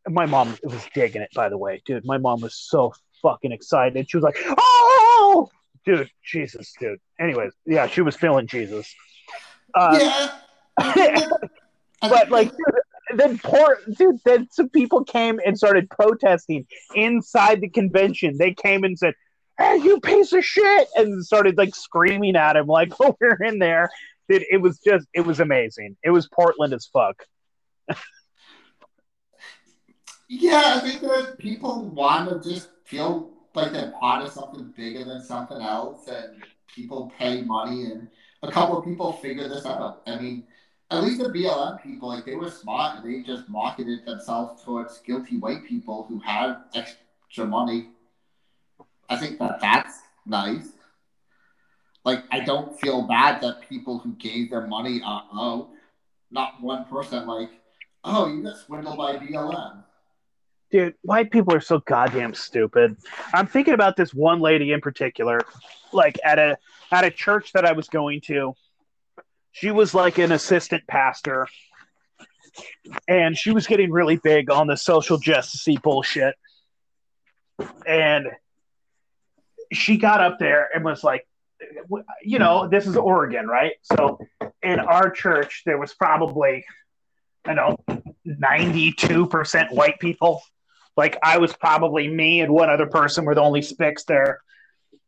my 0.07 0.26
mom 0.26 0.57
was 0.64 0.86
digging 0.94 1.22
it, 1.22 1.30
by 1.34 1.49
the 1.49 1.57
way, 1.57 1.81
dude. 1.86 2.06
My 2.06 2.18
mom 2.18 2.41
was 2.41 2.56
so 2.56 2.94
fucking 3.22 3.52
excited. 3.52 4.10
She 4.10 4.18
was 4.18 4.23
like, 4.23 4.38
"Oh, 4.45 4.98
dude, 5.85 6.10
Jesus, 6.23 6.73
dude." 6.80 6.99
Anyways, 7.19 7.51
yeah, 7.65 7.88
she 7.88 8.01
was 8.01 8.15
feeling 8.15 8.47
Jesus. 8.47 8.93
Uh, 9.73 10.30
yeah. 10.77 11.27
but 12.01 12.30
like, 12.30 12.49
dude, 12.49 13.18
then 13.18 13.39
poor 13.39 13.77
dude, 13.97 14.19
then 14.26 14.47
some 14.51 14.69
people 14.69 15.03
came 15.03 15.39
and 15.45 15.57
started 15.57 15.89
protesting 15.89 16.65
inside 16.95 17.61
the 17.61 17.69
convention. 17.69 18.38
They 18.38 18.53
came 18.53 18.84
and 18.84 18.97
said, 18.97 19.14
"Hey, 19.57 19.77
you 19.77 19.99
piece 19.99 20.34
of 20.34 20.45
shit!" 20.45 20.88
and 20.95 21.26
started 21.26 21.57
like 21.57 21.76
screaming 21.76 22.35
at 22.35 22.56
him, 22.56 22.68
like, 22.68 22.93
"Oh, 22.99 23.15
we're 23.19 23.41
in 23.43 23.60
there." 23.60 23.89
Dude, 24.27 24.45
it 24.51 24.61
was 24.61 24.80
just, 24.80 25.07
it 25.14 25.22
was 25.22 25.39
amazing. 25.39 25.97
It 26.03 26.11
was 26.11 26.30
Portland 26.30 26.72
as 26.73 26.85
fuck. 26.85 27.26
Yeah, 30.30 30.76
I 30.76 30.80
think 30.80 31.01
that 31.01 31.39
people 31.39 31.85
want 31.85 32.43
to 32.43 32.47
just 32.47 32.69
feel 32.85 33.31
like 33.53 33.71
they're 33.71 33.93
part 33.99 34.23
of 34.23 34.31
something 34.31 34.73
bigger 34.76 35.03
than 35.03 35.21
something 35.21 35.61
else, 35.61 36.07
and 36.07 36.43
people 36.67 37.11
pay 37.17 37.41
money, 37.41 37.85
and 37.85 38.07
a 38.43 38.51
couple 38.51 38.77
of 38.77 38.85
people 38.85 39.13
figure 39.13 39.47
this 39.47 39.65
out. 39.65 40.01
I 40.07 40.19
mean, 40.19 40.43
at 40.91 41.03
least 41.03 41.19
the 41.21 41.30
BLM 41.30 41.81
people, 41.81 42.09
like 42.09 42.26
they 42.26 42.35
were 42.35 42.49
smart, 42.49 42.97
and 42.97 43.05
they 43.05 43.23
just 43.23 43.49
marketed 43.49 44.05
themselves 44.05 44.63
towards 44.63 44.99
guilty 44.99 45.38
white 45.38 45.65
people 45.65 46.05
who 46.07 46.19
had 46.19 46.57
extra 46.73 47.45
money. 47.45 47.89
I 49.09 49.17
think 49.17 49.39
that 49.39 49.59
that's 49.59 49.99
nice. 50.26 50.69
Like, 52.05 52.23
I 52.31 52.39
don't 52.39 52.80
feel 52.80 53.03
bad 53.03 53.41
that 53.41 53.67
people 53.67 53.99
who 53.99 54.13
gave 54.13 54.49
their 54.49 54.65
money 54.67 55.01
are 55.03 55.26
out. 55.34 55.69
Not 56.31 56.61
one 56.61 56.85
person 56.85 57.27
like, 57.27 57.49
oh, 58.03 58.27
you 58.27 58.43
got 58.43 58.57
swindled 58.57 58.97
by 58.97 59.17
BLM 59.17 59.84
dude, 60.71 60.95
white 61.01 61.31
people 61.31 61.53
are 61.53 61.61
so 61.61 61.79
goddamn 61.79 62.33
stupid. 62.33 62.97
I'm 63.33 63.47
thinking 63.47 63.73
about 63.73 63.95
this 63.95 64.13
one 64.13 64.39
lady 64.39 64.71
in 64.71 64.81
particular, 64.81 65.41
like 65.91 66.19
at 66.23 66.39
a 66.39 66.57
at 66.91 67.03
a 67.03 67.11
church 67.11 67.53
that 67.53 67.65
I 67.65 67.73
was 67.73 67.87
going 67.87 68.21
to. 68.21 68.55
She 69.51 69.71
was 69.71 69.93
like 69.93 70.17
an 70.19 70.31
assistant 70.31 70.85
pastor, 70.87 71.47
and 73.07 73.37
she 73.37 73.51
was 73.51 73.67
getting 73.67 73.91
really 73.91 74.17
big 74.17 74.49
on 74.51 74.67
the 74.67 74.77
social 74.77 75.17
justice 75.17 75.67
bullshit. 75.81 76.35
And 77.85 78.27
she 79.73 79.97
got 79.97 80.21
up 80.21 80.39
there 80.39 80.69
and 80.73 80.83
was 80.85 81.03
like, 81.03 81.27
you 82.21 82.39
know, 82.39 82.67
this 82.67 82.87
is 82.87 82.95
Oregon, 82.95 83.47
right? 83.47 83.73
So 83.83 84.19
in 84.63 84.79
our 84.79 85.09
church, 85.09 85.63
there 85.65 85.77
was 85.77 85.93
probably, 85.93 86.65
I 87.45 87.53
know, 87.53 87.77
92% 88.25 89.71
white 89.71 89.99
people 89.99 90.41
like 90.99 91.17
I 91.23 91.38
was 91.38 91.53
probably 91.53 92.09
me 92.09 92.41
and 92.41 92.51
one 92.51 92.69
other 92.69 92.85
person 92.85 93.23
were 93.23 93.34
the 93.34 93.41
only 93.41 93.61
spics 93.61 94.03
there, 94.03 94.41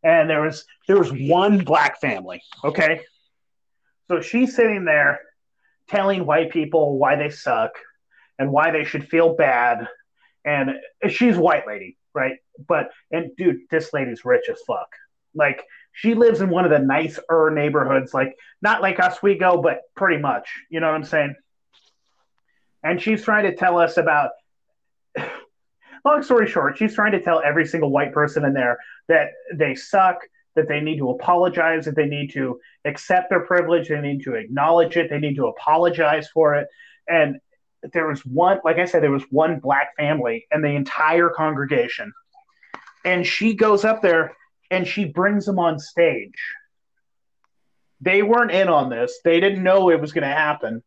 and 0.02 0.30
there 0.30 0.42
was 0.42 0.64
there 0.88 0.98
was 0.98 1.12
one 1.12 1.66
black 1.66 2.00
family. 2.00 2.42
Okay, 2.64 3.02
so 4.08 4.22
she's 4.22 4.56
sitting 4.56 4.86
there 4.86 5.20
telling 5.90 6.26
white 6.26 6.50
people 6.50 6.98
why 6.98 7.18
they 7.18 7.30
suck 7.30 7.72
and 8.40 8.54
why 8.54 8.72
they 8.72 8.86
should 8.86 9.10
feel 9.10 9.36
bad, 9.36 9.86
and 10.46 10.72
she's 11.10 11.36
white 11.36 11.68
lady, 11.68 11.98
right? 12.16 12.38
But 12.70 12.92
and 13.12 13.36
dude, 13.36 13.64
this 13.70 13.92
lady's 13.92 14.24
rich 14.24 14.46
as 14.50 14.62
fuck. 14.66 14.88
Like 15.36 15.62
she 15.92 16.14
lives 16.14 16.40
in 16.40 16.50
one 16.50 16.64
of 16.64 16.72
the 16.72 16.80
nicer 16.80 17.52
neighborhoods, 17.52 18.14
like 18.14 18.38
not 18.62 18.82
like 18.82 18.98
Oswego, 18.98 19.62
but 19.62 19.82
pretty 19.98 20.22
much. 20.22 20.48
You 20.70 20.80
know 20.80 20.88
what 20.88 20.96
I'm 20.96 21.04
saying? 21.04 21.36
And 22.82 23.02
she's 23.02 23.26
trying 23.26 23.44
to 23.44 23.58
tell 23.58 23.78
us 23.78 23.98
about 23.98 24.32
long 26.06 26.24
story 26.24 26.48
short, 26.48 26.78
she's 26.78 26.96
trying 26.96 27.12
to 27.12 27.22
tell 27.22 27.42
every 27.44 27.66
single 27.66 27.92
white 27.92 28.14
person 28.14 28.46
in 28.46 28.54
there 28.54 28.78
that 29.08 29.30
they 29.54 29.76
suck, 29.76 30.20
that 30.56 30.68
they 30.68 30.82
need 30.82 30.98
to 30.98 31.10
apologize, 31.10 31.86
that 31.86 31.96
they 31.96 32.06
need 32.06 32.32
to 32.34 32.60
accept 32.86 33.30
their 33.30 33.42
privilege, 33.42 33.90
they 33.90 34.02
need 34.02 34.24
to 34.24 34.36
acknowledge 34.36 34.98
it, 34.98 35.10
they 35.10 35.20
need 35.20 35.36
to 35.36 35.48
apologize 35.48 36.28
for 36.30 36.56
it. 36.56 36.68
And 37.08 37.40
there 37.94 38.08
was 38.08 38.26
one, 38.26 38.60
like 38.64 38.78
I 38.78 38.86
said, 38.86 39.02
there 39.02 39.12
was 39.12 39.24
one 39.30 39.60
black 39.60 39.96
family 39.98 40.48
and 40.52 40.64
the 40.64 40.70
entire 40.70 41.30
congregation. 41.30 42.14
And 43.04 43.26
she 43.26 43.54
goes 43.56 43.84
up 43.84 44.02
there 44.02 44.36
and 44.70 44.88
she 44.88 45.06
brings 45.06 45.46
them 45.46 45.60
on 45.60 45.80
stage. 45.80 46.40
They 48.00 48.22
weren't 48.22 48.52
in 48.52 48.68
on 48.68 48.90
this. 48.90 49.20
They 49.24 49.40
didn't 49.40 49.64
know 49.64 49.90
it 49.90 50.02
was 50.02 50.12
going 50.12 50.28
to 50.28 50.36
happen 50.36 50.84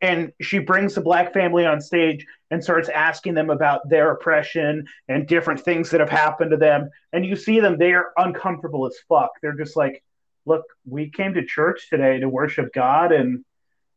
and 0.00 0.32
she 0.40 0.58
brings 0.58 0.94
the 0.94 1.00
black 1.00 1.32
family 1.32 1.66
on 1.66 1.80
stage 1.80 2.24
and 2.50 2.62
starts 2.62 2.88
asking 2.88 3.34
them 3.34 3.50
about 3.50 3.88
their 3.88 4.12
oppression 4.12 4.86
and 5.08 5.26
different 5.26 5.60
things 5.60 5.90
that 5.90 6.00
have 6.00 6.08
happened 6.08 6.52
to 6.52 6.56
them. 6.56 6.90
And 7.12 7.26
you 7.26 7.36
see 7.36 7.60
them 7.60 7.78
they're 7.78 8.12
uncomfortable 8.16 8.86
as 8.86 8.96
fuck. 9.08 9.30
They're 9.42 9.56
just 9.56 9.76
like 9.76 10.02
look 10.46 10.64
we 10.86 11.10
came 11.10 11.34
to 11.34 11.44
church 11.44 11.88
today 11.90 12.20
to 12.20 12.28
worship 12.28 12.72
god 12.72 13.12
and 13.12 13.44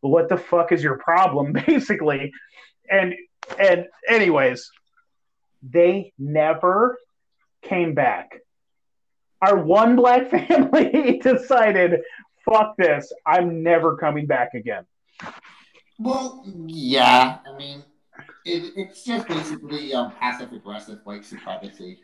what 0.02 0.28
the 0.28 0.38
fuck 0.38 0.72
is 0.72 0.84
your 0.84 0.98
problem 0.98 1.53
basically? 1.68 2.32
And 2.90 3.15
and 3.60 3.86
anyways 4.07 4.69
they 5.64 6.14
never 6.18 6.98
came 7.61 7.94
back. 7.94 8.40
Our 9.41 9.57
one 9.57 9.95
black 9.95 10.30
family 10.48 11.19
decided 11.23 12.02
fuck 12.45 12.76
this 12.78 13.11
i'm 13.26 13.64
never 13.64 13.98
coming 13.98 14.26
back 14.26 14.53
again 14.53 14.86
well, 16.03 16.44
yeah. 16.45 17.38
I 17.48 17.57
mean, 17.57 17.84
it, 18.45 18.73
it's 18.76 19.03
just 19.03 19.28
basically 19.28 19.94
um, 19.94 20.11
passive 20.19 20.52
aggressive 20.52 20.99
white 21.03 21.23
supremacy. 21.26 21.99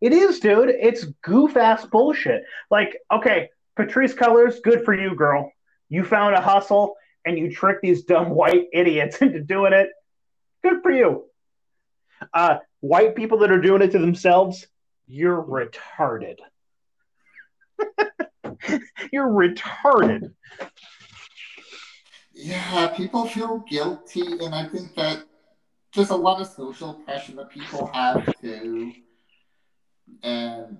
It 0.00 0.12
is, 0.12 0.40
dude. 0.40 0.68
It's 0.68 1.04
goof 1.22 1.56
ass 1.56 1.86
bullshit. 1.86 2.44
Like, 2.70 2.98
okay, 3.10 3.50
Patrisse 3.78 4.14
Cullors, 4.14 4.62
good 4.62 4.84
for 4.84 4.94
you, 4.94 5.14
girl. 5.14 5.50
You 5.88 6.04
found 6.04 6.34
a 6.34 6.40
hustle 6.40 6.96
and 7.24 7.38
you 7.38 7.50
tricked 7.50 7.82
these 7.82 8.04
dumb 8.04 8.30
white 8.30 8.66
idiots 8.72 9.16
into 9.22 9.40
doing 9.40 9.72
it. 9.72 9.88
Good 10.62 10.82
for 10.82 10.90
you. 10.90 11.24
Uh, 12.32 12.58
white 12.80 13.16
people 13.16 13.38
that 13.38 13.50
are 13.50 13.60
doing 13.60 13.82
it 13.82 13.92
to 13.92 13.98
themselves, 13.98 14.66
you're 15.06 15.42
retarded. 15.42 16.36
you're 19.12 19.28
retarded 19.28 20.32
yeah, 22.36 22.88
people 22.88 23.26
feel 23.26 23.58
guilty, 23.60 24.22
and 24.44 24.54
I 24.54 24.68
think 24.68 24.94
that 24.96 25.24
there's 25.94 26.10
a 26.10 26.16
lot 26.16 26.40
of 26.40 26.48
social 26.48 26.94
pressure 26.94 27.32
that 27.36 27.50
people 27.50 27.86
have 27.94 28.26
to, 28.42 28.92
And 30.22 30.78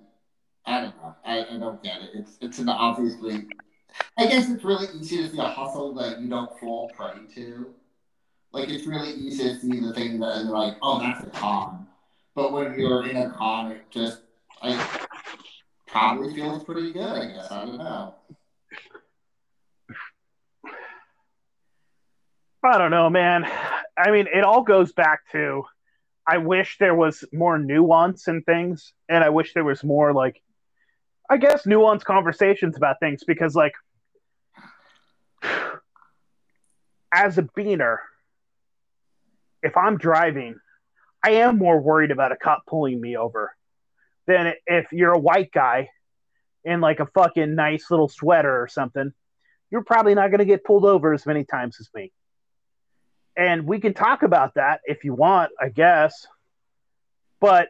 I 0.65 0.81
don't 0.81 0.97
know. 0.97 1.15
I, 1.25 1.45
I 1.55 1.57
don't 1.57 1.81
get 1.83 2.01
it. 2.01 2.11
It's 2.13 2.37
it's 2.41 2.59
an 2.59 2.69
obviously. 2.69 3.47
I 4.17 4.27
guess 4.27 4.49
it's 4.49 4.63
really 4.63 4.87
easy 4.99 5.17
to 5.17 5.29
see 5.29 5.39
a 5.39 5.43
hustle 5.43 5.93
that 5.95 6.21
you 6.21 6.29
don't 6.29 6.57
fall 6.59 6.89
prey 6.95 7.25
to. 7.35 7.73
Like 8.51 8.69
it's 8.69 8.85
really 8.87 9.11
easy 9.13 9.43
to 9.43 9.59
see 9.59 9.79
the 9.79 9.93
thing 9.93 10.19
that 10.19 10.43
you're 10.45 10.53
like, 10.53 10.77
oh, 10.81 10.99
that's 10.99 11.25
a 11.25 11.29
con. 11.31 11.87
But 12.35 12.51
when 12.53 12.79
you're 12.79 13.07
in 13.07 13.17
a 13.17 13.31
con, 13.31 13.71
it 13.71 13.83
just 13.91 14.21
I 14.61 14.97
probably 15.87 16.33
feels 16.35 16.63
pretty 16.63 16.93
good. 16.93 17.03
I 17.07 17.27
guess 17.33 17.51
I 17.51 17.65
don't 17.65 17.77
know. 17.77 18.15
I 22.63 22.77
don't 22.77 22.91
know, 22.91 23.09
man. 23.09 23.45
I 23.97 24.11
mean, 24.11 24.27
it 24.33 24.43
all 24.43 24.63
goes 24.63 24.91
back 24.91 25.21
to 25.31 25.63
I 26.27 26.39
wish 26.39 26.77
there 26.77 26.95
was 26.95 27.23
more 27.31 27.57
nuance 27.57 28.27
in 28.27 28.41
things, 28.43 28.91
and 29.07 29.23
I 29.23 29.29
wish 29.29 29.53
there 29.53 29.63
was 29.63 29.83
more 29.83 30.13
like, 30.13 30.41
I 31.29 31.37
guess, 31.37 31.65
nuanced 31.65 32.03
conversations 32.03 32.75
about 32.75 32.99
things 32.99 33.23
because, 33.25 33.55
like, 33.55 33.73
as 37.13 37.37
a 37.37 37.43
beaner, 37.43 37.97
if 39.63 39.77
I'm 39.77 39.97
driving, 39.97 40.59
I 41.23 41.31
am 41.31 41.57
more 41.57 41.79
worried 41.79 42.11
about 42.11 42.33
a 42.33 42.35
cop 42.35 42.65
pulling 42.67 42.99
me 42.99 43.15
over 43.15 43.55
than 44.27 44.53
if 44.65 44.91
you're 44.91 45.13
a 45.13 45.19
white 45.19 45.51
guy 45.51 45.89
in 46.65 46.81
like 46.81 46.99
a 46.99 47.05
fucking 47.05 47.55
nice 47.55 47.89
little 47.89 48.09
sweater 48.09 48.61
or 48.61 48.67
something. 48.67 49.13
You're 49.71 49.83
probably 49.83 50.15
not 50.15 50.29
going 50.29 50.39
to 50.39 50.45
get 50.45 50.65
pulled 50.65 50.85
over 50.85 51.13
as 51.13 51.25
many 51.25 51.45
times 51.45 51.77
as 51.79 51.89
me. 51.95 52.11
And 53.37 53.67
we 53.67 53.79
can 53.79 53.93
talk 53.93 54.23
about 54.23 54.55
that 54.55 54.81
if 54.85 55.03
you 55.03 55.13
want, 55.13 55.51
I 55.61 55.69
guess. 55.69 56.25
But 57.39 57.69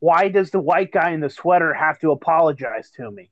why 0.00 0.28
does 0.28 0.50
the 0.50 0.58
white 0.58 0.90
guy 0.90 1.12
in 1.12 1.20
the 1.20 1.30
sweater 1.30 1.72
have 1.72 2.00
to 2.00 2.10
apologize 2.10 2.90
to 2.96 3.08
me? 3.08 3.30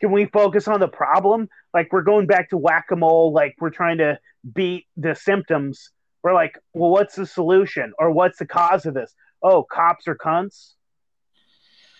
Can 0.00 0.12
we 0.12 0.26
focus 0.26 0.68
on 0.68 0.78
the 0.78 0.88
problem? 0.88 1.48
Like 1.72 1.90
we're 1.90 2.02
going 2.02 2.26
back 2.26 2.50
to 2.50 2.58
whack-a-mole, 2.58 3.32
like 3.32 3.56
we're 3.58 3.70
trying 3.70 3.98
to 3.98 4.18
beat 4.54 4.86
the 4.96 5.14
symptoms. 5.14 5.90
We're 6.22 6.34
like, 6.34 6.58
well, 6.74 6.90
what's 6.90 7.16
the 7.16 7.26
solution? 7.26 7.92
Or 7.98 8.10
what's 8.10 8.38
the 8.38 8.46
cause 8.46 8.84
of 8.84 8.94
this? 8.94 9.14
Oh, 9.42 9.64
cops 9.64 10.06
are 10.06 10.16
cunts? 10.16 10.74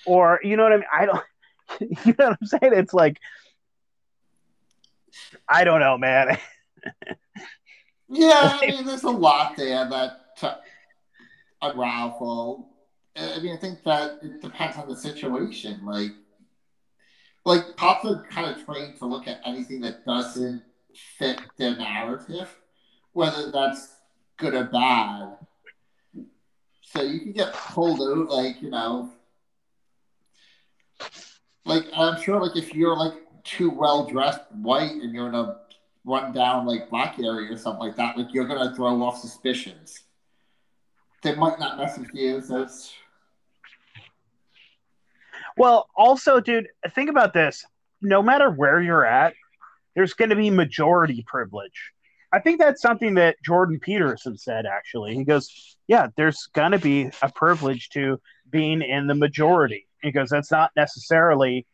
Or 0.06 0.40
you 0.42 0.56
know 0.56 0.64
what 0.64 0.72
I 0.72 0.76
mean? 0.76 0.86
I 0.92 1.06
don't 1.06 1.24
you 2.06 2.14
know 2.18 2.28
what 2.28 2.38
I'm 2.40 2.46
saying? 2.46 2.72
It's 2.74 2.94
like 2.94 3.18
I 5.48 5.64
don't 5.64 5.80
know, 5.80 5.98
man. 5.98 6.38
yeah, 8.08 8.58
I 8.60 8.66
mean, 8.66 8.86
there's 8.86 9.04
a 9.04 9.10
lot 9.10 9.56
there 9.56 9.88
that 9.88 9.92
uh, 10.42 10.54
t- 10.54 10.60
unravel. 11.62 12.68
I 13.16 13.40
mean, 13.40 13.54
I 13.54 13.58
think 13.58 13.82
that 13.84 14.18
it 14.22 14.40
depends 14.40 14.76
on 14.76 14.88
the 14.88 14.96
situation. 14.96 15.84
Like, 15.84 16.12
like 17.44 17.76
cops 17.76 18.04
are 18.04 18.24
kind 18.30 18.54
of 18.54 18.64
trained 18.64 18.98
to 18.98 19.06
look 19.06 19.26
at 19.26 19.40
anything 19.44 19.80
that 19.80 20.04
doesn't 20.04 20.62
fit 21.18 21.40
their 21.56 21.76
narrative, 21.76 22.54
whether 23.12 23.50
that's 23.50 23.96
good 24.36 24.54
or 24.54 24.64
bad. 24.64 25.36
So 26.82 27.02
you 27.02 27.20
can 27.20 27.32
get 27.32 27.52
pulled 27.52 28.00
out, 28.00 28.30
like 28.30 28.62
you 28.62 28.70
know, 28.70 29.10
like 31.64 31.84
I'm 31.94 32.20
sure, 32.22 32.40
like 32.40 32.56
if 32.56 32.74
you're 32.74 32.96
like 32.96 33.14
too 33.44 33.70
well 33.70 34.06
dressed 34.06 34.40
white 34.52 34.92
and 34.92 35.12
you're 35.12 35.28
in 35.28 35.34
a 35.34 35.58
run 36.04 36.32
down 36.32 36.66
like 36.66 36.90
black 36.90 37.18
area 37.18 37.52
or 37.52 37.56
something 37.56 37.86
like 37.86 37.96
that, 37.96 38.16
like 38.16 38.32
you're 38.32 38.46
gonna 38.46 38.74
throw 38.74 39.02
off 39.02 39.18
suspicions. 39.18 40.04
They 41.22 41.34
might 41.34 41.58
not 41.58 41.78
mess 41.78 41.98
with 41.98 42.10
you, 42.14 42.36
it's 42.36 42.94
Well, 45.56 45.88
also, 45.96 46.40
dude, 46.40 46.68
think 46.90 47.10
about 47.10 47.32
this. 47.32 47.66
No 48.00 48.22
matter 48.22 48.50
where 48.50 48.80
you're 48.80 49.04
at, 49.04 49.34
there's 49.96 50.14
going 50.14 50.30
to 50.30 50.36
be 50.36 50.48
majority 50.48 51.24
privilege. 51.26 51.92
I 52.32 52.38
think 52.38 52.60
that's 52.60 52.80
something 52.80 53.14
that 53.14 53.42
Jordan 53.42 53.80
Peterson 53.80 54.38
said, 54.38 54.64
actually. 54.64 55.16
He 55.16 55.24
goes, 55.24 55.76
Yeah, 55.88 56.08
there's 56.16 56.48
going 56.52 56.70
to 56.70 56.78
be 56.78 57.10
a 57.20 57.32
privilege 57.32 57.88
to 57.90 58.20
being 58.48 58.80
in 58.82 59.08
the 59.08 59.16
majority. 59.16 59.88
He 60.02 60.12
goes, 60.12 60.28
That's 60.28 60.52
not 60.52 60.70
necessarily 60.76 61.66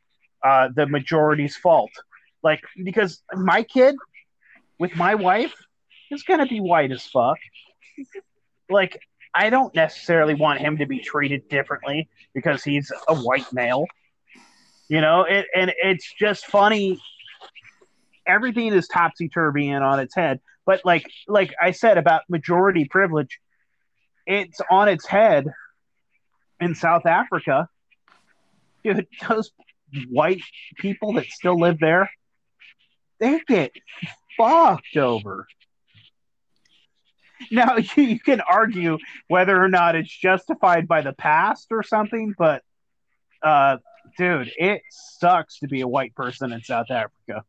uh, 0.44 0.68
the 0.74 0.86
majority's 0.86 1.56
fault. 1.56 1.90
Like, 2.42 2.60
because 2.82 3.22
my 3.32 3.62
kid 3.62 3.96
with 4.78 4.94
my 4.94 5.14
wife 5.14 5.54
is 6.10 6.22
going 6.22 6.40
to 6.40 6.46
be 6.46 6.60
white 6.60 6.92
as 6.92 7.02
fuck. 7.06 7.38
like, 8.68 9.00
I 9.34 9.50
don't 9.50 9.74
necessarily 9.74 10.34
want 10.34 10.60
him 10.60 10.78
to 10.78 10.86
be 10.86 11.00
treated 11.00 11.48
differently 11.48 12.08
because 12.34 12.62
he's 12.62 12.92
a 13.08 13.16
white 13.16 13.50
male. 13.52 13.86
You 14.88 15.00
know, 15.00 15.22
it, 15.22 15.46
and 15.56 15.72
it's 15.82 16.12
just 16.20 16.46
funny. 16.46 17.00
Everything 18.26 18.72
is 18.72 18.86
topsy 18.86 19.28
turvy 19.28 19.70
and 19.70 19.82
on 19.82 19.98
its 19.98 20.14
head. 20.14 20.40
But 20.66 20.82
like 20.84 21.10
like 21.26 21.54
I 21.60 21.72
said 21.72 21.98
about 21.98 22.22
majority 22.28 22.84
privilege, 22.84 23.40
it's 24.26 24.60
on 24.70 24.88
its 24.88 25.06
head 25.06 25.46
in 26.60 26.74
South 26.74 27.06
Africa. 27.06 27.68
Dude, 28.84 29.06
those 29.28 29.50
white 30.08 30.42
people 30.78 31.14
that 31.14 31.26
still 31.26 31.58
live 31.58 31.78
there, 31.78 32.10
they 33.20 33.40
get 33.46 33.72
fucked 34.36 34.96
over. 34.96 35.46
Now 37.50 37.76
you, 37.96 38.02
you 38.02 38.20
can 38.20 38.40
argue 38.40 38.98
whether 39.28 39.60
or 39.60 39.68
not 39.68 39.96
it's 39.96 40.14
justified 40.14 40.88
by 40.88 41.02
the 41.02 41.12
past 41.12 41.68
or 41.70 41.82
something, 41.82 42.34
but 42.36 42.62
uh, 43.42 43.78
dude, 44.16 44.50
it 44.56 44.82
sucks 44.90 45.58
to 45.60 45.68
be 45.68 45.80
a 45.82 45.88
white 45.88 46.14
person 46.14 46.52
in 46.52 46.62
South 46.62 46.90
Africa. 46.90 47.44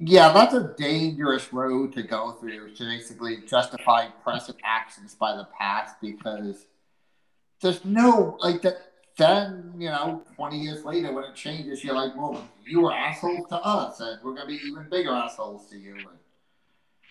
Yeah, 0.00 0.32
that's 0.32 0.54
a 0.54 0.74
dangerous 0.78 1.52
road 1.52 1.92
to 1.94 2.04
go 2.04 2.32
through 2.32 2.74
to 2.74 2.84
basically 2.84 3.38
justify 3.48 4.06
present 4.22 4.58
actions 4.62 5.16
by 5.16 5.36
the 5.36 5.48
past 5.58 5.96
because 6.00 6.66
there's 7.60 7.84
no 7.84 8.36
like 8.40 8.62
that. 8.62 8.87
Then 9.18 9.74
you 9.76 9.88
know, 9.90 10.22
twenty 10.36 10.58
years 10.58 10.84
later, 10.84 11.12
when 11.12 11.24
it 11.24 11.34
changes, 11.34 11.82
you're 11.82 11.94
like, 11.94 12.16
"Well, 12.16 12.42
you 12.64 12.80
were 12.80 12.92
assholes 12.94 13.48
to 13.48 13.56
us, 13.56 14.00
and 14.00 14.22
we're 14.22 14.34
gonna 14.34 14.46
be 14.46 14.60
even 14.64 14.88
bigger 14.88 15.10
assholes 15.10 15.68
to 15.70 15.76
you." 15.76 15.96
And, 16.08 16.18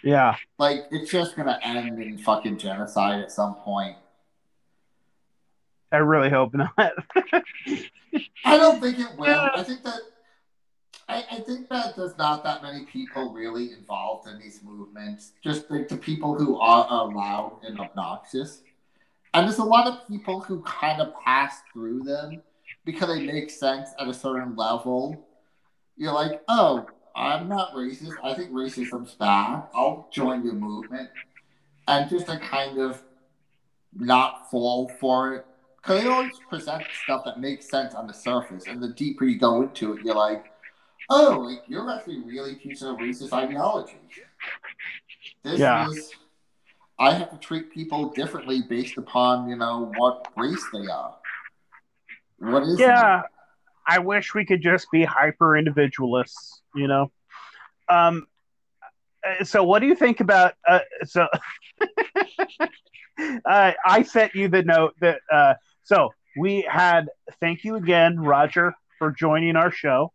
Yeah. 0.03 0.38
like, 0.57 0.88
it's 0.89 1.11
just 1.11 1.35
gonna 1.35 1.59
end 1.61 2.01
in 2.01 2.17
fucking 2.17 2.57
genocide 2.59 3.19
at 3.21 3.31
some 3.31 3.55
point. 3.55 3.97
I 5.91 5.97
really 5.97 6.29
hope 6.29 6.53
not. 6.53 6.73
I 6.77 8.57
don't 8.57 8.79
think 8.81 8.99
it 8.99 9.13
will. 9.17 9.49
I 9.53 9.63
think 9.63 9.84
that 9.84 9.99
I, 11.09 11.25
I 11.31 11.39
think 11.39 11.69
that 11.69 11.95
there's 11.95 12.17
not 12.17 12.43
that 12.43 12.61
many 12.61 12.85
people 12.85 13.34
really 13.34 13.71
involved 13.73 14.27
in 14.27 14.39
these 14.39 14.61
movements. 14.63 15.34
Just 15.41 15.69
like 15.71 15.88
the 15.88 15.97
people 15.97 16.35
who 16.35 16.57
are 16.57 17.05
loud 17.07 17.59
and 17.63 17.79
obnoxious. 17.79 18.61
And 19.38 19.47
there's 19.47 19.59
a 19.59 19.64
lot 19.64 19.85
of 19.85 20.07
people 20.07 20.39
who 20.39 20.64
kind 20.64 20.99
of 20.99 21.14
pass 21.23 21.61
through 21.72 22.01
them 22.01 22.41
because 22.85 23.07
they 23.07 23.23
make 23.23 23.51
sense 23.51 23.89
at 23.99 24.07
a 24.07 24.14
certain 24.14 24.55
level. 24.55 25.23
You're 25.95 26.11
like, 26.11 26.41
oh, 26.47 26.89
I'm 27.15 27.47
not 27.47 27.76
racist. 27.76 28.15
I 28.23 28.34
think 28.34 28.51
racism's 28.51 29.14
bad. 29.14 29.61
I'll 29.76 30.07
join 30.11 30.43
your 30.43 30.55
movement. 30.55 31.11
And 31.88 32.09
just 32.09 32.26
to 32.26 32.39
kind 32.39 32.80
of 32.80 33.03
not 33.95 34.49
fall 34.49 34.89
for 34.99 35.35
it. 35.35 35.45
Because 35.84 36.01
they 36.01 36.09
always 36.09 36.39
present 36.49 36.85
stuff 37.03 37.22
that 37.26 37.39
makes 37.39 37.69
sense 37.69 37.93
on 37.93 38.07
the 38.07 38.15
surface. 38.15 38.65
And 38.65 38.81
the 38.81 38.89
deeper 38.89 39.26
you 39.26 39.38
go 39.38 39.61
into 39.61 39.93
it, 39.93 40.03
you're 40.03 40.15
like, 40.15 40.45
oh, 41.11 41.41
like, 41.47 41.61
you're 41.68 41.88
actually 41.91 42.22
really 42.22 42.55
teaching 42.55 42.88
a 42.88 42.95
racist 42.95 43.34
ideology. 43.34 43.99
This 45.43 45.59
Yeah. 45.59 45.88
is. 45.88 46.15
I 46.99 47.14
have 47.14 47.30
to 47.32 47.38
treat 47.38 47.72
people 47.72 48.10
differently 48.10 48.61
based 48.68 48.98
upon, 48.98 49.49
you 49.49 49.56
know, 49.56 49.91
what 49.98 50.28
race 50.36 50.65
they 50.74 50.88
are. 50.88 51.15
What 52.40 52.64
is 52.64 52.80
yeah. 52.80 53.24
I 53.86 53.99
wish 53.99 54.34
we 54.34 54.45
could 54.45 54.61
just 54.61 54.91
be 54.91 55.03
hyper 55.03 55.56
individualists, 55.56 56.61
you 56.76 56.88
know. 56.88 57.11
Um 57.88 58.28
uh, 59.26 59.44
so 59.44 59.64
what 59.64 59.80
do 59.80 59.88
you 59.88 59.95
think 59.95 60.19
about 60.19 60.56
uh 60.68 60.80
so 61.06 61.28
uh, 63.45 63.72
I 63.86 64.03
sent 64.03 64.36
you 64.36 64.48
the 64.48 64.64
note 64.64 64.95
that 64.99 65.19
uh 65.32 65.53
so 65.84 66.14
we 66.38 66.68
had 66.69 67.10
thank 67.40 67.64
you 67.64 67.76
again 67.76 68.19
Roger 68.19 68.74
for 68.98 69.11
joining 69.11 69.56
our 69.56 69.72
show. 69.72 70.11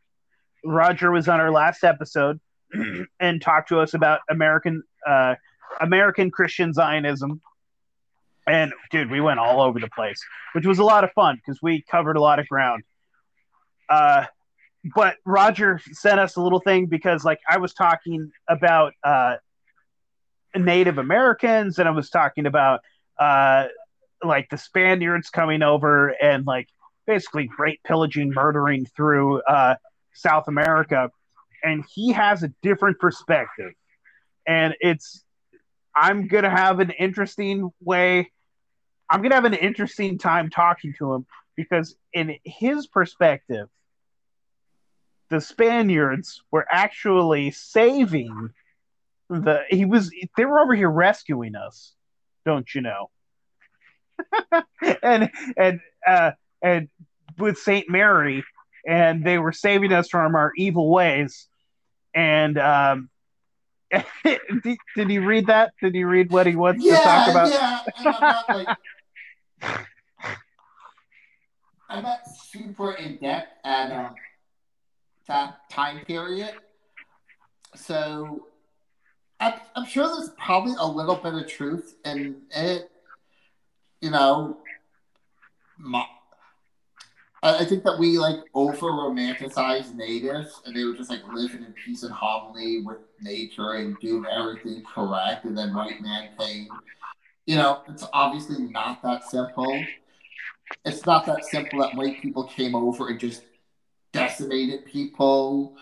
Roger 0.64 1.10
was 1.10 1.28
on 1.28 1.40
our 1.40 1.50
last 1.50 1.84
episode 1.84 2.40
and 3.20 3.40
talked 3.40 3.68
to 3.68 3.78
us 3.80 3.94
about 3.94 4.20
American 4.28 4.82
uh 5.06 5.36
American 5.80 6.30
Christian 6.30 6.72
Zionism. 6.72 7.40
And 8.46 8.72
dude, 8.90 9.10
we 9.10 9.20
went 9.20 9.38
all 9.38 9.60
over 9.60 9.78
the 9.78 9.88
place, 9.88 10.20
which 10.52 10.66
was 10.66 10.78
a 10.78 10.84
lot 10.84 11.04
of 11.04 11.12
fun 11.12 11.36
because 11.36 11.60
we 11.62 11.82
covered 11.82 12.16
a 12.16 12.20
lot 12.20 12.38
of 12.38 12.48
ground. 12.48 12.82
Uh, 13.88 14.24
but 14.96 15.16
Roger 15.24 15.80
sent 15.92 16.18
us 16.18 16.36
a 16.36 16.42
little 16.42 16.58
thing 16.58 16.86
because, 16.86 17.24
like, 17.24 17.38
I 17.48 17.58
was 17.58 17.72
talking 17.72 18.32
about 18.48 18.94
uh, 19.04 19.36
Native 20.56 20.98
Americans 20.98 21.78
and 21.78 21.88
I 21.88 21.92
was 21.92 22.10
talking 22.10 22.46
about 22.46 22.80
uh, 23.18 23.66
like 24.24 24.48
the 24.50 24.58
Spaniards 24.58 25.30
coming 25.30 25.62
over 25.62 26.08
and 26.08 26.46
like 26.46 26.68
basically 27.06 27.46
great 27.46 27.82
pillaging, 27.84 28.32
murdering 28.34 28.86
through 28.86 29.42
uh, 29.42 29.76
South 30.14 30.48
America. 30.48 31.10
And 31.62 31.84
he 31.94 32.12
has 32.12 32.42
a 32.42 32.48
different 32.62 32.98
perspective. 32.98 33.72
And 34.46 34.74
it's 34.80 35.24
I'm 35.94 36.28
gonna 36.28 36.50
have 36.50 36.80
an 36.80 36.90
interesting 36.90 37.70
way. 37.80 38.30
I'm 39.10 39.22
gonna 39.22 39.34
have 39.34 39.44
an 39.44 39.54
interesting 39.54 40.18
time 40.18 40.50
talking 40.50 40.94
to 40.98 41.14
him 41.14 41.26
because, 41.56 41.96
in 42.12 42.36
his 42.44 42.86
perspective, 42.86 43.68
the 45.30 45.40
Spaniards 45.40 46.42
were 46.50 46.66
actually 46.70 47.50
saving 47.50 48.50
the. 49.28 49.62
He 49.70 49.84
was. 49.84 50.10
They 50.36 50.44
were 50.44 50.60
over 50.60 50.74
here 50.74 50.90
rescuing 50.90 51.56
us, 51.56 51.94
don't 52.46 52.72
you 52.74 52.82
know? 52.82 53.10
and 55.02 55.30
and 55.56 55.80
uh, 56.06 56.32
and 56.62 56.88
with 57.38 57.58
Saint 57.58 57.90
Mary, 57.90 58.44
and 58.86 59.24
they 59.24 59.38
were 59.38 59.52
saving 59.52 59.92
us 59.92 60.08
from 60.08 60.34
our 60.34 60.52
evil 60.56 60.90
ways. 60.90 61.48
and 62.14 62.58
um, 62.58 63.10
did, 64.24 64.78
did 64.96 65.10
you 65.10 65.24
read 65.24 65.46
that? 65.46 65.72
Did 65.80 65.94
you 65.94 66.06
read 66.06 66.30
what 66.30 66.46
he 66.46 66.56
wants 66.56 66.84
yeah, 66.84 66.96
to 66.96 67.02
talk 67.02 67.28
about? 67.28 67.50
Yeah, 67.50 67.80
I'm 67.98 68.20
not 68.20 68.48
like 68.48 68.68
I'm 71.88 72.02
not 72.02 72.20
super 72.26 72.92
in 72.92 73.16
depth 73.16 73.48
at 73.64 73.92
um, 73.92 74.14
that 75.28 75.68
time 75.68 76.04
period, 76.06 76.54
so 77.74 78.46
I'm, 79.38 79.54
I'm 79.76 79.84
sure 79.84 80.06
there's 80.06 80.30
probably 80.38 80.74
a 80.78 80.86
little 80.86 81.16
bit 81.16 81.34
of 81.34 81.46
truth 81.48 81.96
in 82.04 82.36
it. 82.50 82.90
You 84.00 84.10
know, 84.10 84.56
my, 85.78 86.06
I 87.42 87.64
think 87.64 87.82
that 87.82 87.98
we 87.98 88.18
like 88.18 88.38
over 88.54 88.86
romanticize 88.86 89.94
natives, 89.94 90.62
and 90.64 90.76
they 90.76 90.84
were 90.84 90.94
just 90.94 91.10
like 91.10 91.26
living 91.32 91.64
in 91.64 91.72
peace 91.72 92.04
and 92.04 92.12
harmony 92.12 92.82
with 92.82 92.98
nature 93.20 93.72
and 93.72 93.98
doing 93.98 94.24
everything 94.30 94.84
correct, 94.84 95.44
and 95.44 95.58
then 95.58 95.74
white 95.74 96.00
man 96.00 96.30
came. 96.38 96.68
You 97.46 97.56
know, 97.56 97.82
it's 97.88 98.04
obviously 98.12 98.62
not 98.62 99.02
that 99.02 99.24
simple. 99.24 99.84
It's 100.84 101.04
not 101.04 101.26
that 101.26 101.44
simple 101.44 101.80
that 101.80 101.96
white 101.96 102.22
people 102.22 102.44
came 102.44 102.76
over 102.76 103.08
and 103.08 103.18
just 103.18 103.42
decimated 104.12 104.86
people. 104.86 105.76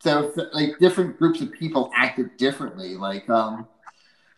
So, 0.00 0.32
like, 0.52 0.78
different 0.78 1.18
groups 1.18 1.40
of 1.40 1.52
people 1.52 1.90
acted 1.96 2.36
differently. 2.36 2.94
Like, 2.94 3.28
um, 3.28 3.66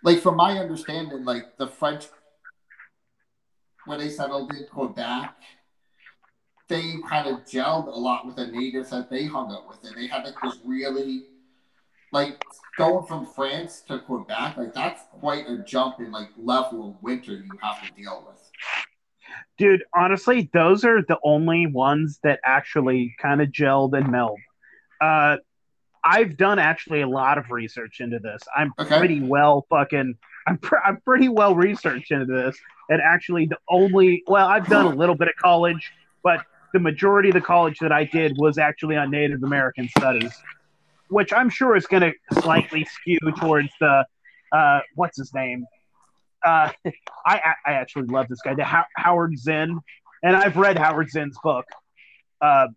like 0.03 0.21
from 0.21 0.37
my 0.37 0.59
understanding, 0.59 1.25
like 1.27 1.59
the 1.59 1.67
French, 1.67 2.07
when 3.85 3.99
they 3.99 4.09
settled 4.09 4.53
in 4.55 4.67
Quebec, 4.67 5.35
they 6.71 6.95
kind 7.09 7.27
of 7.29 7.45
gelled 7.45 7.89
a 7.89 7.99
lot 7.99 8.25
with 8.27 8.37
the 8.37 8.47
natives 8.47 8.91
that 8.91 9.11
they 9.11 9.27
hung 9.27 9.53
out 9.53 9.69
with, 9.69 9.85
and 9.85 9.95
they 9.97 10.07
had 10.07 10.25
like 10.25 10.35
this 10.43 10.59
really, 10.65 11.25
like 12.13 12.43
going 12.79 13.05
from 13.07 13.27
France 13.27 13.83
to 13.89 13.99
Quebec, 13.99 14.57
like 14.57 14.73
that's 14.73 15.03
quite 15.21 15.47
a 15.49 15.59
jump 15.59 15.99
in 16.01 16.11
like 16.11 16.29
level 16.39 16.89
of 16.91 17.03
winter 17.03 17.33
you 17.33 17.51
have 17.61 17.87
to 17.87 17.93
deal 17.95 18.25
with. 18.27 18.41
Dude, 19.59 19.83
honestly, 19.95 20.49
those 20.55 20.85
are 20.85 21.03
the 21.03 21.19
only 21.23 21.67
ones 21.67 22.19
that 22.23 22.41
actually 22.45 23.15
kind 23.21 23.43
of 23.43 23.49
gelled 23.49 23.97
and 23.97 24.11
meld. 24.11 24.39
Uh, 25.01 25.37
I've 26.03 26.37
done 26.37 26.59
actually 26.59 27.03
a 27.03 27.09
lot 27.09 27.37
of 27.37 27.51
research 27.51 28.01
into 28.01 28.19
this. 28.21 28.41
I'm 28.57 28.73
Okay. 28.79 28.97
pretty 28.97 29.21
well 29.21 29.67
fucking. 29.69 30.15
I'm 30.47 30.57
pr- 30.59 30.79
I'm 30.85 31.01
pretty 31.03 31.29
well 31.29 31.55
researched 31.55 32.11
into 32.11 32.25
this, 32.27 32.57
and 32.89 33.03
actually 33.03 33.47
the 33.47 33.59
only 33.69 34.23
well, 34.27 34.47
I've 34.47 34.67
done 34.67 34.87
a 34.87 34.95
little 34.95 35.15
bit 35.15 35.29
of 35.29 35.35
college, 35.37 35.93
but 36.23 36.45
the 36.73 36.79
majority 36.79 37.31
of 37.31 37.35
the 37.35 37.41
college 37.41 37.79
that 37.81 37.93
I 37.93 38.05
did 38.05 38.37
was 38.39 38.59
actually 38.59 38.97
on 38.97 39.11
Native 39.11 39.43
American 39.43 39.89
studies, 39.89 40.33
which 41.09 41.33
I'm 41.33 41.51
sure 41.51 41.77
is 41.77 41.87
going 41.87 42.03
to 42.03 42.41
slightly 42.41 42.85
skew 42.85 43.19
towards 43.39 43.71
the 43.81 44.05
uh, 44.53 44.81
what's 44.95 45.19
his 45.19 45.33
name. 45.35 45.67
Uh, 46.45 46.71
I 47.27 47.55
I 47.67 47.73
actually 47.73 48.07
love 48.07 48.29
this 48.29 48.41
guy, 48.43 48.55
the 48.55 48.65
How- 48.65 48.87
Howard 48.97 49.39
Zinn, 49.39 49.79
and 50.23 50.37
I've 50.37 50.57
read 50.57 50.79
Howard 50.79 51.11
Zinn's 51.11 51.37
book. 51.43 51.67
Uh, 52.41 52.69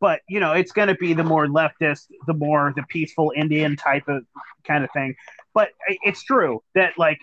but 0.00 0.20
you 0.28 0.40
know, 0.40 0.52
it's 0.52 0.72
going 0.72 0.88
to 0.88 0.94
be 0.94 1.14
the 1.14 1.24
more 1.24 1.46
leftist, 1.46 2.06
the 2.26 2.34
more 2.34 2.72
the 2.76 2.82
peaceful 2.88 3.32
Indian 3.34 3.76
type 3.76 4.08
of 4.08 4.24
kind 4.64 4.84
of 4.84 4.90
thing. 4.92 5.14
But 5.54 5.70
it's 5.86 6.22
true 6.22 6.62
that 6.74 6.98
like 6.98 7.18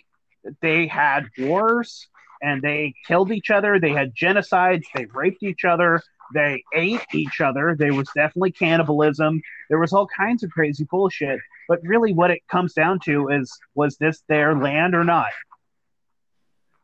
they 0.61 0.87
had 0.87 1.27
wars 1.37 2.07
and 2.41 2.61
they 2.61 2.93
killed 3.07 3.31
each 3.31 3.49
other. 3.49 3.79
They 3.79 3.91
had 3.91 4.15
genocides. 4.15 4.83
They 4.93 5.05
raped 5.05 5.43
each 5.43 5.65
other. 5.65 6.01
They 6.33 6.63
ate 6.73 7.05
each 7.13 7.41
other. 7.41 7.75
There 7.77 7.93
was 7.93 8.09
definitely 8.15 8.51
cannibalism. 8.51 9.41
There 9.69 9.79
was 9.79 9.93
all 9.93 10.07
kinds 10.07 10.43
of 10.43 10.51
crazy 10.51 10.85
bullshit. 10.89 11.39
But 11.67 11.79
really, 11.83 12.13
what 12.13 12.31
it 12.31 12.47
comes 12.47 12.73
down 12.73 12.99
to 13.05 13.29
is 13.29 13.57
was 13.75 13.97
this 13.97 14.23
their 14.27 14.55
land 14.55 14.95
or 14.95 15.03
not? 15.03 15.31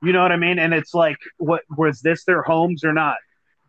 You 0.02 0.14
know 0.14 0.22
what 0.22 0.32
I 0.32 0.38
mean? 0.38 0.60
And 0.60 0.74
it's 0.74 0.94
like, 0.94 1.18
what 1.38 1.64
was 1.76 2.02
this 2.02 2.26
their 2.26 2.44
homes 2.44 2.84
or 2.84 2.94
not? 2.94 3.18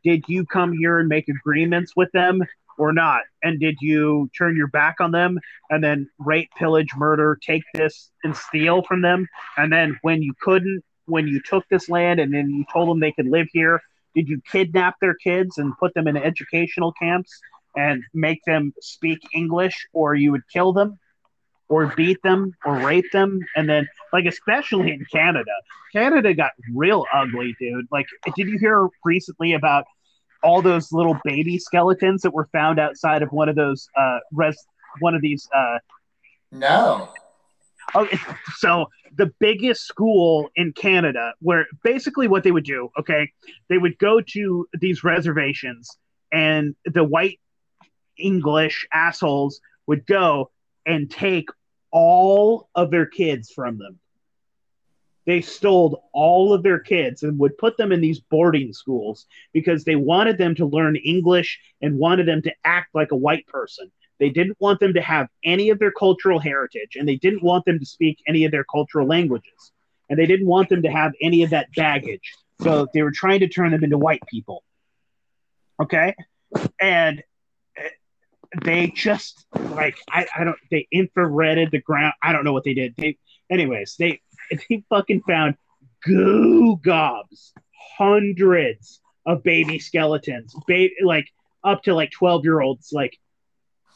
Did 0.04 0.24
you 0.28 0.44
come 0.44 0.72
here 0.72 0.98
and 0.98 1.08
make 1.08 1.28
agreements 1.28 1.92
with 1.96 2.10
them 2.12 2.42
or 2.78 2.92
not? 2.92 3.22
And 3.42 3.58
did 3.58 3.76
you 3.80 4.30
turn 4.36 4.56
your 4.56 4.68
back 4.68 4.96
on 5.00 5.10
them 5.10 5.38
and 5.70 5.82
then 5.82 6.08
rape, 6.18 6.50
pillage, 6.58 6.90
murder, 6.96 7.38
take 7.42 7.64
this 7.74 8.10
and 8.22 8.36
steal 8.36 8.82
from 8.82 9.02
them? 9.02 9.26
And 9.56 9.72
then 9.72 9.98
when 10.02 10.22
you 10.22 10.34
couldn't, 10.40 10.84
when 11.06 11.26
you 11.26 11.40
took 11.40 11.64
this 11.68 11.88
land 11.88 12.20
and 12.20 12.32
then 12.32 12.50
you 12.50 12.64
told 12.72 12.88
them 12.88 13.00
they 13.00 13.12
could 13.12 13.26
live 13.26 13.48
here, 13.52 13.80
did 14.14 14.28
you 14.28 14.40
kidnap 14.50 14.94
their 15.00 15.14
kids 15.14 15.58
and 15.58 15.76
put 15.78 15.94
them 15.94 16.06
in 16.06 16.16
educational 16.16 16.92
camps 16.92 17.30
and 17.76 18.02
make 18.14 18.40
them 18.46 18.72
speak 18.80 19.20
English 19.34 19.86
or 19.92 20.14
you 20.14 20.32
would 20.32 20.48
kill 20.52 20.72
them? 20.72 20.98
Or 21.68 21.92
beat 21.96 22.22
them 22.22 22.54
or 22.64 22.76
rape 22.78 23.10
them, 23.12 23.40
and 23.56 23.68
then 23.68 23.88
like 24.12 24.24
especially 24.24 24.92
in 24.92 25.04
Canada, 25.12 25.50
Canada 25.92 26.32
got 26.32 26.52
real 26.72 27.04
ugly, 27.12 27.56
dude. 27.58 27.88
Like, 27.90 28.06
did 28.36 28.46
you 28.46 28.56
hear 28.56 28.88
recently 29.04 29.52
about 29.54 29.84
all 30.44 30.62
those 30.62 30.92
little 30.92 31.18
baby 31.24 31.58
skeletons 31.58 32.22
that 32.22 32.32
were 32.32 32.48
found 32.52 32.78
outside 32.78 33.22
of 33.22 33.32
one 33.32 33.48
of 33.48 33.56
those 33.56 33.88
uh 33.96 34.18
res 34.32 34.56
one 35.00 35.16
of 35.16 35.22
these 35.22 35.48
uh 35.52 35.78
No. 36.52 37.08
Oh, 37.94 38.04
it- 38.04 38.20
so 38.56 38.86
the 39.16 39.32
biggest 39.40 39.86
school 39.86 40.50
in 40.56 40.72
Canada 40.72 41.34
where 41.40 41.66
basically 41.82 42.28
what 42.28 42.42
they 42.42 42.52
would 42.52 42.64
do, 42.64 42.90
okay, 42.98 43.30
they 43.68 43.78
would 43.78 43.98
go 43.98 44.20
to 44.20 44.68
these 44.78 45.04
reservations 45.04 45.98
and 46.32 46.74
the 46.84 47.04
white 47.04 47.40
English 48.18 48.86
assholes 48.92 49.60
would 49.86 50.06
go 50.06 50.50
and 50.84 51.10
take 51.10 51.48
all 51.90 52.68
of 52.74 52.90
their 52.90 53.06
kids 53.06 53.50
from 53.50 53.78
them. 53.78 53.98
They 55.24 55.40
stole 55.40 56.04
all 56.12 56.52
of 56.52 56.62
their 56.62 56.78
kids 56.78 57.24
and 57.24 57.38
would 57.40 57.58
put 57.58 57.76
them 57.76 57.90
in 57.90 58.00
these 58.00 58.20
boarding 58.20 58.72
schools 58.72 59.26
because 59.52 59.82
they 59.82 59.96
wanted 59.96 60.38
them 60.38 60.54
to 60.56 60.66
learn 60.66 60.94
English 60.96 61.58
and 61.82 61.98
wanted 61.98 62.26
them 62.26 62.42
to 62.42 62.54
act 62.64 62.94
like 62.94 63.10
a 63.10 63.16
white 63.16 63.46
person. 63.48 63.90
They 64.18 64.30
didn't 64.30 64.56
want 64.60 64.80
them 64.80 64.94
to 64.94 65.00
have 65.00 65.28
any 65.44 65.70
of 65.70 65.78
their 65.78 65.92
cultural 65.92 66.38
heritage 66.38 66.96
and 66.96 67.08
they 67.08 67.16
didn't 67.16 67.42
want 67.42 67.64
them 67.64 67.78
to 67.78 67.86
speak 67.86 68.18
any 68.26 68.44
of 68.44 68.52
their 68.52 68.64
cultural 68.64 69.06
languages. 69.06 69.72
And 70.08 70.18
they 70.18 70.26
didn't 70.26 70.46
want 70.46 70.68
them 70.68 70.82
to 70.82 70.90
have 70.90 71.12
any 71.20 71.42
of 71.42 71.50
that 71.50 71.68
baggage. 71.74 72.32
So 72.62 72.86
they 72.94 73.02
were 73.02 73.10
trying 73.10 73.40
to 73.40 73.48
turn 73.48 73.72
them 73.72 73.84
into 73.84 73.98
white 73.98 74.22
people. 74.28 74.62
Okay? 75.80 76.14
And 76.80 77.22
uh, 77.78 77.88
they 78.64 78.88
just 78.88 79.46
like 79.54 79.98
I, 80.10 80.26
I 80.36 80.44
don't 80.44 80.56
they 80.70 80.86
infrareded 80.94 81.70
the 81.70 81.80
ground. 81.80 82.14
I 82.22 82.32
don't 82.32 82.44
know 82.44 82.52
what 82.52 82.64
they 82.64 82.74
did. 82.74 82.94
They 82.96 83.18
anyways, 83.50 83.96
they 83.98 84.20
they 84.50 84.84
fucking 84.88 85.22
found 85.22 85.56
goo 86.04 86.76
gobs, 86.76 87.52
hundreds 87.98 89.00
of 89.26 89.42
baby 89.42 89.78
skeletons, 89.78 90.54
like 91.02 91.26
up 91.64 91.82
to 91.82 91.94
like 91.94 92.12
12 92.12 92.44
year 92.44 92.60
olds, 92.60 92.90
like 92.92 93.18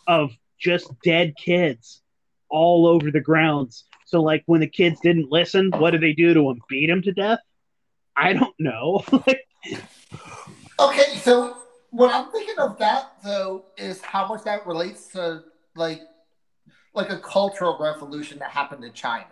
of 0.06 0.30
just 0.58 0.90
dead 1.02 1.34
kids 1.36 2.02
all 2.48 2.86
over 2.86 3.10
the 3.10 3.20
grounds. 3.20 3.84
So, 4.06 4.20
like, 4.20 4.42
when 4.46 4.60
the 4.60 4.66
kids 4.66 5.00
didn't 5.00 5.30
listen, 5.30 5.70
what 5.72 5.92
did 5.92 6.00
they 6.02 6.12
do 6.12 6.34
to 6.34 6.42
them? 6.42 6.60
Beat 6.68 6.88
them 6.88 7.02
to 7.02 7.12
death? 7.12 7.38
I 8.16 8.32
don't 8.34 8.54
know. 8.58 9.04
Okay, 10.78 11.16
so 11.16 11.58
what 11.90 12.12
I'm 12.14 12.30
thinking 12.30 12.54
of 12.58 12.78
that 12.78 13.12
though 13.22 13.66
is 13.76 14.00
how 14.00 14.26
much 14.26 14.44
that 14.44 14.66
relates 14.66 15.08
to 15.08 15.44
like 15.76 16.00
like 16.94 17.10
a 17.10 17.18
cultural 17.18 17.76
revolution 17.78 18.38
that 18.38 18.50
happened 18.50 18.84
in 18.84 18.92
China. 18.92 19.26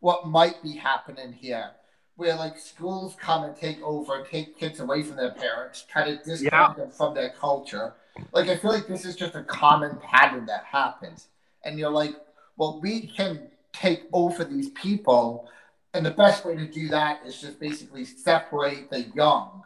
What 0.00 0.28
might 0.28 0.62
be 0.62 0.76
happening 0.76 1.32
here, 1.32 1.70
where 2.16 2.36
like 2.36 2.58
schools 2.58 3.16
come 3.18 3.44
and 3.44 3.56
take 3.56 3.80
over 3.82 4.16
and 4.16 4.26
take 4.26 4.58
kids 4.58 4.80
away 4.80 5.02
from 5.02 5.16
their 5.16 5.30
parents, 5.32 5.84
try 5.88 6.04
to 6.04 6.16
disconnect 6.16 6.52
Yeah. 6.52 6.72
them 6.76 6.90
from 6.90 7.14
their 7.14 7.30
culture. 7.30 7.94
Like 8.32 8.48
I 8.48 8.56
feel 8.56 8.72
like 8.72 8.86
this 8.86 9.04
is 9.04 9.16
just 9.16 9.34
a 9.34 9.42
common 9.42 9.96
pattern 10.02 10.46
that 10.46 10.64
happens, 10.64 11.28
and 11.64 11.78
you're 11.78 11.90
like, 11.90 12.14
well, 12.56 12.80
we 12.80 13.06
can 13.06 13.48
take 13.72 14.04
over 14.12 14.44
these 14.44 14.70
people, 14.70 15.48
and 15.94 16.04
the 16.04 16.10
best 16.10 16.44
way 16.44 16.56
to 16.56 16.66
do 16.66 16.88
that 16.88 17.20
is 17.26 17.40
just 17.40 17.58
basically 17.60 18.04
separate 18.04 18.90
the 18.90 19.00
young. 19.14 19.62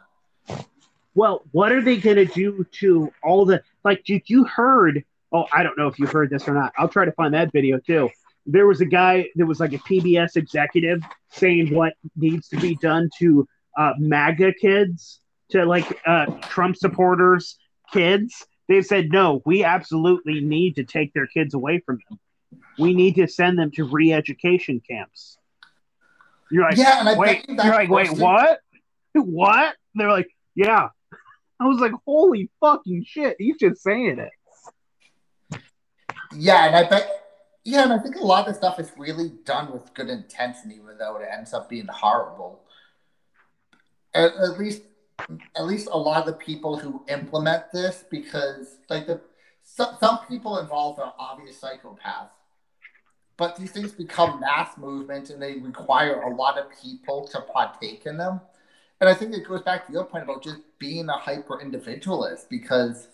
Well, 1.15 1.43
what 1.51 1.71
are 1.71 1.81
they 1.81 1.97
going 1.97 2.17
to 2.17 2.25
do 2.25 2.65
to 2.79 3.11
all 3.23 3.45
the 3.45 3.61
like? 3.83 4.03
Did 4.03 4.23
you 4.27 4.43
heard? 4.43 5.03
Oh, 5.31 5.45
I 5.53 5.63
don't 5.63 5.77
know 5.77 5.87
if 5.87 5.97
you 5.97 6.07
heard 6.07 6.29
this 6.29 6.47
or 6.47 6.53
not. 6.53 6.73
I'll 6.77 6.89
try 6.89 7.05
to 7.05 7.11
find 7.13 7.33
that 7.33 7.51
video 7.51 7.79
too. 7.79 8.09
There 8.45 8.67
was 8.67 8.79
a 8.81 8.85
guy 8.85 9.27
that 9.35 9.45
was 9.45 9.59
like 9.59 9.73
a 9.73 9.79
PBS 9.79 10.35
executive 10.35 11.01
saying 11.31 11.73
what 11.73 11.93
needs 12.15 12.47
to 12.49 12.57
be 12.57 12.75
done 12.75 13.09
to 13.19 13.47
uh, 13.77 13.93
MAGA 13.97 14.53
kids, 14.53 15.21
to 15.49 15.65
like 15.65 15.99
uh, 16.05 16.25
Trump 16.41 16.75
supporters' 16.75 17.57
kids. 17.95 18.45
They 18.67 18.81
said 18.81 19.09
no. 19.11 19.41
We 19.45 19.63
absolutely 19.63 20.41
need 20.41 20.75
to 20.77 20.83
take 20.83 21.13
their 21.13 21.27
kids 21.27 21.53
away 21.53 21.79
from 21.85 21.99
them. 22.09 22.19
We 22.77 22.93
need 22.93 23.15
to 23.15 23.27
send 23.27 23.57
them 23.57 23.71
to 23.71 23.85
re-education 23.85 24.81
camps. 24.87 25.37
You're 26.51 26.63
like, 26.63 26.77
Yeah, 26.77 26.99
and 26.99 27.09
I 27.09 27.17
wait, 27.17 27.45
you're 27.47 27.57
like, 27.57 27.89
wait, 27.89 28.11
what? 28.11 28.59
What? 29.13 29.75
They're 29.93 30.11
like, 30.11 30.29
yeah. 30.55 30.89
I 31.59 31.67
was 31.67 31.79
like, 31.79 31.93
holy 32.05 32.49
fucking 32.59 33.05
shit, 33.07 33.37
he's 33.39 33.57
just 33.57 33.81
saying 33.81 34.19
it. 34.19 35.61
Yeah, 36.35 36.65
and 36.65 36.75
I 36.75 36.89
bet. 36.89 37.21
Yeah, 37.63 37.83
and 37.83 37.93
I 37.93 37.97
think 37.97 38.17
a 38.17 38.23
lot 38.23 38.47
of 38.47 38.53
the 38.53 38.59
stuff 38.59 38.79
is 38.79 38.91
really 38.97 39.31
done 39.45 39.71
with 39.71 39.93
good 39.93 40.09
intention, 40.09 40.71
even 40.71 40.97
though 40.99 41.15
it 41.15 41.27
ends 41.31 41.53
up 41.53 41.69
being 41.69 41.87
horrible. 41.87 42.61
At, 44.13 44.35
at 44.35 44.59
least, 44.59 44.83
at 45.55 45.65
least 45.65 45.87
a 45.91 45.97
lot 45.97 46.19
of 46.19 46.25
the 46.25 46.33
people 46.33 46.77
who 46.77 47.03
implement 47.07 47.71
this, 47.71 48.03
because 48.09 48.77
like 48.89 49.07
the 49.07 49.21
some, 49.63 49.97
some 49.99 50.19
people 50.27 50.59
involved 50.59 50.99
are 50.99 51.13
obvious 51.17 51.59
psychopaths, 51.59 52.29
but 53.37 53.55
these 53.55 53.71
things 53.71 53.91
become 53.91 54.39
mass 54.39 54.77
movements 54.77 55.29
and 55.29 55.41
they 55.41 55.55
require 55.55 56.21
a 56.21 56.33
lot 56.33 56.57
of 56.57 56.65
people 56.81 57.27
to 57.29 57.41
partake 57.41 58.05
in 58.05 58.17
them. 58.17 58.41
And 59.01 59.09
I 59.09 59.13
think 59.13 59.33
it 59.33 59.47
goes 59.47 59.61
back 59.61 59.85
to 59.87 59.93
your 59.93 60.05
point 60.05 60.23
about 60.23 60.43
just 60.43 60.59
being 60.79 61.09
a 61.09 61.17
hyper 61.17 61.59
individualist 61.59 62.49
because 62.49 63.07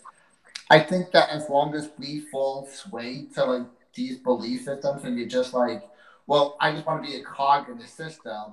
I 0.70 0.78
think 0.78 1.10
that 1.12 1.30
as 1.30 1.48
long 1.48 1.74
as 1.74 1.90
we 1.98 2.20
fall 2.20 2.66
sway 2.66 3.26
to 3.34 3.44
like 3.44 3.66
these 3.94 4.18
belief 4.18 4.64
systems 4.64 5.04
and 5.04 5.18
you're 5.18 5.28
just 5.28 5.54
like, 5.54 5.82
well, 6.26 6.56
I 6.60 6.72
just 6.72 6.86
want 6.86 7.04
to 7.04 7.10
be 7.10 7.16
a 7.16 7.24
cog 7.24 7.68
in 7.68 7.78
the 7.78 7.86
system. 7.86 8.52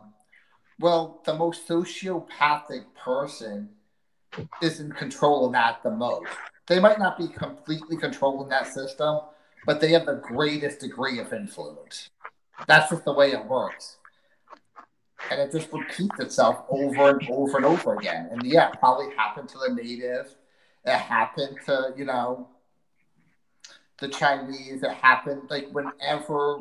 Well, 0.79 1.21
the 1.25 1.33
most 1.33 1.67
sociopathic 1.67 2.85
person 2.95 3.69
is 4.61 4.79
in 4.79 4.91
control 4.91 5.45
of 5.45 5.51
that 5.53 5.83
the 5.83 5.91
most. 5.91 6.29
They 6.67 6.79
might 6.79 6.99
not 6.99 7.17
be 7.17 7.27
completely 7.27 7.97
controlling 7.97 8.49
that 8.49 8.67
system, 8.67 9.19
but 9.65 9.81
they 9.81 9.91
have 9.91 10.05
the 10.05 10.15
greatest 10.15 10.79
degree 10.79 11.19
of 11.19 11.33
influence. 11.33 12.09
That's 12.67 12.89
just 12.89 13.05
the 13.05 13.13
way 13.13 13.31
it 13.31 13.45
works. 13.45 13.97
And 15.29 15.41
it 15.41 15.51
just 15.51 15.71
repeats 15.73 16.19
itself 16.19 16.63
over 16.69 17.09
and 17.09 17.29
over 17.29 17.57
and 17.57 17.65
over 17.65 17.95
again. 17.95 18.29
And 18.31 18.43
yeah, 18.43 18.69
it 18.69 18.79
probably 18.79 19.13
happened 19.15 19.49
to 19.49 19.57
the 19.57 19.73
native. 19.73 20.33
It 20.85 20.95
happened 20.95 21.57
to, 21.65 21.93
you 21.97 22.05
know, 22.05 22.47
the 23.99 24.07
Chinese. 24.07 24.81
It 24.81 24.91
happened 24.91 25.43
like 25.49 25.69
whenever, 25.71 26.59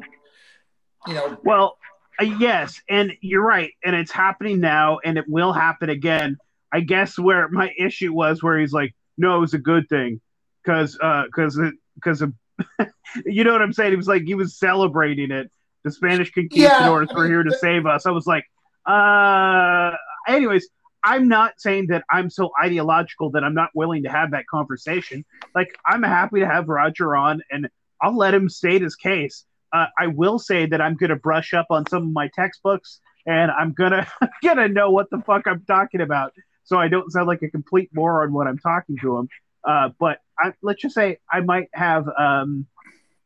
you 1.07 1.15
know. 1.15 1.39
Well, 1.45 1.79
uh, 2.21 2.25
yes, 2.25 2.81
and 2.89 3.13
you're 3.21 3.45
right, 3.45 3.73
and 3.85 3.95
it's 3.95 4.13
happening 4.13 4.61
now, 4.61 4.99
and 5.05 5.19
it 5.19 5.25
will 5.29 5.53
happen 5.53 5.91
again. 5.91 6.37
I 6.73 6.81
guess 6.81 7.19
where 7.19 7.49
my 7.49 7.73
issue 7.79 8.13
was, 8.13 8.43
where 8.43 8.59
he's 8.59 8.73
like, 8.73 8.95
"No, 9.17 9.37
it 9.37 9.41
was 9.41 9.55
a 9.55 9.59
good 9.59 9.89
thing," 9.89 10.21
because 10.63 10.99
because 11.27 11.61
because 11.95 12.23
of 12.23 12.33
you 13.27 13.45
know 13.45 13.53
what 13.53 13.63
I'm 13.63 13.73
saying. 13.73 13.93
He 13.93 13.97
was 13.97 14.09
like 14.09 14.25
he 14.25 14.35
was 14.35 14.59
celebrating 14.59 15.31
it. 15.31 15.51
The 15.85 15.91
Spanish 15.93 16.33
conquistadors 16.33 17.09
Yeah, 17.09 17.17
were 17.17 17.27
here 17.27 17.43
to 17.43 17.53
save 17.53 17.87
us. 17.87 18.07
I 18.07 18.11
was 18.11 18.27
like, 18.27 18.45
uh. 18.87 19.97
Anyways, 20.27 20.69
I'm 21.03 21.29
not 21.29 21.55
saying 21.59 21.87
that 21.87 22.05
I'm 22.11 22.29
so 22.29 22.51
ideological 22.63 23.31
that 23.31 23.45
I'm 23.45 23.55
not 23.55 23.71
willing 23.75 24.03
to 24.03 24.11
have 24.11 24.33
that 24.33 24.47
conversation. 24.47 25.25
Like 25.55 25.69
I'm 25.87 26.03
happy 26.03 26.41
to 26.41 26.47
have 26.47 26.69
Roger 26.69 27.17
on, 27.17 27.43
and 27.51 27.69
I'll 28.03 28.17
let 28.17 28.35
him 28.35 28.49
state 28.49 28.83
his 28.83 28.97
case. 28.97 29.45
Uh, 29.73 29.87
I 29.99 30.07
will 30.07 30.39
say 30.39 30.67
that 30.67 30.81
I'm 30.81 30.97
going 30.97 31.11
to 31.11 31.17
brush 31.17 31.55
up 31.55 31.67
on 31.71 31.87
some 31.89 32.05
of 32.05 32.11
my 32.11 32.29
textbooks, 32.35 33.01
and 33.27 33.51
I'm 33.51 33.73
gonna 33.73 34.07
gonna 34.43 34.69
know 34.69 34.91
what 34.91 35.11
the 35.11 35.21
fuck 35.27 35.47
I'm 35.47 35.65
talking 35.67 36.01
about, 36.01 36.33
so 36.65 36.79
I 36.79 36.89
don't 36.89 37.11
sound 37.11 37.29
like 37.29 37.43
a 37.43 37.51
complete 37.51 37.91
moron 37.93 38.33
when 38.33 38.47
I'm 38.47 38.59
talking 38.59 38.97
to 39.03 39.19
him. 39.19 39.29
Uh, 39.65 39.91
but 39.99 40.19
I, 40.39 40.53
let's 40.63 40.81
just 40.81 40.95
say 40.95 41.19
I 41.31 41.41
might 41.41 41.69
have, 41.75 42.09
um, 42.19 42.67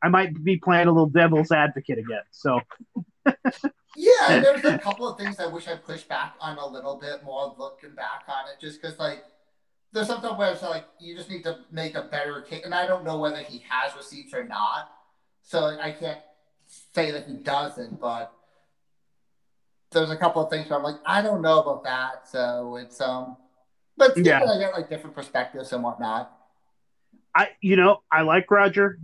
I 0.03 0.09
might 0.09 0.43
be 0.43 0.57
playing 0.57 0.89
a 0.89 0.93
little 0.93 1.09
devil's 1.09 1.53
advocate 1.53 1.99
again. 1.99 2.23
So 2.33 2.61
Yeah, 3.97 4.41
there's 4.41 4.65
a 4.65 4.79
couple 4.79 5.07
of 5.07 5.19
things 5.19 5.39
I 5.39 5.47
wish 5.47 5.69
I 5.69 5.77
pushed 5.77 6.09
back 6.09 6.35
on 6.41 6.57
a 6.57 6.67
little 6.67 6.97
bit 6.97 7.23
more 7.25 7.55
looking 7.59 7.95
back 7.95 8.25
on 8.27 8.49
it, 8.49 8.61
just 8.61 8.81
because 8.81 8.99
like 8.99 9.23
there's 9.93 10.07
something 10.07 10.35
where 10.37 10.53
it's 10.53 10.63
like 10.63 10.87
you 10.99 11.15
just 11.15 11.29
need 11.29 11.45
to 11.45 11.59
make 11.71 11.95
a 11.95 12.03
better 12.03 12.41
case, 12.41 12.63
and 12.65 12.75
I 12.75 12.87
don't 12.87 13.05
know 13.05 13.19
whether 13.19 13.39
he 13.39 13.63
has 13.69 13.95
receipts 13.95 14.33
or 14.33 14.45
not, 14.45 14.91
so 15.43 15.79
I 15.79 15.93
can't 15.93 16.21
say 16.95 17.11
that 17.11 17.27
he 17.27 17.35
doesn't, 17.35 18.01
but 18.01 18.33
there's 19.91 20.11
a 20.11 20.17
couple 20.17 20.43
of 20.43 20.51
things 20.51 20.69
where 20.71 20.79
I'm 20.79 20.85
like 20.85 21.01
I 21.05 21.23
don't 21.23 21.43
know 21.43 21.61
about 21.61 21.85
that, 21.85 22.29
so 22.29 22.77
it's 22.77 23.01
um, 23.01 23.37
but 23.97 24.17
Yeah. 24.17 24.43
I 24.43 24.59
get 24.59 24.73
like 24.73 24.89
different 24.89 25.15
perspectives 25.15 25.73
and 25.73 25.83
whatnot. 25.83 26.33
I, 27.35 27.51
you 27.61 27.77
know, 27.77 28.03
I 28.11 28.23
like 28.23 28.51
Roger, 28.51 28.99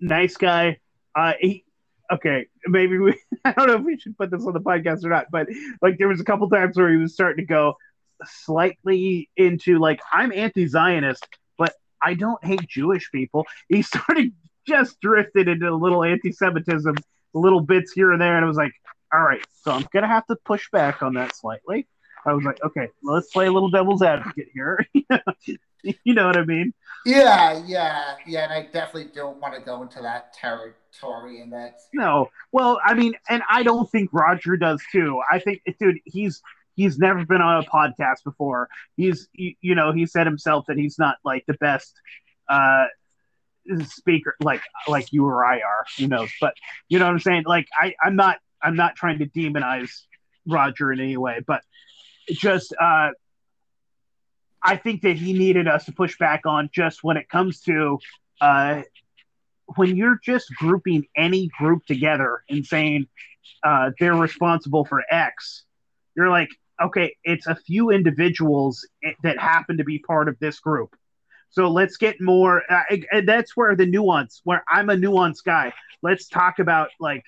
nice 0.00 0.36
guy. 0.36 0.78
Uh, 1.14 1.32
he, 1.40 1.64
okay, 2.12 2.46
maybe 2.66 2.98
we, 2.98 3.14
I 3.44 3.52
don't 3.52 3.68
know 3.68 3.74
if 3.74 3.82
we 3.82 3.98
should 3.98 4.16
put 4.18 4.30
this 4.30 4.44
on 4.46 4.52
the 4.52 4.60
podcast 4.60 5.04
or 5.04 5.10
not, 5.10 5.26
but 5.30 5.48
like 5.80 5.98
there 5.98 6.08
was 6.08 6.20
a 6.20 6.24
couple 6.24 6.48
times 6.50 6.76
where 6.76 6.90
he 6.90 6.96
was 6.96 7.14
starting 7.14 7.44
to 7.44 7.48
go 7.48 7.76
slightly 8.24 9.30
into 9.36 9.78
like 9.78 10.00
I'm 10.12 10.32
anti-Zionist, 10.32 11.26
but 11.56 11.74
I 12.02 12.14
don't 12.14 12.42
hate 12.44 12.66
Jewish 12.68 13.10
people. 13.10 13.46
He 13.68 13.82
started 13.82 14.32
just 14.70 15.00
drifted 15.00 15.48
into 15.48 15.68
a 15.68 15.74
little 15.74 16.04
anti-Semitism, 16.04 16.96
little 17.34 17.60
bits 17.60 17.92
here 17.92 18.12
and 18.12 18.20
there, 18.20 18.36
and 18.36 18.44
I 18.44 18.48
was 18.48 18.56
like, 18.56 18.72
all 19.12 19.22
right, 19.22 19.44
so 19.62 19.72
I'm 19.72 19.86
gonna 19.92 20.06
have 20.06 20.26
to 20.26 20.36
push 20.44 20.70
back 20.70 21.02
on 21.02 21.14
that 21.14 21.34
slightly. 21.34 21.86
I 22.24 22.32
was 22.32 22.44
like, 22.44 22.62
okay, 22.62 22.88
let's 23.02 23.30
play 23.32 23.46
a 23.46 23.52
little 23.52 23.70
devil's 23.70 24.02
advocate 24.02 24.48
here. 24.52 24.86
you 25.82 26.14
know 26.14 26.26
what 26.26 26.36
I 26.36 26.44
mean? 26.44 26.74
Yeah, 27.06 27.62
yeah, 27.66 28.16
yeah, 28.26 28.44
and 28.44 28.52
I 28.52 28.62
definitely 28.70 29.10
don't 29.14 29.40
want 29.40 29.54
to 29.54 29.60
go 29.60 29.82
into 29.82 30.02
that 30.02 30.34
territory, 30.34 31.40
and 31.40 31.52
that's 31.52 31.88
No. 31.94 32.28
Well, 32.52 32.78
I 32.84 32.94
mean, 32.94 33.14
and 33.28 33.42
I 33.48 33.62
don't 33.62 33.90
think 33.90 34.10
Roger 34.12 34.56
does 34.56 34.82
too. 34.92 35.20
I 35.30 35.38
think, 35.38 35.62
dude, 35.78 35.98
he's 36.04 36.42
he's 36.76 36.98
never 36.98 37.24
been 37.24 37.40
on 37.40 37.64
a 37.64 37.66
podcast 37.66 38.22
before. 38.24 38.68
He's 38.96 39.28
you, 39.32 39.54
you 39.60 39.74
know 39.74 39.92
he 39.92 40.06
said 40.06 40.26
himself 40.26 40.66
that 40.68 40.76
he's 40.76 40.98
not 40.98 41.16
like 41.24 41.44
the 41.46 41.54
best 41.54 41.94
uh 42.48 42.86
speaker 43.84 44.36
like 44.42 44.62
like 44.88 45.12
you 45.12 45.26
or 45.26 45.44
I 45.44 45.56
are. 45.58 45.84
Who 45.98 46.08
knows? 46.08 46.30
But 46.40 46.54
you 46.88 46.98
know 46.98 47.06
what 47.06 47.12
I'm 47.12 47.20
saying. 47.20 47.44
Like 47.46 47.66
I 47.78 47.94
I'm 48.02 48.16
not 48.16 48.38
I'm 48.62 48.76
not 48.76 48.96
trying 48.96 49.18
to 49.18 49.26
demonize 49.26 49.90
Roger 50.46 50.92
in 50.92 51.00
any 51.00 51.16
way, 51.16 51.40
but 51.46 51.62
just 52.30 52.74
uh 52.80 53.10
I 54.62 54.76
think 54.76 55.02
that 55.02 55.16
he 55.16 55.32
needed 55.32 55.68
us 55.68 55.86
to 55.86 55.92
push 55.92 56.18
back 56.18 56.42
on 56.44 56.70
just 56.72 57.02
when 57.02 57.16
it 57.16 57.28
comes 57.28 57.60
to 57.62 57.98
uh 58.40 58.82
when 59.76 59.96
you're 59.96 60.18
just 60.24 60.54
grouping 60.56 61.06
any 61.16 61.48
group 61.58 61.84
together 61.86 62.42
and 62.48 62.66
saying 62.66 63.06
uh, 63.62 63.90
they're 63.98 64.14
responsible 64.14 64.84
for 64.84 65.02
X, 65.10 65.64
you're 66.16 66.30
like, 66.30 66.48
okay, 66.82 67.14
it's 67.24 67.46
a 67.46 67.54
few 67.54 67.90
individuals 67.90 68.86
that 69.22 69.38
happen 69.38 69.76
to 69.78 69.84
be 69.84 69.98
part 69.98 70.28
of 70.28 70.38
this 70.38 70.60
group. 70.60 70.94
So 71.50 71.68
let's 71.68 71.96
get 71.96 72.20
more, 72.20 72.62
uh, 72.70 72.82
and 73.12 73.28
that's 73.28 73.56
where 73.56 73.74
the 73.74 73.86
nuance, 73.86 74.40
where 74.44 74.64
I'm 74.68 74.88
a 74.88 74.96
nuance 74.96 75.40
guy. 75.40 75.72
Let's 76.02 76.28
talk 76.28 76.58
about 76.60 76.90
like 77.00 77.24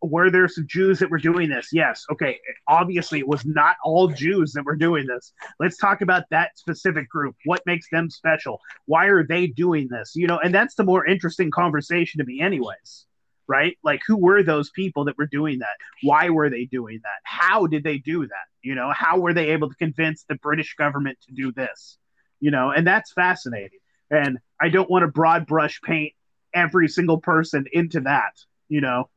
where 0.00 0.30
there's 0.30 0.54
some 0.54 0.66
Jews 0.66 0.98
that 1.00 1.10
were 1.10 1.18
doing 1.18 1.50
this. 1.50 1.68
Yes, 1.72 2.04
okay, 2.10 2.38
obviously 2.68 3.18
it 3.18 3.28
was 3.28 3.44
not 3.44 3.76
all 3.84 4.08
Jews 4.08 4.52
that 4.52 4.64
were 4.64 4.76
doing 4.76 5.06
this. 5.06 5.32
Let's 5.58 5.76
talk 5.76 6.00
about 6.02 6.24
that 6.30 6.56
specific 6.58 7.08
group. 7.08 7.36
What 7.44 7.62
makes 7.66 7.88
them 7.90 8.08
special? 8.10 8.60
why 8.86 9.06
are 9.06 9.26
they 9.26 9.46
doing 9.46 9.88
this 9.88 10.12
you 10.14 10.26
know 10.26 10.38
and 10.38 10.54
that's 10.54 10.74
the 10.74 10.84
more 10.84 11.06
interesting 11.06 11.50
conversation 11.50 12.18
to 12.18 12.24
me 12.24 12.40
anyways 12.40 13.06
right 13.46 13.76
like 13.82 14.00
who 14.06 14.16
were 14.16 14.42
those 14.42 14.70
people 14.70 15.04
that 15.04 15.16
were 15.18 15.26
doing 15.26 15.58
that 15.58 15.76
why 16.02 16.30
were 16.30 16.50
they 16.50 16.64
doing 16.64 17.00
that 17.02 17.20
how 17.24 17.66
did 17.66 17.84
they 17.84 17.98
do 17.98 18.26
that 18.26 18.46
you 18.62 18.74
know 18.74 18.92
how 18.94 19.18
were 19.18 19.34
they 19.34 19.50
able 19.50 19.68
to 19.68 19.76
convince 19.76 20.24
the 20.28 20.34
british 20.36 20.74
government 20.76 21.18
to 21.26 21.34
do 21.34 21.52
this 21.52 21.98
you 22.44 22.50
know 22.50 22.70
and 22.70 22.86
that's 22.86 23.10
fascinating 23.14 23.78
and 24.10 24.38
i 24.60 24.68
don't 24.68 24.90
want 24.90 25.02
to 25.02 25.08
broad 25.08 25.46
brush 25.46 25.80
paint 25.82 26.12
every 26.52 26.86
single 26.86 27.16
person 27.16 27.64
into 27.72 28.00
that 28.00 28.34
you 28.68 28.82
know 28.82 29.08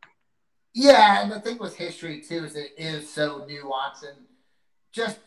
Yeah, 0.74 1.22
and 1.22 1.32
the 1.32 1.42
thing 1.42 1.58
with 1.58 1.76
history 1.76 2.22
too 2.22 2.46
is 2.46 2.56
it 2.56 2.72
is 2.78 3.12
so 3.12 3.46
nuanced 3.50 4.08
and 4.08 4.18
just 4.94 5.20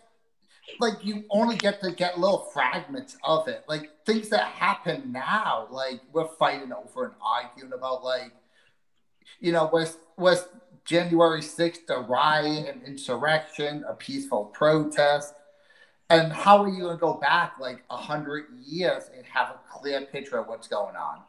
like 0.79 1.05
you 1.05 1.25
only 1.29 1.57
get 1.57 1.83
to 1.83 1.93
get 1.93 2.19
little 2.19 2.49
fragments 2.55 3.19
of 3.23 3.49
it. 3.49 3.65
Like 3.69 3.91
things 4.07 4.31
that 4.31 4.45
happen 4.45 5.13
now, 5.13 5.69
like 5.71 6.01
we're 6.11 6.29
fighting 6.39 6.73
over 6.73 7.05
and 7.05 7.15
arguing 7.21 7.75
about 7.75 8.03
like 8.03 8.33
you 9.41 9.53
know, 9.53 9.69
was 9.71 9.99
was 10.17 10.49
January 10.87 11.43
sixth 11.43 11.83
a 11.91 12.01
riot, 12.01 12.67
an 12.75 12.81
insurrection, 12.87 13.85
a 13.87 13.95
peaceful 13.95 14.47
protest? 14.47 15.35
And 16.11 16.33
how 16.33 16.63
are 16.63 16.69
you 16.69 16.83
gonna 16.83 16.99
go 16.99 17.15
back 17.15 17.55
like 17.61 17.85
a 17.89 17.97
hundred 17.97 18.47
years 18.65 19.11
and 19.17 19.25
have 19.27 19.51
a 19.51 19.59
clear 19.71 20.03
picture 20.07 20.39
of 20.39 20.49
what's 20.49 20.69
going 20.69 20.97
on? 20.97 21.21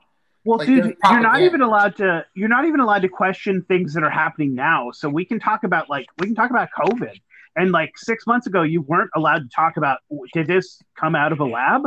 Well, 0.43 0.57
Like, 0.57 0.67
dude, 0.67 0.97
you're 1.03 1.19
not 1.19 1.41
even 1.41 1.61
allowed 1.61 1.95
to. 1.97 2.25
You're 2.33 2.49
not 2.49 2.65
even 2.65 2.79
allowed 2.79 3.03
to 3.03 3.09
question 3.09 3.63
things 3.67 3.93
that 3.93 4.03
are 4.03 4.09
happening 4.09 4.55
now. 4.55 4.89
So 4.91 5.07
we 5.07 5.23
can 5.23 5.39
talk 5.39 5.63
about 5.63 5.89
like 5.89 6.07
we 6.17 6.25
can 6.25 6.35
talk 6.35 6.49
about 6.49 6.69
COVID. 6.77 7.13
And 7.55 7.71
like 7.71 7.91
six 7.97 8.25
months 8.25 8.47
ago, 8.47 8.63
you 8.63 8.81
weren't 8.81 9.11
allowed 9.15 9.39
to 9.39 9.49
talk 9.55 9.77
about 9.77 9.99
did 10.33 10.47
this 10.47 10.79
come 10.99 11.15
out 11.15 11.31
of 11.31 11.41
a 11.41 11.45
lab, 11.45 11.83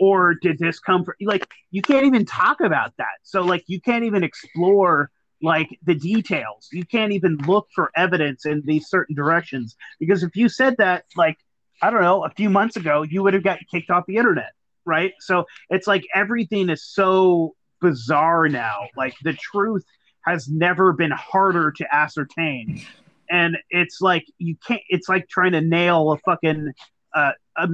or 0.00 0.34
did 0.34 0.58
this 0.58 0.80
come 0.80 1.04
from 1.04 1.14
like 1.20 1.46
you 1.70 1.82
can't 1.82 2.06
even 2.06 2.24
talk 2.24 2.60
about 2.60 2.96
that. 2.98 3.18
So 3.22 3.42
like 3.42 3.62
you 3.68 3.80
can't 3.80 4.04
even 4.04 4.24
explore 4.24 5.10
like 5.40 5.78
the 5.84 5.94
details. 5.94 6.68
You 6.72 6.84
can't 6.84 7.12
even 7.12 7.36
look 7.46 7.68
for 7.74 7.90
evidence 7.94 8.44
in 8.44 8.62
these 8.64 8.88
certain 8.88 9.14
directions 9.14 9.76
because 10.00 10.22
if 10.24 10.34
you 10.34 10.48
said 10.48 10.76
that 10.78 11.04
like 11.16 11.36
I 11.82 11.90
don't 11.90 12.02
know 12.02 12.24
a 12.24 12.30
few 12.30 12.48
months 12.48 12.76
ago, 12.76 13.02
you 13.02 13.22
would 13.24 13.34
have 13.34 13.42
gotten 13.42 13.66
kicked 13.70 13.90
off 13.90 14.04
the 14.06 14.16
internet, 14.16 14.52
right? 14.84 15.12
So 15.20 15.44
it's 15.68 15.86
like 15.86 16.04
everything 16.14 16.70
is 16.70 16.84
so 16.84 17.54
bizarre 17.80 18.48
now. 18.48 18.86
Like 18.96 19.14
the 19.22 19.32
truth 19.32 19.84
has 20.24 20.48
never 20.48 20.92
been 20.92 21.10
harder 21.10 21.72
to 21.72 21.94
ascertain, 21.94 22.84
and 23.28 23.58
it's 23.70 24.00
like 24.00 24.24
you 24.38 24.56
can't. 24.66 24.82
It's 24.88 25.08
like 25.08 25.28
trying 25.28 25.52
to 25.52 25.60
nail 25.60 26.12
a 26.12 26.18
fucking 26.18 26.72
uh, 27.12 27.32
a, 27.56 27.68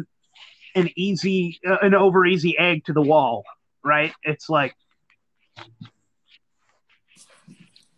an 0.74 0.90
easy, 0.96 1.60
uh, 1.68 1.76
an 1.82 1.94
over 1.94 2.24
easy 2.24 2.56
egg 2.58 2.86
to 2.86 2.92
the 2.92 3.02
wall, 3.02 3.44
right? 3.84 4.12
It's 4.22 4.48
like 4.48 4.74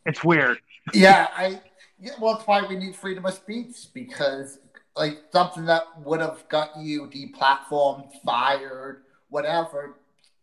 it's 0.05 0.25
weird. 0.25 0.59
Yeah, 0.93 1.29
I. 1.37 1.61
Yeah, 2.03 2.13
well, 2.19 2.33
that's 2.33 2.47
why 2.47 2.67
we 2.67 2.77
need 2.77 2.97
freedom 2.97 3.27
of 3.27 3.35
speech 3.35 3.77
because, 3.93 4.59
like, 5.01 5.23
something 5.33 5.65
that 5.65 5.85
would 6.05 6.21
have 6.21 6.47
got 6.51 6.77
you 6.77 7.07
deplatformed, 7.07 8.13
fired, 8.23 9.05
whatever, 9.31 9.97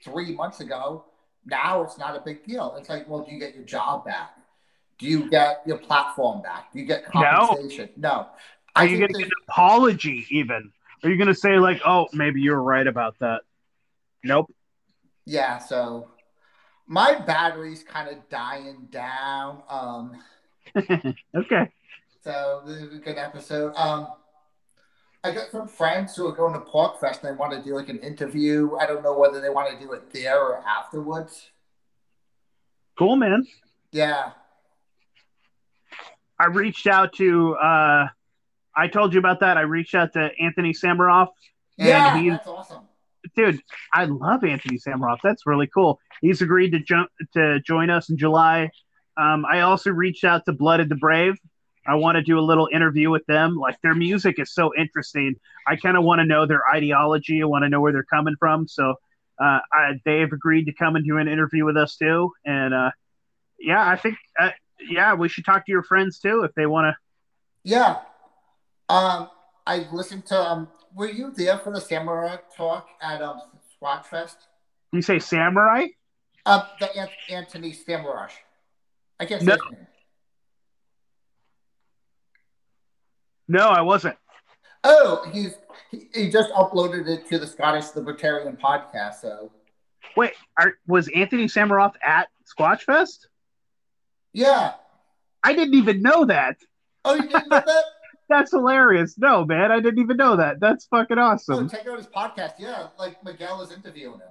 three 0.04 0.34
months 0.34 0.62
ago, 0.62 1.06
now 1.46 1.84
it's 1.84 2.00
not 2.00 2.16
a 2.18 2.22
big 2.22 2.44
deal. 2.44 2.76
It's 2.80 2.90
like, 2.90 3.08
well, 3.08 3.22
do 3.22 3.32
you 3.32 3.40
get 3.40 3.54
your 3.54 3.66
job 3.66 4.06
back? 4.06 4.32
Do 4.98 5.06
you 5.06 5.30
get 5.30 5.62
your 5.68 5.78
platform 5.78 6.42
back? 6.42 6.74
Do 6.74 6.80
you 6.80 6.86
get 6.86 7.06
compensation? 7.06 7.90
No. 7.98 8.10
no. 8.10 8.28
Are 8.76 8.88
you 8.88 8.98
going 8.98 9.14
to 9.14 9.20
get 9.20 9.28
an 9.28 9.34
apology 9.48 10.26
even? 10.32 10.72
Are 11.04 11.10
you 11.12 11.18
going 11.18 11.28
to 11.28 11.36
say 11.36 11.60
like, 11.60 11.80
"Oh, 11.86 12.08
maybe 12.12 12.42
you're 12.42 12.60
right 12.60 12.88
about 12.88 13.16
that"? 13.20 13.42
Nope. 14.24 14.52
Yeah. 15.26 15.60
So 15.60 16.10
my 16.88 17.14
battery's 17.14 17.84
kind 17.84 18.10
of 18.10 18.28
dying 18.30 18.88
down. 18.90 19.62
Um, 19.70 20.20
okay. 21.36 21.72
So 22.24 22.64
this 22.66 22.82
is 22.82 22.96
a 22.96 23.00
good 23.00 23.20
episode. 23.20 23.76
Um, 23.76 24.08
I 25.28 25.34
got 25.34 25.52
some 25.52 25.68
friends 25.68 26.16
who 26.16 26.28
are 26.28 26.32
going 26.32 26.54
to 26.54 26.60
PorcFest 26.60 27.24
and 27.24 27.30
they 27.30 27.38
want 27.38 27.52
to 27.52 27.62
do 27.62 27.76
like 27.76 27.90
an 27.90 27.99
interview. 27.99 28.76
I 28.80 28.86
don't 28.86 29.04
know 29.04 29.18
whether 29.18 29.41
they 29.41 29.49
want 29.49 29.78
to 29.78 29.86
do 29.86 29.91
it 29.91 30.12
there 30.14 30.41
or 30.41 30.64
afterwards. 30.66 31.49
Cool, 32.98 33.18
man. 33.18 33.45
Yeah. 33.91 34.32
I 36.40 36.45
reached 36.45 36.88
out 36.88 37.14
to. 37.14 37.56
uh 37.56 38.08
I 38.76 38.88
told 38.88 39.14
you 39.14 39.20
about 39.20 39.40
that. 39.40 39.58
I 39.58 39.62
reached 39.62 39.95
out 39.95 40.14
to 40.14 40.30
Anthony 40.40 40.72
Samaroff. 40.72 41.30
yeah, 41.78 42.22
that's 42.30 42.48
awesome. 42.48 42.84
Dude, 43.36 43.60
I 43.91 44.06
love 44.06 44.44
Anthony 44.44 44.78
Samaroff. 44.78 45.18
That's 45.24 45.48
really 45.48 45.68
cool. 45.68 45.99
He's 46.22 46.41
agreed 46.41 46.72
to 46.72 46.80
jump 46.80 47.10
to 47.34 47.60
join 47.62 47.90
us 47.90 48.10
in 48.10 48.18
July. 48.18 48.70
Um, 49.18 49.45
I 49.52 49.62
also 49.62 49.90
reached 49.90 50.24
out 50.24 50.45
to 50.45 50.54
Blooded 50.54 50.90
the 50.90 50.95
Brave. 50.95 51.38
I 51.88 51.95
want 51.95 52.15
to 52.18 52.22
do 52.22 52.38
a 52.38 52.41
little 52.41 52.68
interview 52.72 53.09
with 53.09 53.26
them. 53.26 53.55
Like 53.55 53.80
their 53.81 53.95
music 53.95 54.39
is 54.39 54.53
so 54.53 54.72
interesting. 54.77 55.35
I 55.65 55.77
kind 55.77 55.97
of 55.97 56.03
want 56.03 56.19
to 56.19 56.26
know 56.26 56.45
their 56.45 56.64
ideology. 56.73 57.41
I 57.41 57.45
want 57.45 57.64
to 57.64 57.69
know 57.69 57.81
where 57.81 57.93
they're 57.93 58.03
coming 58.03 58.35
from. 58.38 58.68
So 58.68 58.95
uh, 59.39 59.59
I, 59.72 59.93
they've 60.03 60.31
agreed 60.31 60.65
to 60.65 60.73
come 60.73 60.95
and 60.95 61.05
do 61.05 61.18
an 61.18 61.27
interview 61.27 61.65
with 61.65 61.77
us 61.77 61.95
too. 61.95 62.31
And 62.45 62.73
uh, 62.73 62.91
yeah, 63.59 63.88
I 63.88 63.95
think 63.95 64.18
uh, 64.39 64.51
yeah, 64.80 65.14
we 65.14 65.30
should 65.30 65.45
talk 65.45 65.65
to 65.65 65.72
your 65.72 65.84
friends 65.84 66.19
too 66.19 66.43
if 66.43 66.53
they 66.55 66.65
want 66.65 66.93
to. 66.93 66.97
Yeah, 67.64 67.97
um, 68.89 69.30
I 69.65 69.88
listened 69.91 70.26
to. 70.27 70.39
Um, 70.39 70.68
were 70.95 71.09
you 71.09 71.31
there 71.35 71.57
for 71.57 71.72
the 71.72 71.81
Samurai 71.81 72.38
talk 72.55 72.88
at 73.01 73.22
um 73.22 73.41
Squatch 73.81 74.05
Fest? 74.05 74.38
You 74.91 75.01
say 75.01 75.19
Samurai? 75.19 75.88
Um, 76.45 76.64
the 76.80 77.09
Anthony 77.30 77.73
Samurai. 77.73 78.30
I 79.19 79.26
can't 79.26 79.41
say 79.41 79.47
no. 79.47 79.53
his 79.53 79.61
name. 79.72 79.88
No, 83.48 83.69
I 83.69 83.82
wasn't. 83.82 84.18
Oh, 84.84 85.28
he's 85.32 85.56
he, 85.91 86.10
he, 86.14 86.30
just 86.30 86.52
uploaded 86.52 87.07
it 87.07 87.28
to 87.30 87.40
the 87.40 87.48
Scottish 87.48 87.95
Libertarian 87.95 88.57
podcast. 88.57 89.15
So, 89.22 89.52
wait, 90.15 90.34
are, 90.57 90.74
was 90.88 91.07
Anthony 91.10 91.45
Samaroff 91.45 91.94
at 92.03 92.28
Squatch 92.45 92.82
Fest? 92.82 93.28
Yeah, 94.34 94.74
I 95.44 95.53
didn't 95.53 95.76
even 95.76 96.02
know 96.02 96.26
that. 96.26 96.57
Oh, 97.06 97.15
you 97.15 97.24
didn't 97.24 97.49
know 97.49 97.64
that? 97.65 97.84
That's 98.30 98.52
hilarious. 98.52 99.18
No, 99.18 99.45
man, 99.45 99.72
I 99.72 99.80
didn't 99.80 99.99
even 99.99 100.18
know 100.18 100.36
that. 100.36 100.60
That's 100.60 100.86
fucking 100.88 101.18
oh, 101.18 101.22
awesome. 101.22 101.65
Oh, 101.65 101.68
check 101.68 101.88
out 101.88 101.98
his 101.98 102.07
podcast. 102.07 102.53
Yeah, 102.60 102.88
like 102.99 103.24
Miguel 103.24 103.61
is 103.61 103.72
interviewing 103.72 104.19
him. 104.19 104.30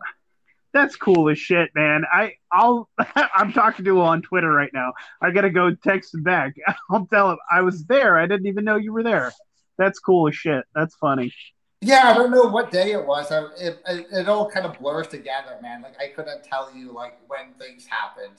That's 0.76 0.94
cool 0.94 1.30
as 1.30 1.38
shit, 1.38 1.70
man. 1.74 2.04
I 2.12 2.34
I'll 2.52 2.90
I'm 3.34 3.54
talking 3.54 3.86
to 3.86 3.92
him 3.92 4.02
on 4.04 4.20
Twitter 4.20 4.52
right 4.52 4.70
now. 4.74 4.92
I 5.22 5.30
gotta 5.30 5.48
go 5.48 5.74
text 5.74 6.12
him 6.12 6.22
back. 6.22 6.54
I'll 6.90 7.06
tell 7.06 7.30
him 7.30 7.38
I 7.50 7.62
was 7.62 7.86
there. 7.86 8.18
I 8.18 8.26
didn't 8.26 8.46
even 8.46 8.66
know 8.66 8.76
you 8.76 8.92
were 8.92 9.02
there. 9.02 9.32
That's 9.78 9.98
cool 9.98 10.28
as 10.28 10.36
shit. 10.36 10.66
That's 10.74 10.94
funny. 10.96 11.32
Yeah, 11.80 12.10
I 12.10 12.12
don't 12.12 12.30
know 12.30 12.42
what 12.42 12.70
day 12.70 12.92
it 12.92 13.06
was. 13.06 13.32
I, 13.32 13.44
it, 13.58 13.82
it, 13.88 14.06
it 14.12 14.28
all 14.28 14.50
kind 14.50 14.66
of 14.66 14.78
blurs 14.78 15.08
together, 15.08 15.56
man. 15.62 15.80
Like 15.80 15.98
I 15.98 16.08
couldn't 16.08 16.44
tell 16.44 16.70
you 16.76 16.92
like 16.92 17.18
when 17.26 17.54
things 17.58 17.86
happened. 17.86 18.36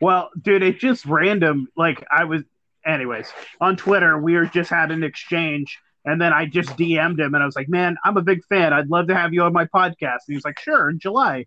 Well, 0.00 0.30
dude, 0.42 0.64
it's 0.64 0.80
just 0.80 1.06
random. 1.06 1.68
Like 1.76 2.04
I 2.10 2.24
was, 2.24 2.42
anyways, 2.84 3.28
on 3.60 3.76
Twitter, 3.76 4.18
we 4.18 4.34
were 4.34 4.46
just 4.46 4.70
had 4.70 4.90
an 4.90 5.04
exchange, 5.04 5.78
and 6.04 6.20
then 6.20 6.32
I 6.32 6.46
just 6.46 6.70
DM'd 6.70 7.20
him, 7.20 7.34
and 7.34 7.42
I 7.42 7.46
was 7.46 7.56
like, 7.56 7.68
"Man, 7.68 7.96
I'm 8.04 8.16
a 8.16 8.22
big 8.22 8.44
fan. 8.46 8.72
I'd 8.72 8.88
love 8.88 9.08
to 9.08 9.14
have 9.14 9.32
you 9.34 9.42
on 9.42 9.52
my 9.52 9.66
podcast." 9.66 10.00
And 10.26 10.28
he 10.28 10.34
was 10.34 10.44
like, 10.44 10.58
"Sure, 10.58 10.90
in 10.90 10.98
July." 10.98 11.46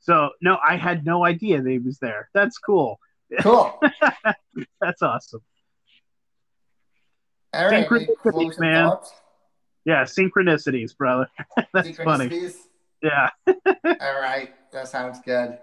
So 0.00 0.30
no, 0.40 0.58
I 0.66 0.76
had 0.76 1.04
no 1.04 1.24
idea 1.24 1.60
that 1.60 1.70
he 1.70 1.78
was 1.78 1.98
there. 1.98 2.28
That's 2.34 2.58
cool. 2.58 3.00
Cool. 3.40 3.78
That's 4.80 5.02
awesome. 5.02 5.42
All 7.52 7.66
right, 7.66 7.88
synchronicities, 7.88 8.58
man. 8.58 8.88
Thoughts? 8.88 9.12
Yeah, 9.84 10.04
synchronicities, 10.04 10.96
brother. 10.96 11.28
That's 11.72 11.88
synchronicities? 11.88 12.04
funny. 12.04 12.52
Yeah. 13.02 13.30
All 13.46 14.20
right, 14.20 14.52
that 14.72 14.88
sounds 14.88 15.20
good. 15.24 15.58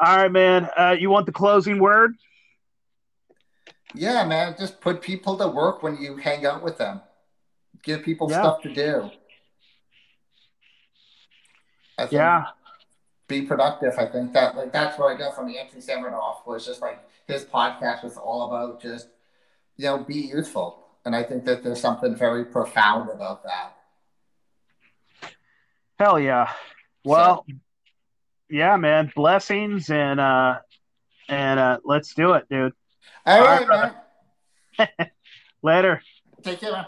All 0.00 0.16
right, 0.16 0.32
man. 0.32 0.68
Uh, 0.76 0.96
you 0.98 1.08
want 1.08 1.26
the 1.26 1.32
closing 1.32 1.78
word? 1.78 2.14
Yeah, 3.94 4.24
man. 4.26 4.56
Just 4.58 4.80
put 4.80 5.00
people 5.00 5.36
to 5.38 5.46
work 5.46 5.82
when 5.82 5.96
you 5.96 6.16
hang 6.16 6.44
out 6.44 6.64
with 6.64 6.78
them. 6.78 7.00
Give 7.84 8.02
people 8.02 8.30
yeah. 8.30 8.40
stuff 8.40 8.62
to 8.62 8.72
do. 8.72 9.10
yeah. 12.10 12.46
Be 13.28 13.42
productive. 13.42 13.94
I 13.98 14.06
think 14.06 14.32
that 14.34 14.56
like 14.56 14.72
that's 14.72 14.98
what 14.98 15.14
I 15.14 15.18
got 15.18 15.34
from 15.34 15.46
the 15.46 15.58
Anthony 15.58 15.80
Samaroff 15.80 16.46
was 16.46 16.66
just 16.66 16.82
like 16.82 17.02
his 17.26 17.44
podcast 17.44 18.04
was 18.04 18.16
all 18.16 18.48
about 18.48 18.82
just 18.82 19.08
you 19.76 19.86
know 19.86 19.98
be 19.98 20.14
useful, 20.14 20.86
and 21.04 21.16
I 21.16 21.22
think 21.22 21.44
that 21.46 21.62
there's 21.62 21.80
something 21.80 22.14
very 22.14 22.44
profound 22.44 23.08
about 23.08 23.44
that. 23.44 23.76
Hell 25.98 26.20
yeah! 26.20 26.52
Well, 27.04 27.44
so, 27.48 27.54
yeah, 28.50 28.76
man. 28.76 29.10
Blessings 29.14 29.90
and 29.90 30.20
uh 30.20 30.58
and 31.28 31.58
uh 31.58 31.78
let's 31.84 32.12
do 32.14 32.34
it, 32.34 32.46
dude. 32.50 32.72
All, 33.24 33.38
All 33.38 33.44
right, 33.44 33.68
right 33.68 33.92
man. 34.78 35.10
Later. 35.62 36.02
Take 36.42 36.60
care. 36.60 36.86